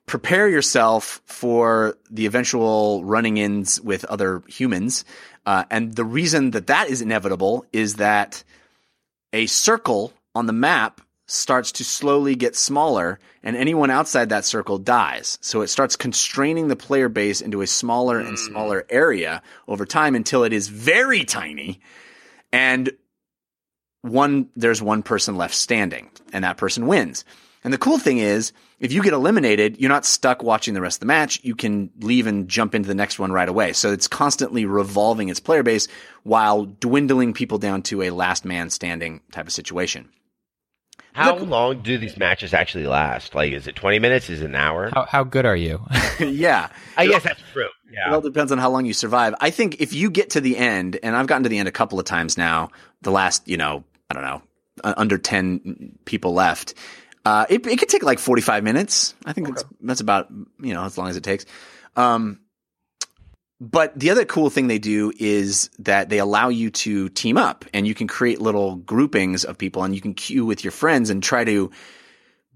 prepare 0.05 0.49
yourself 0.49 1.21
for 1.25 1.97
the 2.11 2.25
eventual 2.25 3.05
running 3.05 3.37
ins 3.37 3.79
with 3.79 4.03
other 4.05 4.43
humans. 4.47 5.05
Uh, 5.45 5.63
and 5.71 5.95
the 5.95 6.03
reason 6.05 6.51
that 6.51 6.67
that 6.67 6.89
is 6.89 7.01
inevitable 7.01 7.65
is 7.71 7.95
that 7.95 8.43
a 9.33 9.47
circle 9.47 10.13
on 10.35 10.45
the 10.45 10.53
map 10.53 11.01
starts 11.25 11.71
to 11.73 11.83
slowly 11.83 12.35
get 12.35 12.55
smaller 12.55 13.19
and 13.41 13.55
anyone 13.55 13.89
outside 13.89 14.29
that 14.29 14.45
circle 14.45 14.77
dies. 14.77 15.37
So 15.41 15.61
it 15.61 15.67
starts 15.67 15.95
constraining 15.95 16.67
the 16.67 16.75
player 16.75 17.09
base 17.09 17.41
into 17.41 17.61
a 17.61 17.67
smaller 17.67 18.19
and 18.19 18.29
hmm. 18.29 18.35
smaller 18.35 18.85
area 18.89 19.41
over 19.67 19.85
time 19.85 20.15
until 20.15 20.43
it 20.43 20.53
is 20.53 20.67
very 20.67 21.25
tiny 21.25 21.81
and 22.51 22.91
one 24.01 24.49
there's 24.55 24.81
one 24.81 25.01
person 25.01 25.37
left 25.37 25.55
standing 25.55 26.09
and 26.31 26.43
that 26.43 26.57
person 26.57 26.87
wins. 26.87 27.25
And 27.63 27.73
the 27.73 27.77
cool 27.77 27.97
thing 27.97 28.17
is, 28.17 28.51
if 28.83 28.91
you 28.91 29.01
get 29.01 29.13
eliminated, 29.13 29.79
you're 29.79 29.89
not 29.89 30.05
stuck 30.05 30.43
watching 30.43 30.73
the 30.73 30.81
rest 30.81 30.97
of 30.97 30.99
the 30.99 31.05
match. 31.05 31.39
You 31.41 31.55
can 31.55 31.89
leave 32.01 32.27
and 32.27 32.49
jump 32.49 32.75
into 32.75 32.87
the 32.87 32.93
next 32.93 33.17
one 33.17 33.31
right 33.31 33.47
away. 33.47 33.71
So 33.71 33.93
it's 33.93 34.09
constantly 34.09 34.65
revolving 34.65 35.29
its 35.29 35.39
player 35.39 35.63
base 35.63 35.87
while 36.23 36.65
dwindling 36.65 37.33
people 37.33 37.57
down 37.57 37.81
to 37.83 38.01
a 38.01 38.09
last 38.09 38.43
man 38.43 38.69
standing 38.69 39.21
type 39.31 39.47
of 39.47 39.53
situation. 39.53 40.09
How 41.13 41.37
long 41.37 41.81
do 41.81 41.97
these 41.97 42.17
matches 42.17 42.53
actually 42.53 42.85
last? 42.85 43.33
Like, 43.33 43.53
is 43.53 43.67
it 43.67 43.75
20 43.77 43.99
minutes? 43.99 44.29
Is 44.29 44.41
it 44.41 44.45
an 44.45 44.55
hour? 44.55 44.89
How, 44.93 45.05
how 45.05 45.23
good 45.23 45.45
are 45.45 45.55
you? 45.55 45.79
yeah. 46.19 46.67
I 46.97 47.07
guess 47.07 47.23
that's 47.23 47.41
true. 47.53 47.69
It 47.89 48.11
all 48.11 48.21
depends 48.21 48.51
on 48.51 48.57
how 48.57 48.69
long 48.69 48.85
you 48.85 48.93
survive. 48.93 49.33
I 49.39 49.49
think 49.49 49.79
if 49.79 49.93
you 49.93 50.09
get 50.09 50.31
to 50.31 50.41
the 50.41 50.57
end, 50.57 50.99
and 51.03 51.15
I've 51.15 51.27
gotten 51.27 51.43
to 51.43 51.49
the 51.49 51.59
end 51.59 51.69
a 51.69 51.71
couple 51.71 51.99
of 51.99 52.05
times 52.05 52.37
now, 52.37 52.71
the 53.01 53.11
last, 53.11 53.47
you 53.47 53.55
know, 53.55 53.85
I 54.09 54.13
don't 54.13 54.23
know, 54.23 54.41
uh, 54.83 54.95
under 54.97 55.17
10 55.17 55.99
people 56.03 56.33
left, 56.33 56.73
uh, 57.25 57.45
it, 57.49 57.65
it 57.65 57.79
could 57.79 57.89
take 57.89 58.03
like 58.03 58.19
45 58.19 58.63
minutes. 58.63 59.15
I 59.25 59.33
think 59.33 59.47
that's, 59.47 59.65
that's 59.81 60.01
about, 60.01 60.29
you 60.61 60.73
know, 60.73 60.83
as 60.83 60.97
long 60.97 61.07
as 61.07 61.15
it 61.15 61.23
takes. 61.23 61.45
Um, 61.95 62.39
but 63.59 63.97
the 63.97 64.09
other 64.09 64.25
cool 64.25 64.49
thing 64.49 64.67
they 64.67 64.79
do 64.79 65.13
is 65.17 65.69
that 65.79 66.09
they 66.09 66.19
allow 66.19 66.49
you 66.49 66.69
to 66.69 67.07
team 67.09 67.37
up 67.37 67.63
and 67.73 67.87
you 67.87 67.95
can 67.95 68.07
create 68.07 68.41
little 68.41 68.75
groupings 68.75 69.45
of 69.45 69.57
people 69.57 69.83
and 69.83 69.95
you 69.95 70.01
can 70.01 70.13
queue 70.13 70.45
with 70.45 70.63
your 70.63 70.71
friends 70.71 71.09
and 71.09 71.23
try 71.23 71.45
to 71.45 71.71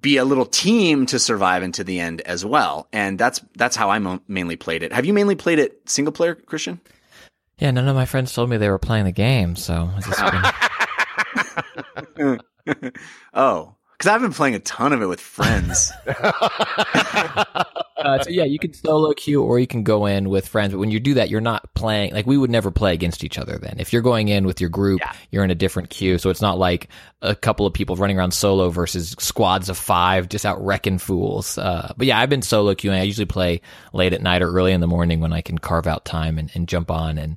be 0.01 0.18
a 0.18 0.26
little 0.26 0.45
team 0.45 1.05
to 1.07 1.18
survive 1.18 1.63
into 1.63 1.84
the 1.84 1.99
end 1.99 2.22
as 2.22 2.43
well. 2.43 2.88
And 2.91 3.18
that's 3.18 3.41
that's 3.55 3.76
how 3.76 3.89
I 3.89 3.99
mo- 3.99 4.22
mainly 4.28 4.57
played 4.57 4.84
it. 4.84 4.91
Have 4.91 5.05
you 5.05 5.13
mainly 5.13 5.36
played 5.36 5.59
it 5.59 5.89
single 5.89 6.11
player, 6.11 6.36
Christian? 6.36 6.82
yeah, 7.59 7.72
none 7.72 7.88
of 7.88 7.95
my 7.95 8.05
friends 8.05 8.34
told 8.34 8.49
me 8.49 8.57
they 8.57 8.70
were 8.70 8.78
playing 8.78 9.05
the 9.05 9.11
game, 9.11 9.55
so 9.55 9.89
it's 9.97 10.07
just 10.07 10.22
oh, 13.34 13.76
because 13.98 14.10
I've 14.12 14.22
been 14.22 14.34
playing 14.34 14.56
a 14.56 14.60
ton 14.60 14.93
of 14.93 15.02
it 15.02 15.08
with 15.08 15.20
friends. 15.22 15.91
Uh, 17.98 18.22
so 18.22 18.30
yeah, 18.30 18.43
you 18.43 18.60
can 18.60 18.72
solo 18.74 19.12
queue 19.14 19.41
or 19.41 19.58
you 19.60 19.66
can 19.66 19.82
go 19.82 20.06
in 20.06 20.30
with 20.30 20.48
friends. 20.48 20.72
But 20.72 20.78
when 20.78 20.91
you 20.91 21.00
do 21.00 21.16
that, 21.16 21.30
you're 21.32 21.41
not 21.41 21.74
playing 21.74 22.14
like 22.14 22.28
we 22.28 22.38
would 22.38 22.52
never 22.52 22.70
play 22.70 22.93
against 22.93 23.24
each 23.24 23.39
other. 23.39 23.58
Then, 23.58 23.78
if 23.80 23.91
you're 23.91 24.04
going 24.04 24.28
in 24.28 24.45
with 24.45 24.62
your 24.62 24.70
group, 24.70 25.00
Yeah. 25.02 25.14
you're 25.32 25.43
in 25.43 25.50
a 25.50 25.56
different 25.56 25.89
queue. 25.89 26.20
So 26.20 26.30
it's 26.30 26.41
not 26.41 26.60
like 26.60 26.89
a 27.24 27.36
couple 27.36 27.66
of 27.66 27.74
people 27.74 27.95
running 27.95 28.16
around 28.18 28.36
solo 28.36 28.70
versus 28.70 29.16
squads 29.18 29.68
of 29.68 29.80
five 29.80 30.30
just 30.30 30.45
out 30.45 30.64
wrecking 30.64 31.00
fools. 31.00 31.58
Uh, 31.58 31.91
but 31.98 32.06
yeah, 32.06 32.20
I've 32.20 32.30
been 32.30 32.43
solo 32.43 32.76
queuing. 32.76 33.00
I 33.00 33.02
usually 33.02 33.26
play 33.26 33.62
late 33.93 34.14
at 34.14 34.22
night 34.22 34.43
or 34.43 34.52
early 34.52 34.74
in 34.74 34.80
the 34.80 34.88
morning 34.88 35.20
when 35.20 35.34
I 35.34 35.41
can 35.41 35.58
carve 35.58 35.88
out 35.88 36.06
time 36.06 36.38
and, 36.38 36.52
and 36.54 36.68
jump 36.68 36.91
on 36.91 37.18
and. 37.18 37.36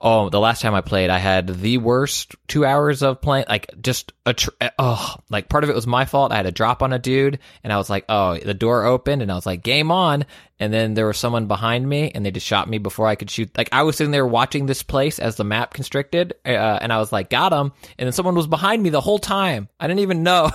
Oh, 0.00 0.28
the 0.28 0.38
last 0.38 0.62
time 0.62 0.74
I 0.74 0.80
played, 0.80 1.10
I 1.10 1.18
had 1.18 1.48
the 1.48 1.78
worst 1.78 2.36
two 2.46 2.64
hours 2.64 3.02
of 3.02 3.20
playing. 3.20 3.46
Like, 3.48 3.68
just 3.82 4.12
a 4.24 4.32
tr- 4.32 4.50
oh, 4.78 5.16
like 5.28 5.48
part 5.48 5.64
of 5.64 5.70
it 5.70 5.74
was 5.76 5.88
my 5.88 6.04
fault. 6.04 6.30
I 6.30 6.36
had 6.36 6.46
a 6.46 6.52
drop 6.52 6.84
on 6.84 6.92
a 6.92 7.00
dude, 7.00 7.40
and 7.64 7.72
I 7.72 7.78
was 7.78 7.90
like, 7.90 8.04
oh, 8.08 8.38
the 8.38 8.54
door 8.54 8.84
opened, 8.84 9.22
and 9.22 9.32
I 9.32 9.34
was 9.34 9.44
like, 9.44 9.64
game 9.64 9.90
on. 9.90 10.24
And 10.60 10.72
then 10.72 10.94
there 10.94 11.06
was 11.06 11.18
someone 11.18 11.46
behind 11.46 11.88
me, 11.88 12.12
and 12.14 12.24
they 12.24 12.30
just 12.30 12.46
shot 12.46 12.68
me 12.68 12.78
before 12.78 13.08
I 13.08 13.16
could 13.16 13.28
shoot. 13.28 13.50
Like, 13.58 13.70
I 13.72 13.82
was 13.82 13.96
sitting 13.96 14.12
there 14.12 14.26
watching 14.26 14.66
this 14.66 14.84
place 14.84 15.18
as 15.18 15.34
the 15.34 15.44
map 15.44 15.74
constricted, 15.74 16.34
uh, 16.46 16.48
and 16.48 16.92
I 16.92 16.98
was 16.98 17.10
like, 17.10 17.28
got 17.28 17.52
him. 17.52 17.72
And 17.98 18.06
then 18.06 18.12
someone 18.12 18.36
was 18.36 18.46
behind 18.46 18.80
me 18.80 18.90
the 18.90 19.00
whole 19.00 19.18
time. 19.18 19.68
I 19.80 19.88
didn't 19.88 20.00
even 20.00 20.22
know. 20.22 20.50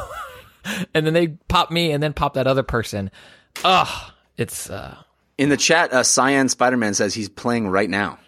and 0.93 1.05
then 1.05 1.13
they 1.13 1.27
popped 1.27 1.71
me, 1.71 1.91
and 1.91 2.01
then 2.01 2.13
popped 2.13 2.35
that 2.35 2.47
other 2.47 2.63
person. 2.63 3.11
Ugh, 3.65 4.11
it's 4.37 4.69
uh, 4.69 4.95
In 5.37 5.49
the 5.49 5.57
chat, 5.57 5.91
uh, 5.91 6.03
Cyan 6.03 6.47
Spider 6.47 6.77
Man 6.77 6.93
says 6.93 7.13
he's 7.13 7.27
playing 7.27 7.67
right 7.67 7.89
now. 7.89 8.19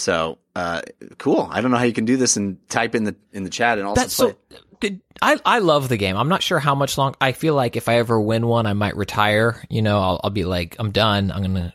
So 0.00 0.38
uh, 0.56 0.82
cool. 1.18 1.48
I 1.50 1.60
don't 1.60 1.70
know 1.70 1.76
how 1.76 1.84
you 1.84 1.92
can 1.92 2.04
do 2.06 2.16
this 2.16 2.36
and 2.36 2.58
type 2.68 2.94
in 2.94 3.04
the 3.04 3.14
in 3.32 3.44
the 3.44 3.50
chat 3.50 3.78
and 3.78 3.86
also 3.86 4.00
That's 4.00 4.16
play. 4.16 4.30
so. 4.50 4.56
Did, 4.80 5.00
I 5.20 5.38
I 5.44 5.58
love 5.58 5.88
the 5.90 5.98
game. 5.98 6.16
I'm 6.16 6.28
not 6.30 6.42
sure 6.42 6.58
how 6.58 6.74
much 6.74 6.96
long. 6.96 7.14
I 7.20 7.32
feel 7.32 7.54
like 7.54 7.76
if 7.76 7.88
I 7.88 7.96
ever 7.96 8.18
win 8.18 8.46
one, 8.46 8.64
I 8.66 8.72
might 8.72 8.96
retire. 8.96 9.62
You 9.68 9.82
know, 9.82 10.00
I'll 10.00 10.20
I'll 10.24 10.30
be 10.30 10.44
like, 10.44 10.76
I'm 10.78 10.90
done. 10.90 11.30
I'm 11.30 11.42
gonna 11.42 11.74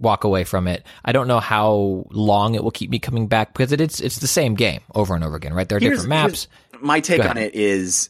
walk 0.00 0.24
away 0.24 0.44
from 0.44 0.66
it. 0.68 0.84
I 1.04 1.12
don't 1.12 1.28
know 1.28 1.38
how 1.40 2.06
long 2.10 2.54
it 2.54 2.64
will 2.64 2.70
keep 2.70 2.88
me 2.90 2.98
coming 2.98 3.26
back 3.28 3.52
because 3.52 3.72
it, 3.72 3.80
it's 3.82 4.00
it's 4.00 4.20
the 4.20 4.26
same 4.26 4.54
game 4.54 4.80
over 4.94 5.14
and 5.14 5.22
over 5.22 5.36
again, 5.36 5.52
right? 5.52 5.68
There 5.68 5.76
are 5.76 5.80
Here's- 5.80 5.98
different 5.98 6.08
maps. 6.08 6.48
My 6.80 7.00
take 7.00 7.24
on 7.24 7.36
it 7.36 7.54
is 7.54 8.08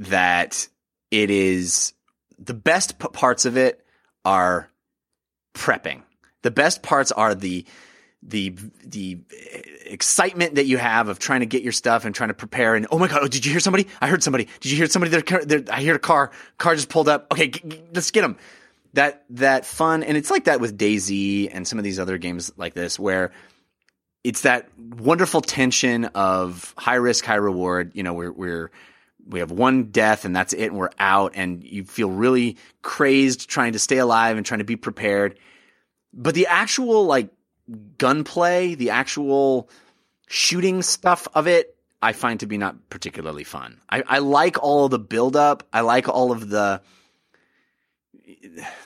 that 0.00 0.68
it 1.10 1.30
is 1.30 1.92
the 2.38 2.54
best 2.54 2.98
p- 2.98 3.08
parts 3.08 3.44
of 3.44 3.56
it 3.58 3.84
are 4.24 4.70
prepping. 5.54 6.02
The 6.42 6.50
best 6.50 6.82
parts 6.82 7.12
are 7.12 7.34
the 7.34 7.64
the 8.22 8.54
the 8.84 9.18
excitement 9.86 10.54
that 10.54 10.66
you 10.66 10.78
have 10.78 11.08
of 11.08 11.18
trying 11.18 11.40
to 11.40 11.46
get 11.46 11.62
your 11.62 11.72
stuff 11.72 12.04
and 12.04 12.14
trying 12.14 12.28
to 12.28 12.34
prepare 12.34 12.74
and 12.74 12.86
oh 12.90 12.98
my 12.98 13.08
god 13.08 13.20
oh, 13.22 13.28
did 13.28 13.44
you 13.44 13.50
hear 13.50 13.60
somebody? 13.60 13.88
I 14.00 14.08
heard 14.08 14.22
somebody. 14.22 14.48
Did 14.60 14.70
you 14.70 14.76
hear 14.76 14.86
somebody 14.86 15.20
they're, 15.20 15.64
I 15.70 15.80
hear 15.80 15.94
a 15.94 16.00
car 16.00 16.30
car 16.58 16.74
just 16.74 16.88
pulled 16.88 17.08
up. 17.08 17.26
Okay 17.32 17.48
g- 17.48 17.62
g- 17.66 17.82
let's 17.92 18.10
get 18.10 18.22
them 18.22 18.36
that 18.94 19.24
that 19.30 19.66
fun 19.66 20.02
and 20.02 20.16
it's 20.16 20.30
like 20.30 20.44
that 20.44 20.60
with 20.60 20.78
DayZ 20.78 21.50
and 21.52 21.66
some 21.66 21.78
of 21.78 21.84
these 21.84 21.98
other 21.98 22.18
games 22.18 22.52
like 22.56 22.74
this 22.74 22.98
where 22.98 23.32
it's 24.24 24.42
that 24.42 24.68
wonderful 24.78 25.40
tension 25.40 26.04
of 26.06 26.74
high 26.76 26.96
risk, 26.96 27.24
high 27.24 27.34
reward. 27.34 27.92
You 27.94 28.02
know, 28.02 28.14
we're 28.14 28.32
we're 28.32 28.70
we 29.26 29.40
have 29.40 29.50
one 29.50 29.84
death 29.84 30.24
and 30.24 30.34
that's 30.34 30.52
it, 30.52 30.66
and 30.66 30.76
we're 30.76 30.90
out, 30.98 31.32
and 31.34 31.62
you 31.64 31.84
feel 31.84 32.10
really 32.10 32.56
crazed 32.82 33.48
trying 33.48 33.72
to 33.72 33.78
stay 33.78 33.98
alive 33.98 34.36
and 34.36 34.46
trying 34.46 34.58
to 34.58 34.64
be 34.64 34.76
prepared. 34.76 35.38
But 36.12 36.34
the 36.34 36.46
actual 36.46 37.06
like 37.06 37.30
gunplay, 37.98 38.74
the 38.74 38.90
actual 38.90 39.68
shooting 40.26 40.82
stuff 40.82 41.28
of 41.34 41.46
it, 41.46 41.76
I 42.00 42.12
find 42.12 42.40
to 42.40 42.46
be 42.46 42.58
not 42.58 42.88
particularly 42.90 43.44
fun. 43.44 43.80
I, 43.88 44.02
I 44.06 44.18
like 44.18 44.62
all 44.62 44.86
of 44.86 44.90
the 44.90 44.98
build 44.98 45.36
up. 45.36 45.62
I 45.72 45.82
like 45.82 46.08
all 46.08 46.32
of 46.32 46.48
the 46.48 46.82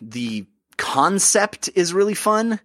the 0.00 0.46
concept 0.76 1.70
is 1.74 1.94
really 1.94 2.14
fun, 2.14 2.60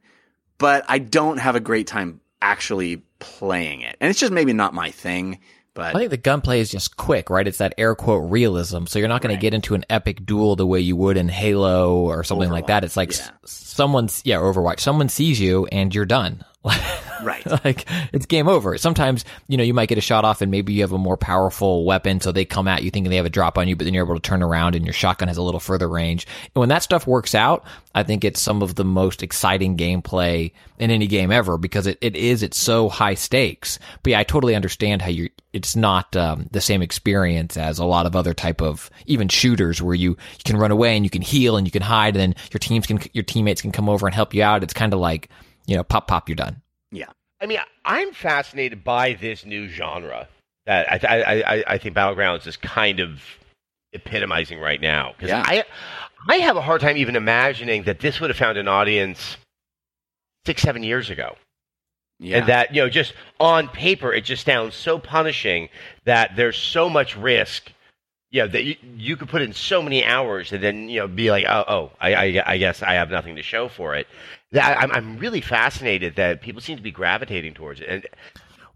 but 0.57 0.83
I 0.89 0.99
don't 0.99 1.37
have 1.37 1.55
a 1.55 1.61
great 1.61 1.87
time 1.87 2.19
actually 2.41 3.03
playing 3.19 3.81
it. 3.81 3.95
And 4.01 4.09
it's 4.09 4.19
just 4.19 4.33
maybe 4.33 4.51
not 4.51 4.73
my 4.73 4.91
thing, 4.91 5.39
but 5.73 5.95
I 5.95 5.99
think 5.99 6.09
the 6.09 6.17
gunplay 6.17 6.59
is 6.59 6.69
just 6.69 6.97
quick, 6.97 7.29
right? 7.29 7.47
It's 7.47 7.59
that 7.59 7.73
air 7.77 7.95
quote 7.95 8.29
realism. 8.29 8.85
So 8.85 8.99
you're 8.99 9.07
not 9.07 9.21
going 9.21 9.33
Right. 9.33 9.39
to 9.39 9.41
get 9.41 9.53
into 9.53 9.73
an 9.75 9.85
epic 9.89 10.25
duel 10.25 10.55
the 10.55 10.67
way 10.67 10.79
you 10.81 10.95
would 10.95 11.17
in 11.17 11.29
Halo 11.29 11.95
or 11.95 12.23
something 12.23 12.49
like 12.49 12.67
that. 12.67 12.83
It's 12.83 12.97
like 12.97 13.15
yeah. 13.17 13.29
someone's 13.45 14.21
yeah, 14.25 14.37
Overwatch. 14.37 14.79
Someone 14.81 15.09
sees 15.09 15.39
you 15.39 15.65
and 15.67 15.93
you're 15.95 16.05
done. 16.05 16.43
Right. 17.23 17.45
like 17.65 17.85
it's 18.13 18.25
game 18.25 18.47
over. 18.47 18.77
Sometimes, 18.77 19.25
you 19.47 19.57
know, 19.57 19.63
you 19.63 19.73
might 19.73 19.89
get 19.89 19.97
a 19.97 20.01
shot 20.01 20.25
off 20.25 20.41
and 20.41 20.51
maybe 20.51 20.73
you 20.73 20.81
have 20.81 20.91
a 20.91 20.97
more 20.97 21.17
powerful 21.17 21.85
weapon. 21.85 22.19
So 22.19 22.31
they 22.31 22.45
come 22.45 22.67
at 22.67 22.83
you 22.83 22.91
thinking 22.91 23.09
they 23.09 23.17
have 23.17 23.25
a 23.25 23.29
drop 23.29 23.57
on 23.57 23.67
you, 23.67 23.75
but 23.75 23.85
then 23.85 23.93
you're 23.93 24.05
able 24.05 24.15
to 24.15 24.21
turn 24.21 24.43
around 24.43 24.75
and 24.75 24.85
your 24.85 24.93
shotgun 24.93 25.27
has 25.27 25.37
a 25.37 25.41
little 25.41 25.59
further 25.59 25.87
range. 25.87 26.27
And 26.55 26.59
when 26.59 26.69
that 26.69 26.83
stuff 26.83 27.07
works 27.07 27.35
out, 27.35 27.63
I 27.93 28.03
think 28.03 28.23
it's 28.23 28.41
some 28.41 28.61
of 28.61 28.75
the 28.75 28.85
most 28.85 29.23
exciting 29.23 29.77
gameplay 29.77 30.51
in 30.79 30.91
any 30.91 31.07
game 31.07 31.31
ever 31.31 31.57
because 31.57 31.87
it, 31.87 31.97
it 32.01 32.15
is, 32.15 32.43
it's 32.43 32.57
so 32.57 32.89
high 32.89 33.15
stakes. 33.15 33.79
But 34.03 34.11
yeah, 34.11 34.19
I 34.19 34.23
totally 34.23 34.55
understand 34.55 35.01
how 35.01 35.09
you, 35.09 35.29
it's 35.53 35.75
not 35.75 36.15
um, 36.15 36.47
the 36.51 36.61
same 36.61 36.81
experience 36.81 37.57
as 37.57 37.79
a 37.79 37.85
lot 37.85 38.05
of 38.05 38.15
other 38.15 38.33
type 38.33 38.61
of 38.61 38.89
even 39.05 39.27
shooters 39.27 39.81
where 39.81 39.95
you, 39.95 40.11
you 40.11 40.43
can 40.45 40.57
run 40.57 40.71
away 40.71 40.95
and 40.95 41.05
you 41.05 41.09
can 41.09 41.21
heal 41.21 41.57
and 41.57 41.67
you 41.67 41.71
can 41.71 41.81
hide 41.81 42.15
and 42.15 42.35
then 42.35 42.35
your 42.51 42.59
teams 42.59 42.87
can, 42.87 42.99
your 43.13 43.23
teammates 43.23 43.61
can 43.61 43.71
come 43.71 43.89
over 43.89 44.07
and 44.07 44.15
help 44.15 44.33
you 44.33 44.41
out. 44.41 44.63
It's 44.63 44.73
kind 44.73 44.93
of 44.93 44.99
like, 44.99 45.29
you 45.65 45.75
know, 45.75 45.83
pop, 45.83 46.07
pop, 46.07 46.27
you're 46.29 46.35
done. 46.35 46.61
Yeah. 46.91 47.09
I 47.41 47.45
mean, 47.45 47.59
I'm 47.85 48.11
fascinated 48.13 48.83
by 48.83 49.13
this 49.13 49.45
new 49.45 49.67
genre 49.67 50.27
that 50.65 51.05
I, 51.05 51.21
I, 51.21 51.41
I, 51.41 51.63
I 51.67 51.77
think 51.77 51.95
Battlegrounds 51.95 52.45
is 52.45 52.57
kind 52.57 52.99
of 52.99 53.21
epitomizing 53.93 54.59
right 54.59 54.79
now. 54.79 55.13
Because 55.13 55.29
Yeah. 55.29 55.43
I, 55.45 55.63
I 56.29 56.35
have 56.37 56.55
a 56.55 56.61
hard 56.61 56.81
time 56.81 56.97
even 56.97 57.15
imagining 57.15 57.83
that 57.83 57.99
this 57.99 58.19
would 58.19 58.29
have 58.29 58.37
found 58.37 58.57
an 58.57 58.67
audience 58.67 59.37
six, 60.45 60.61
seven 60.61 60.83
years 60.83 61.09
ago. 61.09 61.35
Yeah. 62.19 62.37
And 62.37 62.47
that, 62.47 62.75
you 62.75 62.81
know, 62.83 62.89
just 62.89 63.13
on 63.39 63.67
paper, 63.69 64.13
it 64.13 64.23
just 64.23 64.45
sounds 64.45 64.75
so 64.75 64.99
punishing 64.99 65.69
that 66.05 66.35
there's 66.35 66.57
so 66.57 66.87
much 66.87 67.17
risk. 67.17 67.71
You 68.31 68.43
know, 68.43 68.47
that 68.47 68.63
you, 68.63 68.75
you 68.95 69.17
could 69.17 69.27
put 69.29 69.41
in 69.41 69.51
so 69.53 69.81
many 69.81 70.05
hours 70.05 70.53
and 70.53 70.63
then, 70.63 70.87
you 70.89 70.99
know, 71.01 71.07
be 71.07 71.29
like, 71.31 71.45
oh, 71.47 71.63
oh 71.67 71.91
I, 71.99 72.13
I, 72.15 72.43
I 72.53 72.57
guess 72.57 72.81
I 72.81 72.93
have 72.93 73.09
nothing 73.11 73.35
to 73.35 73.43
show 73.43 73.67
for 73.67 73.93
it. 73.95 74.07
That, 74.53 74.77
I'm, 74.77 74.91
I'm 74.91 75.17
really 75.17 75.41
fascinated 75.41 76.15
that 76.15 76.41
people 76.41 76.61
seem 76.61 76.77
to 76.77 76.83
be 76.83 76.91
gravitating 76.91 77.53
towards 77.55 77.81
it. 77.81 77.89
And 77.89 78.07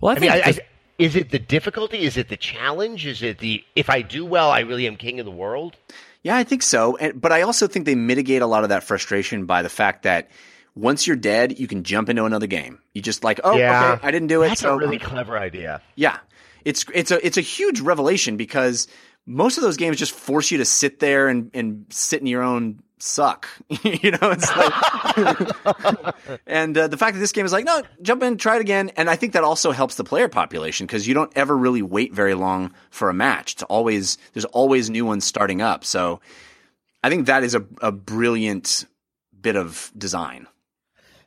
Well, 0.01 0.11
I 0.11 0.17
I 0.17 0.19
mean, 0.19 0.31
think 0.31 0.45
I, 0.45 0.49
I, 0.49 0.59
is 0.97 1.15
it 1.15 1.31
the 1.31 1.39
difficulty? 1.39 1.99
Is 1.99 2.17
it 2.17 2.27
the 2.29 2.37
challenge? 2.37 3.05
Is 3.05 3.21
it 3.23 3.39
the 3.39 3.63
if 3.75 3.89
I 3.89 4.01
do 4.01 4.25
well, 4.25 4.51
I 4.51 4.59
really 4.61 4.87
am 4.87 4.97
king 4.97 5.19
of 5.19 5.25
the 5.25 5.31
world? 5.31 5.77
Yeah, 6.21 6.35
I 6.35 6.43
think 6.43 6.61
so. 6.61 6.97
And, 6.97 7.19
but 7.21 7.31
I 7.31 7.43
also 7.43 7.67
think 7.67 7.85
they 7.85 7.95
mitigate 7.95 8.41
a 8.41 8.47
lot 8.47 8.63
of 8.63 8.69
that 8.69 8.83
frustration 8.83 9.45
by 9.45 9.61
the 9.61 9.69
fact 9.69 10.03
that 10.03 10.29
once 10.75 11.07
you're 11.07 11.15
dead, 11.15 11.57
you 11.59 11.67
can 11.67 11.83
jump 11.83 12.09
into 12.09 12.25
another 12.25 12.47
game. 12.47 12.79
You 12.93 13.01
just 13.01 13.23
like, 13.23 13.39
oh, 13.43 13.55
Yeah. 13.55 13.93
okay, 13.93 14.07
I 14.07 14.11
didn't 14.11 14.27
do 14.27 14.41
it. 14.43 14.49
That's 14.49 14.61
so 14.61 14.73
a 14.73 14.77
really 14.77 14.99
clever 14.99 15.37
idea. 15.37 15.81
yeah, 15.95 16.17
it's 16.65 16.83
it's 16.93 17.11
a 17.11 17.25
it's 17.25 17.37
a 17.37 17.41
huge 17.41 17.79
revelation 17.79 18.35
because 18.37 18.87
most 19.25 19.57
of 19.57 19.63
those 19.63 19.77
games 19.77 19.97
just 19.97 20.11
force 20.11 20.51
you 20.51 20.59
to 20.59 20.65
sit 20.65 20.99
there 20.99 21.27
and 21.27 21.51
and 21.53 21.85
sit 21.89 22.21
in 22.21 22.27
your 22.27 22.43
own 22.43 22.81
suck. 22.99 23.47
you 23.83 24.11
know, 24.11 24.31
it's 24.31 24.55
like, 24.55 26.15
and 26.47 26.77
uh, 26.77 26.87
the 26.87 26.97
fact 26.97 27.15
that 27.15 27.19
this 27.19 27.31
game 27.31 27.45
is 27.45 27.51
like, 27.51 27.65
no, 27.65 27.81
jump 28.01 28.23
in, 28.23 28.37
try 28.37 28.55
it 28.55 28.61
again, 28.61 28.91
and 28.97 29.09
I 29.09 29.15
think 29.15 29.33
that 29.33 29.43
also 29.43 29.71
helps 29.71 29.95
the 29.95 30.03
player 30.03 30.27
population 30.27 30.85
because 30.85 31.07
you 31.07 31.13
don't 31.13 31.31
ever 31.35 31.57
really 31.57 31.81
wait 31.81 32.13
very 32.13 32.33
long 32.33 32.73
for 32.89 33.09
a 33.09 33.13
match. 33.13 33.53
It's 33.53 33.63
always 33.63 34.17
there's 34.33 34.45
always 34.45 34.89
new 34.89 35.05
ones 35.05 35.25
starting 35.25 35.61
up. 35.61 35.85
So 35.85 36.21
I 37.03 37.09
think 37.09 37.27
that 37.27 37.43
is 37.43 37.55
a 37.55 37.65
a 37.81 37.91
brilliant 37.91 38.85
bit 39.39 39.55
of 39.55 39.91
design. 39.97 40.47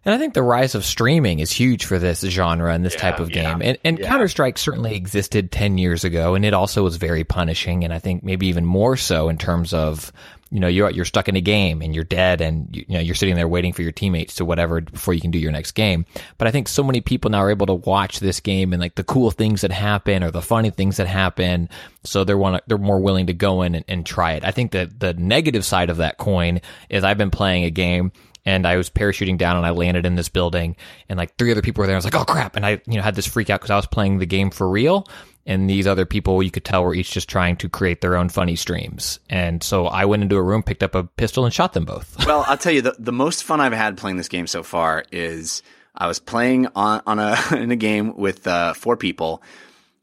And 0.04 0.14
I 0.14 0.18
think 0.18 0.34
the 0.34 0.42
rise 0.42 0.74
of 0.74 0.84
streaming 0.84 1.40
is 1.40 1.50
huge 1.50 1.84
for 1.84 1.98
this 1.98 2.20
genre 2.20 2.72
and 2.72 2.84
this 2.84 2.94
Yeah, 2.94 3.00
type 3.00 3.20
of 3.20 3.30
yeah, 3.30 3.42
game. 3.42 3.62
And, 3.62 3.78
and 3.84 3.98
yeah. 3.98 4.06
Counter 4.08 4.28
Strike 4.28 4.56
certainly 4.56 4.94
existed 4.94 5.50
10 5.52 5.76
years 5.76 6.04
ago, 6.04 6.34
and 6.34 6.44
it 6.44 6.54
also 6.54 6.82
was 6.82 6.96
very 6.96 7.24
punishing. 7.24 7.84
And 7.84 7.92
I 7.92 7.98
think 7.98 8.22
maybe 8.22 8.46
even 8.46 8.64
more 8.64 8.96
so 8.96 9.28
in 9.28 9.38
terms 9.38 9.74
of, 9.74 10.12
you 10.50 10.60
know, 10.60 10.68
you're, 10.68 10.88
you're 10.90 11.04
stuck 11.04 11.28
in 11.28 11.36
a 11.36 11.42
game 11.42 11.82
and 11.82 11.94
you're 11.94 12.04
dead 12.04 12.40
and, 12.40 12.74
you, 12.74 12.84
you 12.88 12.94
know, 12.94 13.00
you're 13.00 13.14
sitting 13.14 13.34
there 13.34 13.48
waiting 13.48 13.74
for 13.74 13.82
your 13.82 13.92
teammates 13.92 14.36
to 14.36 14.46
whatever 14.46 14.80
before 14.80 15.12
you 15.12 15.20
can 15.20 15.30
do 15.30 15.38
your 15.38 15.52
next 15.52 15.72
game. 15.72 16.06
But 16.38 16.48
I 16.48 16.52
think 16.52 16.68
so 16.68 16.82
many 16.82 17.02
people 17.02 17.30
now 17.30 17.40
are 17.40 17.50
able 17.50 17.66
to 17.66 17.74
watch 17.74 18.20
this 18.20 18.40
game 18.40 18.72
and 18.72 18.80
like 18.80 18.94
the 18.94 19.04
cool 19.04 19.30
things 19.30 19.60
that 19.60 19.72
happen 19.72 20.22
or 20.22 20.30
the 20.30 20.40
funny 20.40 20.70
things 20.70 20.96
that 20.96 21.06
happen. 21.06 21.68
So 22.04 22.24
they're 22.24 22.38
one, 22.38 22.60
they're 22.66 22.78
more 22.78 23.00
willing 23.00 23.26
to 23.26 23.34
go 23.34 23.60
in 23.60 23.74
and, 23.74 23.84
and 23.88 24.06
try 24.06 24.32
it. 24.34 24.44
I 24.44 24.52
think 24.52 24.70
that 24.70 24.98
the 24.98 25.12
negative 25.12 25.66
side 25.66 25.90
of 25.90 25.98
that 25.98 26.16
coin 26.16 26.62
is 26.88 27.04
I've 27.04 27.18
been 27.18 27.30
playing 27.30 27.64
a 27.64 27.70
game 27.70 28.10
and 28.48 28.66
I 28.66 28.78
was 28.78 28.88
parachuting 28.88 29.36
down 29.36 29.58
and 29.58 29.66
I 29.66 29.70
landed 29.70 30.06
in 30.06 30.14
this 30.14 30.30
building 30.30 30.74
and 31.10 31.18
like 31.18 31.36
three 31.36 31.52
other 31.52 31.60
people 31.60 31.82
were 31.82 31.86
there. 31.86 31.96
I 31.96 31.98
was 31.98 32.06
like, 32.06 32.14
oh 32.14 32.24
crap. 32.24 32.56
And 32.56 32.64
I, 32.64 32.80
you 32.86 32.94
know, 32.94 33.02
had 33.02 33.14
this 33.14 33.26
freak 33.26 33.50
out 33.50 33.60
because 33.60 33.70
I 33.70 33.76
was 33.76 33.86
playing 33.86 34.18
the 34.18 34.26
game 34.26 34.50
for 34.50 34.66
real. 34.66 35.06
And 35.44 35.68
these 35.68 35.86
other 35.86 36.06
people 36.06 36.42
you 36.42 36.50
could 36.50 36.64
tell 36.64 36.82
were 36.82 36.94
each 36.94 37.10
just 37.10 37.28
trying 37.28 37.56
to 37.58 37.68
create 37.68 38.00
their 38.00 38.16
own 38.16 38.30
funny 38.30 38.56
streams. 38.56 39.20
And 39.28 39.62
so 39.62 39.86
I 39.86 40.06
went 40.06 40.22
into 40.22 40.36
a 40.36 40.42
room, 40.42 40.62
picked 40.62 40.82
up 40.82 40.94
a 40.94 41.04
pistol 41.04 41.44
and 41.44 41.52
shot 41.52 41.74
them 41.74 41.84
both. 41.84 42.16
Well, 42.26 42.44
I'll 42.46 42.56
tell 42.58 42.72
you 42.72 42.80
the 42.82 42.96
the 42.98 43.12
most 43.12 43.44
fun 43.44 43.60
I've 43.60 43.72
had 43.72 43.98
playing 43.98 44.16
this 44.16 44.28
game 44.28 44.46
so 44.46 44.62
far 44.62 45.04
is 45.12 45.62
I 45.94 46.06
was 46.06 46.18
playing 46.18 46.68
on 46.74 47.02
on 47.06 47.18
a 47.18 47.36
in 47.54 47.70
a 47.70 47.76
game 47.76 48.16
with 48.16 48.46
uh, 48.46 48.72
four 48.72 48.96
people. 48.96 49.42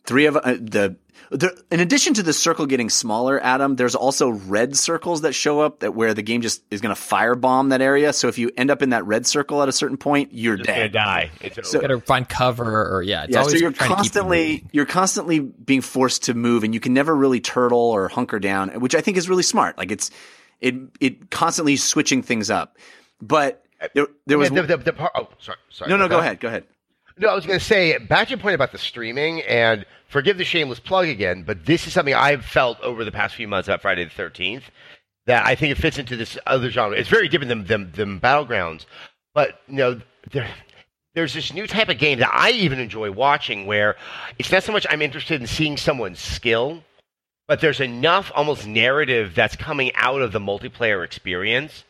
Three 0.06 0.28
of 0.28 0.38
uh, 0.38 0.54
the 0.60 0.98
there, 1.32 1.52
in 1.72 1.80
addition 1.80 2.14
to 2.16 2.24
the 2.24 2.34
circle 2.34 2.66
getting 2.66 2.90
smaller, 2.90 3.42
Adam, 3.44 3.76
there's 3.76 3.96
also 3.96 4.30
red 4.30 4.76
circles 4.76 5.22
that 5.22 5.34
show 5.34 5.60
up 5.62 5.80
that 5.80 5.96
where 5.96 6.14
the 6.14 6.22
game 6.22 6.42
just 6.42 6.64
is 6.72 6.82
going 6.82 6.94
to 6.96 7.02
firebomb 7.02 7.70
that 7.70 7.82
area. 7.82 8.14
So 8.14 8.28
if 8.28 8.38
you 8.38 8.52
end 8.58 8.70
up 8.72 8.82
in 8.82 8.90
that 8.90 9.06
red 9.06 9.26
circle 9.26 9.62
at 9.64 9.70
a 9.70 9.72
certain 9.72 9.98
point, 9.98 10.30
you're 10.34 10.58
Just 10.58 10.68
gonna 10.68 10.80
dead. 10.84 10.92
die. 10.94 11.32
It's 11.42 11.70
So- 11.70 11.82
Got 11.82 11.88
to 11.88 12.00
find 12.00 12.28
cover 12.28 12.88
or 12.96 13.02
yeah. 13.02 13.24
It's 13.24 13.34
Yeah, 13.34 13.44
so 13.44 13.56
you're 13.56 13.72
trying 13.72 13.90
to 13.90 13.96
keep 14.04 14.12
them 14.14 14.26
constantly 14.26 14.66
you're 14.72 14.86
constantly 14.86 15.40
being 15.40 15.82
forced 15.82 16.24
to 16.26 16.34
move, 16.34 16.64
and 16.64 16.74
you 16.74 16.80
can 16.80 16.94
never 16.94 17.16
really 17.16 17.40
turtle 17.40 17.80
or 17.80 18.08
hunker 18.10 18.40
down, 18.40 18.70
which 18.80 18.96
I 18.96 19.02
think 19.02 19.18
is 19.18 19.28
really 19.30 19.44
smart. 19.44 19.78
Like 19.78 19.92
it's 19.92 20.12
it 20.62 20.76
it 21.00 21.32
constantly 21.32 21.76
switching 21.76 22.22
things 22.22 22.50
up. 22.50 22.78
But 23.22 23.64
there, 23.94 24.08
there 24.26 24.38
was 24.38 24.50
the, 24.50 24.64
the, 24.64 24.78
the 24.78 24.94
part, 24.94 25.12
oh, 25.16 25.28
sorry, 25.40 25.58
sorry. 25.70 25.90
no 25.90 25.98
no 25.98 26.08
go 26.08 26.20
ahead 26.20 26.40
go 26.40 26.48
ahead. 26.48 26.66
No, 27.18 27.30
I 27.30 27.36
was 27.36 27.46
going 27.46 27.58
to 27.60 27.64
say 27.66 27.98
back 27.98 28.28
to 28.28 28.32
your 28.32 28.40
point 28.40 28.56
about 28.56 28.74
the 28.74 28.78
streaming, 28.78 29.42
and 29.44 29.86
forgive 30.16 30.38
the 30.38 30.46
shameless 30.46 30.80
plug 30.80 31.10
again, 31.10 31.44
but 31.44 31.66
this 31.66 31.86
is 31.88 31.92
something 31.92 32.14
I've 32.14 32.46
felt 32.46 32.80
over 32.80 33.04
the 33.04 33.12
past 33.12 33.36
few 33.36 33.50
months 33.50 33.68
about 33.68 33.82
Friday 33.82 34.06
the 34.06 34.10
Thirteenth 34.10 34.64
that 35.26 35.46
I 35.46 35.56
think 35.56 35.74
it 35.74 35.82
fits 35.82 35.98
into 35.98 36.16
this 36.16 36.38
other 36.48 36.70
genre. 36.70 36.98
It's 36.98 37.10
very 37.10 37.28
different 37.28 37.50
than 37.50 37.66
than, 37.66 37.92
than 37.92 38.20
battlegrounds, 38.22 38.86
but 39.34 39.60
you 39.68 39.76
know 39.76 40.00
there. 40.32 40.48
There's 41.16 41.34
this 41.34 41.52
new 41.54 41.68
type 41.68 41.90
of 41.90 41.98
game 41.98 42.20
that 42.20 42.34
I 42.34 42.52
even 42.52 42.80
enjoy 42.80 43.12
watching 43.12 43.66
where 43.66 43.98
it's 44.40 44.52
not 44.54 44.64
so 44.64 44.72
much 44.72 44.88
I'm 44.90 45.02
interested 45.02 45.42
in 45.42 45.48
seeing 45.48 45.76
someone's 45.76 46.20
skill, 46.20 46.82
but 47.50 47.60
there's 47.60 47.82
enough 47.82 48.32
almost 48.36 48.66
narrative 48.66 49.36
that's 49.36 49.58
coming 49.58 49.92
out 49.96 50.22
of 50.22 50.32
the 50.32 50.40
multiplayer 50.40 51.04
experience 51.04 51.84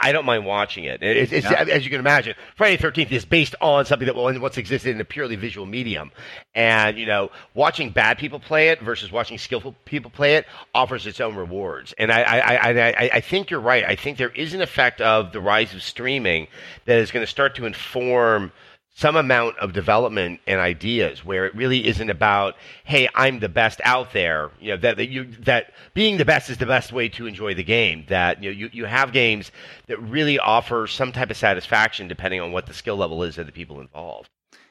I 0.00 0.12
don't 0.12 0.24
mind 0.24 0.46
watching 0.46 0.84
it. 0.84 1.02
It- 1.02 1.16
It's, 1.16 1.32
it's, 1.32 1.50
Yeah. 1.50 1.64
as 1.70 1.84
you 1.84 1.90
can 1.90 2.00
imagine, 2.00 2.34
Friday 2.56 2.76
the 2.76 2.82
13th 2.82 3.12
is 3.12 3.24
based 3.24 3.54
on 3.60 3.84
something 3.84 4.06
that 4.06 4.14
once 4.16 4.56
existed 4.58 4.94
in 4.94 5.00
a 5.00 5.04
purely 5.04 5.36
visual 5.36 5.66
medium. 5.66 6.10
And, 6.54 6.98
you 6.98 7.06
know, 7.06 7.30
watching 7.54 7.90
bad 7.90 8.18
people 8.18 8.38
play 8.40 8.68
it 8.68 8.80
versus 8.80 9.10
watching 9.10 9.38
skillful 9.38 9.74
people 9.84 10.10
play 10.10 10.36
it 10.36 10.46
offers 10.74 11.06
its 11.06 11.20
own 11.20 11.34
rewards. 11.34 11.94
And 11.98 12.12
I, 12.12 12.22
I, 12.22 12.38
I, 12.54 12.88
I, 12.88 13.10
I 13.14 13.20
think 13.20 13.50
you're 13.50 13.60
right. 13.60 13.84
I 13.84 13.96
think 13.96 14.18
there 14.18 14.28
is 14.30 14.54
an 14.54 14.62
effect 14.62 15.00
of 15.00 15.32
the 15.32 15.40
rise 15.40 15.74
of 15.74 15.82
streaming 15.82 16.46
that 16.84 16.98
is 16.98 17.10
going 17.10 17.24
to 17.24 17.30
start 17.30 17.54
to 17.56 17.66
inform 17.66 18.52
some 18.94 19.16
amount 19.16 19.56
of 19.58 19.72
development 19.72 20.40
and 20.46 20.60
ideas 20.60 21.24
where 21.24 21.46
it 21.46 21.54
really 21.54 21.86
isn't 21.86 22.10
about 22.10 22.54
hey 22.84 23.08
i'm 23.14 23.38
the 23.40 23.48
best 23.48 23.80
out 23.84 24.12
there 24.12 24.50
you 24.60 24.70
know 24.70 24.76
that, 24.76 24.96
that 24.98 25.08
you 25.08 25.24
that 25.40 25.72
being 25.94 26.18
the 26.18 26.24
best 26.24 26.50
is 26.50 26.58
the 26.58 26.66
best 26.66 26.92
way 26.92 27.08
to 27.08 27.26
enjoy 27.26 27.54
the 27.54 27.64
game 27.64 28.04
that 28.08 28.42
you 28.42 28.50
know 28.50 28.56
you, 28.56 28.68
you 28.72 28.84
have 28.84 29.12
games 29.12 29.50
that 29.86 29.98
really 30.02 30.38
offer 30.38 30.86
some 30.86 31.10
type 31.12 31.30
of 31.30 31.36
satisfaction 31.36 32.06
depending 32.06 32.40
on 32.40 32.52
what 32.52 32.66
the 32.66 32.74
skill 32.74 32.96
level 32.96 33.22
is 33.22 33.38
of 33.38 33.46
the 33.46 33.52
people 33.52 33.80
involved 33.80 34.28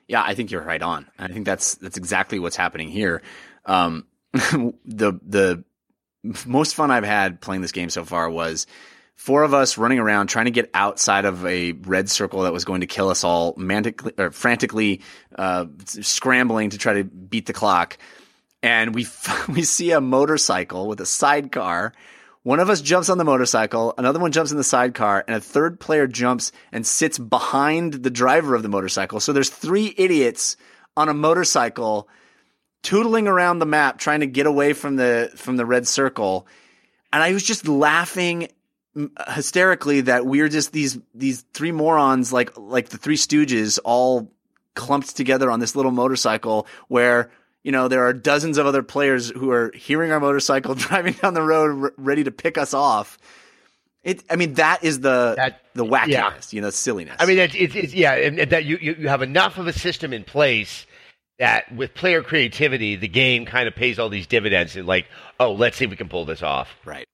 Yeah, 0.08 0.22
I 0.24 0.36
think 0.36 0.52
you're 0.52 0.62
right 0.62 0.82
on. 0.82 1.08
I 1.18 1.28
think 1.30 1.46
that's 1.46 1.76
that's 1.76 1.98
exactly 1.98 2.38
what's 2.38 2.58
happening 2.58 2.90
here. 2.90 3.22
Um, 3.66 4.06
the 4.34 5.20
the 5.26 5.64
most 6.46 6.76
fun 6.76 6.92
I've 6.92 7.04
had 7.06 7.42
playing 7.42 7.62
this 7.62 7.72
game 7.72 7.90
so 7.90 8.04
far 8.06 8.30
was 8.30 8.68
four 9.16 9.44
of 9.44 9.54
us 9.54 9.78
running 9.78 10.00
around 10.00 10.28
trying 10.28 10.46
to 10.46 10.52
get 10.52 10.70
outside 10.74 11.26
of 11.26 11.46
a 11.46 11.74
red 11.74 12.10
circle 12.10 12.42
that 12.42 12.54
was 12.54 12.66
going 12.66 12.82
to 12.82 12.88
kill 12.88 13.10
us 13.10 13.24
all, 13.24 13.54
mantically, 13.56 14.20
or 14.20 14.32
frantically 14.32 15.02
uh, 15.38 15.66
scrambling 15.86 16.72
to 16.72 16.78
try 16.78 16.94
to 16.94 17.04
beat 17.04 17.46
the 17.46 17.54
clock. 17.54 17.98
And 18.64 18.96
we 18.96 19.08
we 19.50 19.64
see 19.64 19.92
a 19.92 20.02
motorcycle 20.02 20.88
with 20.88 21.02
a 21.02 21.06
sidecar. 21.06 21.94
One 22.44 22.60
of 22.60 22.72
us 22.72 22.82
jumps 22.82 23.10
on 23.10 23.20
the 23.20 23.24
motorcycle, 23.24 23.94
another 24.00 24.20
one 24.20 24.32
jumps 24.32 24.50
in 24.50 24.58
the 24.58 24.64
sidecar, 24.64 25.24
and 25.28 25.36
a 25.36 25.40
third 25.40 25.80
player 25.80 26.08
jumps 26.08 26.52
and 26.72 26.88
sits 26.88 27.20
behind 27.20 27.94
the 27.94 28.10
driver 28.10 28.56
of 28.56 28.64
the 28.64 28.70
motorcycle. 28.70 29.20
So 29.20 29.32
there's 29.32 29.52
three 29.52 29.94
idiots 29.96 30.58
on 30.98 31.08
a 31.08 31.14
motorcycle 31.14 32.10
tootling 32.84 33.28
around 33.28 33.60
the 33.60 33.68
map 33.68 34.00
trying 34.00 34.22
to 34.22 34.26
get 34.26 34.48
away 34.48 34.74
from 34.74 34.96
the 34.96 35.32
from 35.36 35.58
the 35.58 35.66
red 35.66 35.88
circle. 35.88 36.48
And 37.14 37.22
I 37.22 37.34
was 37.34 37.44
just 37.44 37.68
laughing 37.68 38.48
hysterically 39.28 40.02
that 40.02 40.26
we're 40.26 40.50
just 40.50 40.72
these 40.74 41.00
these 41.16 41.42
three 41.54 41.72
morons 41.72 42.34
like 42.34 42.58
like 42.58 42.90
the 42.90 42.98
three 42.98 43.16
stooges 43.16 43.80
all 43.86 44.32
clumped 44.76 45.16
together 45.16 45.50
on 45.50 45.60
this 45.60 45.76
little 45.76 45.92
motorcycle 45.92 46.68
where 46.90 47.32
you 47.64 47.72
know 47.72 47.88
there 47.88 48.06
are 48.06 48.14
dozens 48.14 48.58
of 48.58 48.66
other 48.66 48.84
players 48.84 49.30
who 49.30 49.50
are 49.52 49.72
hearing 49.76 50.12
our 50.12 50.20
motorcycle 50.20 50.76
driving 50.88 51.14
down 51.14 51.34
the 51.34 51.42
road 51.42 51.84
r- 51.84 51.94
ready 51.98 52.24
to 52.24 52.32
pick 52.32 52.58
us 52.58 52.74
off 52.74 53.18
It. 54.04 54.24
I 54.30 54.36
mean, 54.36 54.56
that 54.56 54.84
is 54.84 55.00
the 55.00 55.36
That- 55.38 55.62
the 55.74 55.86
wackiness, 55.86 56.10
yeah. 56.10 56.32
you 56.52 56.60
know, 56.62 56.70
silliness. 56.70 57.16
I 57.18 57.26
mean, 57.26 57.38
it's, 57.40 57.56
it's, 57.56 57.76
it's 57.76 57.94
yeah, 57.94 58.46
that 58.46 58.66
you, 58.66 58.78
you 58.82 58.96
you 59.00 59.08
have 59.08 59.22
enough 59.22 59.58
of 59.58 59.68
a 59.68 59.74
system 59.74 60.12
in 60.12 60.26
place 60.26 60.86
that 61.40 61.74
with 61.74 61.94
player 61.94 62.22
creativity, 62.22 62.98
the 62.98 63.08
game 63.08 63.46
kind 63.46 63.70
of 63.70 63.74
pays 63.76 63.98
all 64.00 64.10
these 64.10 64.28
dividends. 64.28 64.76
And 64.76 64.86
like, 64.86 65.08
oh, 65.40 65.54
let's 65.54 65.78
see 65.78 65.86
if 65.86 65.92
we 65.92 65.96
can 65.96 66.10
pull 66.10 66.26
this 66.26 66.44
off. 66.44 66.68
Right. 66.84 67.06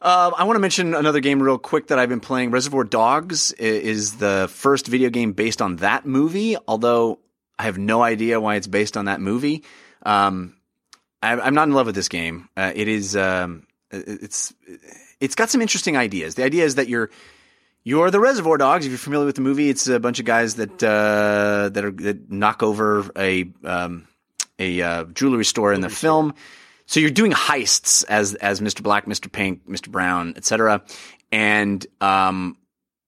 Uh, 0.00 0.30
I 0.36 0.44
want 0.44 0.56
to 0.56 0.60
mention 0.60 0.94
another 0.94 1.20
game 1.20 1.42
real 1.42 1.58
quick 1.58 1.88
that 1.88 1.98
I've 1.98 2.08
been 2.08 2.20
playing. 2.20 2.52
Reservoir 2.52 2.84
Dogs 2.84 3.50
is 3.52 4.16
the 4.16 4.48
first 4.52 4.86
video 4.86 5.10
game 5.10 5.32
based 5.32 5.60
on 5.60 5.76
that 5.76 6.06
movie, 6.06 6.56
although 6.68 7.18
I 7.58 7.64
have 7.64 7.78
no 7.78 8.02
idea 8.02 8.40
why 8.40 8.54
it's 8.54 8.68
based 8.68 8.96
on 8.96 9.06
that 9.06 9.20
movie. 9.20 9.64
Um, 10.04 10.54
I, 11.20 11.32
I'm 11.40 11.54
not 11.54 11.66
in 11.66 11.74
love 11.74 11.86
with 11.86 11.96
this 11.96 12.08
game. 12.08 12.48
Uh, 12.56 12.72
it 12.74 12.86
is, 12.86 13.16
um, 13.16 13.66
it- 13.90 14.04
it's, 14.22 14.54
it's 15.20 15.34
got 15.34 15.50
some 15.50 15.60
interesting 15.60 15.96
ideas. 15.96 16.36
The 16.36 16.44
idea 16.44 16.64
is 16.64 16.76
that 16.76 16.88
you're, 16.88 17.10
you're 17.82 18.12
the 18.12 18.20
Reservoir 18.20 18.56
Dogs. 18.56 18.84
If 18.86 18.92
you're 18.92 18.98
familiar 18.98 19.26
with 19.26 19.34
the 19.34 19.40
movie, 19.42 19.68
it's 19.68 19.88
a 19.88 19.98
bunch 19.98 20.20
of 20.20 20.26
guys 20.26 20.54
that 20.56 20.80
uh, 20.82 21.70
that 21.70 21.84
are 21.84 21.90
that 21.90 22.30
knock 22.30 22.62
over 22.62 23.10
a 23.16 23.50
um, 23.64 24.06
a 24.60 24.80
uh, 24.82 25.04
jewelry 25.06 25.44
store 25.44 25.72
in 25.72 25.80
the 25.80 25.88
film. 25.88 26.34
So 26.88 27.00
you're 27.00 27.10
doing 27.10 27.32
heists 27.32 28.02
as 28.08 28.34
as 28.34 28.60
Mr. 28.60 28.82
Black, 28.82 29.04
Mr. 29.04 29.30
Pink, 29.30 29.68
Mr. 29.68 29.90
Brown, 29.90 30.32
etc. 30.36 30.82
And 31.30 31.86
um, 32.00 32.56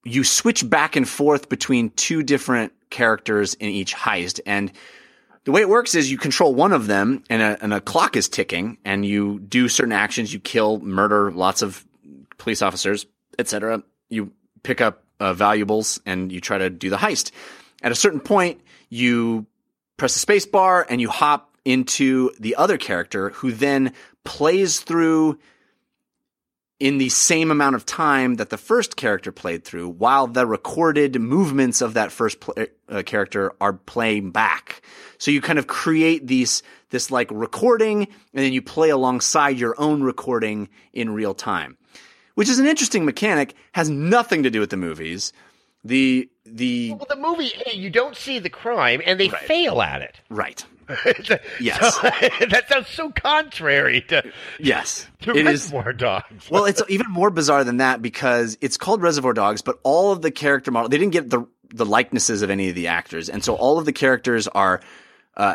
you 0.04 0.22
switch 0.22 0.68
back 0.68 0.96
and 0.96 1.08
forth 1.08 1.48
between 1.48 1.88
two 1.90 2.22
different 2.22 2.74
characters 2.90 3.54
in 3.54 3.70
each 3.70 3.94
heist. 3.94 4.40
And 4.44 4.70
the 5.44 5.52
way 5.52 5.62
it 5.62 5.68
works 5.68 5.94
is 5.94 6.10
you 6.10 6.18
control 6.18 6.54
one 6.54 6.74
of 6.74 6.86
them, 6.88 7.24
and 7.30 7.40
a, 7.40 7.62
and 7.62 7.72
a 7.72 7.80
clock 7.80 8.16
is 8.16 8.28
ticking, 8.28 8.76
and 8.84 9.06
you 9.06 9.40
do 9.40 9.66
certain 9.66 9.92
actions. 9.92 10.30
You 10.30 10.40
kill, 10.40 10.78
murder 10.80 11.32
lots 11.32 11.62
of 11.62 11.82
police 12.36 12.60
officers, 12.60 13.06
etc. 13.38 13.82
You 14.10 14.32
pick 14.62 14.82
up 14.82 15.04
uh, 15.18 15.32
valuables, 15.32 15.98
and 16.04 16.30
you 16.30 16.42
try 16.42 16.58
to 16.58 16.68
do 16.68 16.90
the 16.90 16.98
heist. 16.98 17.30
At 17.82 17.92
a 17.92 17.94
certain 17.94 18.20
point, 18.20 18.60
you 18.90 19.46
press 19.96 20.12
the 20.12 20.18
space 20.18 20.44
bar 20.44 20.86
and 20.88 21.00
you 21.00 21.08
hop 21.08 21.49
into 21.64 22.30
the 22.38 22.56
other 22.56 22.78
character 22.78 23.30
who 23.30 23.52
then 23.52 23.92
plays 24.24 24.80
through 24.80 25.38
in 26.78 26.96
the 26.96 27.10
same 27.10 27.50
amount 27.50 27.76
of 27.76 27.84
time 27.84 28.36
that 28.36 28.48
the 28.48 28.56
first 28.56 28.96
character 28.96 29.30
played 29.30 29.64
through 29.64 29.86
while 29.88 30.26
the 30.26 30.46
recorded 30.46 31.20
movements 31.20 31.82
of 31.82 31.92
that 31.92 32.10
first 32.10 32.40
pl- 32.40 32.54
uh, 32.88 33.02
character 33.04 33.52
are 33.60 33.74
playing 33.74 34.30
back. 34.30 34.80
So 35.18 35.30
you 35.30 35.42
kind 35.42 35.58
of 35.58 35.66
create 35.66 36.26
these 36.26 36.62
this 36.88 37.10
like 37.10 37.28
recording 37.30 38.04
and 38.04 38.44
then 38.44 38.54
you 38.54 38.62
play 38.62 38.88
alongside 38.88 39.58
your 39.58 39.74
own 39.78 40.02
recording 40.02 40.70
in 40.94 41.10
real 41.10 41.34
time. 41.34 41.76
Which 42.34 42.48
is 42.48 42.58
an 42.58 42.66
interesting 42.66 43.04
mechanic, 43.04 43.54
has 43.72 43.90
nothing 43.90 44.44
to 44.44 44.50
do 44.50 44.60
with 44.60 44.70
the 44.70 44.78
movies. 44.78 45.34
The 45.84 46.30
the 46.46 46.94
Well, 46.94 47.06
the 47.08 47.16
movie, 47.16 47.48
hey, 47.66 47.76
you 47.76 47.90
don't 47.90 48.16
see 48.16 48.38
the 48.38 48.48
crime, 48.48 49.02
and 49.04 49.20
they 49.20 49.28
Right. 49.28 49.42
fail 49.42 49.82
at 49.82 50.00
it. 50.00 50.20
right. 50.30 50.64
So- 51.24 51.38
Yes. 51.60 51.98
that 52.50 52.64
sounds 52.68 52.88
so 52.88 53.10
contrary 53.10 54.02
to, 54.08 54.30
Yes. 54.58 55.06
to 55.22 55.30
It 55.30 55.46
is 55.46 55.70
Reservoir 55.72 55.92
Dogs. 55.92 56.50
well, 56.50 56.64
it's 56.64 56.82
even 56.88 57.10
more 57.10 57.30
bizarre 57.30 57.64
than 57.64 57.78
that 57.78 58.02
because 58.02 58.56
it's 58.60 58.76
called 58.76 59.02
Reservoir 59.02 59.32
Dogs, 59.32 59.62
but 59.62 59.78
all 59.82 60.12
of 60.12 60.22
the 60.22 60.30
character 60.30 60.70
model 60.70 60.88
they 60.88 60.98
didn't 60.98 61.12
get 61.12 61.30
the 61.30 61.46
the 61.72 61.86
likenesses 61.86 62.42
of 62.42 62.50
any 62.50 62.68
of 62.68 62.74
the 62.74 62.88
actors, 62.88 63.28
and 63.28 63.44
so 63.44 63.54
all 63.54 63.78
of 63.78 63.84
the 63.84 63.92
characters 63.92 64.48
are 64.48 64.80
uh, 65.36 65.54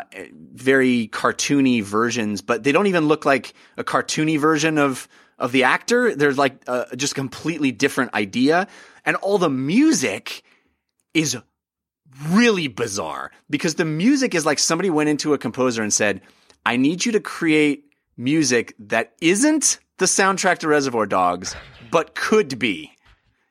very 0.54 1.08
cartoony 1.08 1.82
versions, 1.82 2.40
but 2.40 2.64
they 2.64 2.72
don't 2.72 2.86
even 2.86 3.06
look 3.06 3.26
like 3.26 3.52
a 3.76 3.84
cartoony 3.84 4.38
version 4.38 4.78
of 4.78 5.08
of 5.38 5.52
the 5.52 5.64
actor. 5.64 6.14
They're 6.14 6.32
like 6.32 6.62
uh, 6.66 6.86
just 6.96 7.14
completely 7.14 7.70
different 7.70 8.14
idea, 8.14 8.66
and 9.04 9.16
all 9.16 9.36
the 9.36 9.50
music 9.50 10.42
is 11.12 11.36
really 12.28 12.68
bizarre 12.68 13.30
because 13.50 13.74
the 13.74 13.84
music 13.84 14.34
is 14.34 14.46
like 14.46 14.58
somebody 14.58 14.90
went 14.90 15.08
into 15.08 15.34
a 15.34 15.38
composer 15.38 15.82
and 15.82 15.92
said, 15.92 16.20
I 16.64 16.76
need 16.76 17.04
you 17.04 17.12
to 17.12 17.20
create 17.20 17.84
music 18.16 18.74
that 18.78 19.12
isn't 19.20 19.78
the 19.98 20.06
soundtrack 20.06 20.58
to 20.58 20.68
Reservoir 20.68 21.06
Dogs, 21.06 21.54
but 21.90 22.14
could 22.14 22.58
be. 22.58 22.92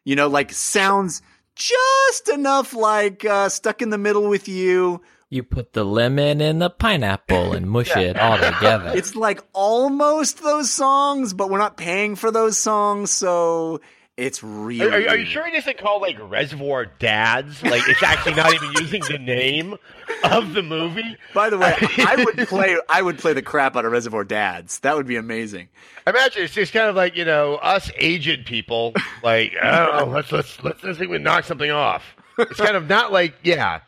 You 0.04 0.16
know, 0.16 0.28
like 0.28 0.52
sounds 0.52 1.22
just 1.56 2.30
enough 2.30 2.74
like 2.74 3.26
uh, 3.26 3.50
stuck 3.50 3.82
in 3.82 3.90
the 3.90 3.98
middle 3.98 4.28
with 4.28 4.48
you. 4.48 5.02
You 5.30 5.44
put 5.44 5.74
the 5.74 5.84
lemon 5.84 6.40
in 6.40 6.60
the 6.60 6.70
pineapple 6.70 7.54
and 7.54 7.70
mush 7.70 7.96
it 7.96 8.18
all 8.18 8.38
together. 8.38 8.94
It's 8.96 9.16
like 9.16 9.42
almost 9.54 10.44
those 10.44 10.72
songs, 10.72 11.34
but 11.34 11.50
we're 11.50 11.58
not 11.58 11.78
paying 11.78 12.16
for 12.16 12.30
those 12.32 12.58
songs, 12.58 13.10
so 13.12 13.82
it's 14.18 14.42
really. 14.42 14.86
Are, 14.88 15.10
are, 15.10 15.18
you 15.18 15.26
sure 15.26 15.46
it 15.46 15.54
isn't 15.56 15.78
called 15.78 16.02
like 16.02 16.18
Reservoir 16.20 16.86
Dads? 16.86 17.62
Like 17.64 17.88
it's 17.88 18.02
actually 18.02 18.36
not 18.36 18.54
even 18.54 18.72
using 18.80 19.02
the 19.10 19.18
name 19.18 19.76
of 20.24 20.54
the 20.54 20.64
movie. 20.64 21.18
By 21.34 21.50
the 21.50 21.58
way, 21.58 21.76
I 21.98 22.24
would 22.24 22.38
play. 22.48 22.78
I 22.88 23.02
would 23.02 23.18
play 23.20 23.34
the 23.34 23.42
crap 23.42 23.76
out 23.76 23.84
of 23.84 23.92
Reservoir 23.92 24.24
Dads. 24.24 24.80
That 24.80 24.96
would 24.96 25.06
be 25.06 25.18
amazing. 25.18 25.68
Imagine 26.08 26.44
it's 26.44 26.54
just 26.54 26.72
kind 26.72 26.88
of 26.88 26.96
like 26.96 27.18
you 27.18 27.26
know 27.26 27.56
us 27.56 27.92
aged 27.98 28.46
people. 28.46 28.94
Like 29.22 29.54
oh, 29.62 30.10
let's 30.10 30.32
let's 30.32 30.64
let's 30.64 30.82
let's 30.84 31.00
if 31.02 31.10
we 31.10 31.18
knock 31.18 31.44
something 31.44 31.72
off. 31.72 32.04
It's 32.38 32.60
kind 32.60 32.78
of 32.78 32.88
not 32.88 33.12
like 33.12 33.36
yeah, 33.44 33.82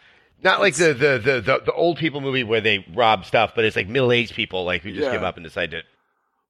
not 0.43 0.59
like 0.59 0.75
the 0.75 0.87
the, 0.93 1.21
the 1.23 1.41
the 1.41 1.61
the 1.65 1.73
old 1.73 1.97
people 1.97 2.19
movie 2.19 2.43
where 2.43 2.59
they 2.61 2.85
rob 2.93 3.23
stuff, 3.23 3.53
but 3.55 3.63
it's 3.63 3.77
like 3.77 3.87
middle 3.87 4.11
aged 4.11 4.33
people 4.33 4.65
like 4.65 4.81
who 4.81 4.91
just 4.91 5.05
Yeah. 5.05 5.13
give 5.13 5.23
up 5.23 5.37
and 5.37 5.45
decide 5.45 5.71
to. 5.71 5.83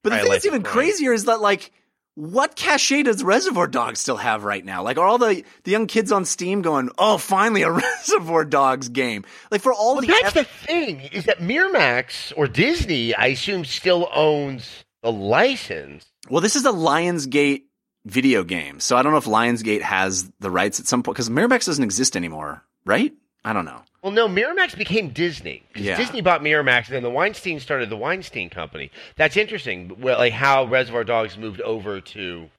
But 0.01 0.11
the 0.11 0.19
thing 0.19 0.31
that's 0.31 0.45
even 0.45 0.63
crime. 0.63 0.73
crazier 0.73 1.13
is 1.13 1.25
that 1.25 1.41
like 1.41 1.71
what 2.17 2.55
cachet 2.55 3.03
does 3.03 3.23
Reservoir 3.23 3.67
Dogs 3.67 3.99
still 4.01 4.17
have 4.17 4.43
right 4.43 4.65
now? 4.65 4.81
Like 4.81 4.97
are 4.97 5.05
all 5.05 5.19
the 5.19 5.43
the 5.65 5.71
young 5.71 5.85
kids 5.85 6.11
on 6.11 6.25
Steam 6.25 6.63
going, 6.63 6.89
"Oh, 6.97 7.19
finally 7.19 7.61
a 7.61 7.69
Reservoir 8.01 8.43
Dogs 8.43 8.89
game." 8.89 9.23
Like 9.51 9.61
for 9.61 9.71
all 9.71 9.93
Well, 9.93 10.01
the 10.01 10.07
that's 10.07 10.23
eff- 10.25 10.33
the 10.33 10.43
thing 10.65 11.01
is 11.13 11.25
that 11.25 11.37
Miramax 11.37 12.33
or 12.35 12.47
Disney, 12.47 13.13
I 13.13 13.27
assume, 13.27 13.65
still 13.65 14.09
owns 14.11 14.83
the 15.03 15.11
license. 15.11 16.05
Well, 16.27 16.41
this 16.41 16.55
is 16.55 16.65
a 16.65 16.71
Lionsgate 16.71 17.65
video 18.05 18.43
game. 18.43 18.79
So 18.79 18.97
I 18.97 19.03
don't 19.03 19.11
know 19.11 19.19
if 19.19 19.25
Lionsgate 19.25 19.81
has 19.81 20.31
the 20.39 20.49
rights 20.49 20.79
at 20.79 20.87
some 20.87 21.03
point 21.03 21.17
cuz 21.17 21.29
Miramax 21.29 21.65
doesn't 21.67 21.83
exist 21.83 22.17
anymore, 22.17 22.63
right? 22.83 23.13
I 23.45 23.53
don't 23.53 23.65
know. 23.65 23.81
Well, 24.07 24.13
no, 24.13 24.29
Miramax 24.29 24.77
became 24.77 25.09
Disney. 25.09 25.63
'Cause 25.73 25.83
Yeah. 25.83 25.97
Disney 25.97 26.21
bought 26.21 26.41
Miramax, 26.41 26.85
and 26.85 26.95
then 26.95 27.03
the 27.03 27.09
Weinstein 27.09 27.59
started 27.59 27.89
the 27.89 27.97
Weinstein 27.97 28.49
Company. 28.49 28.89
That's 29.17 29.35
interesting. 29.35 29.99
Well, 29.99 30.17
like 30.17 30.31
how 30.31 30.63
Reservoir 30.63 31.03
Dogs 31.03 31.37
moved 31.37 31.59
over 31.59 31.99
to 31.99 32.49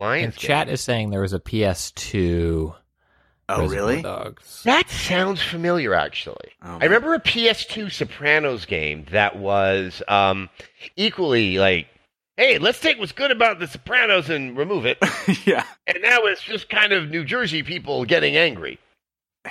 And 0.00 0.34
chat 0.34 0.70
is 0.70 0.80
saying 0.80 1.10
there 1.10 1.20
was 1.20 1.34
a 1.34 1.38
PS2. 1.38 2.74
Oh, 3.50 3.60
Reservoir 3.60 3.68
really? 3.68 4.00
Dogs. 4.02 4.62
That 4.62 4.88
sounds 4.88 5.42
familiar, 5.42 5.92
actually. 5.92 6.48
Oh, 6.62 6.78
I 6.80 6.84
remember 6.84 7.12
a 7.12 7.20
PS2 7.20 7.90
Sopranos 7.90 8.64
game 8.64 9.04
that 9.10 9.36
was 9.36 10.02
um, 10.08 10.48
equally 10.96 11.58
like, 11.58 11.88
"Hey, 12.38 12.56
let's 12.56 12.80
take 12.80 12.98
what's 12.98 13.12
good 13.12 13.30
about 13.32 13.58
the 13.58 13.66
Sopranos 13.66 14.30
and 14.30 14.56
remove 14.56 14.86
it," 14.86 14.96
yeah. 15.44 15.64
and 15.86 15.98
now 16.00 16.20
it's 16.22 16.40
just 16.42 16.70
kind 16.70 16.94
of 16.94 17.10
New 17.10 17.22
Jersey 17.24 17.62
people 17.62 18.06
getting 18.06 18.34
angry. 18.38 18.78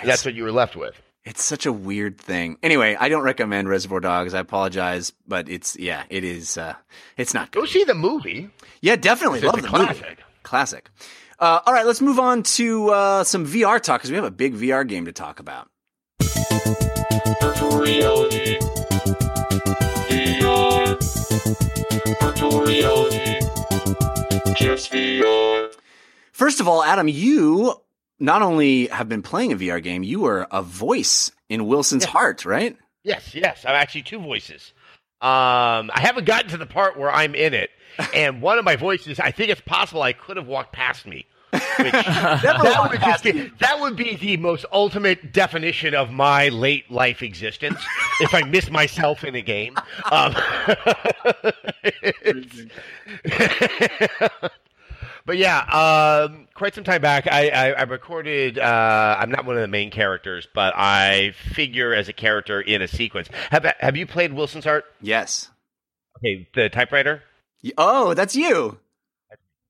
That's 0.03 0.25
what 0.25 0.33
you 0.33 0.43
were 0.43 0.51
left 0.51 0.75
with. 0.75 0.99
It's 1.25 1.43
such 1.43 1.65
a 1.65 1.71
weird 1.71 2.17
thing. 2.17 2.57
Anyway, 2.63 2.95
I 2.99 3.09
don't 3.09 3.23
recommend 3.23 3.67
Reservoir 3.67 3.99
Dogs. 3.99 4.33
I 4.33 4.39
apologize, 4.39 5.11
but 5.27 5.49
it's 5.49 5.77
yeah, 5.77 6.03
it 6.09 6.23
is 6.23 6.57
uh 6.57 6.75
it's 7.17 7.33
not 7.33 7.51
good. 7.51 7.59
Go 7.61 7.65
see 7.65 7.83
the 7.83 7.93
movie. 7.93 8.49
Yeah, 8.81 8.95
definitely. 8.95 9.41
Love 9.41 9.61
the 9.61 9.67
classic. 9.67 10.03
movie. 10.03 10.15
Classic. 10.43 10.89
Uh, 11.37 11.59
all 11.65 11.73
right, 11.73 11.85
let's 11.85 12.01
move 12.01 12.19
on 12.19 12.43
to 12.43 12.89
uh, 12.89 13.23
some 13.23 13.45
VR 13.45 13.79
talk 13.81 14.01
because 14.01 14.09
we 14.11 14.15
have 14.15 14.25
a 14.25 14.31
big 14.31 14.55
VR 14.55 14.85
game 14.87 15.05
to 15.05 15.11
talk 15.13 15.39
about. 15.39 15.69
Virtual 16.21 17.79
reality. 17.79 18.57
VR. 20.09 20.97
Virtual 22.21 22.61
reality. 22.61 23.39
Just 24.55 24.91
VR. 24.91 25.73
First 26.33 26.59
of 26.59 26.67
all, 26.67 26.83
Adam, 26.83 27.07
you 27.07 27.79
not 28.19 28.41
only 28.41 28.87
have 28.87 29.07
been 29.09 29.21
playing 29.21 29.53
a 29.53 29.55
VR 29.55 29.81
game, 29.81 30.03
you 30.03 30.25
are 30.25 30.47
a 30.51 30.61
voice 30.61 31.31
in 31.47 31.65
Wilson's 31.67 32.05
heart, 32.05 32.45
right? 32.45 32.77
Yes, 33.03 33.33
yes. 33.33 33.65
I'm 33.65 33.75
actually 33.75 34.03
two 34.03 34.19
voices. 34.19 34.73
Um, 35.21 35.91
I 35.93 35.99
haven't 35.99 36.25
gotten 36.25 36.49
to 36.51 36.57
the 36.57 36.65
part 36.65 36.97
where 36.97 37.11
I'm 37.11 37.35
in 37.35 37.53
it, 37.53 37.71
and 38.13 38.41
one 38.41 38.57
of 38.57 38.65
my 38.65 38.77
voices, 38.77 39.19
I 39.19 39.31
think 39.31 39.49
it's 39.49 39.61
possible 39.61 40.01
I 40.01 40.13
could 40.13 40.37
have 40.37 40.47
walked 40.47 40.71
past 40.73 41.05
me. 41.05 41.25
Which, 41.51 41.61
that, 41.91 42.87
would 42.89 43.01
just 43.01 43.23
be, 43.23 43.51
that 43.59 43.79
would 43.79 43.95
be 43.95 44.15
the 44.15 44.37
most 44.37 44.65
ultimate 44.71 45.33
definition 45.33 45.95
of 45.95 46.11
my 46.11 46.49
late 46.49 46.89
life 46.91 47.23
existence 47.23 47.79
if 48.21 48.33
I 48.35 48.43
miss 48.43 48.69
myself 48.69 49.23
in 49.23 49.33
a 49.35 49.41
game. 49.41 49.75
Um, 50.11 50.35
but 55.29 55.37
yeah, 55.37 55.59
um, 55.59 56.47
quite 56.55 56.73
some 56.73 56.83
time 56.83 57.03
back, 57.03 57.27
I, 57.31 57.49
I, 57.49 57.69
I 57.73 57.81
recorded. 57.83 58.57
Uh, 58.57 59.15
I'm 59.19 59.29
not 59.29 59.45
one 59.45 59.57
of 59.57 59.61
the 59.61 59.67
main 59.67 59.91
characters, 59.91 60.47
but 60.55 60.73
I 60.75 61.33
figure 61.53 61.93
as 61.93 62.09
a 62.09 62.13
character 62.13 62.59
in 62.59 62.81
a 62.81 62.87
sequence. 62.87 63.29
Have 63.51 63.63
Have 63.79 63.95
you 63.95 64.07
played 64.07 64.33
Wilson's 64.33 64.65
Heart? 64.65 64.85
Yes. 65.01 65.51
Okay, 66.17 66.49
the 66.55 66.69
typewriter. 66.69 67.21
Oh, 67.77 68.15
that's 68.15 68.35
you. 68.35 68.79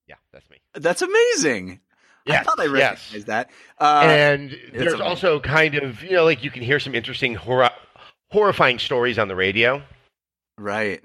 Yeah, 0.06 0.14
that's 0.32 0.48
me. 0.48 0.56
That's 0.72 1.02
amazing. 1.02 1.80
I 2.26 2.42
thought 2.42 2.58
I 2.58 2.64
yes. 2.64 3.12
recognized 3.12 3.26
that. 3.26 3.50
Uh, 3.78 4.00
and 4.06 4.50
there's 4.72 4.94
amazing. 4.94 5.00
also 5.02 5.40
kind 5.40 5.74
of 5.74 6.02
you 6.02 6.12
know 6.12 6.24
like 6.24 6.42
you 6.42 6.50
can 6.50 6.62
hear 6.62 6.80
some 6.80 6.94
interesting 6.94 7.34
horror, 7.34 7.68
horrifying 8.30 8.78
stories 8.78 9.18
on 9.18 9.28
the 9.28 9.36
radio. 9.36 9.82
right. 10.56 11.02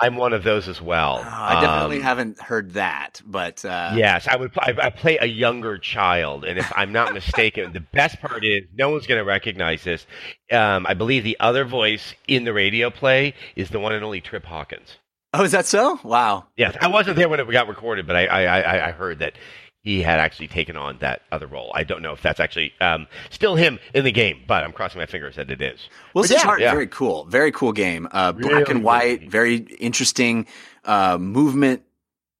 I'm 0.00 0.16
one 0.16 0.32
of 0.32 0.44
those 0.44 0.68
as 0.68 0.80
well. 0.80 1.18
Oh, 1.24 1.28
I 1.28 1.60
definitely 1.60 1.96
Um, 1.98 2.02
haven't 2.02 2.40
heard 2.40 2.72
that, 2.72 3.20
but 3.26 3.64
uh, 3.64 3.94
Yes, 3.96 4.26
I 4.28 4.36
would. 4.36 4.52
I, 4.58 4.74
I 4.80 4.90
play 4.90 5.18
a 5.20 5.26
younger 5.26 5.78
child, 5.78 6.44
and 6.44 6.58
if 6.58 6.72
I'm 6.76 6.92
not 6.92 7.14
mistaken, 7.14 7.72
the 7.72 7.80
best 7.80 8.20
part 8.20 8.44
is 8.44 8.62
no 8.74 8.90
one's 8.90 9.06
going 9.06 9.18
to 9.18 9.24
recognize 9.24 9.84
this. 9.84 10.06
Um, 10.52 10.86
I 10.86 10.94
believe 10.94 11.24
the 11.24 11.36
other 11.40 11.64
voice 11.64 12.14
in 12.26 12.44
the 12.44 12.52
radio 12.52 12.90
play 12.90 13.34
is 13.56 13.70
the 13.70 13.80
one 13.80 13.92
and 13.92 14.04
only 14.04 14.20
Trip 14.20 14.44
Hawkins. 14.44 14.96
Oh, 15.34 15.44
is 15.44 15.52
that 15.52 15.66
so? 15.66 15.98
Wow. 16.04 16.46
Yes, 16.56 16.76
I 16.80 16.88
wasn't 16.88 17.16
there 17.16 17.28
when 17.28 17.38
it 17.38 17.50
got 17.50 17.68
recorded, 17.68 18.06
but 18.06 18.16
I, 18.16 18.26
I, 18.26 18.42
I, 18.60 18.88
I 18.88 18.92
heard 18.92 19.18
that 19.18 19.34
he 19.82 20.02
had 20.02 20.18
actually 20.18 20.48
taken 20.48 20.76
on 20.76 20.98
that 20.98 21.22
other 21.32 21.46
role. 21.46 21.70
I 21.74 21.84
don't 21.84 22.02
know 22.02 22.12
if 22.12 22.20
that's 22.20 22.40
actually 22.40 22.72
um, 22.80 23.06
still 23.30 23.54
him 23.54 23.78
in 23.94 24.04
the 24.04 24.12
game, 24.12 24.42
but 24.46 24.64
I'm 24.64 24.72
crossing 24.72 24.98
my 25.00 25.06
fingers 25.06 25.36
that 25.36 25.50
it 25.50 25.62
is. 25.62 25.88
But 26.14 26.28
yeah, 26.30 26.40
Heart, 26.40 26.60
yeah. 26.60 26.72
very 26.72 26.86
cool, 26.88 27.24
very 27.26 27.52
cool 27.52 27.72
game. 27.72 28.08
Uh, 28.10 28.32
black 28.32 28.52
Really, 28.52 28.70
and 28.70 28.84
white, 28.84 29.18
really. 29.20 29.26
very 29.28 29.56
interesting 29.56 30.46
uh, 30.84 31.16
movement, 31.18 31.82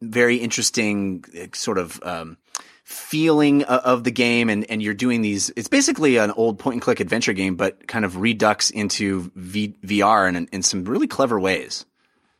very 0.02 0.36
interesting 0.36 1.24
uh, 1.40 1.47
sort 1.55 1.78
of 1.78 2.01
um, 2.02 2.36
feeling 2.85 3.62
of 3.65 4.05
the 4.05 4.10
game, 4.10 4.48
and 4.51 4.69
and 4.70 4.82
you're 4.82 4.94
doing 4.94 5.23
these. 5.23 5.51
It's 5.56 5.69
basically 5.69 6.16
an 6.16 6.31
old 6.32 6.59
point 6.59 6.74
and 6.74 6.82
click 6.82 7.01
adventure 7.01 7.32
game, 7.32 7.56
but 7.56 7.86
kind 7.86 8.05
of 8.05 8.16
redux 8.16 8.70
into 8.70 9.31
v- 9.35 9.77
VR 9.85 10.28
in 10.28 10.48
in 10.52 10.62
some 10.62 10.85
really 10.85 11.06
clever 11.06 11.39
ways. 11.39 11.85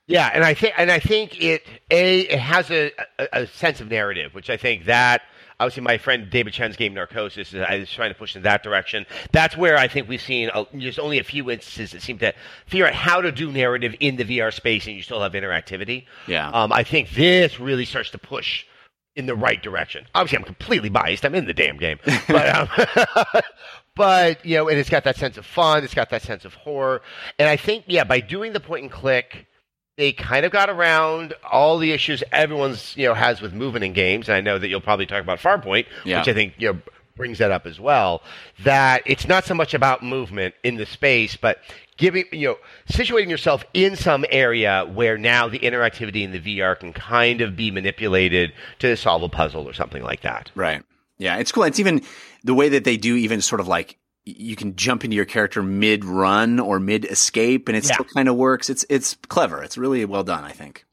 Yeah, 0.09 0.31
and 0.33 0.43
I 0.43 0.55
think 0.55 0.75
and 0.79 0.91
I 0.91 0.99
think 0.99 1.41
it 1.41 1.65
a 1.91 2.21
it 2.21 2.39
has 2.39 2.71
a, 2.71 2.91
a, 3.19 3.43
a 3.43 3.47
sense 3.47 3.81
of 3.81 3.91
narrative, 3.91 4.35
which 4.35 4.49
I 4.51 4.57
think 4.57 4.87
that 4.87 5.23
obviously 5.61 5.83
my 5.83 5.99
friend 5.99 6.31
David 6.31 6.55
Chen's 6.55 6.77
game 6.77 6.95
Narcosis 6.95 7.53
is, 7.53 7.63
is 7.71 7.91
trying 7.91 8.11
to 8.11 8.15
push 8.15 8.35
in 8.35 8.43
that 8.43 8.63
direction. 8.63 9.05
That's 9.33 9.57
where 9.57 9.77
I 9.77 9.87
think 9.87 10.09
we've 10.09 10.23
seen 10.23 10.51
a, 10.55 10.65
just 10.79 10.99
only 10.99 11.19
a 11.19 11.25
few 11.25 11.51
instances 11.51 11.93
that 11.93 12.03
seem 12.03 12.19
to 12.21 12.33
figure 12.67 12.87
out 12.87 12.95
how 12.95 13.21
to 13.21 13.31
do 13.31 13.53
narrative 13.53 13.95
in 14.01 14.17
the 14.17 14.25
VR 14.25 14.53
space, 14.53 14.87
and 14.87 14.97
you 14.97 15.03
still 15.03 15.21
have 15.21 15.33
interactivity. 15.33 16.07
Yeah. 16.27 16.49
Um, 16.51 16.73
I 16.73 16.85
think 16.85 17.11
this 17.11 17.61
really 17.61 17.85
starts 17.85 18.11
to 18.11 18.19
push 18.19 18.65
in 19.15 19.27
the 19.27 19.35
right 19.35 19.63
direction. 19.63 20.07
Obviously, 20.15 20.39
I'm 20.39 20.45
completely 20.45 20.89
biased. 20.89 21.27
I'm 21.27 21.35
in 21.35 21.45
the 21.45 21.55
damn 21.55 21.77
game, 21.77 21.99
but 22.29 22.49
um, 22.49 22.69
but 23.95 24.47
you 24.47 24.57
know, 24.57 24.69
and 24.69 24.79
it's 24.79 24.89
got 24.89 25.05
that 25.05 25.17
sense 25.17 25.37
of 25.37 25.45
fun. 25.45 25.85
It's 25.85 25.95
got 25.95 26.09
that 26.11 26.23
sense 26.23 26.47
of 26.47 26.55
horror, 26.55 27.03
and 27.39 27.47
I 27.47 27.57
think 27.57 27.85
yeah, 27.89 28.05
by 28.05 28.21
doing 28.21 28.55
the 28.55 28.61
point 28.61 28.85
and 28.85 28.93
click, 28.93 29.47
they 29.99 30.13
kind 30.13 30.47
of 30.47 30.53
got 30.53 30.71
around 30.71 31.35
all 31.51 31.77
the 31.77 31.93
issues 31.93 32.23
everyone's 32.33 32.97
you 32.97 33.07
know 33.07 33.13
has 33.15 33.43
with 33.43 33.53
movement 33.53 33.85
in 33.85 33.93
games. 33.93 34.29
And 34.29 34.37
I 34.37 34.41
know 34.41 34.59
that 34.59 34.69
you'll 34.69 34.81
probably 34.81 35.05
talk 35.07 35.21
about 35.23 35.41
Farpoint, 35.41 35.85
Yeah. 36.05 36.21
which 36.21 36.29
I 36.29 36.33
think 36.35 36.55
you 36.57 36.73
know 36.73 36.79
brings 37.17 37.39
that 37.39 37.51
up 37.51 37.67
as 37.67 37.79
well. 37.79 38.23
That 38.65 39.03
it's 39.05 39.27
not 39.29 39.45
so 39.45 39.53
much 39.55 39.75
about 39.75 40.03
movement 40.03 40.55
in 40.63 40.77
the 40.77 40.87
space, 40.87 41.37
but 41.37 41.59
giving 41.97 42.25
you 42.33 42.47
know 42.49 42.57
situating 42.91 43.29
yourself 43.29 43.65
in 43.75 43.97
some 43.97 44.25
area 44.31 44.89
where 44.95 45.19
now 45.19 45.49
the 45.49 45.59
interactivity 45.59 46.23
in 46.23 46.31
the 46.31 46.41
VR 46.41 46.79
can 46.79 46.93
kind 46.93 47.41
of 47.41 47.57
be 47.57 47.71
manipulated 47.73 48.53
to 48.79 48.97
solve 48.97 49.23
a 49.25 49.29
puzzle 49.29 49.69
or 49.69 49.73
something 49.75 50.03
like 50.05 50.23
that. 50.23 50.51
Right. 50.55 50.83
Yeah, 51.19 51.39
it's 51.39 51.51
cool. 51.51 51.65
It's 51.65 51.81
even 51.81 52.03
the 52.45 52.55
way 52.55 52.69
that 52.69 52.85
they 52.85 52.97
do 52.97 53.17
even 53.17 53.41
sort 53.41 53.61
of 53.61 53.67
like 53.67 53.97
you 54.37 54.57
can 54.57 54.77
jump 54.77 55.05
into 55.05 55.17
your 55.17 55.25
character 55.25 55.63
mid 55.63 56.05
run 56.05 56.59
or 56.61 56.79
mid 56.81 57.05
escape 57.05 57.69
and 57.69 57.77
it 57.77 57.85
Yeah. 57.87 57.95
still 57.95 58.07
kind 58.07 58.29
of 58.29 58.37
works. 58.37 58.69
It's 58.71 58.85
it's 58.89 59.17
clever. 59.29 59.63
It's 59.63 59.79
really 59.79 60.05
well 60.05 60.25
done, 60.25 60.45
I 60.45 60.53
think. 60.53 60.85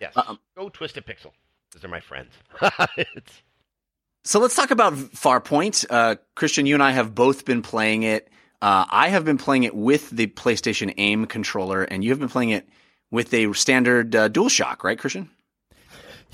Yes. 0.00 0.12
Um, 0.16 0.38
Go 0.56 0.68
Twisted 0.68 1.06
Pixel. 1.06 1.32
Those 1.72 1.84
are 1.84 1.88
my 1.88 2.00
friends. 2.00 2.30
So 4.26 4.40
let's 4.40 4.56
talk 4.56 4.70
about 4.70 4.94
Farpoint. 4.94 5.84
Uh, 5.90 6.16
Christian, 6.34 6.64
you 6.64 6.72
and 6.74 6.82
I 6.82 6.92
have 6.92 7.14
both 7.14 7.44
been 7.44 7.60
playing 7.60 8.04
it. 8.04 8.30
Uh, 8.62 8.86
I 8.88 9.08
have 9.08 9.26
been 9.26 9.36
playing 9.36 9.64
it 9.64 9.74
with 9.74 10.08
the 10.08 10.28
PlayStation 10.28 10.94
Aim 10.96 11.26
controller, 11.26 11.82
and 11.82 12.02
you 12.02 12.08
have 12.08 12.18
been 12.20 12.30
playing 12.30 12.48
it 12.50 12.66
with 13.10 13.34
a 13.34 13.52
standard 13.52 14.16
uh, 14.16 14.30
DualShock, 14.30 14.82
right, 14.82 14.98
Christian? 14.98 15.28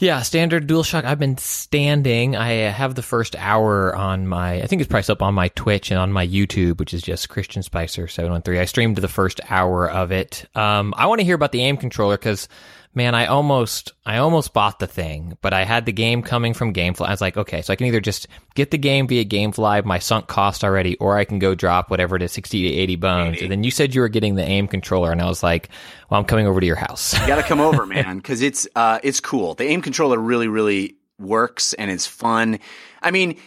Yeah, 0.01 0.23
standard 0.23 0.67
DualShock. 0.67 1.05
I've 1.05 1.19
been 1.19 1.37
standing. 1.37 2.35
I 2.35 2.53
have 2.71 2.95
the 2.95 3.03
first 3.03 3.37
hour 3.37 3.95
on 3.95 4.27
my, 4.27 4.63
I 4.63 4.67
think 4.67 4.81
it's 4.81 4.91
priced 4.91 5.11
up 5.11 5.21
on 5.21 5.35
my 5.35 5.49
Twitch 5.49 5.91
and 5.91 6.01
on 6.01 6.11
my 6.11 6.27
YouTube, 6.27 6.79
which 6.79 6.95
is 6.95 7.03
just 7.03 7.29
Christian 7.29 7.63
Spicer 7.63 8.09
seven 8.09 8.33
one 8.33 8.41
three. 8.41 8.59
I 8.59 8.65
streamed 8.65 8.97
the 8.97 9.09
first 9.09 9.43
hour 9.51 9.91
of 9.91 10.11
it. 10.11 10.47
Um, 10.55 10.95
I 10.97 11.07
want 11.07 11.19
to 11.19 11.25
hear 11.27 11.35
about 11.35 11.53
the 11.53 11.61
aim 11.61 11.77
controller 11.77 12.17
because, 12.17 12.49
man, 12.95 13.15
I 13.15 13.27
almost, 13.27 13.93
I 14.05 14.19
almost 14.19 14.53
bought 14.53 14.79
the 14.79 14.87
thing, 14.87 15.37
but 15.43 15.53
I 15.53 15.65
had 15.65 15.87
the 15.87 15.93
game 15.93 16.23
coming 16.23 16.55
from 16.55 16.73
GameFly. 16.73 17.07
I 17.07 17.11
was 17.11 17.21
like, 17.21 17.37
okay, 17.37 17.63
so 17.63 17.73
I 17.73 17.77
can 17.77 17.87
either 17.87 18.01
just 18.01 18.27
get 18.55 18.71
the 18.71 18.79
game 18.79 19.07
via 19.07 19.25
GameFly, 19.25 19.85
my 19.85 19.99
sunk 19.99 20.27
cost 20.27 20.65
already, 20.65 20.97
or 20.97 21.17
I 21.17 21.25
can 21.25 21.39
go 21.39 21.55
drop 21.55 21.91
whatever 21.91 22.17
it 22.17 22.23
is, 22.23 22.33
sixty 22.33 22.63
to 22.63 22.77
eighty 22.77 22.97
bones. 22.97 23.41
And 23.41 23.51
then 23.51 23.65
you 23.65 23.71
said 23.71 23.95
you 23.95 24.01
were 24.01 24.09
getting 24.09 24.35
the 24.35 24.45
aim 24.45 24.67
controller, 24.67 25.13
and 25.13 25.23
I 25.23 25.27
was 25.27 25.43
like, 25.43 25.69
well, 26.11 26.19
I'm 26.19 26.27
coming 26.27 26.47
over 26.47 26.61
to 26.61 26.67
your 26.67 26.77
house. 26.77 27.19
You 27.21 27.27
got 27.27 27.37
to 27.37 27.43
come 27.43 27.61
over, 27.61 27.87
man, 27.87 28.17
because 28.17 28.43
it's 28.43 28.67
uh, 28.75 28.99
it's 29.03 29.21
cool. 29.21 29.55
The 29.55 29.65
aim 29.65 29.83
controller 29.83 30.19
really, 30.19 30.49
really 30.49 30.97
works, 31.19 31.73
and 31.75 31.91
it's 31.91 32.07
fun. 32.07 32.59
I 33.03 33.11
mean, 33.13 33.39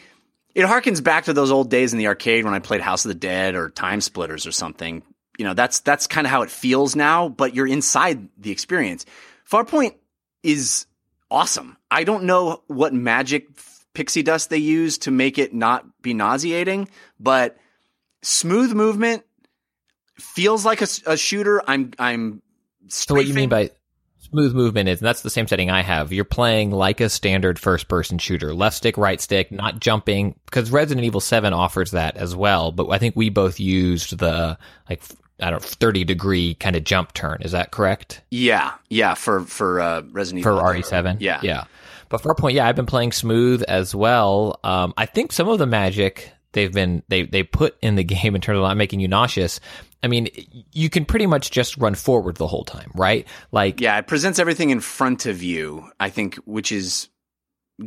it 0.56 0.66
harkens 0.66 1.04
back 1.04 1.26
to 1.26 1.34
those 1.34 1.52
old 1.52 1.70
days 1.70 1.94
in 1.94 2.00
the 2.00 2.08
arcade 2.08 2.46
when 2.46 2.54
I 2.54 2.60
played 2.60 2.82
House 2.82 3.06
of 3.06 3.10
the 3.10 3.16
Dead 3.16 3.56
or 3.56 3.70
Time 3.70 4.02
Splitters 4.02 4.46
or 4.48 4.52
something. 4.52 5.04
You 5.38 5.46
know, 5.46 5.56
that's 5.56 5.80
that's 5.80 6.06
kind 6.08 6.28
of 6.28 6.32
how 6.32 6.44
it 6.44 6.52
feels 6.52 6.96
now, 6.96 7.28
but 7.28 7.56
you're 7.56 7.68
inside 7.68 8.30
the 8.38 8.52
experience. 8.52 9.06
Farpoint 9.54 9.94
is 10.42 10.88
awesome. 11.30 11.78
I 11.92 12.06
don't 12.06 12.24
know 12.24 12.64
what 12.66 12.92
magic 12.92 13.50
pixie 13.94 14.24
dust 14.24 14.50
they 14.50 14.58
use 14.58 14.98
to 15.00 15.12
make 15.12 15.38
it 15.38 15.54
not 15.54 15.86
be 16.02 16.16
nauseating, 16.16 16.90
but 17.20 17.56
smooth 18.24 18.74
movement 18.74 19.24
feels 20.16 20.66
like 20.66 20.82
a 20.82 21.16
shooter. 21.16 21.62
I'm 21.68 21.92
I'm 22.00 22.42
So 22.88 23.14
what 23.14 23.28
you 23.28 23.36
mean 23.36 23.50
by 23.50 23.70
smooth 24.18 24.56
movement 24.56 24.90
is, 24.90 25.02
and 25.02 25.08
that's 25.08 25.22
the 25.22 25.30
same 25.30 25.46
setting 25.46 25.70
I 25.70 25.84
have. 25.84 26.12
You're 26.12 26.26
playing 26.26 26.72
like 26.72 27.00
a 27.00 27.08
standard 27.08 27.60
first 27.60 27.88
person 27.88 28.18
shooter, 28.18 28.56
left 28.56 28.76
stick, 28.76 28.98
right 28.98 29.22
stick, 29.22 29.52
not 29.52 29.80
jumping, 29.80 30.40
because 30.46 30.72
Resident 30.72 31.06
Evil 31.06 31.22
7 31.22 31.54
offers 31.54 31.92
that 31.92 32.18
as 32.18 32.36
well. 32.36 32.72
But 32.72 32.90
I 32.90 32.98
think 32.98 33.16
we 33.16 33.30
both 33.30 33.60
used 33.60 34.18
the, 34.18 34.58
like, 34.90 35.04
I 35.44 35.50
don't 35.50 35.62
know, 35.62 35.68
30 35.68 36.04
degree 36.06 36.56
kind 36.56 36.76
of 36.76 36.84
jump 36.84 37.14
turn. 37.14 37.42
Is 37.42 37.52
that 37.52 37.72
correct? 37.72 38.22
Yeah, 38.32 38.74
yeah, 38.90 39.14
for 39.14 39.42
for 39.42 39.82
uh, 39.82 40.02
Resident 40.12 40.44
For 40.44 40.54
Evil 40.54 40.64
RE7? 40.64 41.18
Yeah, 41.20 41.40
Yeah. 41.44 41.66
But 42.10 42.22
Farpoint, 42.22 42.54
yeah, 42.54 42.68
I've 42.68 42.76
been 42.76 42.86
playing 42.86 43.12
smooth 43.12 43.64
as 43.64 43.96
well. 43.96 44.60
Um, 44.64 44.94
I 44.98 45.08
think 45.08 45.32
some 45.32 45.50
of 45.50 45.58
the 45.58 45.66
magic 45.66 46.32
they've 46.52 46.72
been, 46.72 47.02
they, 47.08 47.24
they 47.24 47.42
put 47.42 47.76
in 47.82 47.96
the 47.96 48.04
game 48.04 48.36
in 48.36 48.42
terms 48.42 48.58
of 48.58 48.62
not 48.62 48.78
making 48.78 49.00
you 49.00 49.08
nauseous. 49.08 49.60
I 50.04 50.08
mean, 50.08 50.28
you 50.72 50.92
can 50.92 51.06
pretty 51.06 51.26
much 51.26 51.50
just 51.50 51.76
run 51.78 51.96
forward 51.96 52.36
the 52.36 52.46
whole 52.46 52.66
time, 52.66 52.92
right? 52.94 53.28
Like, 53.52 53.82
yeah. 53.82 53.98
It 53.98 54.06
presents 54.06 54.38
everything 54.38 54.70
in 54.70 54.80
front 54.80 55.26
of 55.26 55.42
you. 55.42 55.90
I 56.00 56.10
think, 56.10 56.36
which 56.46 56.72
is 56.72 57.10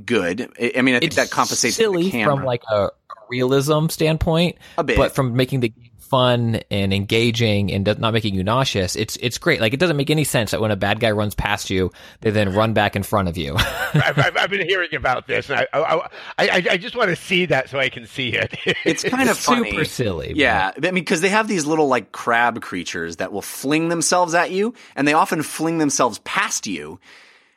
good. 0.05 0.41
I, 0.77 0.83
mean, 0.83 0.97
I 0.97 0.99
think 0.99 1.15
that 1.15 1.31
compensates 1.31 1.77
silly 1.77 2.05
the 2.05 2.11
camera 2.11 2.37
from 2.37 2.45
like 2.45 2.65
a 2.69 2.91
realism 3.31 3.89
standpoint, 3.89 4.57
a 4.77 4.85
bit. 4.85 4.97
but 4.97 5.15
from 5.15 5.37
making 5.37 5.61
the 5.61 5.69
game 5.69 5.91
fun 6.07 6.61
and 6.71 6.93
engaging 6.95 7.73
and 7.73 7.85
not 7.99 8.13
making 8.13 8.35
you 8.35 8.43
nauseous, 8.45 8.97
it's 8.97 9.17
it's 9.17 9.39
great. 9.39 9.61
Like 9.61 9.75
it 9.75 9.81
doesn't 9.81 9.97
make 9.97 10.11
any 10.11 10.25
sense 10.25 10.53
that 10.53 10.61
when 10.61 10.71
a 10.71 10.77
bad 10.77 11.01
guy 11.01 11.11
runs 11.11 11.35
past 11.35 11.71
you, 11.71 11.91
they 12.21 12.31
then 12.31 12.55
run 12.55 12.73
back 12.73 12.97
in 12.97 13.03
front 13.03 13.29
of 13.29 13.37
you. 13.37 13.55
I've, 13.59 14.19
I've, 14.19 14.37
I've 14.37 14.51
been 14.51 14.67
hearing 14.67 14.95
about 14.95 15.27
this, 15.27 15.51
and 15.51 15.61
I, 15.61 15.67
I, 15.73 16.09
I, 16.39 16.67
I 16.73 16.77
just 16.77 16.97
want 16.97 17.11
to 17.11 17.17
see 17.17 17.47
that 17.47 17.69
so 17.69 17.79
I 17.79 17.89
can 17.89 18.07
see 18.07 18.29
it. 18.31 18.55
it's 18.85 19.03
kind 19.05 19.29
of 19.29 19.37
funny. 19.39 19.71
super 19.71 19.85
silly. 19.85 20.29
but- 20.29 20.37
Yeah, 20.37 20.73
I 20.77 20.81
mean, 20.81 20.95
because 20.95 21.21
they 21.21 21.29
have 21.31 21.49
these 21.49 21.67
little 21.67 21.89
like 21.89 22.13
crab 22.13 22.61
creatures 22.63 23.17
that 23.17 23.33
will 23.33 23.43
fling 23.43 23.89
themselves 23.89 24.35
at 24.35 24.51
you, 24.51 24.75
and 24.95 25.07
they 25.07 25.13
often 25.13 25.43
fling 25.43 25.79
themselves 25.79 26.19
past 26.21 26.67
you, 26.67 26.99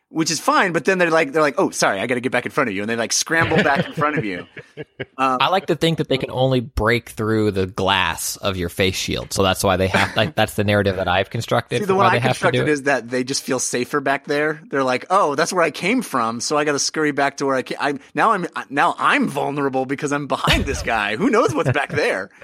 which 0.09 0.31
is 0.31 0.39
fine. 0.39 0.71
But 0.73 0.85
then 0.85 0.97
they're 0.97 1.11
like, 1.11 1.31
they're 1.31 1.41
like, 1.41 1.55
oh, 1.57 1.69
sorry, 1.69 1.99
I 1.99 2.07
got 2.07 2.15
to 2.15 2.21
get 2.21 2.31
back 2.31 2.45
in 2.45 2.51
front 2.51 2.69
of 2.69 2.75
you, 2.75 2.81
and 2.81 2.89
they 2.89 2.95
like 2.95 3.13
scramble 3.13 3.57
back 3.63 3.85
in 3.85 3.93
front 3.93 4.17
of 4.17 4.25
you. 4.25 4.45
I 5.17 5.49
like 5.49 5.67
to 5.67 5.75
think 5.75 5.99
that 5.99 6.09
they 6.09 6.17
can 6.17 6.31
only 6.31 6.59
break 6.59 7.09
through 7.09 7.51
the 7.51 7.67
glass 7.67 8.35
of 8.37 8.57
your 8.57 8.69
face 8.69 8.95
shield, 8.95 9.31
so 9.33 9.43
that's 9.43 9.63
why 9.63 9.77
they 9.77 9.87
have. 9.87 10.15
Like 10.15 10.35
that's 10.35 10.55
the 10.55 10.63
narrative 10.63 10.95
that 10.97 11.07
I've 11.07 11.29
constructed. 11.29 11.79
See, 11.79 11.85
the 11.85 11.95
one 11.95 12.07
I 12.07 12.19
constructed 12.19 12.67
is 12.67 12.83
that 12.83 13.09
they 13.09 13.23
just 13.23 13.43
feel 13.43 13.59
safer 13.59 14.01
back 14.01 14.25
there. 14.25 14.61
They're 14.69 14.83
like, 14.83 15.05
oh, 15.09 15.35
that's 15.35 15.53
where 15.53 15.63
I 15.63 15.71
came 15.71 16.01
from, 16.01 16.39
so 16.41 16.57
I 16.57 16.65
got 16.65 16.73
to 16.73 16.79
scurry 16.79 17.11
back 17.11 17.37
to 17.37 17.45
where 17.45 17.55
I 17.55 17.61
came. 17.61 17.77
I'm 17.79 17.99
now 18.13 18.31
I'm 18.31 18.47
now 18.69 18.95
I'm 18.97 19.27
vulnerable 19.27 19.85
because 19.85 20.11
I'm 20.11 20.27
behind 20.27 20.65
this 20.65 20.81
guy. 20.81 21.15
Who 21.15 21.29
knows 21.29 21.53
what's 21.53 21.71
back 21.71 21.89
there? 21.89 22.29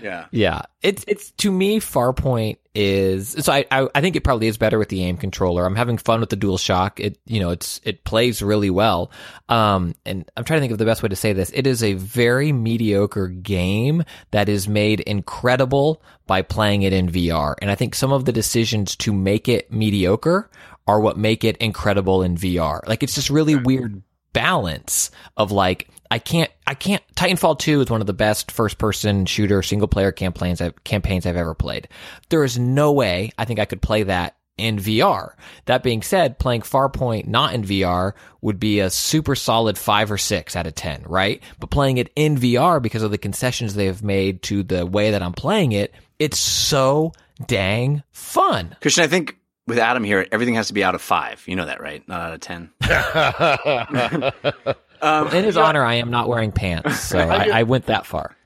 Yeah. 0.00 0.26
Yeah, 0.30 0.62
it's 0.82 1.04
it's 1.08 1.32
to 1.32 1.50
me 1.50 1.80
Farpoint 1.80 2.58
is 2.78 3.30
so 3.30 3.52
I, 3.52 3.64
I 3.72 3.88
I 3.92 4.00
think 4.00 4.14
it 4.14 4.22
probably 4.22 4.46
is 4.46 4.56
better 4.56 4.78
with 4.78 4.88
the 4.88 5.02
aim 5.02 5.16
controller. 5.16 5.66
I'm 5.66 5.74
having 5.74 5.98
fun 5.98 6.20
with 6.20 6.30
the 6.30 6.36
DualShock. 6.36 7.00
It 7.00 7.18
you 7.26 7.40
know 7.40 7.50
it's 7.50 7.80
it 7.82 8.04
plays 8.04 8.40
really 8.40 8.70
well. 8.70 9.10
Um, 9.48 9.96
and 10.06 10.30
I'm 10.36 10.44
trying 10.44 10.58
to 10.58 10.60
think 10.60 10.70
of 10.70 10.78
the 10.78 10.84
best 10.84 11.02
way 11.02 11.08
to 11.08 11.16
say 11.16 11.32
this. 11.32 11.50
It 11.52 11.66
is 11.66 11.82
a 11.82 11.94
very 11.94 12.52
mediocre 12.52 13.26
game 13.26 14.04
that 14.30 14.48
is 14.48 14.68
made 14.68 15.00
incredible 15.00 16.00
by 16.28 16.42
playing 16.42 16.82
it 16.82 16.92
in 16.92 17.10
VR. 17.10 17.56
And 17.60 17.68
I 17.68 17.74
think 17.74 17.96
some 17.96 18.12
of 18.12 18.26
the 18.26 18.32
decisions 18.32 18.94
to 18.96 19.12
make 19.12 19.48
it 19.48 19.72
mediocre 19.72 20.48
are 20.86 21.00
what 21.00 21.18
make 21.18 21.42
it 21.42 21.56
incredible 21.56 22.22
in 22.22 22.36
VR. 22.36 22.86
Like 22.86 23.02
it's 23.02 23.16
this 23.16 23.28
really 23.28 23.56
weird 23.56 24.02
balance 24.32 25.10
of 25.36 25.50
like 25.50 25.88
I 26.10 26.18
can't 26.18 26.50
I 26.66 26.74
can't 26.74 27.02
Titanfall 27.14 27.58
2 27.58 27.82
is 27.82 27.90
one 27.90 28.00
of 28.00 28.06
the 28.06 28.12
best 28.12 28.50
first 28.50 28.78
person 28.78 29.26
shooter 29.26 29.62
single 29.62 29.88
player 29.88 30.12
campaigns 30.12 30.60
I've, 30.60 30.82
campaigns 30.84 31.26
I've 31.26 31.36
ever 31.36 31.54
played. 31.54 31.88
There 32.28 32.44
is 32.44 32.58
no 32.58 32.92
way 32.92 33.32
I 33.38 33.44
think 33.44 33.58
I 33.58 33.64
could 33.64 33.82
play 33.82 34.04
that 34.04 34.36
in 34.56 34.76
VR. 34.76 35.32
That 35.66 35.82
being 35.82 36.02
said, 36.02 36.38
playing 36.38 36.62
Farpoint 36.62 37.26
not 37.26 37.54
in 37.54 37.62
VR 37.62 38.12
would 38.40 38.58
be 38.58 38.80
a 38.80 38.90
super 38.90 39.34
solid 39.34 39.78
5 39.78 40.12
or 40.12 40.18
6 40.18 40.56
out 40.56 40.66
of 40.66 40.74
10, 40.74 41.04
right? 41.06 41.40
But 41.60 41.70
playing 41.70 41.98
it 41.98 42.10
in 42.16 42.36
VR 42.36 42.82
because 42.82 43.02
of 43.04 43.12
the 43.12 43.18
concessions 43.18 43.74
they 43.74 43.86
have 43.86 44.02
made 44.02 44.42
to 44.44 44.64
the 44.64 44.84
way 44.84 45.12
that 45.12 45.22
I'm 45.22 45.32
playing 45.32 45.72
it, 45.72 45.94
it's 46.18 46.38
so 46.38 47.12
dang 47.46 48.02
fun. 48.10 48.76
Christian, 48.80 49.04
I 49.04 49.06
think 49.06 49.38
with 49.68 49.78
Adam 49.78 50.02
here, 50.02 50.26
everything 50.32 50.54
has 50.54 50.68
to 50.68 50.74
be 50.74 50.82
out 50.82 50.94
of 50.94 51.02
five. 51.02 51.44
You 51.46 51.54
know 51.54 51.66
that, 51.66 51.80
right? 51.80 52.06
Not 52.08 52.20
out 52.20 52.34
of 52.34 52.40
ten. 52.40 52.70
um, 55.02 55.28
In 55.28 55.44
his 55.44 55.56
honor, 55.56 55.84
I 55.84 55.94
am 55.94 56.10
not 56.10 56.28
wearing 56.28 56.52
pants, 56.52 57.00
so 57.08 57.18
I, 57.18 57.60
I 57.60 57.62
went 57.64 57.86
that 57.86 58.06
far. 58.06 58.36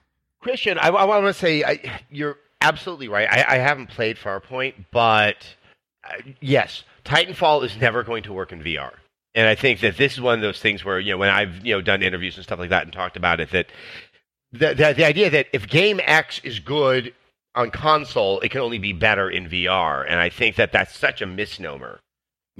Christian, 0.40 0.78
I, 0.78 0.88
I 0.88 1.04
want 1.04 1.24
to 1.26 1.34
say 1.34 1.62
I, 1.62 2.02
you're 2.10 2.36
absolutely 2.60 3.08
right. 3.08 3.28
I, 3.30 3.56
I 3.56 3.58
haven't 3.58 3.88
played 3.88 4.16
Farpoint, 4.16 4.74
but 4.90 5.36
uh, 6.04 6.14
yes, 6.40 6.82
Titanfall 7.04 7.64
is 7.64 7.76
never 7.76 8.02
going 8.02 8.24
to 8.24 8.32
work 8.32 8.52
in 8.52 8.62
VR. 8.62 8.92
And 9.34 9.46
I 9.46 9.54
think 9.54 9.80
that 9.80 9.96
this 9.96 10.12
is 10.12 10.20
one 10.20 10.34
of 10.34 10.42
those 10.42 10.60
things 10.60 10.84
where 10.84 11.00
you 11.00 11.12
know 11.12 11.18
when 11.18 11.30
I've 11.30 11.64
you 11.64 11.74
know 11.74 11.80
done 11.80 12.02
interviews 12.02 12.36
and 12.36 12.44
stuff 12.44 12.58
like 12.58 12.70
that 12.70 12.82
and 12.82 12.92
talked 12.92 13.16
about 13.16 13.40
it 13.40 13.50
that 13.52 13.66
the 14.52 14.74
the, 14.74 14.94
the 14.96 15.04
idea 15.04 15.30
that 15.30 15.46
if 15.52 15.66
game 15.66 16.00
X 16.04 16.40
is 16.44 16.58
good 16.58 17.14
on 17.54 17.70
console, 17.70 18.40
it 18.40 18.50
can 18.50 18.60
only 18.60 18.78
be 18.78 18.92
better 18.92 19.30
in 19.30 19.48
VR. 19.48 20.04
And 20.06 20.20
I 20.20 20.28
think 20.28 20.56
that 20.56 20.72
that's 20.72 20.96
such 20.96 21.22
a 21.22 21.26
misnomer. 21.26 22.00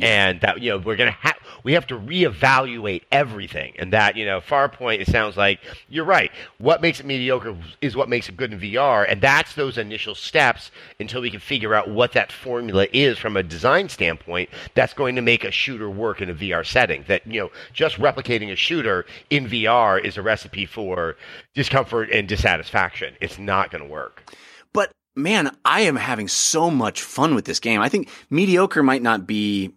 And 0.00 0.40
that 0.40 0.62
you 0.62 0.70
know 0.70 0.78
we're 0.78 0.96
gonna 0.96 1.10
have 1.10 1.36
we 1.64 1.74
have 1.74 1.86
to 1.88 1.98
reevaluate 1.98 3.02
everything, 3.12 3.74
and 3.78 3.92
that 3.92 4.16
you 4.16 4.24
know 4.24 4.40
Farpoint. 4.40 5.00
It 5.00 5.08
sounds 5.08 5.36
like 5.36 5.60
you're 5.88 6.04
right. 6.04 6.30
What 6.58 6.80
makes 6.80 6.98
it 6.98 7.06
mediocre 7.06 7.54
is 7.80 7.94
what 7.94 8.08
makes 8.08 8.28
it 8.28 8.36
good 8.36 8.52
in 8.52 8.58
VR, 8.58 9.04
and 9.08 9.20
that's 9.20 9.54
those 9.54 9.76
initial 9.78 10.14
steps 10.14 10.70
until 10.98 11.20
we 11.20 11.30
can 11.30 11.40
figure 11.40 11.74
out 11.74 11.90
what 11.90 12.12
that 12.12 12.32
formula 12.32 12.86
is 12.92 13.18
from 13.18 13.36
a 13.36 13.42
design 13.42 13.88
standpoint. 13.88 14.48
That's 14.74 14.94
going 14.94 15.14
to 15.16 15.22
make 15.22 15.44
a 15.44 15.50
shooter 15.50 15.90
work 15.90 16.22
in 16.22 16.30
a 16.30 16.34
VR 16.34 16.64
setting. 16.64 17.04
That 17.08 17.26
you 17.26 17.40
know 17.40 17.50
just 17.72 17.96
replicating 17.96 18.50
a 18.50 18.56
shooter 18.56 19.04
in 19.28 19.46
VR 19.46 20.02
is 20.02 20.16
a 20.16 20.22
recipe 20.22 20.66
for 20.66 21.16
discomfort 21.54 22.10
and 22.10 22.26
dissatisfaction. 22.26 23.14
It's 23.20 23.38
not 23.38 23.70
going 23.70 23.84
to 23.84 23.90
work. 23.90 24.34
But 24.72 24.90
man, 25.14 25.54
I 25.64 25.82
am 25.82 25.96
having 25.96 26.28
so 26.28 26.70
much 26.70 27.02
fun 27.02 27.34
with 27.34 27.44
this 27.44 27.60
game. 27.60 27.80
I 27.80 27.88
think 27.88 28.08
mediocre 28.30 28.82
might 28.82 29.02
not 29.02 29.26
be. 29.26 29.74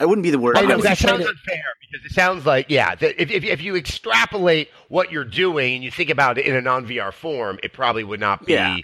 I 0.00 0.06
wouldn't 0.06 0.22
be 0.22 0.30
the 0.30 0.38
word. 0.38 0.56
I 0.56 0.62
know 0.62 0.76
would 0.76 0.84
that 0.84 0.98
say 0.98 1.08
sounds 1.08 1.24
that- 1.24 1.30
unfair 1.30 1.64
because 1.80 2.06
it 2.06 2.12
sounds 2.14 2.46
like 2.46 2.66
yeah. 2.68 2.94
That 2.94 3.20
if, 3.20 3.30
if 3.30 3.44
if 3.44 3.62
you 3.62 3.74
extrapolate 3.76 4.68
what 4.88 5.10
you're 5.10 5.24
doing 5.24 5.74
and 5.76 5.84
you 5.84 5.90
think 5.90 6.10
about 6.10 6.38
it 6.38 6.46
in 6.46 6.54
a 6.54 6.60
non 6.60 6.86
VR 6.86 7.12
form, 7.12 7.58
it 7.62 7.72
probably 7.72 8.04
would 8.04 8.20
not 8.20 8.46
be 8.46 8.52
Yeah. 8.52 8.76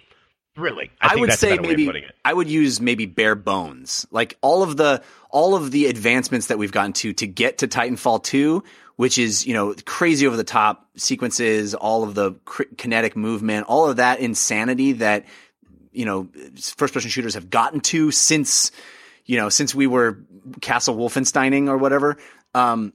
thrilling. 0.54 0.90
I, 1.00 1.06
I, 1.06 1.08
think 1.10 1.20
would 1.20 1.30
that's 1.30 1.40
say 1.40 1.50
better 1.50 1.62
way 1.62 1.72
of 1.72 1.76
maybe. 1.78 2.06
I 2.24 2.32
would 2.34 2.48
use 2.48 2.80
maybe 2.80 3.06
bare 3.06 3.34
bones, 3.36 4.06
like 4.10 4.36
all 4.40 4.62
of 4.62 4.76
the 4.76 5.02
all 5.30 5.54
of 5.54 5.70
the 5.70 5.86
advancements 5.86 6.48
that 6.48 6.58
we've 6.58 6.72
gotten 6.72 6.92
to 6.94 7.12
to 7.12 7.26
get 7.26 7.58
to 7.58 7.68
Titanfall 7.68 8.24
two, 8.24 8.64
which 8.96 9.16
is 9.18 9.46
you 9.46 9.54
know 9.54 9.74
crazy 9.84 10.26
over 10.26 10.36
the 10.36 10.42
top 10.44 10.88
sequences, 10.96 11.74
all 11.74 12.02
of 12.02 12.14
the 12.14 12.32
cr- 12.44 12.64
kinetic 12.76 13.16
movement, 13.16 13.66
all 13.68 13.88
of 13.88 13.96
that 13.96 14.18
insanity 14.18 14.92
that 14.94 15.26
you 15.92 16.04
know 16.06 16.28
first 16.76 16.92
person 16.92 17.08
shooters 17.10 17.34
have 17.34 17.50
gotten 17.50 17.78
to 17.80 18.10
since 18.10 18.72
you 19.26 19.36
know 19.36 19.48
since 19.48 19.74
we 19.76 19.86
were 19.86 20.18
Castle 20.60 20.96
Wolfensteining 20.96 21.68
or 21.68 21.76
whatever. 21.76 22.16
Um, 22.54 22.92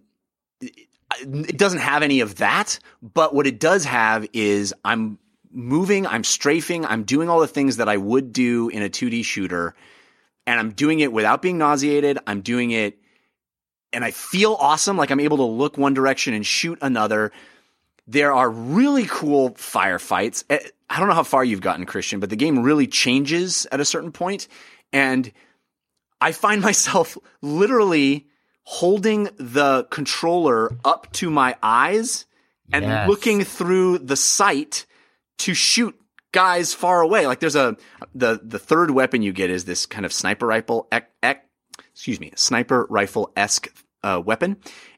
it 0.61 1.57
doesn't 1.57 1.79
have 1.79 2.03
any 2.03 2.19
of 2.19 2.35
that, 2.35 2.79
but 3.01 3.33
what 3.33 3.47
it 3.47 3.59
does 3.59 3.85
have 3.85 4.27
is 4.33 4.73
I'm 4.85 5.17
moving, 5.51 6.05
I'm 6.05 6.23
strafing, 6.23 6.85
I'm 6.85 7.03
doing 7.03 7.29
all 7.29 7.39
the 7.39 7.47
things 7.47 7.77
that 7.77 7.89
I 7.89 7.97
would 7.97 8.31
do 8.31 8.69
in 8.69 8.83
a 8.83 8.89
2D 8.89 9.25
shooter, 9.25 9.73
and 10.45 10.59
I'm 10.59 10.71
doing 10.71 10.99
it 10.99 11.11
without 11.11 11.41
being 11.41 11.57
nauseated. 11.57 12.19
I'm 12.27 12.41
doing 12.41 12.71
it 12.71 12.99
and 13.91 14.03
I 14.03 14.11
feel 14.11 14.55
awesome, 14.59 14.97
like 14.97 15.11
I'm 15.11 15.19
able 15.19 15.37
to 15.37 15.43
look 15.43 15.77
one 15.77 15.93
direction 15.93 16.33
and 16.33 16.45
shoot 16.45 16.77
another. 16.81 17.31
There 18.07 18.33
are 18.33 18.49
really 18.49 19.05
cool 19.05 19.51
firefights. 19.51 20.43
Eh, 20.49 20.59
I 20.89 20.99
don't 20.99 21.07
know 21.07 21.15
how 21.15 21.23
far 21.23 21.43
you've 21.43 21.61
gotten, 21.61 21.85
Christian, 21.85 22.19
but 22.19 22.29
the 22.29 22.35
game 22.35 22.59
really 22.59 22.87
changes 22.87 23.67
at 23.71 23.79
a 23.79 23.85
certain 23.85 24.11
point, 24.11 24.47
and 24.91 25.31
I 26.21 26.31
find 26.31 26.61
myself 26.69 27.17
literally 27.41 28.27
holding 28.63 29.23
the 29.37 29.87
controller 29.89 30.71
up 30.85 31.11
to 31.13 31.29
my 31.29 31.55
eyes 31.63 32.25
and 32.71 32.85
Yes. 32.85 33.09
looking 33.09 33.43
through 33.43 33.97
the 33.99 34.15
sight 34.15 34.85
to 35.39 35.53
shoot 35.55 35.95
guys 36.31 36.73
far 36.73 37.01
away. 37.01 37.25
Like 37.25 37.39
there's 37.39 37.55
a 37.55 37.77
the 38.13 38.39
the 38.43 38.59
third 38.59 38.91
weapon 38.91 39.21
you 39.23 39.33
get 39.33 39.49
is 39.49 39.65
this 39.65 39.85
kind 39.87 40.05
of 40.05 40.13
sniper 40.13 40.45
rifle 40.45 40.87
ec, 40.91 41.09
ec, 41.23 41.45
excuse 41.91 42.19
me, 42.19 42.31
sniper 42.35 42.85
rifle 42.89 43.31
esque 43.35 43.69
uh, 44.03 44.21
weapon, 44.23 44.57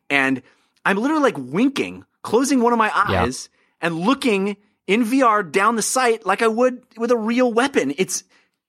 and 0.10 0.42
I'm 0.86 0.98
literally 0.98 1.24
like 1.24 1.38
winking, 1.38 2.04
closing 2.24 2.60
one 2.62 2.74
of 2.74 2.80
my 2.80 2.88
Yeah. 3.10 3.24
eyes 3.24 3.48
and 3.80 4.00
looking 4.00 4.58
in 4.88 5.06
VR 5.06 5.50
down 5.50 5.78
the 5.78 5.82
sight 5.82 6.26
like 6.26 6.42
I 6.42 6.48
would 6.48 6.84
with 6.98 7.12
a 7.12 7.18
real 7.18 7.54
weapon. 7.54 7.94
It's 7.98 8.26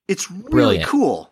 it's 0.07 0.31
really 0.31 0.51
Brilliant. 0.51 0.87
cool. 0.89 1.32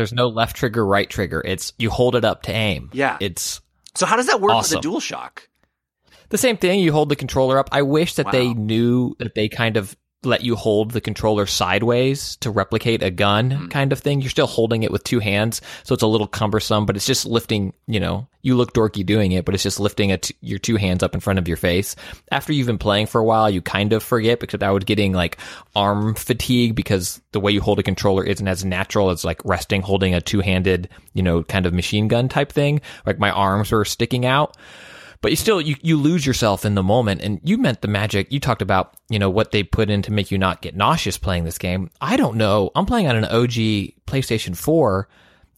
There's 0.00 0.12
no 0.14 0.28
left 0.28 0.56
trigger, 0.56 0.84
right 0.86 1.08
trigger. 1.10 1.42
It's 1.44 1.74
you 1.78 1.90
hold 1.90 2.16
it 2.16 2.24
up 2.24 2.42
to 2.44 2.52
aim. 2.52 2.88
Yeah. 2.94 3.18
It's 3.20 3.60
So 3.94 4.06
how 4.06 4.16
does 4.16 4.26
that 4.28 4.40
work 4.40 4.52
Awesome. 4.52 4.76
with 4.78 4.82
the 4.82 4.88
DualShock? 4.88 5.40
the 6.30 6.38
same 6.38 6.56
thing. 6.56 6.80
You 6.80 6.92
hold 6.92 7.08
the 7.10 7.16
controller 7.16 7.58
up. 7.58 7.68
I 7.72 7.82
wish 7.82 8.14
that 8.14 8.30
they 8.32 8.54
knew 8.54 9.14
that 9.18 9.34
they 9.34 9.48
kind 9.50 9.76
of 9.76 9.94
let 10.22 10.42
you 10.42 10.54
hold 10.56 10.92
the 10.92 11.00
controller 11.02 11.44
sideways 11.44 12.36
to 12.36 12.50
replicate 12.50 13.02
a 13.02 13.10
gun 13.10 13.50
Hmm. 13.50 13.66
kind 13.68 13.92
of 13.92 13.98
thing. 13.98 14.20
You're 14.22 14.30
still 14.30 14.46
holding 14.46 14.82
it 14.84 14.90
with 14.92 15.02
two 15.04 15.18
hands, 15.18 15.60
so 15.82 15.92
it's 15.92 16.02
a 16.02 16.06
little 16.06 16.26
cumbersome, 16.26 16.86
but 16.86 16.96
it's 16.96 17.06
just 17.06 17.26
lifting, 17.26 17.74
you 17.86 18.00
know, 18.00 18.28
you 18.42 18.56
look 18.56 18.72
dorky 18.72 19.04
doing 19.04 19.32
it, 19.32 19.44
but 19.44 19.54
it's 19.54 19.62
just 19.62 19.80
lifting 19.80 20.12
a 20.12 20.18
t- 20.18 20.34
your 20.40 20.58
two 20.58 20.76
hands 20.76 21.02
up 21.02 21.14
in 21.14 21.20
front 21.20 21.38
of 21.38 21.48
your 21.48 21.56
face. 21.56 21.96
After 22.30 22.52
you've 22.52 22.66
been 22.66 22.78
playing 22.78 23.06
for 23.06 23.20
a 23.20 23.24
while, 23.24 23.50
you 23.50 23.60
kind 23.60 23.92
of 23.92 24.02
forget 24.02 24.40
because 24.40 24.62
I 24.62 24.70
was 24.70 24.84
getting 24.84 25.12
like 25.12 25.38
arm 25.74 26.14
fatigue 26.14 26.74
because 26.74 27.20
the 27.32 27.40
way 27.40 27.52
you 27.52 27.60
hold 27.60 27.78
a 27.78 27.82
controller 27.82 28.24
isn't 28.24 28.48
as 28.48 28.64
natural 28.64 29.10
as 29.10 29.24
like 29.24 29.44
resting 29.44 29.82
holding 29.82 30.14
a 30.14 30.20
two-handed, 30.20 30.88
you 31.12 31.22
know, 31.22 31.42
kind 31.42 31.66
of 31.66 31.74
machine 31.74 32.08
gun 32.08 32.28
type 32.28 32.52
thing. 32.52 32.80
Like 33.06 33.18
my 33.18 33.30
arms 33.30 33.72
were 33.72 33.84
sticking 33.84 34.24
out 34.24 34.56
but 35.22 35.30
you 35.30 35.36
still 35.36 35.60
you, 35.60 35.76
you 35.82 35.96
lose 35.96 36.24
yourself 36.26 36.64
in 36.64 36.74
the 36.74 36.82
moment 36.82 37.20
and 37.22 37.40
you 37.44 37.58
meant 37.58 37.80
the 37.80 37.88
magic 37.88 38.30
you 38.32 38.40
talked 38.40 38.62
about 38.62 38.94
you 39.08 39.18
know 39.18 39.30
what 39.30 39.50
they 39.50 39.62
put 39.62 39.90
in 39.90 40.02
to 40.02 40.12
make 40.12 40.30
you 40.30 40.38
not 40.38 40.62
get 40.62 40.76
nauseous 40.76 41.18
playing 41.18 41.44
this 41.44 41.58
game 41.58 41.90
i 42.00 42.16
don't 42.16 42.36
know 42.36 42.70
i'm 42.74 42.86
playing 42.86 43.06
on 43.06 43.16
an 43.16 43.24
og 43.24 43.50
playstation 43.50 44.56
4 44.56 45.08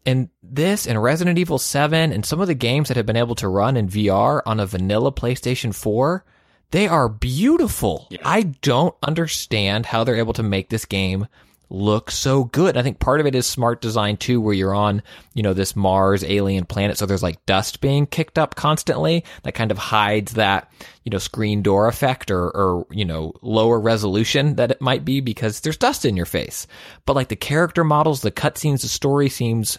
and 0.05 0.29
this 0.43 0.87
and 0.87 1.03
resident 1.03 1.39
evil 1.39 1.59
7 1.59 2.13
and 2.13 2.25
some 2.25 2.41
of 2.41 2.49
the 2.49 2.55
games 2.55 2.89
that 2.89 2.97
have 2.97 3.07
been 3.07 3.17
able 3.17 3.35
to 3.35 3.49
run 3.49 3.77
in 3.77 3.89
vr 3.89 4.43
on 4.47 4.61
a 4.61 4.67
vanilla 4.67 5.13
playstation 5.13 5.75
4 5.75 6.25
they 6.71 6.89
are 6.89 7.09
beautiful 7.09 8.09
i 8.25 8.43
don't 8.43 8.95
understand 9.03 9.87
how 9.87 10.05
they're 10.05 10.17
able 10.17 10.33
to 10.33 10.43
make 10.43 10.69
this 10.69 10.85
game 10.85 11.27
look 11.73 12.11
so 12.11 12.45
good. 12.45 12.77
I 12.77 12.83
think 12.83 12.99
part 12.99 13.19
of 13.19 13.27
it 13.27 13.35
is 13.35 13.47
smart 13.47 13.81
design 13.81 14.19
too, 14.19 14.41
where 14.41 14.55
you're 14.55 14.75
on, 14.75 15.03
you 15.33 15.43
know, 15.43 15.55
this 15.55 15.75
Mars 15.75 16.23
alien 16.23 16.67
planet. 16.67 16.99
So 16.99 17.07
there's 17.07 17.23
like 17.23 17.45
dust 17.47 17.81
being 17.81 18.07
kicked 18.07 18.39
up 18.39 18.55
constantly 18.55 19.25
that 19.43 19.55
kind 19.55 19.71
of 19.71 19.79
hides 19.79 20.35
that, 20.35 20.71
you 21.05 21.11
know, 21.11 21.19
screen 21.19 21.63
door 21.63 21.89
effect 21.89 22.31
or, 22.31 22.51
or, 22.51 22.87
you 22.91 23.07
know, 23.07 23.33
lower 23.41 23.81
resolution 23.81 24.57
that 24.57 24.71
it 24.71 24.83
might 24.83 25.05
be 25.05 25.21
because 25.21 25.61
there's 25.61 25.79
dust 25.79 26.05
in 26.05 26.17
your 26.17 26.27
face. 26.27 26.67
But 27.07 27.17
like 27.17 27.29
the 27.29 27.37
character 27.37 27.85
models, 27.85 28.21
the 28.21 28.31
cutscenes, 28.31 28.83
the 28.83 28.89
story 28.89 29.31
seems 29.31 29.79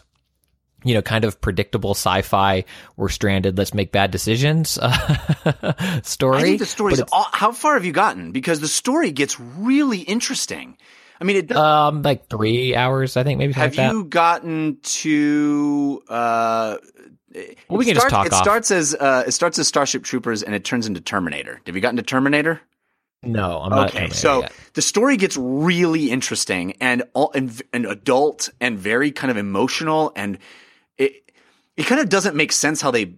you 0.84 0.94
know, 0.94 1.02
kind 1.02 1.26
of 1.26 1.40
predictable 1.42 1.92
sci-fi. 1.92 2.66
We're 2.98 3.10
stranded. 3.10 3.58
Let's 3.58 3.74
make 3.74 3.92
bad 3.92 4.12
decisions. 4.12 4.78
Uh, 4.78 6.02
story. 6.04 6.40
I 6.40 6.42
think 6.44 6.60
the 6.60 6.66
story's 6.66 7.00
But 7.00 7.10
how 7.34 7.52
far 7.52 7.76
have 7.76 7.86
you 7.86 7.92
gotten? 7.94 8.32
Because 8.32 8.60
the 8.60 8.68
story 8.68 9.12
gets 9.12 9.40
really 9.40 10.00
interesting. 10.00 10.78
I 11.22 11.26
mean, 11.26 11.38
it 11.38 11.48
does, 11.48 11.58
um 11.58 12.02
like 12.02 12.28
three 12.28 12.76
hours, 12.76 13.16
I 13.18 13.24
think, 13.24 13.38
maybe. 13.40 13.54
have 13.54 13.78
like 13.78 13.92
you 13.92 14.04
gotten 14.06 14.78
to? 14.82 16.04
Uh, 16.10 16.78
Well, 17.70 17.78
we 17.80 17.86
can 17.86 17.96
just 17.96 18.10
talk 18.10 18.26
It 18.28 18.34
off. 18.34 18.42
starts 18.44 18.72
as 18.72 18.94
uh, 18.96 19.24
it 19.28 19.32
starts 19.32 19.58
as 19.58 19.68
Starship 19.68 20.04
Troopers 20.04 20.44
and 20.44 20.54
it 20.54 20.64
turns 20.66 20.86
into 20.86 21.02
Terminator. 21.02 21.62
Have 21.66 21.76
you 21.76 21.82
gotten 21.82 21.98
to 21.98 22.04
Terminator? 22.04 22.62
No, 23.26 23.60
I'm 23.62 23.70
not. 23.70 23.96
Okay, 23.96 24.10
so 24.10 24.42
yet. 24.42 24.52
the 24.74 24.82
story 24.82 25.16
gets 25.16 25.38
really 25.38 26.12
interesting 26.12 26.74
and 26.82 27.04
all, 27.14 27.32
and, 27.34 27.62
and 27.72 27.86
adult 27.86 28.50
and 28.60 28.78
very 28.78 29.12
kind 29.12 29.32
of 29.32 29.38
emotional 29.38 30.12
and 30.16 30.38
it 30.98 31.32
it 31.76 31.86
kind 31.86 32.02
of 32.02 32.10
doesn't 32.10 32.36
make 32.36 32.52
sense 32.52 32.82
how 32.82 32.92
they 32.92 33.16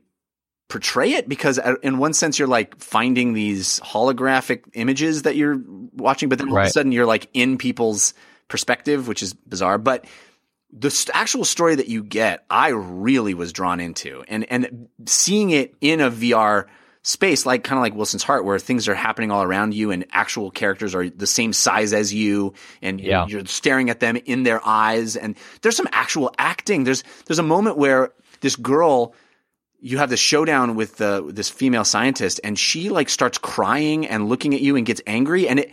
portray 0.68 1.12
it 1.12 1.30
because 1.30 1.60
uh, 1.60 1.76
in 1.84 1.98
one 1.98 2.14
sense 2.14 2.40
you're 2.40 2.48
like 2.48 2.80
finding 2.80 3.34
these 3.34 3.80
holographic 3.82 4.64
images 4.74 5.22
that 5.22 5.36
you're 5.36 5.62
watching 5.94 6.28
but 6.28 6.40
then 6.40 6.50
all 6.50 6.58
of 6.58 6.66
a 6.66 6.70
sudden 6.70 6.92
you're 6.92 7.06
like 7.06 7.30
in 7.34 7.58
people's 7.58 8.14
perspective 8.48 9.08
which 9.08 9.24
is 9.24 9.34
bizarre. 9.34 9.78
But 9.78 10.06
the 10.72 10.92
st- 10.92 11.16
actual 11.16 11.46
story 11.46 11.76
that 11.76 11.88
you 11.88 12.04
get, 12.04 12.46
I 12.50 12.70
really 12.70 13.34
was 13.34 13.54
drawn 13.54 13.80
into, 13.80 14.24
and 14.28 14.46
and 14.52 14.90
seeing 15.06 15.52
it 15.52 15.74
in 15.82 16.02
a 16.02 16.12
VR 16.12 16.66
space, 17.08 17.46
like 17.46 17.64
kind 17.64 17.78
of 17.78 17.84
like 17.84 17.94
Wilson's 17.94 18.24
Heart, 18.24 18.46
where 18.46 18.58
things 18.58 18.88
are 18.88 18.96
happening 18.96 19.30
all 19.30 19.44
around 19.44 19.76
you, 19.76 19.92
and 19.92 20.06
actual 20.12 20.50
characters 20.50 20.96
are 20.96 21.08
the 21.08 21.28
same 21.28 21.54
size 21.54 21.94
as 21.94 22.12
you, 22.12 22.54
and 22.82 23.00
Yeah. 23.00 23.28
you're 23.28 23.46
staring 23.46 23.92
at 23.92 24.00
them 24.00 24.18
in 24.26 24.42
their 24.42 24.60
eyes, 24.66 25.16
and 25.16 25.36
there's 25.62 25.78
some 25.78 25.88
actual 25.92 26.34
acting. 26.40 26.84
There's 26.84 27.04
there's 27.28 27.40
a 27.40 27.44
moment 27.44 27.78
where 27.78 28.12
this 28.42 28.56
girl. 28.56 29.14
You 29.82 30.00
have 30.00 30.10
the 30.10 30.18
showdown 30.18 30.74
with 30.76 30.98
the 30.98 31.30
this 31.32 31.48
female 31.48 31.86
scientist, 31.86 32.40
and 32.44 32.58
she 32.58 32.90
like 32.90 33.08
starts 33.08 33.38
crying 33.38 34.08
and 34.08 34.28
looking 34.28 34.56
at 34.56 34.62
you 34.62 34.76
and 34.78 34.84
gets 34.86 35.00
angry, 35.06 35.48
and 35.48 35.60
it 35.60 35.72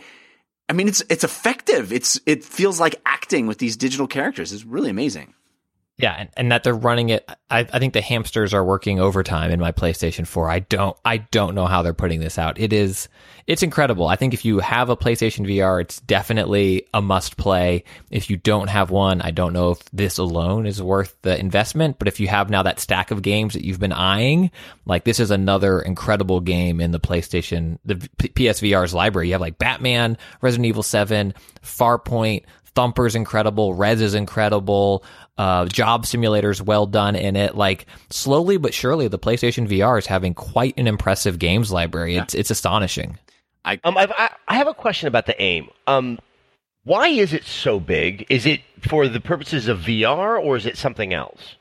I 0.69 0.73
mean, 0.73 0.87
it's 0.87 1.01
it's 1.09 1.23
effective. 1.23 1.91
It's 1.91 2.19
it 2.27 2.43
feels 2.43 2.79
like 2.79 2.95
acting 3.07 3.47
with 3.47 3.57
these 3.57 3.75
digital 3.75 4.05
characters. 4.05 4.53
It's 4.53 4.65
really 4.65 4.91
amazing. 4.91 5.33
Yeah, 5.97 6.15
and, 6.17 6.29
and 6.35 6.51
that 6.51 6.63
they're 6.63 6.73
running 6.73 7.09
it. 7.09 7.29
I, 7.51 7.59
I 7.59 7.79
think 7.79 7.93
the 7.93 8.01
hamsters 8.01 8.53
are 8.53 8.65
working 8.65 8.99
overtime 8.99 9.51
in 9.51 9.59
my 9.59 9.71
PlayStation 9.71 10.25
4. 10.25 10.49
I 10.49 10.59
don't 10.59 10.97
I 11.05 11.17
don't 11.17 11.53
know 11.53 11.67
how 11.67 11.83
they're 11.83 11.93
putting 11.93 12.19
this 12.19 12.39
out. 12.39 12.59
It 12.59 12.73
is 12.73 13.09
it's 13.45 13.61
incredible. 13.61 14.07
I 14.07 14.15
think 14.15 14.33
if 14.33 14.43
you 14.43 14.57
have 14.59 14.89
a 14.89 14.97
PlayStation 14.97 15.45
VR, 15.45 15.81
it's 15.81 15.99
definitely 15.99 16.87
a 16.95 17.01
must 17.01 17.37
play. 17.37 17.83
If 18.09 18.29
you 18.31 18.37
don't 18.37 18.69
have 18.69 18.89
one, 18.89 19.21
I 19.21 19.29
don't 19.29 19.53
know 19.53 19.71
if 19.71 19.83
this 19.91 20.17
alone 20.17 20.65
is 20.65 20.81
worth 20.81 21.15
the 21.21 21.37
investment. 21.37 21.99
But 21.99 22.07
if 22.07 22.19
you 22.19 22.27
have 22.27 22.49
now 22.49 22.63
that 22.63 22.79
stack 22.79 23.11
of 23.11 23.21
games 23.21 23.53
that 23.53 23.63
you've 23.63 23.79
been 23.79 23.93
eyeing, 23.93 24.49
like 24.85 25.03
this 25.03 25.19
is 25.19 25.29
another 25.29 25.79
incredible 25.79 26.39
game 26.39 26.81
in 26.81 26.89
the 26.89 26.99
PlayStation, 26.99 27.77
the 27.85 27.95
PSVR's 27.95 28.95
library. 28.95 29.27
You 29.27 29.33
have 29.33 29.41
like 29.41 29.59
Batman, 29.59 30.17
Resident 30.41 30.65
Evil 30.65 30.83
7, 30.83 31.35
Farpoint, 31.61 32.45
Thumper's 32.75 33.15
incredible, 33.15 33.73
Rez 33.73 34.01
is 34.01 34.13
incredible, 34.13 35.03
uh, 35.37 35.65
Job 35.65 36.05
Simulator's 36.05 36.61
well 36.61 36.85
done 36.85 37.15
in 37.15 37.35
it. 37.35 37.55
Like 37.55 37.85
slowly 38.09 38.57
but 38.57 38.73
surely, 38.73 39.07
the 39.07 39.19
PlayStation 39.19 39.67
VR 39.67 39.97
is 39.97 40.05
having 40.05 40.33
quite 40.33 40.77
an 40.77 40.87
impressive 40.87 41.39
games 41.39 41.71
library. 41.71 42.15
It's 42.17 42.33
it's 42.33 42.51
astonishing. 42.51 43.17
Um, 43.65 43.97
I've, 43.97 44.11
I, 44.11 44.29
I 44.47 44.55
have 44.55 44.67
a 44.67 44.73
question 44.73 45.07
about 45.07 45.25
the 45.25 45.41
aim. 45.41 45.69
Um, 45.87 46.19
why 46.83 47.07
is 47.07 47.33
it 47.33 47.45
so 47.45 47.79
big? 47.79 48.25
Is 48.29 48.45
it 48.45 48.61
for 48.81 49.07
the 49.07 49.21
purposes 49.21 49.67
of 49.67 49.79
VR 49.79 50.43
or 50.43 50.57
is 50.57 50.65
it 50.65 50.77
something 50.77 51.13
else? 51.13 51.55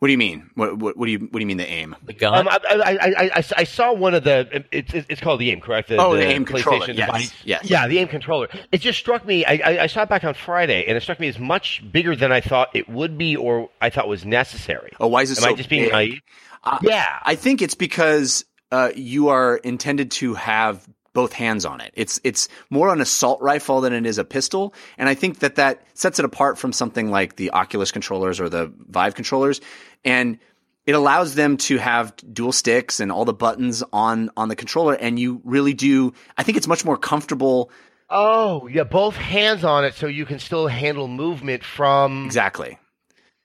What 0.00 0.08
do 0.08 0.12
you 0.12 0.18
mean? 0.18 0.50
What 0.54 0.78
what, 0.78 0.96
what 0.96 1.04
do 1.06 1.12
you 1.12 1.18
what 1.18 1.32
do 1.34 1.40
you 1.40 1.46
mean 1.46 1.58
the 1.58 1.68
aim? 1.68 1.94
The 2.04 2.14
gun. 2.14 2.34
Um, 2.34 2.48
I, 2.48 2.58
I, 2.70 2.92
I, 2.92 3.30
I, 3.36 3.44
I 3.58 3.64
saw 3.64 3.92
one 3.92 4.14
of 4.14 4.24
the. 4.24 4.64
It's, 4.72 4.94
it's 4.94 5.20
called 5.20 5.40
the 5.40 5.50
aim, 5.50 5.60
correct? 5.60 5.90
The, 5.90 5.98
Oh, 5.98 6.16
the 6.16 6.22
aim 6.24 6.46
controller, 6.46 6.86
PlayStation 6.86 6.96
yes, 6.96 7.06
device. 7.06 7.34
yes. 7.44 7.70
Yeah, 7.70 7.86
the 7.86 7.98
aim 7.98 8.08
controller. 8.08 8.48
It 8.72 8.78
just 8.78 8.98
struck 8.98 9.26
me. 9.26 9.44
I, 9.44 9.60
I, 9.62 9.82
I 9.82 9.86
saw 9.88 10.02
it 10.04 10.08
back 10.08 10.24
on 10.24 10.32
Friday, 10.32 10.86
and 10.86 10.96
it 10.96 11.02
struck 11.02 11.20
me 11.20 11.28
as 11.28 11.38
much 11.38 11.82
bigger 11.92 12.16
than 12.16 12.32
I 12.32 12.40
thought 12.40 12.70
it 12.74 12.88
would 12.88 13.18
be, 13.18 13.36
or 13.36 13.68
I 13.82 13.90
thought 13.90 14.08
was 14.08 14.24
necessary. 14.24 14.92
Oh, 14.98 15.06
why 15.08 15.20
is 15.20 15.30
it 15.32 15.36
Am 15.38 15.42
so 15.42 15.48
I 15.50 15.52
just 15.52 15.68
being 15.68 15.82
big? 15.84 15.92
naive? 15.92 16.20
Uh, 16.64 16.78
yeah. 16.80 17.18
I 17.22 17.34
think 17.34 17.60
it's 17.60 17.74
because 17.74 18.46
uh, 18.72 18.92
you 18.96 19.28
are 19.28 19.56
intended 19.58 20.12
to 20.12 20.32
have 20.32 20.88
both 21.12 21.32
hands 21.32 21.64
on 21.64 21.80
it. 21.80 21.92
It's 21.94 22.20
it's 22.24 22.48
more 22.70 22.92
an 22.92 23.00
assault 23.00 23.40
rifle 23.40 23.80
than 23.80 23.92
it 23.92 24.06
is 24.06 24.18
a 24.18 24.24
pistol, 24.24 24.74
and 24.98 25.08
I 25.08 25.14
think 25.14 25.40
that 25.40 25.56
that 25.56 25.82
sets 25.94 26.18
it 26.18 26.24
apart 26.24 26.58
from 26.58 26.72
something 26.72 27.10
like 27.10 27.36
the 27.36 27.50
Oculus 27.50 27.90
controllers 27.90 28.40
or 28.40 28.48
the 28.48 28.72
Vive 28.88 29.14
controllers, 29.14 29.60
and 30.04 30.38
it 30.86 30.94
allows 30.94 31.34
them 31.34 31.56
to 31.56 31.78
have 31.78 32.14
dual 32.32 32.52
sticks 32.52 33.00
and 33.00 33.12
all 33.12 33.24
the 33.24 33.32
buttons 33.32 33.82
on 33.92 34.30
on 34.36 34.48
the 34.48 34.56
controller, 34.56 34.94
and 34.94 35.18
you 35.18 35.40
really 35.44 35.74
do. 35.74 36.12
I 36.36 36.42
think 36.42 36.56
it's 36.56 36.68
much 36.68 36.84
more 36.84 36.96
comfortable. 36.96 37.70
Oh, 38.12 38.66
yeah, 38.66 38.82
both 38.82 39.14
hands 39.14 39.62
on 39.62 39.84
it, 39.84 39.94
so 39.94 40.08
you 40.08 40.26
can 40.26 40.40
still 40.40 40.66
handle 40.66 41.06
movement 41.06 41.62
from. 41.62 42.26
Exactly. 42.26 42.76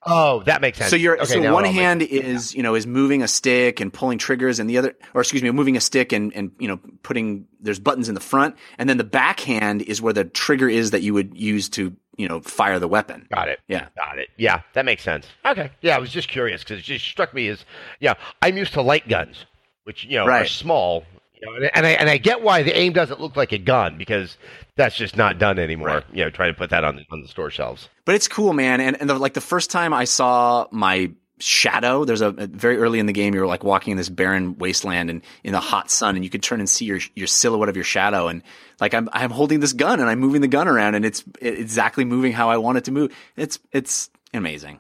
Oh, 0.06 0.44
that 0.44 0.62
makes 0.62 0.78
sense. 0.78 0.90
So 0.90 0.96
you're 0.96 1.16
Okay, 1.16 1.42
so 1.42 1.54
one 1.54 1.66
hand 1.66 2.02
is 2.04 2.54
you 2.54 2.62
know 2.62 2.76
is 2.76 2.86
moving 2.86 3.24
a 3.24 3.28
stick 3.28 3.80
and 3.80 3.92
pulling 3.92 4.18
triggers, 4.18 4.60
and 4.60 4.70
the 4.70 4.78
other, 4.78 4.94
or 5.14 5.22
excuse 5.22 5.42
me, 5.42 5.50
moving 5.52 5.76
a 5.78 5.82
stick 5.82 6.14
and 6.14 6.34
and 6.36 6.52
you 6.60 6.68
know 6.68 6.80
putting 7.04 7.48
there's 7.60 7.80
buttons 7.80 8.08
in 8.08 8.16
the 8.16 8.22
front, 8.22 8.56
and 8.78 8.88
then 8.88 8.98
the 8.98 9.04
back 9.04 9.40
hand 9.40 9.82
is 9.82 10.02
where 10.02 10.14
the 10.14 10.26
trigger 10.26 10.70
is 10.70 10.92
that 10.92 11.02
you 11.02 11.14
would 11.14 11.36
use 11.36 11.70
to 11.70 11.96
you 12.18 12.28
know 12.28 12.42
fire 12.42 12.78
the 12.80 12.88
weapon. 12.88 13.28
Got 13.34 13.50
it. 13.50 13.60
Yeah. 13.68 13.88
Got 13.96 14.20
it. 14.20 14.30
Yeah, 14.38 14.62
that 14.74 14.86
makes 14.86 15.02
sense. 15.04 15.28
Okay. 15.46 15.72
Yeah, 15.82 15.96
I 15.96 16.00
was 16.00 16.12
just 16.12 16.28
curious 16.28 16.64
because 16.64 16.80
it 16.80 16.84
just 16.84 17.06
struck 17.06 17.34
me 17.34 17.48
as, 17.48 17.66
yeah, 18.00 18.14
I'm 18.42 18.58
used 18.58 18.74
to 18.74 18.82
light 18.82 19.08
guns, 19.08 19.46
which 19.86 20.06
you 20.06 20.18
know 20.18 20.26
are 20.26 20.46
small, 20.46 21.04
you 21.42 21.48
know, 21.50 21.56
and, 21.56 21.72
and 21.74 21.86
I 21.86 21.90
and 21.92 22.10
I 22.10 22.18
get 22.18 22.42
why 22.42 22.64
the 22.64 22.76
aim 22.76 22.94
doesn't 22.94 23.20
look 23.20 23.36
like 23.36 23.52
a 23.52 23.58
gun 23.58 23.98
because 23.98 24.38
that's 24.76 24.96
just 24.96 25.16
not 25.18 25.38
done 25.40 25.60
anymore. 25.60 25.88
Right. 25.88 26.04
You 26.14 26.24
know, 26.26 26.30
trying 26.30 26.54
to 26.54 26.58
put 26.58 26.70
that 26.70 26.84
on 26.84 26.96
the, 26.98 27.06
on 27.12 27.22
the 27.22 27.28
store 27.28 27.50
shelves. 27.50 27.90
But 28.06 28.16
it's 28.16 28.28
cool, 28.28 28.54
man. 28.54 28.82
And 28.82 29.00
and 29.00 29.10
the, 29.10 29.16
like 29.16 29.34
the 29.34 29.42
first 29.42 29.72
time 29.72 29.94
I 29.94 30.06
saw 30.06 30.68
my 30.72 31.12
shadow, 31.40 32.06
there's 32.06 32.22
a, 32.22 32.30
a 32.30 32.48
very 32.48 32.78
early 32.78 32.98
in 33.00 33.08
the 33.08 33.14
game, 33.14 33.34
you're 33.34 33.46
like 33.46 33.64
walking 33.64 33.92
in 33.92 33.98
this 33.98 34.08
barren 34.08 34.58
wasteland 34.58 35.10
and 35.10 35.22
in 35.44 35.52
the 35.52 35.60
hot 35.60 35.92
sun, 35.92 36.16
and 36.16 36.24
you 36.24 36.30
could 36.30 36.42
turn 36.44 36.60
and 36.60 36.70
see 36.70 36.86
your 36.86 37.00
your 37.16 37.28
silhouette 37.28 37.70
of 37.70 37.76
your 37.76 37.84
shadow. 37.84 38.28
And 38.28 38.42
like 38.80 38.94
I'm 38.94 39.10
I'm 39.12 39.32
holding 39.32 39.60
this 39.60 39.74
gun 39.74 40.00
and 40.00 40.10
I'm 40.10 40.20
moving 40.20 40.42
the 40.42 40.48
gun 40.48 40.68
around, 40.68 40.96
and 40.96 41.06
it's 41.06 41.24
it- 41.42 41.60
exactly 41.60 42.06
moving 42.06 42.32
how 42.32 42.50
I 42.50 42.58
want 42.58 42.78
it 42.78 42.86
to 42.86 42.92
move. 42.92 43.14
It's 43.36 43.60
it's 43.72 44.10
amazing. 44.34 44.80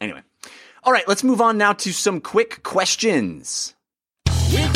Anyway, 0.00 0.20
all 0.84 0.92
right, 0.92 1.08
let's 1.08 1.24
move 1.24 1.40
on 1.40 1.56
now 1.56 1.72
to 1.72 1.92
some 1.92 2.20
quick 2.20 2.62
questions. 2.62 3.74
Quick, 4.50 4.70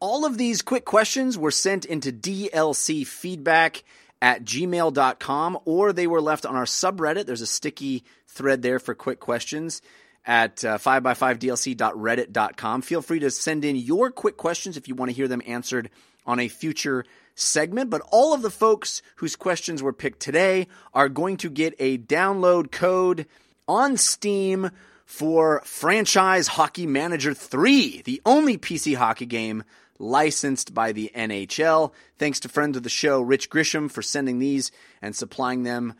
All 0.00 0.24
of 0.24 0.38
these 0.38 0.62
quick 0.62 0.86
questions 0.86 1.36
were 1.36 1.50
sent 1.50 1.84
into 1.84 2.10
DLC 2.10 3.06
feedback 3.06 3.84
at 4.22 4.44
gmail.com 4.44 5.58
or 5.66 5.92
they 5.92 6.06
were 6.06 6.22
left 6.22 6.46
on 6.46 6.56
our 6.56 6.64
subreddit. 6.64 7.26
There's 7.26 7.42
a 7.42 7.46
sticky 7.46 8.04
thread 8.26 8.62
there 8.62 8.78
for 8.78 8.94
quick 8.94 9.20
questions 9.20 9.82
at 10.24 10.64
uh, 10.64 10.78
5x5dlc.reddit.com. 10.78 12.80
Feel 12.80 13.02
free 13.02 13.20
to 13.20 13.30
send 13.30 13.66
in 13.66 13.76
your 13.76 14.10
quick 14.10 14.38
questions 14.38 14.78
if 14.78 14.88
you 14.88 14.94
want 14.94 15.10
to 15.10 15.14
hear 15.14 15.28
them 15.28 15.42
answered 15.46 15.90
on 16.24 16.40
a 16.40 16.48
future 16.48 17.04
segment. 17.34 17.90
But 17.90 18.00
all 18.10 18.32
of 18.32 18.40
the 18.40 18.48
folks 18.48 19.02
whose 19.16 19.36
questions 19.36 19.82
were 19.82 19.92
picked 19.92 20.20
today 20.20 20.66
are 20.94 21.10
going 21.10 21.36
to 21.38 21.50
get 21.50 21.74
a 21.78 21.98
download 21.98 22.72
code 22.72 23.26
on 23.68 23.98
Steam 23.98 24.70
for 25.04 25.60
Franchise 25.64 26.46
Hockey 26.46 26.86
Manager 26.86 27.34
3, 27.34 28.00
the 28.02 28.22
only 28.24 28.56
PC 28.56 28.94
hockey 28.94 29.26
game 29.26 29.64
licensed 30.00 30.74
by 30.74 30.92
the 30.92 31.10
NHL. 31.14 31.92
Thanks 32.18 32.40
to 32.40 32.48
friends 32.48 32.76
of 32.76 32.82
the 32.82 32.88
show, 32.88 33.20
Rich 33.20 33.50
Grisham, 33.50 33.90
for 33.90 34.02
sending 34.02 34.38
these 34.38 34.72
and 35.00 35.14
supplying 35.14 35.62
them. 35.62 35.94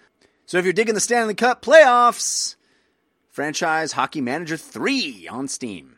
So 0.46 0.58
if 0.58 0.64
you're 0.64 0.72
digging 0.72 0.94
the 0.94 1.00
Stanley 1.00 1.34
Cup 1.34 1.62
playoffs, 1.62 2.56
Franchise 3.28 3.92
Hockey 3.92 4.20
Manager 4.20 4.56
3 4.56 5.28
on 5.28 5.46
Steam. 5.46 5.96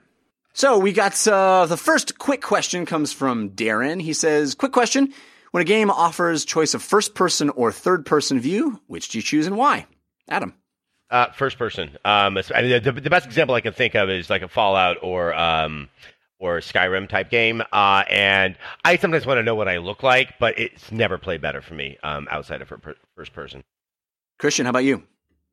So 0.53 0.79
we 0.79 0.93
got 0.93 1.27
uh, 1.27 1.65
the 1.67 1.79
first 1.79 2.19
quick 2.19 2.43
question 2.43 2.85
comes 2.85 3.13
from 3.13 3.51
Darren. 3.51 4.03
He 4.03 4.13
says, 4.13 4.55
"Quick 4.55 4.73
question: 4.73 5.15
When 5.51 5.63
a 5.63 5.65
game 5.65 5.91
offers 5.91 6.45
choice 6.45 6.75
of 6.75 6.83
first 6.83 7.15
person 7.15 7.49
or 7.51 7.73
third 7.73 8.05
person 8.05 8.39
view, 8.39 8.79
which 8.87 9.09
do 9.09 9.19
you 9.19 9.23
choose 9.23 9.47
and 9.47 9.57
why?" 9.57 9.87
Adam. 10.29 10.55
Uh, 11.11 11.31
first 11.33 11.59
person. 11.59 11.91
Um, 12.05 12.39
I 12.55 12.63
mean, 12.63 12.83
the, 12.83 12.93
the 12.93 13.11
best 13.11 13.27
example 13.27 13.55
I 13.55 13.61
can 13.61 13.73
think 13.73 13.95
of 13.95 14.09
is 14.09 14.31
like 14.31 14.43
a 14.43 14.49
Fallout 14.49 14.99
or 15.03 15.35
um, 15.35 15.89
or 16.43 16.59
Skyrim 16.59 17.09
type 17.09 17.31
game. 17.31 17.63
Uh, 17.73 18.03
and 18.11 18.57
I 18.85 18.97
sometimes 18.97 19.25
want 19.25 19.39
to 19.39 19.45
know 19.45 19.55
what 19.55 19.69
I 19.69 19.79
look 19.79 20.03
like, 20.03 20.39
but 20.41 20.59
it's 20.59 20.91
never 20.91 21.17
played 21.17 21.41
better 21.41 21.63
for 21.63 21.75
me 21.75 21.99
um, 22.03 22.27
outside 22.31 22.61
of 22.61 22.69
fir- 22.69 22.97
first 23.17 23.33
person. 23.33 23.63
Christian, 24.39 24.67
how 24.67 24.71
about 24.71 24.85
you? 24.85 25.05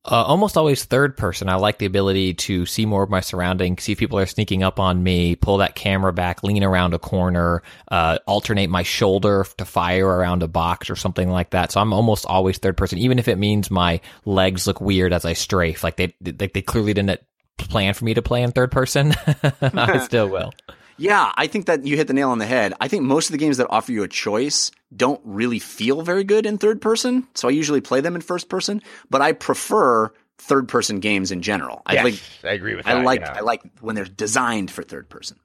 Uh, 0.06 0.24
almost 0.24 0.58
always 0.58 0.86
third 0.86 1.16
person. 1.16 1.48
I 1.48 1.56
like 1.56 1.78
the 1.78 1.86
ability 1.86 2.34
to 2.34 2.66
see 2.66 2.86
more 2.88 3.04
of 3.04 3.10
my 3.10 3.20
surroundings, 3.20 3.84
see 3.84 3.92
if 3.92 4.00
people 4.00 4.18
are 4.18 4.26
sneaking 4.26 4.64
up 4.64 4.80
on 4.80 5.04
me, 5.04 5.36
pull 5.36 5.58
that 5.58 5.76
camera 5.76 6.12
back, 6.12 6.42
lean 6.42 6.64
around 6.64 6.94
a 6.94 7.00
corner, 7.00 7.62
uh, 7.92 8.18
alternate 8.26 8.70
my 8.70 8.82
shoulder 8.82 9.46
to 9.58 9.66
fire 9.66 10.08
around 10.08 10.42
a 10.42 10.48
box 10.48 10.90
or 10.90 10.96
something 10.96 11.30
like 11.30 11.52
that. 11.52 11.72
So 11.72 11.82
I'm 11.82 11.94
almost 11.94 12.26
always 12.26 12.58
third 12.58 12.78
person, 12.78 12.98
even 12.98 13.20
if 13.20 13.28
it 13.28 13.38
means 13.38 13.70
my 13.70 14.00
legs 14.26 14.66
look 14.66 14.82
weird 14.82 15.14
as 15.14 15.26
I 15.26 15.34
strafe. 15.34 15.84
Like 15.84 15.98
they, 15.98 16.16
like 16.24 16.54
they 16.54 16.62
clearly 16.64 16.94
didn't 16.94 17.20
plan 17.58 17.94
for 17.94 18.06
me 18.06 18.14
to 18.14 18.22
play 18.22 18.42
in 18.42 18.52
third 18.52 18.72
person. 18.72 19.14
I 19.62 19.98
still 20.06 20.30
will. 20.30 20.54
Yeah, 21.00 21.32
I 21.36 21.48
think 21.48 21.66
that 21.68 21.86
you 21.86 21.96
hit 21.96 22.08
the 22.08 22.14
nail 22.14 22.30
on 22.30 22.40
the 22.40 22.46
head. 22.46 22.74
I 22.80 22.88
think 22.88 23.04
most 23.04 23.28
of 23.28 23.32
the 23.32 23.38
games 23.38 23.58
that 23.58 23.68
offer 23.70 23.92
you 23.92 24.04
a 24.04 24.08
choice 24.08 24.72
don't 24.96 25.22
really 25.24 25.60
feel 25.60 26.02
very 26.02 26.24
good 26.24 26.46
in 26.46 26.58
third 26.58 26.82
person, 26.82 27.28
so 27.34 27.48
I 27.48 27.52
usually 27.52 27.82
play 27.82 28.02
them 28.02 28.16
in 28.16 28.22
first 28.22 28.50
person. 28.50 28.82
But 29.10 29.22
I 29.22 29.32
prefer 29.32 30.12
third 30.38 30.68
person 30.68 31.00
games 31.00 31.32
in 31.32 31.42
general. 31.42 31.82
I 31.86 31.94
Yes, 31.94 32.04
like 32.04 32.22
I 32.44 32.54
agree 32.54 32.76
with 32.76 32.86
that. 32.86 32.98
I 32.98 33.04
like 33.04 33.22
yeah. 33.22 33.34
I 33.38 33.42
like 33.42 33.62
when 33.82 33.96
they're 33.96 34.06
designed 34.06 34.72
for 34.72 34.84
third 34.84 35.10
person. 35.10 35.38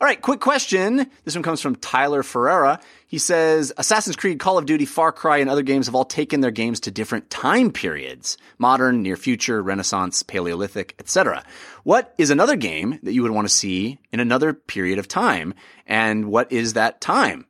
All 0.00 0.08
right, 0.08 0.20
quick 0.20 0.40
question. 0.40 1.08
This 1.24 1.34
one 1.34 1.42
comes 1.42 1.60
from 1.60 1.76
Tyler 1.76 2.22
Ferreira. 2.22 2.80
He 3.14 3.18
says 3.18 3.72
Assassin's 3.76 4.16
Creed, 4.16 4.40
Call 4.40 4.58
of 4.58 4.66
Duty, 4.66 4.86
Far 4.86 5.12
Cry, 5.12 5.36
and 5.36 5.48
other 5.48 5.62
games 5.62 5.86
have 5.86 5.94
all 5.94 6.04
taken 6.04 6.40
their 6.40 6.50
games 6.50 6.80
to 6.80 6.90
different 6.90 7.30
time 7.30 7.70
periods 7.70 8.36
modern, 8.58 9.04
near 9.04 9.14
future, 9.14 9.62
Renaissance, 9.62 10.24
Paleolithic, 10.24 10.96
etc. 10.98 11.44
What 11.84 12.12
is 12.18 12.30
another 12.30 12.56
game 12.56 12.98
that 13.04 13.12
you 13.12 13.22
would 13.22 13.30
want 13.30 13.46
to 13.46 13.54
see 13.54 14.00
in 14.10 14.18
another 14.18 14.52
period 14.52 14.98
of 14.98 15.06
time? 15.06 15.54
And 15.86 16.24
what 16.24 16.50
is 16.50 16.72
that 16.72 17.00
time? 17.00 17.46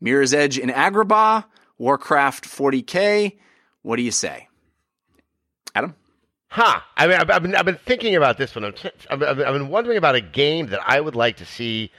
Mirror's 0.00 0.34
Edge 0.34 0.58
in 0.58 0.68
Agrabah 0.68 1.44
Warcraft 1.78 2.46
40K. 2.46 3.38
What 3.82 3.98
do 3.98 4.02
you 4.02 4.10
say? 4.10 4.48
Adam? 5.76 5.94
Huh. 6.48 6.80
I 6.96 7.06
mean, 7.06 7.20
I've, 7.20 7.30
I've 7.30 7.42
been 7.44 7.54
I've 7.54 7.64
been 7.66 7.78
thinking 7.86 8.16
about 8.16 8.36
this 8.36 8.56
one. 8.56 8.64
I've, 8.64 8.92
I've 9.08 9.22
I've 9.22 9.52
been 9.52 9.68
wondering 9.68 9.96
about 9.96 10.16
a 10.16 10.20
game 10.20 10.70
that 10.70 10.80
I 10.84 11.00
would 11.00 11.14
like 11.14 11.36
to 11.36 11.46
see 11.46 11.92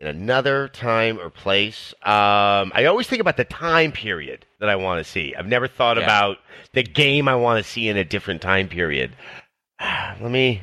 in 0.00 0.06
another 0.06 0.68
time 0.68 1.18
or 1.20 1.28
place. 1.30 1.92
Um, 2.02 2.72
I 2.74 2.86
always 2.86 3.06
think 3.06 3.20
about 3.20 3.36
the 3.36 3.44
time 3.44 3.92
period 3.92 4.46
that 4.58 4.68
I 4.68 4.76
want 4.76 5.04
to 5.04 5.10
see. 5.10 5.34
I've 5.34 5.46
never 5.46 5.68
thought 5.68 5.96
Yeah. 5.98 6.04
about 6.04 6.38
the 6.72 6.82
game 6.82 7.28
I 7.28 7.36
want 7.36 7.62
to 7.64 7.70
see 7.70 7.88
in 7.88 7.96
a 7.96 8.04
different 8.04 8.40
time 8.40 8.68
period. 8.68 9.12
Let 9.80 10.20
me, 10.30 10.62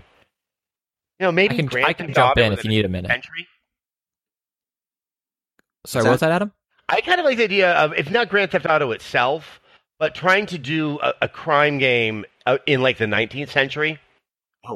you 1.20 1.26
know, 1.26 1.32
maybe 1.32 1.56
I 1.56 1.68
can- 1.68 1.84
I 1.86 1.94
can 1.94 2.14
jump 2.14 2.38
in 2.38 2.52
if 2.54 2.64
you 2.64 2.70
need 2.70 2.86
a 2.86 2.90
minute. 2.90 3.10
Century. 3.10 3.48
Sorry, 5.86 6.02
What's 6.02 6.06
what 6.06 6.12
was 6.14 6.20
that, 6.22 6.32
Adam? 6.32 6.52
I 6.90 7.02
kind 7.02 7.20
of 7.20 7.26
like 7.26 7.38
the 7.38 7.44
idea 7.44 7.74
of, 7.74 7.94
if 7.94 8.10
not 8.10 8.30
Grand 8.30 8.52
Theft 8.52 8.66
Auto 8.68 8.92
itself, 8.92 9.60
but 10.00 10.16
trying 10.16 10.46
to 10.48 10.58
do 10.58 11.00
a, 11.02 11.14
a 11.24 11.30
crime 11.30 11.78
game 11.78 12.26
uh, 12.46 12.58
in 12.66 12.82
like 12.82 12.98
the 12.98 13.06
19th 13.06 13.50
century. 13.50 14.00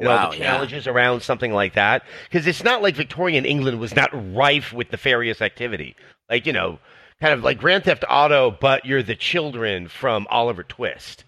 know, 0.08 0.30
the 0.30 0.36
challenges 0.36 0.86
around 0.86 1.22
something 1.22 1.52
like 1.52 1.74
that. 1.74 2.02
Because 2.30 2.46
it's 2.46 2.62
not 2.64 2.82
like 2.82 2.94
Victorian 2.96 3.44
England 3.44 3.78
was 3.80 3.94
not 3.94 4.10
rife 4.34 4.72
with 4.72 4.90
nefarious 4.92 5.40
activity. 5.42 5.96
Like, 6.30 6.46
you 6.46 6.52
know, 6.52 6.78
kind 7.20 7.34
of 7.34 7.42
like 7.44 7.58
Grand 7.58 7.84
Theft 7.84 8.04
Auto, 8.08 8.50
but 8.50 8.84
you're 8.84 9.02
the 9.02 9.14
children 9.16 9.88
from 9.88 10.26
Oliver 10.30 10.62
Twist. 10.62 11.24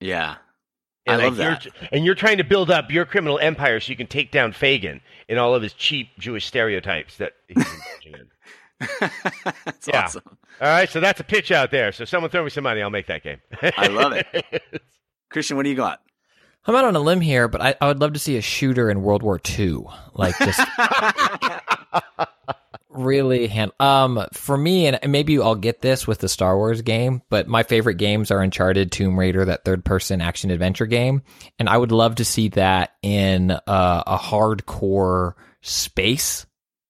Yeah. 0.00 0.36
And 1.06 1.22
I 1.22 1.24
love 1.26 1.38
like, 1.38 1.62
that. 1.62 1.64
You're, 1.64 1.74
and 1.92 2.04
you're 2.04 2.14
trying 2.14 2.36
to 2.38 2.44
build 2.44 2.70
up 2.70 2.90
your 2.90 3.04
criminal 3.04 3.38
empire 3.38 3.80
so 3.80 3.90
you 3.90 3.96
can 3.96 4.06
take 4.06 4.30
down 4.30 4.52
Fagin 4.52 5.00
and 5.28 5.38
all 5.38 5.54
of 5.54 5.62
his 5.62 5.72
cheap 5.72 6.08
Jewish 6.18 6.44
stereotypes 6.46 7.16
that 7.16 7.32
he's 7.48 7.64
in. 8.04 8.28
That's 9.64 9.88
Yeah. 9.88 10.04
awesome. 10.04 10.22
All 10.60 10.68
right, 10.68 10.88
so 10.88 11.00
that's 11.00 11.20
a 11.20 11.24
pitch 11.24 11.50
out 11.52 11.70
there. 11.70 11.92
So 11.92 12.04
someone 12.04 12.30
throw 12.30 12.44
me 12.44 12.50
some 12.50 12.64
money, 12.64 12.82
I'll 12.82 12.90
make 12.90 13.06
that 13.06 13.22
game. 13.22 13.38
I 13.62 13.86
love 13.86 14.12
it. 14.12 14.62
Christian, 15.30 15.56
what 15.56 15.62
do 15.64 15.70
you 15.70 15.76
got? 15.76 16.00
I'm 16.68 16.76
out 16.76 16.84
on 16.84 16.96
a 16.96 17.00
limb 17.00 17.22
here, 17.22 17.48
but 17.48 17.62
I, 17.62 17.74
I 17.80 17.86
would 17.88 17.98
love 17.98 18.12
to 18.12 18.18
see 18.18 18.36
a 18.36 18.42
shooter 18.42 18.90
in 18.90 19.00
World 19.00 19.22
War 19.22 19.40
II. 19.58 19.84
Like 20.12 20.36
just 20.38 20.60
really 22.90 23.46
hand 23.46 23.70
um 23.78 24.26
for 24.32 24.56
me 24.56 24.86
and 24.86 24.98
maybe 25.10 25.38
I'll 25.38 25.54
get 25.54 25.80
this 25.80 26.06
with 26.06 26.18
the 26.18 26.28
Star 26.28 26.56
Wars 26.56 26.82
game, 26.82 27.22
but 27.30 27.48
my 27.48 27.62
favorite 27.62 27.94
games 27.94 28.30
are 28.30 28.42
Uncharted, 28.42 28.92
Tomb 28.92 29.18
Raider, 29.18 29.46
that 29.46 29.64
third 29.64 29.82
person 29.82 30.20
action 30.20 30.50
adventure 30.50 30.84
game, 30.84 31.22
and 31.58 31.70
I 31.70 31.76
would 31.78 31.92
love 31.92 32.16
to 32.16 32.24
see 32.24 32.48
that 32.48 32.96
in 33.02 33.50
uh, 33.50 34.02
a 34.06 34.18
hardcore 34.18 35.34
space 35.62 36.44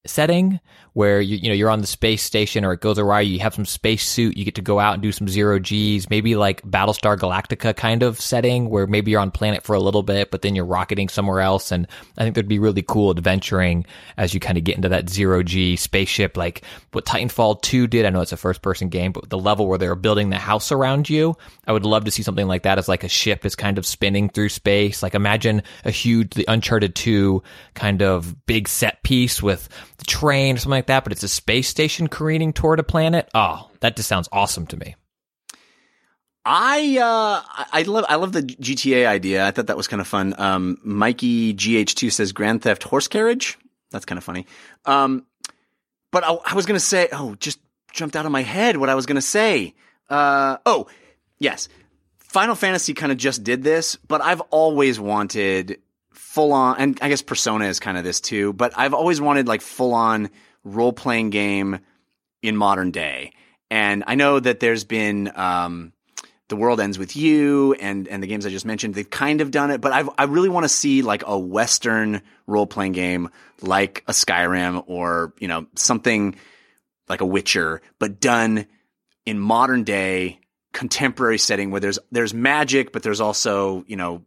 setting 0.06 0.58
where 0.92 1.20
you 1.20 1.36
you 1.36 1.48
know 1.48 1.54
you're 1.54 1.70
on 1.70 1.80
the 1.80 1.86
space 1.86 2.22
station 2.22 2.64
or 2.64 2.72
it 2.72 2.80
goes 2.80 2.98
awry 2.98 3.20
you 3.20 3.38
have 3.38 3.54
some 3.54 3.64
space 3.64 4.06
suit 4.06 4.36
you 4.36 4.44
get 4.44 4.54
to 4.54 4.62
go 4.62 4.78
out 4.78 4.94
and 4.94 5.02
do 5.02 5.12
some 5.12 5.28
zero 5.28 5.58
g's 5.58 6.08
maybe 6.10 6.34
like 6.34 6.62
battlestar 6.62 7.16
galactica 7.16 7.74
kind 7.74 8.02
of 8.02 8.20
setting 8.20 8.70
where 8.70 8.86
maybe 8.86 9.10
you're 9.10 9.20
on 9.20 9.30
planet 9.30 9.62
for 9.62 9.74
a 9.74 9.80
little 9.80 10.02
bit 10.02 10.30
but 10.30 10.42
then 10.42 10.54
you're 10.54 10.64
rocketing 10.64 11.08
somewhere 11.08 11.40
else. 11.40 11.70
And 11.72 11.86
i 12.16 12.22
think 12.22 12.34
that'd 12.34 12.48
be 12.48 12.58
really 12.58 12.82
cool 12.82 13.10
adventuring 13.10 13.84
as 14.16 14.34
you 14.34 14.40
kind 14.40 14.58
of 14.58 14.64
get 14.64 14.76
into 14.76 14.88
that 14.88 15.08
zero 15.08 15.42
g 15.42 15.76
spaceship 15.76 16.36
like 16.36 16.62
what 16.92 17.04
titanfall 17.04 17.60
2 17.62 17.86
did. 17.86 18.06
I 18.06 18.10
know 18.10 18.20
it's 18.20 18.32
a 18.32 18.36
first 18.36 18.62
person 18.62 18.88
game 18.88 19.12
but 19.12 19.28
the 19.28 19.38
level 19.38 19.66
where 19.66 19.78
they're 19.78 19.94
building 19.94 20.30
the 20.30 20.36
house 20.36 20.72
around 20.72 21.10
you 21.10 21.36
i 21.66 21.72
would 21.72 21.84
love 21.84 22.04
to 22.04 22.10
see 22.10 22.22
something 22.22 22.46
like 22.46 22.62
that 22.62 22.78
as 22.78 22.88
like 22.88 23.04
a 23.04 23.08
ship 23.08 23.44
is 23.44 23.54
kind 23.54 23.78
of 23.78 23.86
spinning 23.86 24.28
through 24.28 24.48
space. 24.48 25.02
Like 25.02 25.14
imagine 25.14 25.62
a 25.84 25.90
huge 25.90 26.30
the 26.30 26.44
uncharted 26.48 26.94
2 26.94 27.42
kind 27.74 28.02
of 28.02 28.46
big 28.46 28.68
set 28.68 29.02
piece 29.02 29.42
with 29.42 29.68
the 29.98 30.04
train 30.04 30.56
or 30.56 30.58
something 30.58 30.70
like 30.70 30.86
that 30.88 31.04
but 31.04 31.12
it's 31.12 31.22
a 31.22 31.28
space 31.28 31.68
station 31.68 32.08
careening 32.08 32.52
toward 32.52 32.80
a 32.80 32.82
planet 32.82 33.28
oh 33.34 33.70
that 33.80 33.96
just 33.96 34.08
sounds 34.08 34.28
awesome 34.32 34.66
to 34.66 34.76
me 34.76 34.96
I 36.50 36.96
uh 36.96 37.66
I 37.72 37.82
love 37.82 38.06
I 38.08 38.14
love 38.14 38.32
the 38.32 38.40
GTA 38.40 39.06
idea. 39.06 39.46
I 39.46 39.50
thought 39.50 39.66
that 39.66 39.76
was 39.76 39.86
kind 39.86 40.00
of 40.00 40.08
fun. 40.08 40.34
Um 40.38 40.78
Mikey 40.82 41.52
GH2 41.52 42.10
says 42.10 42.32
Grand 42.32 42.62
Theft 42.62 42.84
Horse 42.84 43.06
Carriage. 43.06 43.58
That's 43.90 44.06
kind 44.06 44.16
of 44.16 44.24
funny. 44.24 44.46
Um 44.86 45.26
but 46.10 46.24
I, 46.24 46.38
I 46.46 46.54
was 46.54 46.64
going 46.64 46.78
to 46.78 46.84
say 46.84 47.08
oh 47.12 47.34
just 47.38 47.60
jumped 47.92 48.16
out 48.16 48.24
of 48.24 48.32
my 48.32 48.40
head 48.40 48.78
what 48.78 48.88
I 48.88 48.94
was 48.94 49.04
going 49.04 49.16
to 49.16 49.20
say. 49.20 49.74
Uh 50.08 50.56
oh, 50.64 50.86
yes. 51.38 51.68
Final 52.16 52.54
Fantasy 52.54 52.94
kind 52.94 53.12
of 53.12 53.18
just 53.18 53.44
did 53.44 53.62
this, 53.62 53.96
but 53.96 54.22
I've 54.22 54.40
always 54.50 54.98
wanted 54.98 55.80
full 56.12 56.54
on 56.54 56.78
and 56.78 56.98
I 57.02 57.10
guess 57.10 57.20
Persona 57.20 57.66
is 57.66 57.78
kind 57.78 57.98
of 57.98 58.04
this 58.04 58.20
too, 58.20 58.54
but 58.54 58.72
I've 58.74 58.94
always 58.94 59.20
wanted 59.20 59.48
like 59.48 59.60
full 59.60 59.92
on 59.92 60.30
role 60.74 60.92
playing 60.92 61.30
game 61.30 61.80
in 62.42 62.56
modern 62.56 62.90
day. 62.90 63.32
And 63.70 64.04
I 64.06 64.14
know 64.14 64.40
that 64.40 64.60
there's 64.60 64.84
been 64.84 65.32
um 65.34 65.92
the 66.48 66.56
world 66.56 66.80
ends 66.80 66.98
with 66.98 67.14
you 67.16 67.74
and 67.74 68.08
and 68.08 68.22
the 68.22 68.26
games 68.26 68.46
I 68.46 68.50
just 68.50 68.64
mentioned 68.64 68.94
they've 68.94 69.08
kind 69.08 69.40
of 69.40 69.50
done 69.50 69.70
it 69.70 69.80
but 69.80 69.92
I 69.92 70.04
I 70.16 70.24
really 70.24 70.48
want 70.48 70.64
to 70.64 70.68
see 70.68 71.02
like 71.02 71.22
a 71.26 71.38
western 71.38 72.22
role 72.46 72.66
playing 72.66 72.92
game 72.92 73.28
like 73.60 74.02
a 74.08 74.12
Skyrim 74.12 74.84
or 74.86 75.34
you 75.38 75.48
know 75.48 75.66
something 75.74 76.36
like 77.08 77.20
a 77.20 77.26
Witcher 77.26 77.82
but 77.98 78.20
done 78.20 78.66
in 79.26 79.38
modern 79.38 79.84
day 79.84 80.40
contemporary 80.72 81.38
setting 81.38 81.70
where 81.70 81.80
there's 81.80 81.98
there's 82.10 82.32
magic 82.32 82.92
but 82.92 83.02
there's 83.02 83.20
also 83.20 83.84
you 83.86 83.96
know 83.96 84.22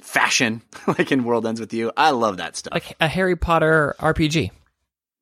fashion 0.00 0.62
like 0.86 1.10
in 1.10 1.24
world 1.24 1.46
ends 1.46 1.60
with 1.60 1.72
you. 1.72 1.92
I 1.96 2.10
love 2.10 2.36
that 2.36 2.56
stuff. 2.56 2.74
Like 2.74 2.96
a 3.00 3.08
harry 3.08 3.36
potter 3.36 3.96
rpg 3.98 4.50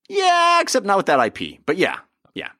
yeah, 0.08 0.60
except 0.60 0.86
not 0.86 0.96
with 0.96 1.06
that 1.06 1.20
IP. 1.20 1.60
But 1.66 1.76
yeah, 1.76 1.98
yeah. 2.34 2.50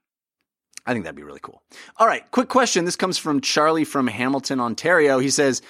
I 0.85 0.93
think 0.93 1.05
that'd 1.05 1.17
be 1.17 1.23
really 1.23 1.41
cool. 1.43 1.63
All 1.97 2.07
right, 2.07 2.29
quick 2.31 2.49
question. 2.49 2.85
This 2.85 2.97
comes 2.97 3.19
from 3.19 3.41
Charlie 3.41 3.85
from 3.85 4.07
Hamilton, 4.07 4.61
Ontario. 4.61 5.19
He 5.19 5.31
says, 5.31 5.63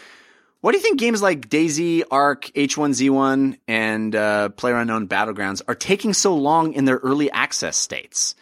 What 0.61 0.73
do 0.73 0.79
you 0.79 0.83
think 0.83 0.99
games 0.99 1.23
like 1.23 1.49
DayZ, 1.49 2.05
Ark, 2.11 2.51
H1Z1, 2.55 3.59
and 3.67 4.15
uh, 4.15 4.51
PlayerUnknown 4.57 5.09
Battlegrounds 5.09 5.63
are 5.69 5.75
taking 5.75 6.13
so 6.13 6.35
long 6.35 6.73
in 6.73 6.85
their 6.85 6.99
early 6.99 7.31
access 7.31 7.77
states? 7.77 8.35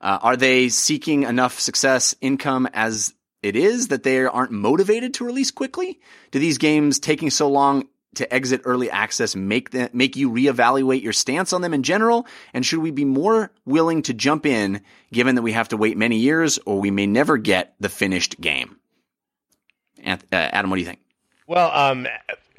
Uh, 0.00 0.18
are 0.22 0.36
they 0.36 0.68
seeking 0.68 1.24
enough 1.24 1.58
success 1.58 2.14
income 2.20 2.68
as 2.72 3.14
it 3.42 3.56
is 3.56 3.88
that 3.88 4.02
they 4.02 4.24
aren't 4.24 4.52
motivated 4.52 5.14
to 5.14 5.24
release 5.24 5.50
quickly? 5.50 6.00
Do 6.30 6.38
these 6.38 6.58
games 6.58 6.98
taking 6.98 7.30
so 7.30 7.48
long 7.48 7.88
to 8.14 8.32
exit 8.32 8.62
early 8.64 8.90
access 8.90 9.36
make 9.36 9.70
them, 9.70 9.90
make 9.92 10.16
you 10.16 10.30
reevaluate 10.30 11.02
your 11.02 11.12
stance 11.12 11.52
on 11.52 11.62
them 11.62 11.74
in 11.74 11.82
general? 11.82 12.26
And 12.54 12.64
should 12.64 12.80
we 12.80 12.90
be 12.90 13.04
more 13.04 13.50
willing 13.64 14.02
to 14.02 14.14
jump 14.14 14.46
in 14.46 14.82
given 15.12 15.34
that 15.34 15.42
we 15.42 15.52
have 15.52 15.68
to 15.68 15.76
wait 15.76 15.96
many 15.96 16.16
years 16.16 16.58
or 16.66 16.80
we 16.80 16.90
may 16.90 17.06
never 17.06 17.36
get 17.36 17.74
the 17.80 17.88
finished 17.88 18.40
game? 18.40 18.76
Uh, 20.04 20.16
Adam, 20.32 20.70
what 20.70 20.76
do 20.76 20.80
you 20.80 20.86
think? 20.86 21.00
Well, 21.46 21.70
um, 21.72 22.06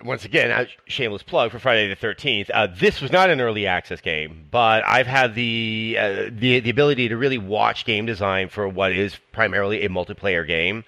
once 0.04 0.26
again, 0.26 0.68
shameless 0.88 1.24
plug 1.24 1.52
for 1.52 1.60
Friday 1.60 1.90
the 1.90 1.96
Thirteenth. 1.96 2.50
Uh, 2.50 2.68
this 2.68 3.02
was 3.02 3.12
not 3.12 3.30
an 3.30 3.42
early 3.42 3.68
access 3.68 4.02
game, 4.02 4.48
but 4.50 4.84
I've 4.86 5.08
had 5.08 5.36
the 5.36 5.98
uh, 6.00 6.14
the 6.32 6.60
the 6.60 6.70
ability 6.70 7.10
to 7.10 7.18
really 7.18 7.38
watch 7.38 7.86
game 7.86 8.06
design 8.06 8.50
for 8.50 8.68
what 8.68 8.92
is 8.92 9.16
primarily 9.32 9.86
a 9.86 9.90
multiplayer 9.90 10.46
game, 10.46 10.84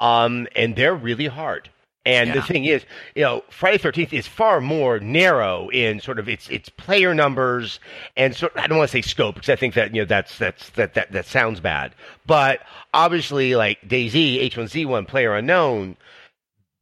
um, 0.00 0.46
and 0.56 0.76
they're 0.76 0.94
really 0.94 1.26
hard. 1.26 1.70
And 2.04 2.32
the 2.32 2.42
thing 2.42 2.64
is, 2.64 2.84
you 3.14 3.22
know, 3.22 3.44
Friday 3.48 3.78
Thirteenth 3.78 4.12
is 4.12 4.26
far 4.26 4.60
more 4.60 4.98
narrow 4.98 5.68
in 5.68 6.00
sort 6.00 6.18
of 6.18 6.28
its 6.28 6.48
its 6.48 6.68
player 6.68 7.14
numbers 7.14 7.78
and 8.16 8.34
sort. 8.34 8.52
I 8.56 8.66
don't 8.66 8.78
want 8.78 8.90
to 8.90 8.92
say 8.92 9.02
scope 9.02 9.36
because 9.36 9.48
I 9.48 9.56
think 9.56 9.74
that 9.74 9.94
you 9.94 10.02
know 10.02 10.06
that's 10.06 10.36
that's 10.36 10.70
that 10.70 10.94
that 10.94 11.12
that 11.12 11.26
sounds 11.26 11.60
bad. 11.60 11.94
But 12.26 12.60
obviously, 12.92 13.54
like 13.54 13.80
DayZ, 13.82 14.50
H1Z1, 14.50 15.06
Player 15.06 15.34
Unknown, 15.36 15.96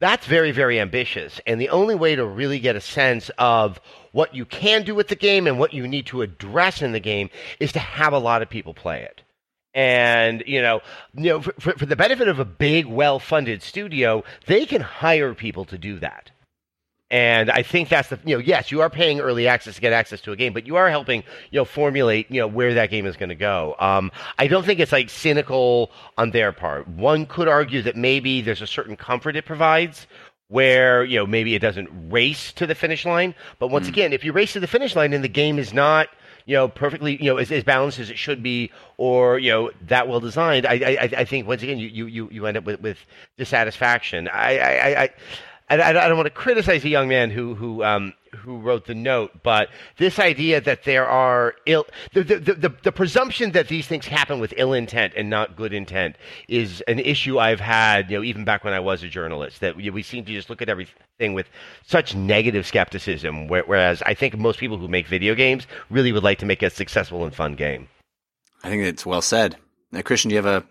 that's 0.00 0.26
very, 0.26 0.50
very 0.50 0.80
ambitious. 0.80 1.40
And 1.46 1.60
the 1.60 1.68
only 1.68 1.94
way 1.94 2.16
to 2.16 2.26
really 2.26 2.58
get 2.58 2.74
a 2.74 2.80
sense 2.80 3.30
of 3.36 3.78
what 4.12 4.34
you 4.34 4.46
can 4.46 4.82
do 4.82 4.94
with 4.94 5.08
the 5.08 5.14
game 5.16 5.46
and 5.46 5.58
what 5.58 5.74
you 5.74 5.86
need 5.86 6.06
to 6.06 6.22
address 6.22 6.80
in 6.80 6.92
the 6.92 7.00
game 7.00 7.28
is 7.60 7.72
to 7.72 7.78
have 7.78 8.14
a 8.14 8.18
lot 8.18 8.40
of 8.40 8.48
people 8.48 8.72
play 8.72 9.02
it. 9.02 9.22
And 9.74 10.42
you 10.46 10.60
know, 10.60 10.80
you 11.14 11.30
know, 11.30 11.42
for, 11.42 11.52
for, 11.60 11.72
for 11.78 11.86
the 11.86 11.96
benefit 11.96 12.28
of 12.28 12.38
a 12.38 12.44
big, 12.44 12.86
well-funded 12.86 13.62
studio, 13.62 14.24
they 14.46 14.66
can 14.66 14.80
hire 14.80 15.34
people 15.34 15.64
to 15.66 15.78
do 15.78 15.98
that. 16.00 16.30
And 17.10 17.50
I 17.50 17.62
think 17.62 17.88
that's 17.88 18.08
the 18.08 18.20
you 18.24 18.36
know, 18.36 18.42
yes, 18.42 18.70
you 18.70 18.82
are 18.82 18.90
paying 18.90 19.18
early 19.18 19.48
access 19.48 19.74
to 19.74 19.80
get 19.80 19.92
access 19.92 20.20
to 20.22 20.32
a 20.32 20.36
game, 20.36 20.52
but 20.52 20.66
you 20.66 20.76
are 20.76 20.88
helping 20.88 21.24
you 21.50 21.58
know 21.58 21.64
formulate 21.64 22.30
you 22.30 22.40
know 22.40 22.46
where 22.46 22.74
that 22.74 22.90
game 22.90 23.04
is 23.04 23.16
going 23.16 23.30
to 23.30 23.34
go. 23.34 23.74
Um, 23.80 24.12
I 24.38 24.46
don't 24.46 24.64
think 24.64 24.78
it's 24.78 24.92
like 24.92 25.10
cynical 25.10 25.90
on 26.16 26.30
their 26.30 26.52
part. 26.52 26.86
One 26.86 27.26
could 27.26 27.48
argue 27.48 27.82
that 27.82 27.96
maybe 27.96 28.42
there's 28.42 28.62
a 28.62 28.66
certain 28.66 28.94
comfort 28.94 29.34
it 29.34 29.44
provides 29.44 30.06
where 30.46 31.02
you 31.04 31.18
know 31.18 31.26
maybe 31.26 31.56
it 31.56 31.58
doesn't 31.58 31.88
race 32.10 32.52
to 32.52 32.66
the 32.66 32.76
finish 32.76 33.04
line. 33.04 33.34
But 33.58 33.68
once 33.68 33.88
again, 33.88 34.12
if 34.12 34.24
you 34.24 34.32
race 34.32 34.52
to 34.52 34.60
the 34.60 34.68
finish 34.68 34.94
line 34.94 35.12
and 35.12 35.24
the 35.24 35.28
game 35.28 35.58
is 35.58 35.74
not 35.74 36.08
you 36.46 36.56
know 36.56 36.68
perfectly 36.68 37.16
you 37.22 37.30
know 37.30 37.36
as, 37.36 37.50
as 37.50 37.64
balanced 37.64 37.98
as 37.98 38.10
it 38.10 38.18
should 38.18 38.42
be 38.42 38.70
or 38.96 39.38
you 39.38 39.50
know 39.50 39.70
that 39.86 40.08
well 40.08 40.20
designed, 40.20 40.66
I 40.66 40.74
I, 40.74 41.10
I 41.18 41.24
think 41.24 41.46
once 41.46 41.62
again 41.62 41.78
you 41.78 42.06
you 42.06 42.28
you 42.30 42.46
end 42.46 42.56
up 42.56 42.64
with 42.64 42.80
with 42.80 42.98
dissatisfaction. 43.36 44.28
I 44.28 44.58
I. 44.58 45.02
I, 45.02 45.10
I 45.70 45.90
I, 45.90 46.08
don't 46.08 46.16
want 46.16 46.26
to 46.26 46.30
criticize 46.30 46.82
the 46.82 46.90
young 46.90 47.08
man 47.08 47.30
who 47.30 47.54
who 47.54 47.84
um, 47.84 48.12
who 48.36 48.58
wrote 48.58 48.86
the 48.86 48.94
note, 48.94 49.30
but 49.42 49.68
this 49.96 50.18
idea 50.18 50.60
that 50.60 50.84
there 50.84 51.06
are 51.06 51.54
ill 51.66 51.86
the, 52.12 52.22
the, 52.22 52.38
the, 52.38 52.54
the, 52.54 52.68
the 52.82 52.92
presumption 52.92 53.52
that 53.52 53.68
these 53.68 53.86
things 53.86 54.06
happen 54.06 54.40
with 54.40 54.52
ill 54.56 54.72
intent 54.72 55.14
and 55.16 55.30
not 55.30 55.56
good 55.56 55.72
intent 55.72 56.16
is 56.48 56.80
an 56.82 56.98
issue 56.98 57.38
I've 57.38 57.60
had, 57.60 58.10
you 58.10 58.18
know, 58.18 58.24
even 58.24 58.44
back 58.44 58.64
when 58.64 58.74
I 58.74 58.80
was 58.80 59.02
a 59.02 59.08
journalist. 59.08 59.60
That 59.60 59.76
we, 59.76 59.88
we 59.90 60.02
seem 60.02 60.24
to 60.24 60.32
just 60.32 60.50
look 60.50 60.60
at 60.60 60.68
everything 60.68 61.34
with 61.34 61.46
such 61.86 62.14
negative 62.14 62.66
skepticism, 62.66 63.48
whereas 63.48 64.02
I 64.02 64.14
think 64.14 64.36
most 64.36 64.58
people 64.58 64.76
who 64.78 64.88
make 64.88 65.06
video 65.06 65.34
games 65.34 65.66
really 65.88 66.12
would 66.12 66.24
like 66.24 66.38
to 66.38 66.46
make 66.46 66.62
a 66.62 66.70
successful 66.70 67.24
and 67.24 67.34
fun 67.34 67.54
game. 67.54 67.88
I 68.62 68.68
think 68.68 68.82
it's 68.82 69.06
well 69.06 69.22
said. 69.22 69.56
Now, 69.92 70.02
Christian, 70.02 70.28
do 70.28 70.34
you 70.34 70.42
have 70.42 70.62
a 70.62 70.66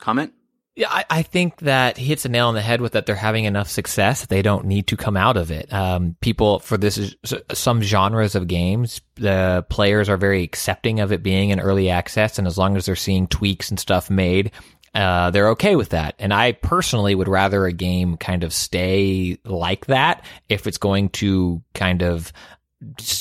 comment? 0.00 0.32
Yeah, 0.80 0.88
I, 0.90 1.04
I 1.10 1.22
think 1.22 1.58
that 1.58 1.98
hits 1.98 2.24
a 2.24 2.30
nail 2.30 2.48
on 2.48 2.54
the 2.54 2.62
head 2.62 2.80
with 2.80 2.92
that 2.92 3.04
they're 3.04 3.14
having 3.14 3.44
enough 3.44 3.68
success. 3.68 4.24
They 4.24 4.40
don't 4.40 4.64
need 4.64 4.86
to 4.86 4.96
come 4.96 5.14
out 5.14 5.36
of 5.36 5.50
it. 5.50 5.70
Um, 5.70 6.16
people 6.22 6.58
for 6.58 6.78
this 6.78 7.14
some 7.52 7.82
genres 7.82 8.34
of 8.34 8.48
games, 8.48 9.02
the 9.16 9.66
players 9.68 10.08
are 10.08 10.16
very 10.16 10.42
accepting 10.42 11.00
of 11.00 11.12
it 11.12 11.22
being 11.22 11.50
in 11.50 11.60
early 11.60 11.90
access, 11.90 12.38
and 12.38 12.46
as 12.46 12.56
long 12.56 12.78
as 12.78 12.86
they're 12.86 12.96
seeing 12.96 13.26
tweaks 13.26 13.68
and 13.68 13.78
stuff 13.78 14.08
made, 14.08 14.52
uh, 14.94 15.30
they're 15.30 15.50
okay 15.50 15.76
with 15.76 15.90
that. 15.90 16.14
And 16.18 16.32
I 16.32 16.52
personally 16.52 17.14
would 17.14 17.28
rather 17.28 17.66
a 17.66 17.74
game 17.74 18.16
kind 18.16 18.42
of 18.42 18.50
stay 18.50 19.36
like 19.44 19.84
that 19.84 20.24
if 20.48 20.66
it's 20.66 20.78
going 20.78 21.10
to 21.10 21.60
kind 21.74 22.02
of 22.02 22.32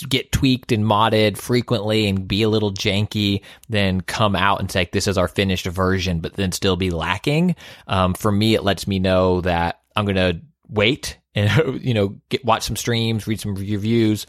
get 0.07 0.31
tweaked 0.31 0.71
and 0.71 0.85
modded 0.85 1.37
frequently 1.37 2.07
and 2.07 2.27
be 2.27 2.43
a 2.43 2.49
little 2.49 2.71
janky, 2.71 3.41
then 3.67 4.01
come 4.01 4.35
out 4.35 4.59
and 4.59 4.71
say 4.71 4.87
this 4.91 5.07
is 5.07 5.17
our 5.17 5.27
finished 5.27 5.65
version, 5.65 6.19
but 6.21 6.33
then 6.33 6.51
still 6.51 6.75
be 6.75 6.91
lacking. 6.91 7.55
Um, 7.87 8.13
for 8.13 8.31
me, 8.31 8.55
it 8.55 8.63
lets 8.63 8.87
me 8.87 8.99
know 8.99 9.41
that 9.41 9.81
I'm 9.95 10.05
going 10.05 10.15
to 10.15 10.41
wait 10.69 11.17
and 11.35 11.81
you 11.83 11.93
know 11.93 12.19
get 12.29 12.45
watch 12.45 12.63
some 12.63 12.75
streams, 12.75 13.27
read 13.27 13.39
some 13.39 13.55
reviews, 13.55 14.25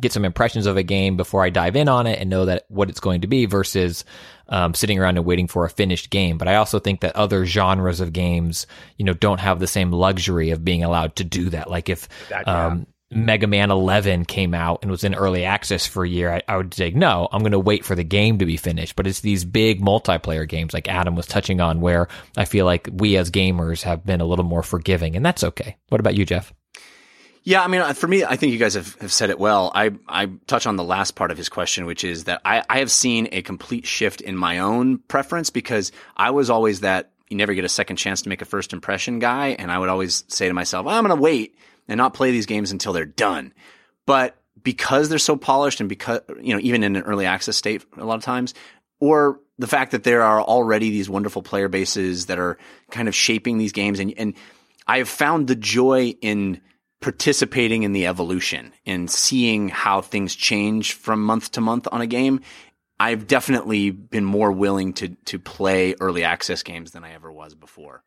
get 0.00 0.12
some 0.12 0.24
impressions 0.24 0.66
of 0.66 0.76
a 0.76 0.82
game 0.82 1.16
before 1.16 1.44
I 1.44 1.50
dive 1.50 1.76
in 1.76 1.88
on 1.88 2.06
it 2.06 2.18
and 2.18 2.30
know 2.30 2.46
that 2.46 2.64
what 2.68 2.88
it's 2.88 3.00
going 3.00 3.20
to 3.22 3.26
be 3.26 3.46
versus 3.46 4.04
um, 4.48 4.74
sitting 4.74 4.98
around 4.98 5.16
and 5.16 5.26
waiting 5.26 5.48
for 5.48 5.64
a 5.64 5.70
finished 5.70 6.10
game. 6.10 6.38
But 6.38 6.48
I 6.48 6.56
also 6.56 6.78
think 6.78 7.00
that 7.00 7.16
other 7.16 7.46
genres 7.46 8.00
of 8.00 8.12
games, 8.12 8.66
you 8.96 9.04
know, 9.04 9.14
don't 9.14 9.40
have 9.40 9.60
the 9.60 9.66
same 9.66 9.92
luxury 9.92 10.50
of 10.50 10.64
being 10.64 10.82
allowed 10.82 11.16
to 11.16 11.24
do 11.24 11.50
that. 11.50 11.70
Like 11.70 11.88
if 11.88 12.08
um, 12.46 12.86
Mega 13.14 13.46
Man 13.46 13.70
11 13.70 14.24
came 14.24 14.54
out 14.54 14.80
and 14.82 14.90
was 14.90 15.04
in 15.04 15.14
early 15.14 15.44
access 15.44 15.86
for 15.86 16.04
a 16.04 16.08
year, 16.08 16.32
I, 16.32 16.42
I 16.48 16.56
would 16.56 16.74
say, 16.74 16.90
no, 16.90 17.28
I'm 17.30 17.42
going 17.42 17.52
to 17.52 17.58
wait 17.58 17.84
for 17.84 17.94
the 17.94 18.04
game 18.04 18.38
to 18.38 18.46
be 18.46 18.56
finished. 18.56 18.96
But 18.96 19.06
it's 19.06 19.20
these 19.20 19.44
big 19.44 19.80
multiplayer 19.80 20.48
games 20.48 20.72
like 20.72 20.88
Adam 20.88 21.14
was 21.14 21.26
touching 21.26 21.60
on 21.60 21.80
where 21.80 22.08
I 22.36 22.44
feel 22.44 22.64
like 22.64 22.88
we 22.92 23.16
as 23.16 23.30
gamers 23.30 23.82
have 23.82 24.04
been 24.04 24.20
a 24.20 24.26
little 24.26 24.44
more 24.44 24.62
forgiving, 24.62 25.16
and 25.16 25.24
that's 25.24 25.44
okay. 25.44 25.76
What 25.88 26.00
about 26.00 26.14
you, 26.14 26.24
Jeff? 26.24 26.52
Yeah, 27.44 27.62
I 27.62 27.66
mean, 27.66 27.80
uh, 27.80 27.92
for 27.92 28.06
me, 28.06 28.24
I 28.24 28.36
think 28.36 28.52
you 28.52 28.58
guys 28.58 28.74
have, 28.74 28.94
have 29.00 29.12
said 29.12 29.30
it 29.30 29.38
well. 29.38 29.72
I, 29.74 29.90
I 30.08 30.30
touch 30.46 30.66
on 30.66 30.76
the 30.76 30.84
last 30.84 31.16
part 31.16 31.32
of 31.32 31.36
his 31.36 31.48
question, 31.48 31.86
which 31.86 32.04
is 32.04 32.24
that 32.24 32.40
I, 32.44 32.62
I 32.70 32.78
have 32.78 32.90
seen 32.90 33.28
a 33.32 33.42
complete 33.42 33.84
shift 33.84 34.20
in 34.20 34.36
my 34.36 34.60
own 34.60 34.98
preference 34.98 35.50
because 35.50 35.90
I 36.16 36.30
was 36.30 36.50
always 36.50 36.80
that 36.80 37.10
you 37.28 37.36
never 37.36 37.54
get 37.54 37.64
a 37.64 37.68
second 37.68 37.96
chance 37.96 38.22
to 38.22 38.28
make 38.28 38.42
a 38.42 38.44
first 38.44 38.72
impression 38.72 39.18
guy. 39.18 39.56
And 39.58 39.72
I 39.72 39.78
would 39.78 39.88
always 39.88 40.24
say 40.28 40.46
to 40.46 40.54
myself, 40.54 40.86
I'm 40.86 41.04
going 41.04 41.16
to 41.16 41.20
wait 41.20 41.56
and 41.88 41.98
not 41.98 42.14
play 42.14 42.30
these 42.30 42.46
games 42.46 42.70
until 42.70 42.92
they're 42.92 43.04
done. 43.04 43.52
But 44.06 44.36
because 44.62 45.08
they're 45.08 45.18
so 45.18 45.36
polished 45.36 45.80
and 45.80 45.88
because, 45.88 46.20
you 46.40 46.54
know, 46.54 46.60
even 46.62 46.82
in 46.82 46.96
an 46.96 47.02
early 47.02 47.26
access 47.26 47.56
state 47.56 47.84
a 47.96 48.04
lot 48.04 48.16
of 48.16 48.22
times, 48.22 48.54
or 49.00 49.40
the 49.58 49.66
fact 49.66 49.92
that 49.92 50.04
there 50.04 50.22
are 50.22 50.40
already 50.40 50.90
these 50.90 51.10
wonderful 51.10 51.42
player 51.42 51.68
bases 51.68 52.26
that 52.26 52.38
are 52.38 52.58
kind 52.90 53.08
of 53.08 53.14
shaping 53.14 53.58
these 53.58 53.72
games 53.72 54.00
and, 54.00 54.14
and 54.16 54.34
I 54.86 54.98
have 54.98 55.08
found 55.08 55.46
the 55.46 55.54
joy 55.54 56.14
in 56.20 56.60
participating 57.00 57.82
in 57.82 57.92
the 57.92 58.06
evolution 58.06 58.72
and 58.86 59.10
seeing 59.10 59.68
how 59.68 60.00
things 60.00 60.34
change 60.34 60.94
from 60.94 61.22
month 61.22 61.52
to 61.52 61.60
month 61.60 61.88
on 61.90 62.00
a 62.00 62.06
game. 62.06 62.40
I've 62.98 63.26
definitely 63.26 63.90
been 63.90 64.24
more 64.24 64.52
willing 64.52 64.92
to 64.94 65.08
to 65.26 65.38
play 65.38 65.94
early 66.00 66.24
access 66.24 66.62
games 66.62 66.92
than 66.92 67.04
I 67.04 67.12
ever 67.14 67.30
was 67.30 67.54
before. 67.54 68.04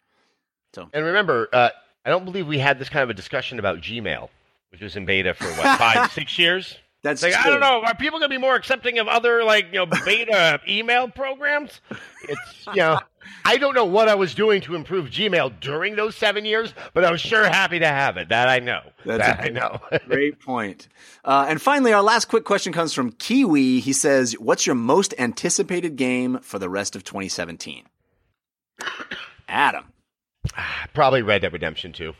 So 0.73 0.89
And 0.93 1.05
remember, 1.05 1.49
uh, 1.51 1.69
I 2.05 2.09
don't 2.09 2.23
believe 2.25 2.47
we 2.47 2.59
had 2.59 2.77
this 2.79 2.87
kind 2.89 3.03
of 3.03 3.09
a 3.09 3.13
discussion 3.15 3.57
about 3.57 3.79
Gmail, 3.81 4.29
which 4.71 4.81
was 4.81 4.95
in 4.95 5.05
beta 5.05 5.33
for 5.33 5.45
what 5.45 5.79
five, 5.79 6.11
six 6.13 6.37
years. 6.37 6.77
that's 7.01 7.23
like 7.23 7.33
I 7.35 7.49
don't 7.49 7.59
know, 7.59 7.81
are 7.81 7.95
people 7.95 8.19
going 8.19 8.29
to 8.29 8.35
be 8.35 8.41
more 8.41 8.55
accepting 8.55 8.99
of 8.99 9.07
other 9.07 9.43
like 9.43 9.67
you 9.71 9.79
know 9.79 9.87
beta 10.05 10.59
email 10.69 11.07
programs? 11.07 11.81
It's 12.29 12.67
you 12.67 12.75
know, 12.75 12.99
I 13.43 13.57
don't 13.57 13.73
know 13.73 13.85
what 13.85 14.07
I 14.07 14.13
was 14.13 14.35
doing 14.35 14.61
to 14.61 14.75
improve 14.75 15.09
Gmail 15.09 15.59
during 15.59 15.95
those 15.95 16.15
seven 16.15 16.45
years, 16.45 16.75
but 16.93 17.03
I 17.03 17.11
was 17.11 17.21
sure 17.21 17.43
happy 17.43 17.79
to 17.79 17.87
have 17.87 18.17
it. 18.17 18.29
That 18.29 18.49
I 18.49 18.59
know. 18.59 18.81
That's 19.03 19.25
that 19.25 19.39
I 19.39 19.49
know. 19.49 19.79
Great 20.07 20.39
point. 20.39 20.87
Uh, 21.23 21.47
and 21.49 21.59
finally, 21.59 21.91
our 21.91 22.03
last 22.03 22.25
quick 22.25 22.43
question 22.43 22.71
comes 22.71 22.93
from 22.93 23.13
Kiwi. 23.13 23.79
He 23.79 23.93
says, 23.93 24.33
"What's 24.33 24.67
your 24.67 24.75
most 24.75 25.15
anticipated 25.17 25.95
game 25.95 26.37
for 26.43 26.59
the 26.59 26.69
rest 26.69 26.95
of 26.95 27.03
2017?" 27.03 27.83
Adam. 29.47 29.85
Probably 30.93 31.21
Red 31.21 31.41
Dead 31.41 31.53
Redemption 31.53 31.93
2. 31.93 32.13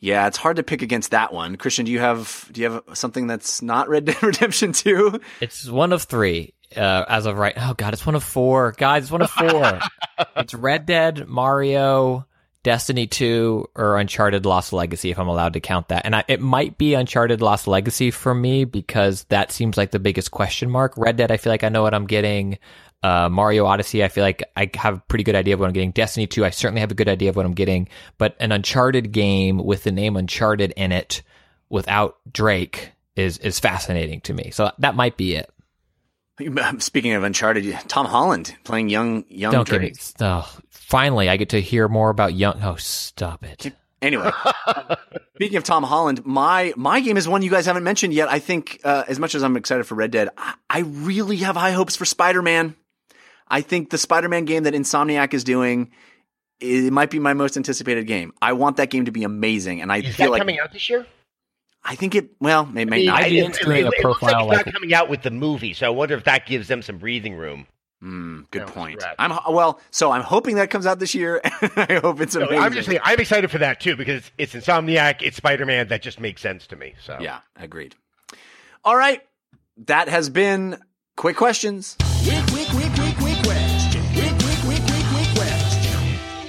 Yeah, 0.00 0.28
it's 0.28 0.36
hard 0.36 0.56
to 0.56 0.62
pick 0.62 0.82
against 0.82 1.10
that 1.10 1.32
one. 1.32 1.56
Christian, 1.56 1.84
do 1.84 1.90
you 1.90 1.98
have 1.98 2.48
do 2.52 2.60
you 2.60 2.70
have 2.70 2.82
something 2.94 3.26
that's 3.26 3.62
not 3.62 3.88
Red 3.88 4.04
Dead 4.04 4.22
Redemption 4.22 4.72
2? 4.72 5.20
It's 5.40 5.68
one 5.68 5.92
of 5.92 6.04
three 6.04 6.54
uh, 6.76 7.04
as 7.08 7.26
of 7.26 7.36
right. 7.36 7.54
Oh 7.56 7.74
God, 7.74 7.92
it's 7.92 8.06
one 8.06 8.14
of 8.14 8.22
four. 8.22 8.72
Guys, 8.76 9.04
it's 9.04 9.12
one 9.12 9.22
of 9.22 9.30
four. 9.30 9.80
it's 10.36 10.54
Red 10.54 10.86
Dead, 10.86 11.26
Mario, 11.26 12.26
Destiny 12.62 13.06
Two, 13.06 13.66
or 13.74 13.98
Uncharted 13.98 14.44
Lost 14.44 14.72
Legacy. 14.72 15.10
If 15.10 15.18
I'm 15.18 15.28
allowed 15.28 15.54
to 15.54 15.60
count 15.60 15.88
that, 15.88 16.04
and 16.04 16.14
I, 16.14 16.24
it 16.28 16.40
might 16.40 16.78
be 16.78 16.94
Uncharted 16.94 17.40
Lost 17.40 17.66
Legacy 17.66 18.10
for 18.10 18.34
me 18.34 18.64
because 18.64 19.24
that 19.24 19.50
seems 19.52 19.76
like 19.76 19.90
the 19.90 19.98
biggest 19.98 20.30
question 20.30 20.70
mark. 20.70 20.92
Red 20.96 21.16
Dead, 21.16 21.30
I 21.32 21.38
feel 21.38 21.52
like 21.52 21.64
I 21.64 21.70
know 21.70 21.82
what 21.82 21.94
I'm 21.94 22.06
getting. 22.06 22.58
Uh, 23.02 23.28
Mario 23.28 23.64
Odyssey, 23.64 24.02
I 24.02 24.08
feel 24.08 24.24
like 24.24 24.42
I 24.56 24.70
have 24.74 24.94
a 24.94 25.02
pretty 25.08 25.24
good 25.24 25.36
idea 25.36 25.54
of 25.54 25.60
what 25.60 25.66
I'm 25.66 25.72
getting. 25.72 25.92
Destiny 25.92 26.26
2, 26.26 26.44
I 26.44 26.50
certainly 26.50 26.80
have 26.80 26.90
a 26.90 26.94
good 26.94 27.08
idea 27.08 27.30
of 27.30 27.36
what 27.36 27.46
I'm 27.46 27.54
getting. 27.54 27.88
But 28.18 28.36
an 28.40 28.50
Uncharted 28.50 29.12
game 29.12 29.58
with 29.58 29.84
the 29.84 29.92
name 29.92 30.16
Uncharted 30.16 30.72
in 30.76 30.90
it 30.90 31.22
without 31.68 32.16
Drake 32.30 32.92
is 33.14 33.38
is 33.38 33.58
fascinating 33.60 34.20
to 34.22 34.32
me. 34.34 34.50
So 34.50 34.70
that 34.78 34.94
might 34.94 35.16
be 35.16 35.34
it. 35.34 35.50
Speaking 36.78 37.14
of 37.14 37.24
Uncharted, 37.24 37.76
Tom 37.88 38.06
Holland 38.06 38.56
playing 38.64 38.88
young 38.88 39.24
young 39.28 39.52
Don't 39.52 39.68
Drake. 39.68 39.94
me. 39.94 39.98
Oh, 40.20 40.50
finally, 40.70 41.28
I 41.28 41.36
get 41.36 41.50
to 41.50 41.60
hear 41.60 41.88
more 41.88 42.10
about 42.10 42.34
young. 42.34 42.62
Oh, 42.62 42.76
stop 42.76 43.44
it. 43.44 43.72
Anyway, 44.00 44.30
speaking 45.34 45.56
of 45.56 45.64
Tom 45.64 45.82
Holland, 45.82 46.24
my 46.24 46.72
my 46.76 47.00
game 47.00 47.16
is 47.16 47.26
one 47.26 47.42
you 47.42 47.50
guys 47.50 47.66
haven't 47.66 47.82
mentioned 47.82 48.14
yet. 48.14 48.28
I 48.28 48.38
think 48.38 48.80
uh, 48.84 49.04
as 49.08 49.18
much 49.18 49.34
as 49.34 49.42
I'm 49.42 49.56
excited 49.56 49.84
for 49.86 49.96
Red 49.96 50.12
Dead, 50.12 50.28
I, 50.36 50.54
I 50.70 50.78
really 50.80 51.38
have 51.38 51.56
high 51.56 51.72
hopes 51.72 51.96
for 51.96 52.04
Spider 52.04 52.40
Man. 52.40 52.76
I 53.50 53.60
think 53.60 53.90
the 53.90 53.98
Spider 53.98 54.28
Man 54.28 54.44
game 54.44 54.64
that 54.64 54.74
Insomniac 54.74 55.32
is 55.34 55.44
doing, 55.44 55.90
it 56.60 56.92
might 56.92 57.10
be 57.10 57.18
my 57.18 57.34
most 57.34 57.56
anticipated 57.56 58.06
game. 58.06 58.32
I 58.42 58.52
want 58.52 58.76
that 58.78 58.90
game 58.90 59.04
to 59.06 59.10
be 59.12 59.24
amazing, 59.24 59.80
and 59.80 59.90
I 59.92 59.98
Is 59.98 60.16
feel 60.16 60.26
that 60.26 60.30
like 60.32 60.40
coming 60.40 60.58
out 60.60 60.72
this 60.72 60.88
year? 60.90 61.06
I 61.84 61.94
think 61.94 62.14
it. 62.14 62.30
Well, 62.40 62.68
it 62.76 62.88
may 62.88 63.02
I- 63.02 63.04
not. 63.06 63.22
I'd 63.22 63.30
be 63.30 63.38
it- 63.38 63.44
interested 63.44 63.68
it- 63.70 63.78
in 63.80 63.86
a 63.86 63.88
it 63.88 64.04
looks 64.04 64.22
like 64.22 64.32
profile 64.32 64.50
it's 64.50 64.56
like- 64.58 64.66
not 64.66 64.72
coming 64.74 64.94
out 64.94 65.08
with 65.08 65.22
the 65.22 65.30
movie, 65.30 65.72
so 65.72 65.86
I 65.86 65.90
wonder 65.90 66.14
if 66.16 66.24
that 66.24 66.46
gives 66.46 66.68
them 66.68 66.82
some 66.82 66.98
breathing 66.98 67.34
room. 67.34 67.66
Hmm, 68.00 68.42
good 68.52 68.60
No, 68.62 68.66
point. 68.68 69.02
I'm 69.18 69.36
well, 69.52 69.80
so 69.90 70.12
I'm 70.12 70.22
hoping 70.22 70.54
that 70.56 70.70
comes 70.70 70.86
out 70.86 71.00
this 71.00 71.16
year. 71.16 71.40
I 71.44 71.98
hope 72.02 72.20
it's 72.20 72.36
No, 72.36 72.42
amazing. 72.42 72.62
I'm 72.62 72.72
just 72.72 72.88
saying, 72.88 73.00
I'm 73.02 73.18
excited 73.18 73.50
for 73.50 73.58
that 73.58 73.80
too 73.80 73.96
because 73.96 74.30
it's 74.38 74.54
Insomniac, 74.54 75.16
it's 75.20 75.36
Spider 75.36 75.66
Man. 75.66 75.88
That 75.88 76.02
just 76.02 76.20
makes 76.20 76.40
sense 76.40 76.66
to 76.68 76.76
me. 76.76 76.94
So 77.04 77.16
Yeah, 77.20 77.40
agreed. 77.56 77.96
All 78.84 78.96
right, 78.96 79.20
that 79.86 80.08
has 80.08 80.30
been 80.30 80.78
quick 81.16 81.36
questions. 81.36 81.96
Quick, 82.24 82.36
quick, 82.46 82.68
quick, 82.68 82.68
quick, 82.68 82.68
quick 82.68 82.87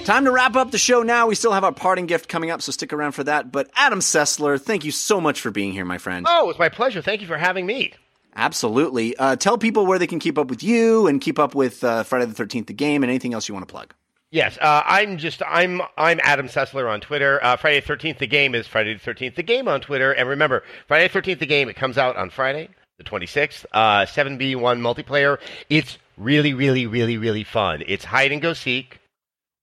Time 0.04 0.24
to 0.24 0.32
wrap 0.32 0.56
up 0.56 0.70
the 0.70 0.78
show 0.78 1.02
now. 1.02 1.26
We 1.26 1.34
still 1.34 1.52
have 1.52 1.62
our 1.62 1.72
parting 1.72 2.06
gift 2.06 2.28
coming 2.28 2.50
up, 2.50 2.62
so 2.62 2.72
stick 2.72 2.92
around 2.92 3.12
for 3.12 3.22
that. 3.24 3.52
But 3.52 3.70
Adam 3.76 4.00
Sessler, 4.00 4.60
thank 4.60 4.84
you 4.84 4.90
so 4.90 5.20
much 5.20 5.40
for 5.40 5.50
being 5.50 5.72
here, 5.72 5.84
my 5.84 5.98
friend. 5.98 6.26
Oh, 6.28 6.50
it's 6.50 6.58
my 6.58 6.68
pleasure. 6.68 7.00
Thank 7.02 7.20
you 7.20 7.26
for 7.26 7.36
having 7.36 7.66
me. 7.66 7.92
Absolutely. 8.34 9.16
Uh, 9.16 9.36
tell 9.36 9.58
people 9.58 9.86
where 9.86 9.98
they 9.98 10.06
can 10.06 10.18
keep 10.18 10.38
up 10.38 10.48
with 10.48 10.62
you 10.62 11.06
and 11.06 11.20
keep 11.20 11.38
up 11.38 11.54
with 11.54 11.84
uh, 11.84 12.02
Friday 12.02 12.24
the 12.24 12.34
Thirteenth, 12.34 12.66
the 12.66 12.72
game, 12.72 13.02
and 13.02 13.10
anything 13.10 13.34
else 13.34 13.48
you 13.48 13.54
want 13.54 13.68
to 13.68 13.72
plug. 13.72 13.94
Yes, 14.32 14.56
uh, 14.60 14.82
I'm 14.86 15.18
just 15.18 15.42
I'm 15.46 15.82
I'm 15.96 16.18
Adam 16.22 16.46
Sessler 16.46 16.90
on 16.90 17.00
Twitter. 17.00 17.42
Uh, 17.42 17.56
Friday 17.56 17.80
the 17.80 17.86
Thirteenth, 17.86 18.18
the 18.18 18.26
game 18.26 18.54
is 18.54 18.66
Friday 18.66 18.94
the 18.94 19.00
Thirteenth, 19.00 19.34
the 19.36 19.42
game 19.42 19.68
on 19.68 19.80
Twitter. 19.80 20.12
And 20.12 20.28
remember, 20.28 20.62
Friday 20.88 21.08
the 21.08 21.12
Thirteenth, 21.12 21.40
the 21.40 21.46
game. 21.46 21.68
It 21.68 21.76
comes 21.76 21.98
out 21.98 22.16
on 22.16 22.30
Friday 22.30 22.68
the 23.00 23.04
26th. 23.04 23.64
Uh, 23.72 24.04
7v1 24.04 24.58
multiplayer. 24.78 25.38
It's 25.70 25.98
really, 26.18 26.52
really, 26.52 26.86
really, 26.86 27.16
really 27.16 27.44
fun. 27.44 27.82
It's 27.86 28.04
hide 28.04 28.30
and 28.30 28.42
go 28.42 28.52
seek 28.52 28.99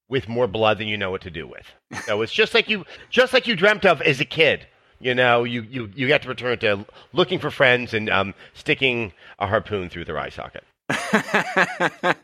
with 0.08 0.28
more 0.28 0.46
blood 0.46 0.78
than 0.78 0.88
you 0.88 0.96
know 0.96 1.10
what 1.10 1.22
to 1.22 1.30
do 1.30 1.46
with. 1.46 1.66
So 2.06 2.22
it's 2.22 2.32
just 2.32 2.54
like 2.54 2.68
you 2.68 2.84
just 3.10 3.32
like 3.32 3.46
you 3.46 3.56
dreamt 3.56 3.84
of 3.86 4.00
as 4.02 4.20
a 4.20 4.24
kid. 4.24 4.66
You 5.00 5.14
know, 5.14 5.44
you 5.44 5.62
you 5.62 5.90
you 5.94 6.06
get 6.06 6.22
to 6.22 6.28
return 6.28 6.58
to 6.58 6.84
looking 7.12 7.38
for 7.38 7.50
friends 7.50 7.94
and 7.94 8.10
um, 8.10 8.34
sticking 8.54 9.12
a 9.38 9.46
harpoon 9.46 9.88
through 9.88 10.06
their 10.06 10.18
eye 10.18 10.30
socket. 10.30 10.64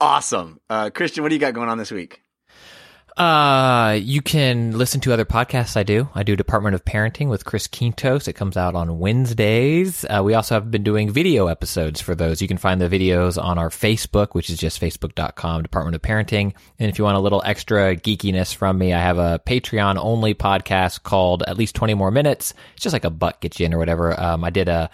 awesome, 0.00 0.60
uh, 0.68 0.90
Christian. 0.90 1.22
What 1.22 1.30
do 1.30 1.34
you 1.34 1.40
got 1.40 1.54
going 1.54 1.68
on 1.68 1.78
this 1.78 1.90
week? 1.90 2.22
Uh, 3.16 3.98
you 4.00 4.22
can 4.22 4.78
listen 4.78 5.00
to 5.02 5.12
other 5.12 5.24
podcasts 5.24 5.76
I 5.76 5.82
do. 5.82 6.08
I 6.14 6.22
do 6.22 6.36
Department 6.36 6.74
of 6.74 6.84
Parenting 6.84 7.28
with 7.28 7.44
Chris 7.44 7.68
Quintos. 7.68 8.28
It 8.28 8.34
comes 8.34 8.56
out 8.56 8.74
on 8.74 8.98
Wednesdays. 8.98 10.04
Uh, 10.04 10.22
we 10.24 10.34
also 10.34 10.54
have 10.54 10.70
been 10.70 10.82
doing 10.82 11.10
video 11.10 11.48
episodes 11.48 12.00
for 12.00 12.14
those. 12.14 12.40
You 12.40 12.48
can 12.48 12.56
find 12.56 12.80
the 12.80 12.88
videos 12.88 13.42
on 13.42 13.58
our 13.58 13.68
Facebook, 13.68 14.28
which 14.34 14.48
is 14.48 14.58
just 14.58 14.80
facebook.com, 14.80 15.62
Department 15.62 15.96
of 15.96 16.02
Parenting. 16.02 16.54
And 16.78 16.90
if 16.90 16.98
you 16.98 17.04
want 17.04 17.16
a 17.16 17.20
little 17.20 17.42
extra 17.44 17.96
geekiness 17.96 18.54
from 18.54 18.78
me, 18.78 18.92
I 18.92 19.00
have 19.00 19.18
a 19.18 19.40
Patreon 19.44 19.96
only 19.98 20.34
podcast 20.34 21.02
called 21.02 21.42
At 21.46 21.58
Least 21.58 21.74
20 21.74 21.94
More 21.94 22.10
Minutes. 22.10 22.54
It's 22.74 22.82
just 22.82 22.92
like 22.92 23.04
a 23.04 23.10
butt 23.10 23.40
gets 23.40 23.60
you 23.60 23.66
in 23.66 23.74
or 23.74 23.78
whatever. 23.78 24.18
Um, 24.18 24.44
I 24.44 24.50
did 24.50 24.68
a, 24.68 24.88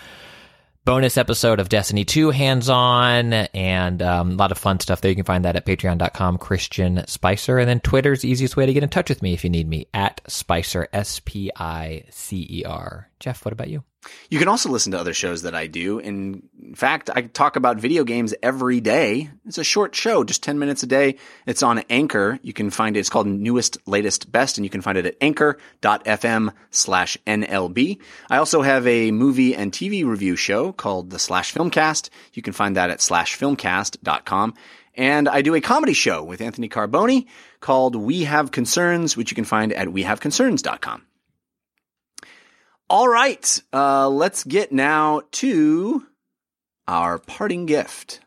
bonus 0.86 1.18
episode 1.18 1.58
of 1.58 1.68
Destiny 1.68 2.04
2 2.04 2.30
hands 2.30 2.68
on 2.68 3.32
and 3.32 4.00
um, 4.00 4.30
a 4.30 4.34
lot 4.36 4.52
of 4.52 4.56
fun 4.56 4.78
stuff 4.78 5.00
there. 5.00 5.10
You 5.10 5.16
can 5.16 5.24
find 5.24 5.44
that 5.44 5.56
at 5.56 5.66
patreon.com, 5.66 6.38
Christian 6.38 7.04
Spicer. 7.08 7.58
And 7.58 7.68
then 7.68 7.80
Twitter's 7.80 8.22
the 8.22 8.30
easiest 8.30 8.56
way 8.56 8.64
to 8.64 8.72
get 8.72 8.84
in 8.84 8.88
touch 8.88 9.10
with 9.10 9.20
me 9.20 9.34
if 9.34 9.42
you 9.42 9.50
need 9.50 9.68
me 9.68 9.88
at 9.92 10.20
Spicer, 10.28 10.88
S 10.92 11.20
P 11.24 11.50
I 11.56 12.04
C 12.10 12.46
E 12.48 12.64
R. 12.64 13.10
Jeff, 13.18 13.44
what 13.44 13.52
about 13.52 13.68
you? 13.68 13.82
You 14.30 14.38
can 14.38 14.48
also 14.48 14.68
listen 14.68 14.92
to 14.92 14.98
other 14.98 15.14
shows 15.14 15.42
that 15.42 15.54
I 15.54 15.66
do. 15.66 15.98
In 15.98 16.42
fact, 16.74 17.10
I 17.14 17.22
talk 17.22 17.56
about 17.56 17.78
video 17.78 18.04
games 18.04 18.34
every 18.42 18.80
day. 18.80 19.30
It's 19.46 19.58
a 19.58 19.64
short 19.64 19.94
show, 19.94 20.24
just 20.24 20.42
10 20.42 20.58
minutes 20.58 20.82
a 20.82 20.86
day. 20.86 21.16
It's 21.46 21.62
on 21.62 21.78
Anchor. 21.90 22.38
You 22.42 22.52
can 22.52 22.70
find 22.70 22.96
it. 22.96 23.00
It's 23.00 23.10
called 23.10 23.26
Newest, 23.26 23.78
Latest, 23.86 24.30
Best, 24.30 24.58
and 24.58 24.64
you 24.64 24.70
can 24.70 24.80
find 24.80 24.98
it 24.98 25.06
at 25.06 25.16
anchor.fm 25.20 26.52
slash 26.70 27.18
NLB. 27.26 28.00
I 28.30 28.36
also 28.38 28.62
have 28.62 28.86
a 28.86 29.10
movie 29.10 29.54
and 29.54 29.72
TV 29.72 30.04
review 30.04 30.36
show 30.36 30.72
called 30.72 31.10
the 31.10 31.18
Slash 31.18 31.52
Filmcast. 31.52 32.10
You 32.34 32.42
can 32.42 32.52
find 32.52 32.76
that 32.76 32.90
at 32.90 32.98
slashfilmcast.com. 32.98 34.54
And 34.96 35.28
I 35.28 35.42
do 35.42 35.54
a 35.54 35.60
comedy 35.60 35.92
show 35.92 36.24
with 36.24 36.40
Anthony 36.40 36.68
Carboni 36.68 37.26
called 37.60 37.94
We 37.94 38.24
Have 38.24 38.50
Concerns, 38.50 39.16
which 39.16 39.30
you 39.30 39.34
can 39.34 39.44
find 39.44 39.72
at 39.72 39.88
wehaveconcerns.com. 39.88 41.02
All 42.88 43.08
right, 43.08 43.62
uh, 43.72 44.08
let's 44.08 44.44
get 44.44 44.70
now 44.70 45.22
to 45.32 46.06
our 46.86 47.18
parting 47.18 47.66
gift. 47.66 48.20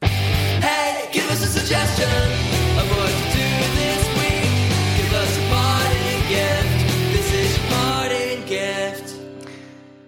Hey, 0.00 1.10
give 1.12 1.30
us 1.30 1.44
a 1.44 1.48
suggestion 1.48 2.08
of 2.08 2.90
what 2.96 3.10
to 3.10 3.28
do 3.36 3.50
this 3.76 4.08
week. 4.16 4.96
Give 4.96 5.12
us 5.12 5.36
a 5.36 5.48
parting 5.50 6.28
gift. 6.30 7.12
This 7.12 7.32
is 7.34 7.58
your 7.58 7.66
parting 7.68 8.46
gift. 8.46 9.20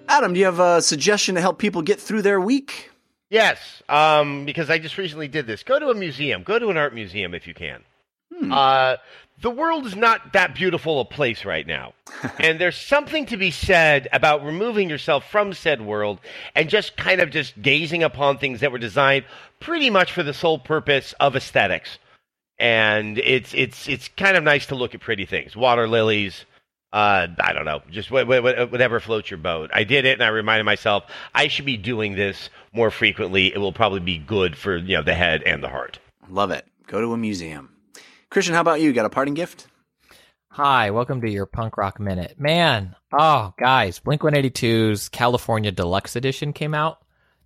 Adam, 0.09 0.33
do 0.33 0.41
you 0.41 0.47
have 0.47 0.61
a 0.61 0.81
suggestion 0.81 1.35
to 1.35 1.43
help 1.43 1.59
people 1.59 1.83
get 1.83 2.01
through 2.01 2.23
their 2.23 2.41
week? 2.41 2.91
Yes, 3.29 3.59
um, 3.91 4.47
because 4.47 4.71
I 4.71 4.79
just 4.79 4.97
recently 4.97 5.29
did 5.29 5.47
this. 5.47 5.63
Go 5.63 5.79
to 5.79 5.91
a 5.91 5.95
museum. 5.95 6.45
Go 6.45 6.59
to 6.59 6.71
an 6.71 6.79
art 6.79 6.95
museum 6.95 7.35
if 7.35 7.47
you 7.47 7.53
can. 7.53 7.83
Uh, 8.51 8.97
the 9.43 9.51
world 9.51 9.87
is 9.87 9.95
not 9.95 10.33
that 10.33 10.55
beautiful 10.55 11.01
a 11.01 11.05
place 11.05 11.45
right 11.45 11.67
now. 11.67 11.93
and 12.41 12.59
there's 12.59 12.77
something 12.77 13.27
to 13.27 13.37
be 13.37 13.51
said 13.51 14.09
about 14.13 14.45
removing 14.45 14.89
yourself 14.89 15.31
from 15.31 15.53
said 15.53 15.83
world 15.83 16.21
and 16.55 16.69
just 16.71 16.97
kind 16.97 17.21
of 17.21 17.31
just 17.31 17.61
gazing 17.61 18.03
upon 18.03 18.39
things 18.39 18.61
that 18.61 18.73
were 18.73 18.79
designed 18.79 19.25
pretty 19.61 19.91
much 19.91 20.13
for 20.13 20.23
the 20.23 20.35
sole 20.35 20.59
purpose 20.59 21.15
of 21.21 21.37
aesthetics. 21.37 21.99
And 22.59 23.19
it's 23.19 23.53
it's 23.53 23.87
it's 23.87 24.09
kind 24.09 24.37
of 24.37 24.43
nice 24.43 24.67
to 24.67 24.75
look 24.75 24.95
at 24.95 25.03
pretty 25.03 25.27
things. 25.27 25.55
Water 25.55 25.87
lilies, 25.87 26.47
uh, 26.91 27.27
I 27.39 27.53
don't 27.53 27.67
know, 27.67 27.83
just 27.91 28.09
wh- 28.09 28.25
wh- 28.25 28.41
wh- 28.41 28.73
whatever 28.73 28.99
floats 28.99 29.31
your 29.31 29.37
boat. 29.37 29.71
I 29.75 29.85
did 29.85 30.07
it, 30.07 30.15
and 30.15 30.23
I 30.23 30.29
reminded 30.29 30.65
myself 30.65 31.05
I 31.35 31.49
should 31.49 31.67
be 31.67 31.77
doing 31.77 32.15
this 32.15 32.49
more 32.73 32.91
frequently. 32.91 33.53
It 33.53 33.59
will 33.59 33.75
probably 33.75 34.01
be 34.01 34.17
good 34.17 34.57
for 34.57 34.79
you 34.79 34.97
know 34.97 35.03
the 35.03 35.13
head 35.13 35.43
and 35.45 35.63
the 35.63 35.69
heart. 35.69 35.99
Love 36.31 36.51
it. 36.51 36.65
Go 36.87 37.03
to 37.03 37.13
a 37.13 37.19
museum. 37.19 37.76
Christian, 38.31 38.55
how 38.55 38.61
about 38.61 38.81
you? 38.81 38.93
Got 38.93 39.07
a 39.07 39.11
parting 39.11 39.35
gift? 39.35 39.69
Hi, 40.51 40.91
welcome 40.91 41.21
to 41.21 41.31
your 41.31 41.47
punk 41.47 41.77
rock 41.77 42.01
minute. 42.01 42.41
Man, 42.41 42.97
oh 43.13 43.55
guys, 43.59 43.99
Blink 44.01 44.23
182's 44.23 45.09
California 45.09 45.71
Deluxe 45.71 46.17
Edition 46.17 46.53
came 46.53 46.75
out. 46.75 46.99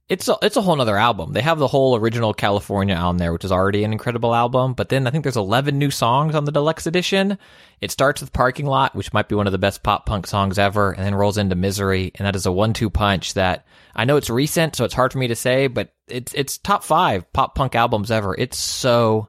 It's 0.09 0.27
a, 0.29 0.37
it's 0.43 0.57
a 0.57 0.63
whole 0.63 0.75
nother 0.75 0.97
album. 0.97 1.33
They 1.33 1.43
have 1.43 1.59
the 1.59 1.69
whole 1.69 1.97
original 1.97 2.35
California 2.35 2.97
on 2.97 3.19
there, 3.19 3.33
which 3.33 3.45
is 3.45 3.53
already 3.53 3.85
an 3.85 3.93
incredible 3.93 4.35
album. 4.35 4.75
But 4.75 4.89
then 4.89 5.07
I 5.07 5.11
think 5.11 5.23
there's 5.23 5.37
11 5.37 5.79
new 5.79 5.91
songs 5.93 6.35
on 6.35 6.45
the 6.45 6.51
Deluxe 6.51 6.87
Edition. 6.87 7.39
It 7.81 7.93
starts 7.93 8.21
with 8.21 8.33
Parking 8.33 8.67
Lot, 8.67 8.97
which 8.97 9.13
might 9.13 9.29
be 9.29 9.37
one 9.37 9.47
of 9.47 9.53
the 9.53 9.59
best 9.59 9.85
pop 9.85 10.07
punk 10.07 10.27
songs 10.27 10.59
ever, 10.59 10.91
and 10.91 11.05
then 11.05 11.15
rolls 11.15 11.39
into 11.39 11.55
Misery. 11.55 12.11
And 12.17 12.27
that 12.27 12.35
is 12.35 12.47
a 12.47 12.51
one 12.51 12.73
two 12.73 12.91
punch 12.91 13.35
that 13.35 13.67
I 13.95 14.05
know 14.05 14.17
it's 14.17 14.31
recent, 14.31 14.75
so 14.75 14.85
it's 14.85 14.95
hard 14.95 15.13
for 15.13 15.19
me 15.19 15.29
to 15.29 15.37
say, 15.37 15.69
but 15.69 15.93
it's, 16.09 16.35
it's 16.35 16.59
top 16.59 16.83
five 16.83 17.33
pop 17.33 17.55
punk 17.55 17.77
albums 17.77 18.11
ever. 18.11 18.35
It's 18.37 18.59
so, 18.59 19.29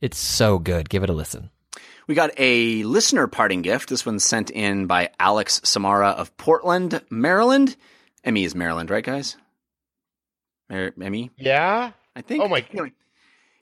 it's 0.00 0.18
so 0.18 0.58
good. 0.58 0.88
Give 0.88 1.02
it 1.02 1.10
a 1.10 1.14
listen. 1.14 1.50
We 2.06 2.14
got 2.14 2.30
a 2.38 2.82
listener 2.84 3.26
parting 3.28 3.62
gift. 3.62 3.88
This 3.88 4.04
one's 4.04 4.24
sent 4.24 4.50
in 4.50 4.86
by 4.86 5.10
Alex 5.20 5.60
Samara 5.64 6.08
of 6.10 6.36
Portland, 6.36 7.00
Maryland. 7.10 7.76
Emmy 8.24 8.44
is 8.44 8.54
Maryland, 8.54 8.90
right, 8.90 9.04
guys? 9.04 9.36
Mar- 10.68 10.92
Emmy, 11.00 11.30
Yeah. 11.36 11.92
I 12.16 12.22
think. 12.22 12.42
Oh 12.42 12.48
my- 12.48 12.64
Anyway, 12.72 12.92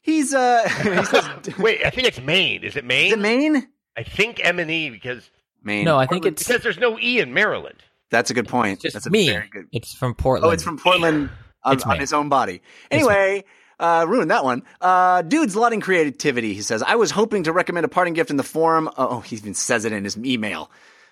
he's 0.00 0.32
uh, 0.34 0.66
he 0.68 1.04
says, 1.04 1.28
Wait, 1.58 1.84
I 1.84 1.90
think 1.90 2.08
it's 2.08 2.20
Maine. 2.20 2.64
Is 2.64 2.76
it 2.76 2.84
Maine? 2.84 3.08
is 3.08 3.12
it 3.14 3.18
Maine? 3.18 3.68
I 3.96 4.02
think 4.02 4.40
M 4.44 4.58
and 4.58 4.70
E 4.70 4.90
because 4.90 5.30
Maine. 5.62 5.84
No, 5.84 5.96
I 5.98 6.06
think 6.06 6.22
Portland- 6.22 6.34
it's 6.38 6.46
because 6.48 6.62
there's 6.62 6.78
no 6.78 6.98
E 6.98 7.20
in 7.20 7.34
Maryland. 7.34 7.82
that's 8.10 8.30
a 8.30 8.34
good 8.34 8.48
point. 8.48 8.80
just 8.80 8.94
that's 8.94 9.06
a 9.06 9.10
me. 9.10 9.28
very 9.28 9.48
good. 9.48 9.66
It's 9.72 9.92
from 9.94 10.14
Portland. 10.14 10.48
Oh, 10.50 10.52
it's 10.54 10.62
from 10.62 10.78
Portland 10.78 11.28
on, 11.64 11.74
It's 11.74 11.84
on 11.84 11.98
his 11.98 12.12
own 12.12 12.28
body. 12.28 12.62
Anyway, 12.90 13.44
uh, 13.78 14.04
ruined 14.08 14.30
that 14.30 14.44
one. 14.44 14.62
Uh, 14.80 15.22
dude's 15.22 15.56
lauding 15.56 15.80
creativity. 15.80 16.54
He 16.54 16.62
says, 16.62 16.82
I 16.82 16.96
was 16.96 17.10
hoping 17.10 17.44
to 17.44 17.52
recommend 17.52 17.84
a 17.84 17.88
parting 17.88 18.14
gift 18.14 18.30
in 18.30 18.36
the 18.36 18.42
form. 18.42 18.90
Oh, 18.96 19.20
he 19.20 19.36
even 19.36 19.54
says 19.54 19.84
it 19.84 19.92
in 19.92 20.04
his 20.04 20.16
email. 20.16 20.70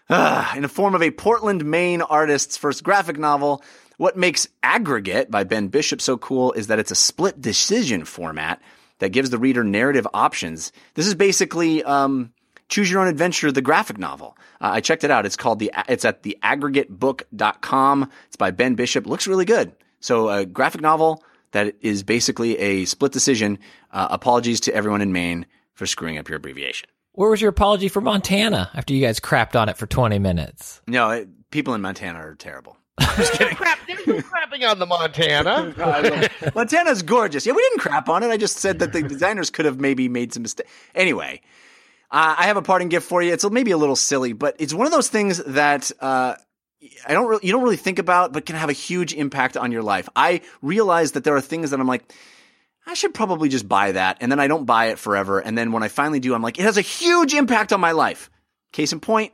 In 0.09 0.63
the 0.63 0.69
form 0.69 0.95
of 0.95 1.03
a 1.03 1.11
Portland, 1.11 1.65
Maine 1.65 2.03
artist's 2.03 2.57
first 2.57 2.85
graphic 2.85 3.19
novel. 3.19 3.63
What 3.97 4.17
makes 4.17 4.47
Aggregate 4.63 5.31
by 5.31 5.45
Ben 5.45 5.69
Bishop 5.69 6.01
so 6.01 6.17
cool 6.17 6.53
is 6.53 6.67
that 6.67 6.79
it's 6.79 6.91
a 6.91 6.97
split 6.97 7.41
decision 7.41 8.05
format 8.05 8.61
that 8.99 9.11
gives 9.11 9.31
the 9.31 9.39
reader 9.39 9.65
narrative 9.65 10.07
options. 10.13 10.71
This 10.95 11.07
is 11.07 11.15
basically 11.15 11.83
um, 11.83 12.33
Choose 12.69 12.91
Your 12.91 13.01
Own 13.01 13.09
Adventure, 13.09 13.51
the 13.53 13.63
graphic 13.63 13.99
novel. 13.99 14.37
Uh, 14.61 14.71
I 14.75 14.81
checked 14.81 15.05
it 15.05 15.11
out. 15.11 15.27
It's 15.27 15.37
called 15.37 15.59
the, 15.59 15.73
it's 15.89 16.05
at 16.05 16.23
the 16.23 16.39
aggregatebook.com. 16.43 18.11
It's 18.27 18.37
by 18.37 18.51
Ben 18.51 18.75
Bishop. 18.75 19.07
Looks 19.07 19.27
really 19.27 19.45
good. 19.45 19.73
So 20.01 20.29
a 20.29 20.45
graphic 20.47 20.81
novel 20.81 21.23
that 21.57 21.75
is 21.81 22.03
basically 22.03 22.59
a 22.59 22.85
split 22.85 23.13
decision. 23.13 23.59
Uh, 23.91 24.09
apologies 24.11 24.61
to 24.61 24.75
everyone 24.75 25.01
in 25.01 25.11
Maine 25.11 25.47
for 25.73 25.87
screwing 25.87 26.19
up 26.19 26.29
your 26.29 26.37
abbreviation. 26.37 26.87
Where 27.13 27.31
was 27.31 27.41
your 27.41 27.49
apology 27.49 27.89
for 27.89 28.03
Montana 28.03 28.71
after 28.75 28.93
you 28.93 29.01
guys 29.01 29.21
crapped 29.21 29.59
on 29.59 29.71
it 29.71 29.79
for 29.79 29.87
20 29.87 30.19
minutes? 30.19 30.83
No, 30.87 31.11
it, 31.11 31.51
people 31.51 31.73
in 31.73 31.81
Montana 31.81 32.19
are 32.19 32.35
terrible. 32.35 32.77
Crap, 32.99 33.79
there's 33.87 34.07
no 34.07 34.19
crapping 34.19 34.69
on 34.69 34.79
the 34.79 34.85
Montana. 34.85 36.31
Montana's 36.55 37.01
gorgeous. 37.01 37.47
Yeah, 37.47 37.55
we 37.55 37.63
didn't 37.63 37.79
crap 37.79 38.11
on 38.11 38.23
it. 38.23 38.29
I 38.29 38.37
just 38.37 38.59
said 38.59 38.79
that 38.81 38.93
the 38.93 39.03
designers 39.03 39.49
could 39.49 39.65
have 39.65 39.81
maybe 39.81 40.11
made 40.11 40.35
some 40.35 40.43
mistakes. 40.43 40.71
Anyway, 40.95 41.41
uh, 42.11 42.35
I 42.39 42.45
have 42.45 42.59
a 42.59 42.63
parting 42.63 42.89
gift 42.89 43.09
for 43.09 43.23
you. 43.23 43.33
It's 43.33 43.49
maybe 43.51 43.71
a 43.71 43.79
little 43.79 43.97
silly, 43.97 44.35
but 44.35 44.57
it's 44.59 44.75
one 44.75 44.87
of 44.87 44.93
those 44.93 45.09
things 45.09 45.39
that 45.45 45.91
uh, 46.01 46.37
I 47.07 47.13
don't 47.13 47.27
really, 47.27 47.47
you 47.47 47.53
don't 47.53 47.63
really 47.63 47.77
think 47.77 47.99
about, 47.99 48.33
but 48.33 48.47
can 48.47 48.57
have 48.57 48.69
a 48.69 48.75
huge 48.75 49.15
impact 49.15 49.57
on 49.57 49.73
your 49.73 49.83
life. 49.83 50.09
I 50.15 50.43
realize 50.63 51.13
that 51.13 51.25
there 51.25 51.37
are 51.37 51.41
things 51.41 51.71
that 51.71 51.81
I'm 51.81 51.87
like, 51.87 52.13
I 52.87 52.95
should 52.95 53.15
probably 53.15 53.49
just 53.49 53.69
buy 53.69 53.93
that, 53.93 54.19
and 54.21 54.31
then 54.31 54.39
I 54.39 54.47
don't 54.47 54.65
buy 54.65 54.87
it 54.87 54.99
forever. 54.99 55.41
And 55.41 55.59
then 55.59 55.73
when 55.73 55.83
I 55.83 55.89
finally 55.89 56.21
do, 56.21 56.35
I'm 56.35 56.43
like, 56.43 56.59
it 56.59 56.63
has 56.63 56.79
a 56.79 56.83
huge 56.83 57.35
impact 57.35 57.73
on 57.73 57.81
my 57.81 57.93
life. 57.93 58.31
Case 58.73 58.93
in 58.93 59.01
point, 59.01 59.33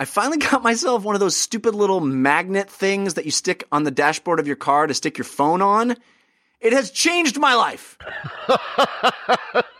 I 0.00 0.04
finally 0.04 0.38
got 0.50 0.62
myself 0.62 1.02
one 1.04 1.14
of 1.14 1.20
those 1.20 1.36
stupid 1.36 1.74
little 1.74 2.00
magnet 2.00 2.70
things 2.70 3.14
that 3.14 3.24
you 3.24 3.30
stick 3.30 3.64
on 3.70 3.84
the 3.84 3.90
dashboard 3.90 4.40
of 4.40 4.46
your 4.46 4.56
car 4.56 4.86
to 4.86 4.94
stick 4.94 5.18
your 5.18 5.26
phone 5.26 5.60
on. 5.60 5.96
It 6.60 6.72
has 6.72 6.90
changed 6.90 7.38
my 7.38 7.54
life. 7.54 7.96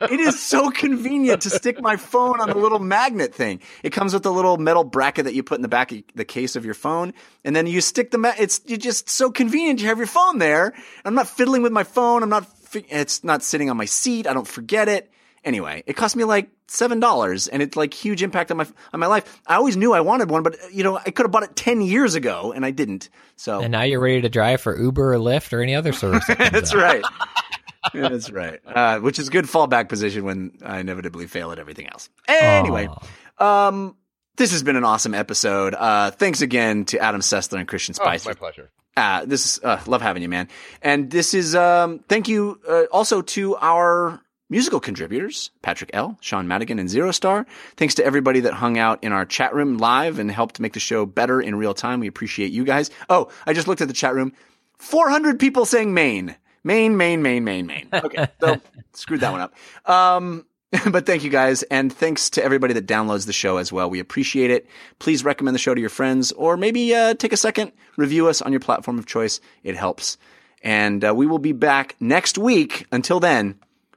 it 0.02 0.20
is 0.20 0.40
so 0.40 0.70
convenient 0.70 1.42
to 1.42 1.50
stick 1.50 1.80
my 1.80 1.96
phone 1.96 2.40
on 2.40 2.50
the 2.50 2.56
little 2.56 2.78
magnet 2.78 3.34
thing. 3.34 3.60
It 3.82 3.90
comes 3.90 4.14
with 4.14 4.24
a 4.26 4.30
little 4.30 4.58
metal 4.58 4.84
bracket 4.84 5.24
that 5.24 5.34
you 5.34 5.42
put 5.42 5.56
in 5.56 5.62
the 5.62 5.68
back 5.68 5.90
of 5.90 6.02
the 6.14 6.24
case 6.24 6.54
of 6.54 6.64
your 6.64 6.74
phone, 6.74 7.14
and 7.44 7.56
then 7.56 7.66
you 7.66 7.80
stick 7.80 8.12
the. 8.12 8.18
Ma- 8.18 8.34
it's 8.38 8.60
you 8.64 8.76
just 8.76 9.10
so 9.10 9.30
convenient. 9.30 9.80
You 9.80 9.88
have 9.88 9.98
your 9.98 10.06
phone 10.06 10.38
there. 10.38 10.72
I'm 11.04 11.14
not 11.14 11.28
fiddling 11.28 11.62
with 11.62 11.72
my 11.72 11.84
phone. 11.84 12.22
I'm 12.22 12.28
not. 12.28 12.46
It's 12.72 13.24
not 13.24 13.42
sitting 13.42 13.70
on 13.70 13.76
my 13.76 13.86
seat. 13.86 14.28
I 14.28 14.32
don't 14.32 14.46
forget 14.46 14.88
it. 14.88 15.10
Anyway, 15.44 15.82
it 15.86 15.94
cost 15.94 16.16
me 16.16 16.24
like 16.24 16.50
seven 16.66 17.00
dollars, 17.00 17.48
and 17.48 17.62
it's 17.62 17.76
like 17.76 17.94
huge 17.94 18.22
impact 18.22 18.50
on 18.50 18.56
my 18.56 18.66
on 18.92 19.00
my 19.00 19.06
life. 19.06 19.40
I 19.46 19.56
always 19.56 19.76
knew 19.76 19.92
I 19.92 20.00
wanted 20.00 20.30
one, 20.30 20.42
but 20.42 20.56
you 20.72 20.84
know 20.84 20.96
I 20.98 21.10
could 21.10 21.24
have 21.24 21.30
bought 21.30 21.44
it 21.44 21.56
ten 21.56 21.80
years 21.80 22.14
ago, 22.14 22.52
and 22.54 22.64
I 22.64 22.70
didn't. 22.70 23.08
So 23.36 23.60
And 23.60 23.72
now 23.72 23.82
you're 23.82 24.00
ready 24.00 24.20
to 24.22 24.28
drive 24.28 24.60
for 24.60 24.78
Uber 24.78 25.14
or 25.14 25.18
Lyft 25.18 25.52
or 25.52 25.62
any 25.62 25.74
other 25.74 25.92
service. 25.92 26.26
that 26.26 26.38
That's 26.52 26.72
up. 26.72 26.76
right. 26.76 27.04
That's 27.94 28.30
right. 28.30 28.60
Uh, 28.66 28.98
which 29.00 29.18
is 29.18 29.28
good 29.30 29.46
fallback 29.46 29.88
position 29.88 30.24
when 30.24 30.58
I 30.64 30.80
inevitably 30.80 31.26
fail 31.26 31.52
at 31.52 31.58
everything 31.58 31.88
else. 31.88 32.10
Anyway, 32.28 32.88
um, 33.38 33.96
this 34.36 34.52
has 34.52 34.62
been 34.62 34.76
an 34.76 34.84
awesome 34.84 35.14
episode. 35.14 35.74
Uh, 35.74 36.10
thanks 36.10 36.42
again 36.42 36.84
to 36.86 36.98
Adam 36.98 37.20
Sessler 37.20 37.58
and 37.58 37.68
Christian 37.68 37.94
oh, 37.98 38.02
Spicer. 38.02 38.30
my 38.30 38.34
pleasure. 38.34 38.70
Uh, 38.96 39.24
this 39.24 39.46
is 39.46 39.64
uh, 39.64 39.80
love 39.86 40.02
having 40.02 40.22
you, 40.22 40.28
man. 40.28 40.48
And 40.82 41.10
this 41.10 41.32
is 41.32 41.54
um, 41.54 42.00
thank 42.08 42.28
you 42.28 42.60
uh, 42.68 42.84
also 42.90 43.22
to 43.22 43.56
our 43.56 44.20
musical 44.50 44.80
contributors, 44.80 45.50
Patrick 45.62 45.90
L., 45.92 46.16
Sean 46.20 46.48
Madigan, 46.48 46.78
and 46.78 46.88
Zero 46.88 47.10
Star. 47.10 47.46
Thanks 47.76 47.94
to 47.96 48.04
everybody 48.04 48.40
that 48.40 48.54
hung 48.54 48.78
out 48.78 49.02
in 49.02 49.12
our 49.12 49.24
chat 49.24 49.54
room 49.54 49.78
live 49.78 50.18
and 50.18 50.30
helped 50.30 50.60
make 50.60 50.72
the 50.72 50.80
show 50.80 51.06
better 51.06 51.40
in 51.40 51.56
real 51.56 51.74
time. 51.74 52.00
We 52.00 52.06
appreciate 52.06 52.52
you 52.52 52.64
guys. 52.64 52.90
Oh, 53.08 53.28
I 53.46 53.52
just 53.52 53.68
looked 53.68 53.80
at 53.80 53.88
the 53.88 53.94
chat 53.94 54.14
room. 54.14 54.32
400 54.78 55.38
people 55.38 55.64
saying 55.64 55.92
Maine. 55.92 56.36
Maine, 56.64 56.96
Maine, 56.96 57.22
Maine, 57.22 57.44
Maine, 57.44 57.66
Maine. 57.66 57.88
Okay, 57.92 58.26
so 58.40 58.60
screwed 58.92 59.20
that 59.20 59.32
one 59.32 59.40
up. 59.40 59.54
Um, 59.88 60.44
but 60.90 61.06
thank 61.06 61.24
you 61.24 61.30
guys. 61.30 61.62
And 61.64 61.92
thanks 61.92 62.30
to 62.30 62.44
everybody 62.44 62.74
that 62.74 62.86
downloads 62.86 63.26
the 63.26 63.32
show 63.32 63.56
as 63.56 63.72
well. 63.72 63.88
We 63.88 64.00
appreciate 64.00 64.50
it. 64.50 64.66
Please 64.98 65.24
recommend 65.24 65.54
the 65.54 65.58
show 65.58 65.74
to 65.74 65.80
your 65.80 65.90
friends 65.90 66.32
or 66.32 66.56
maybe 66.56 66.94
uh, 66.94 67.14
take 67.14 67.32
a 67.32 67.38
second, 67.38 67.72
review 67.96 68.28
us 68.28 68.42
on 68.42 68.52
your 68.52 68.60
platform 68.60 68.98
of 68.98 69.06
choice. 69.06 69.40
It 69.62 69.76
helps. 69.76 70.18
And 70.62 71.04
uh, 71.04 71.14
we 71.14 71.26
will 71.26 71.38
be 71.38 71.52
back 71.52 71.96
next 72.00 72.36
week. 72.36 72.86
Until 72.92 73.20
then, 73.20 73.58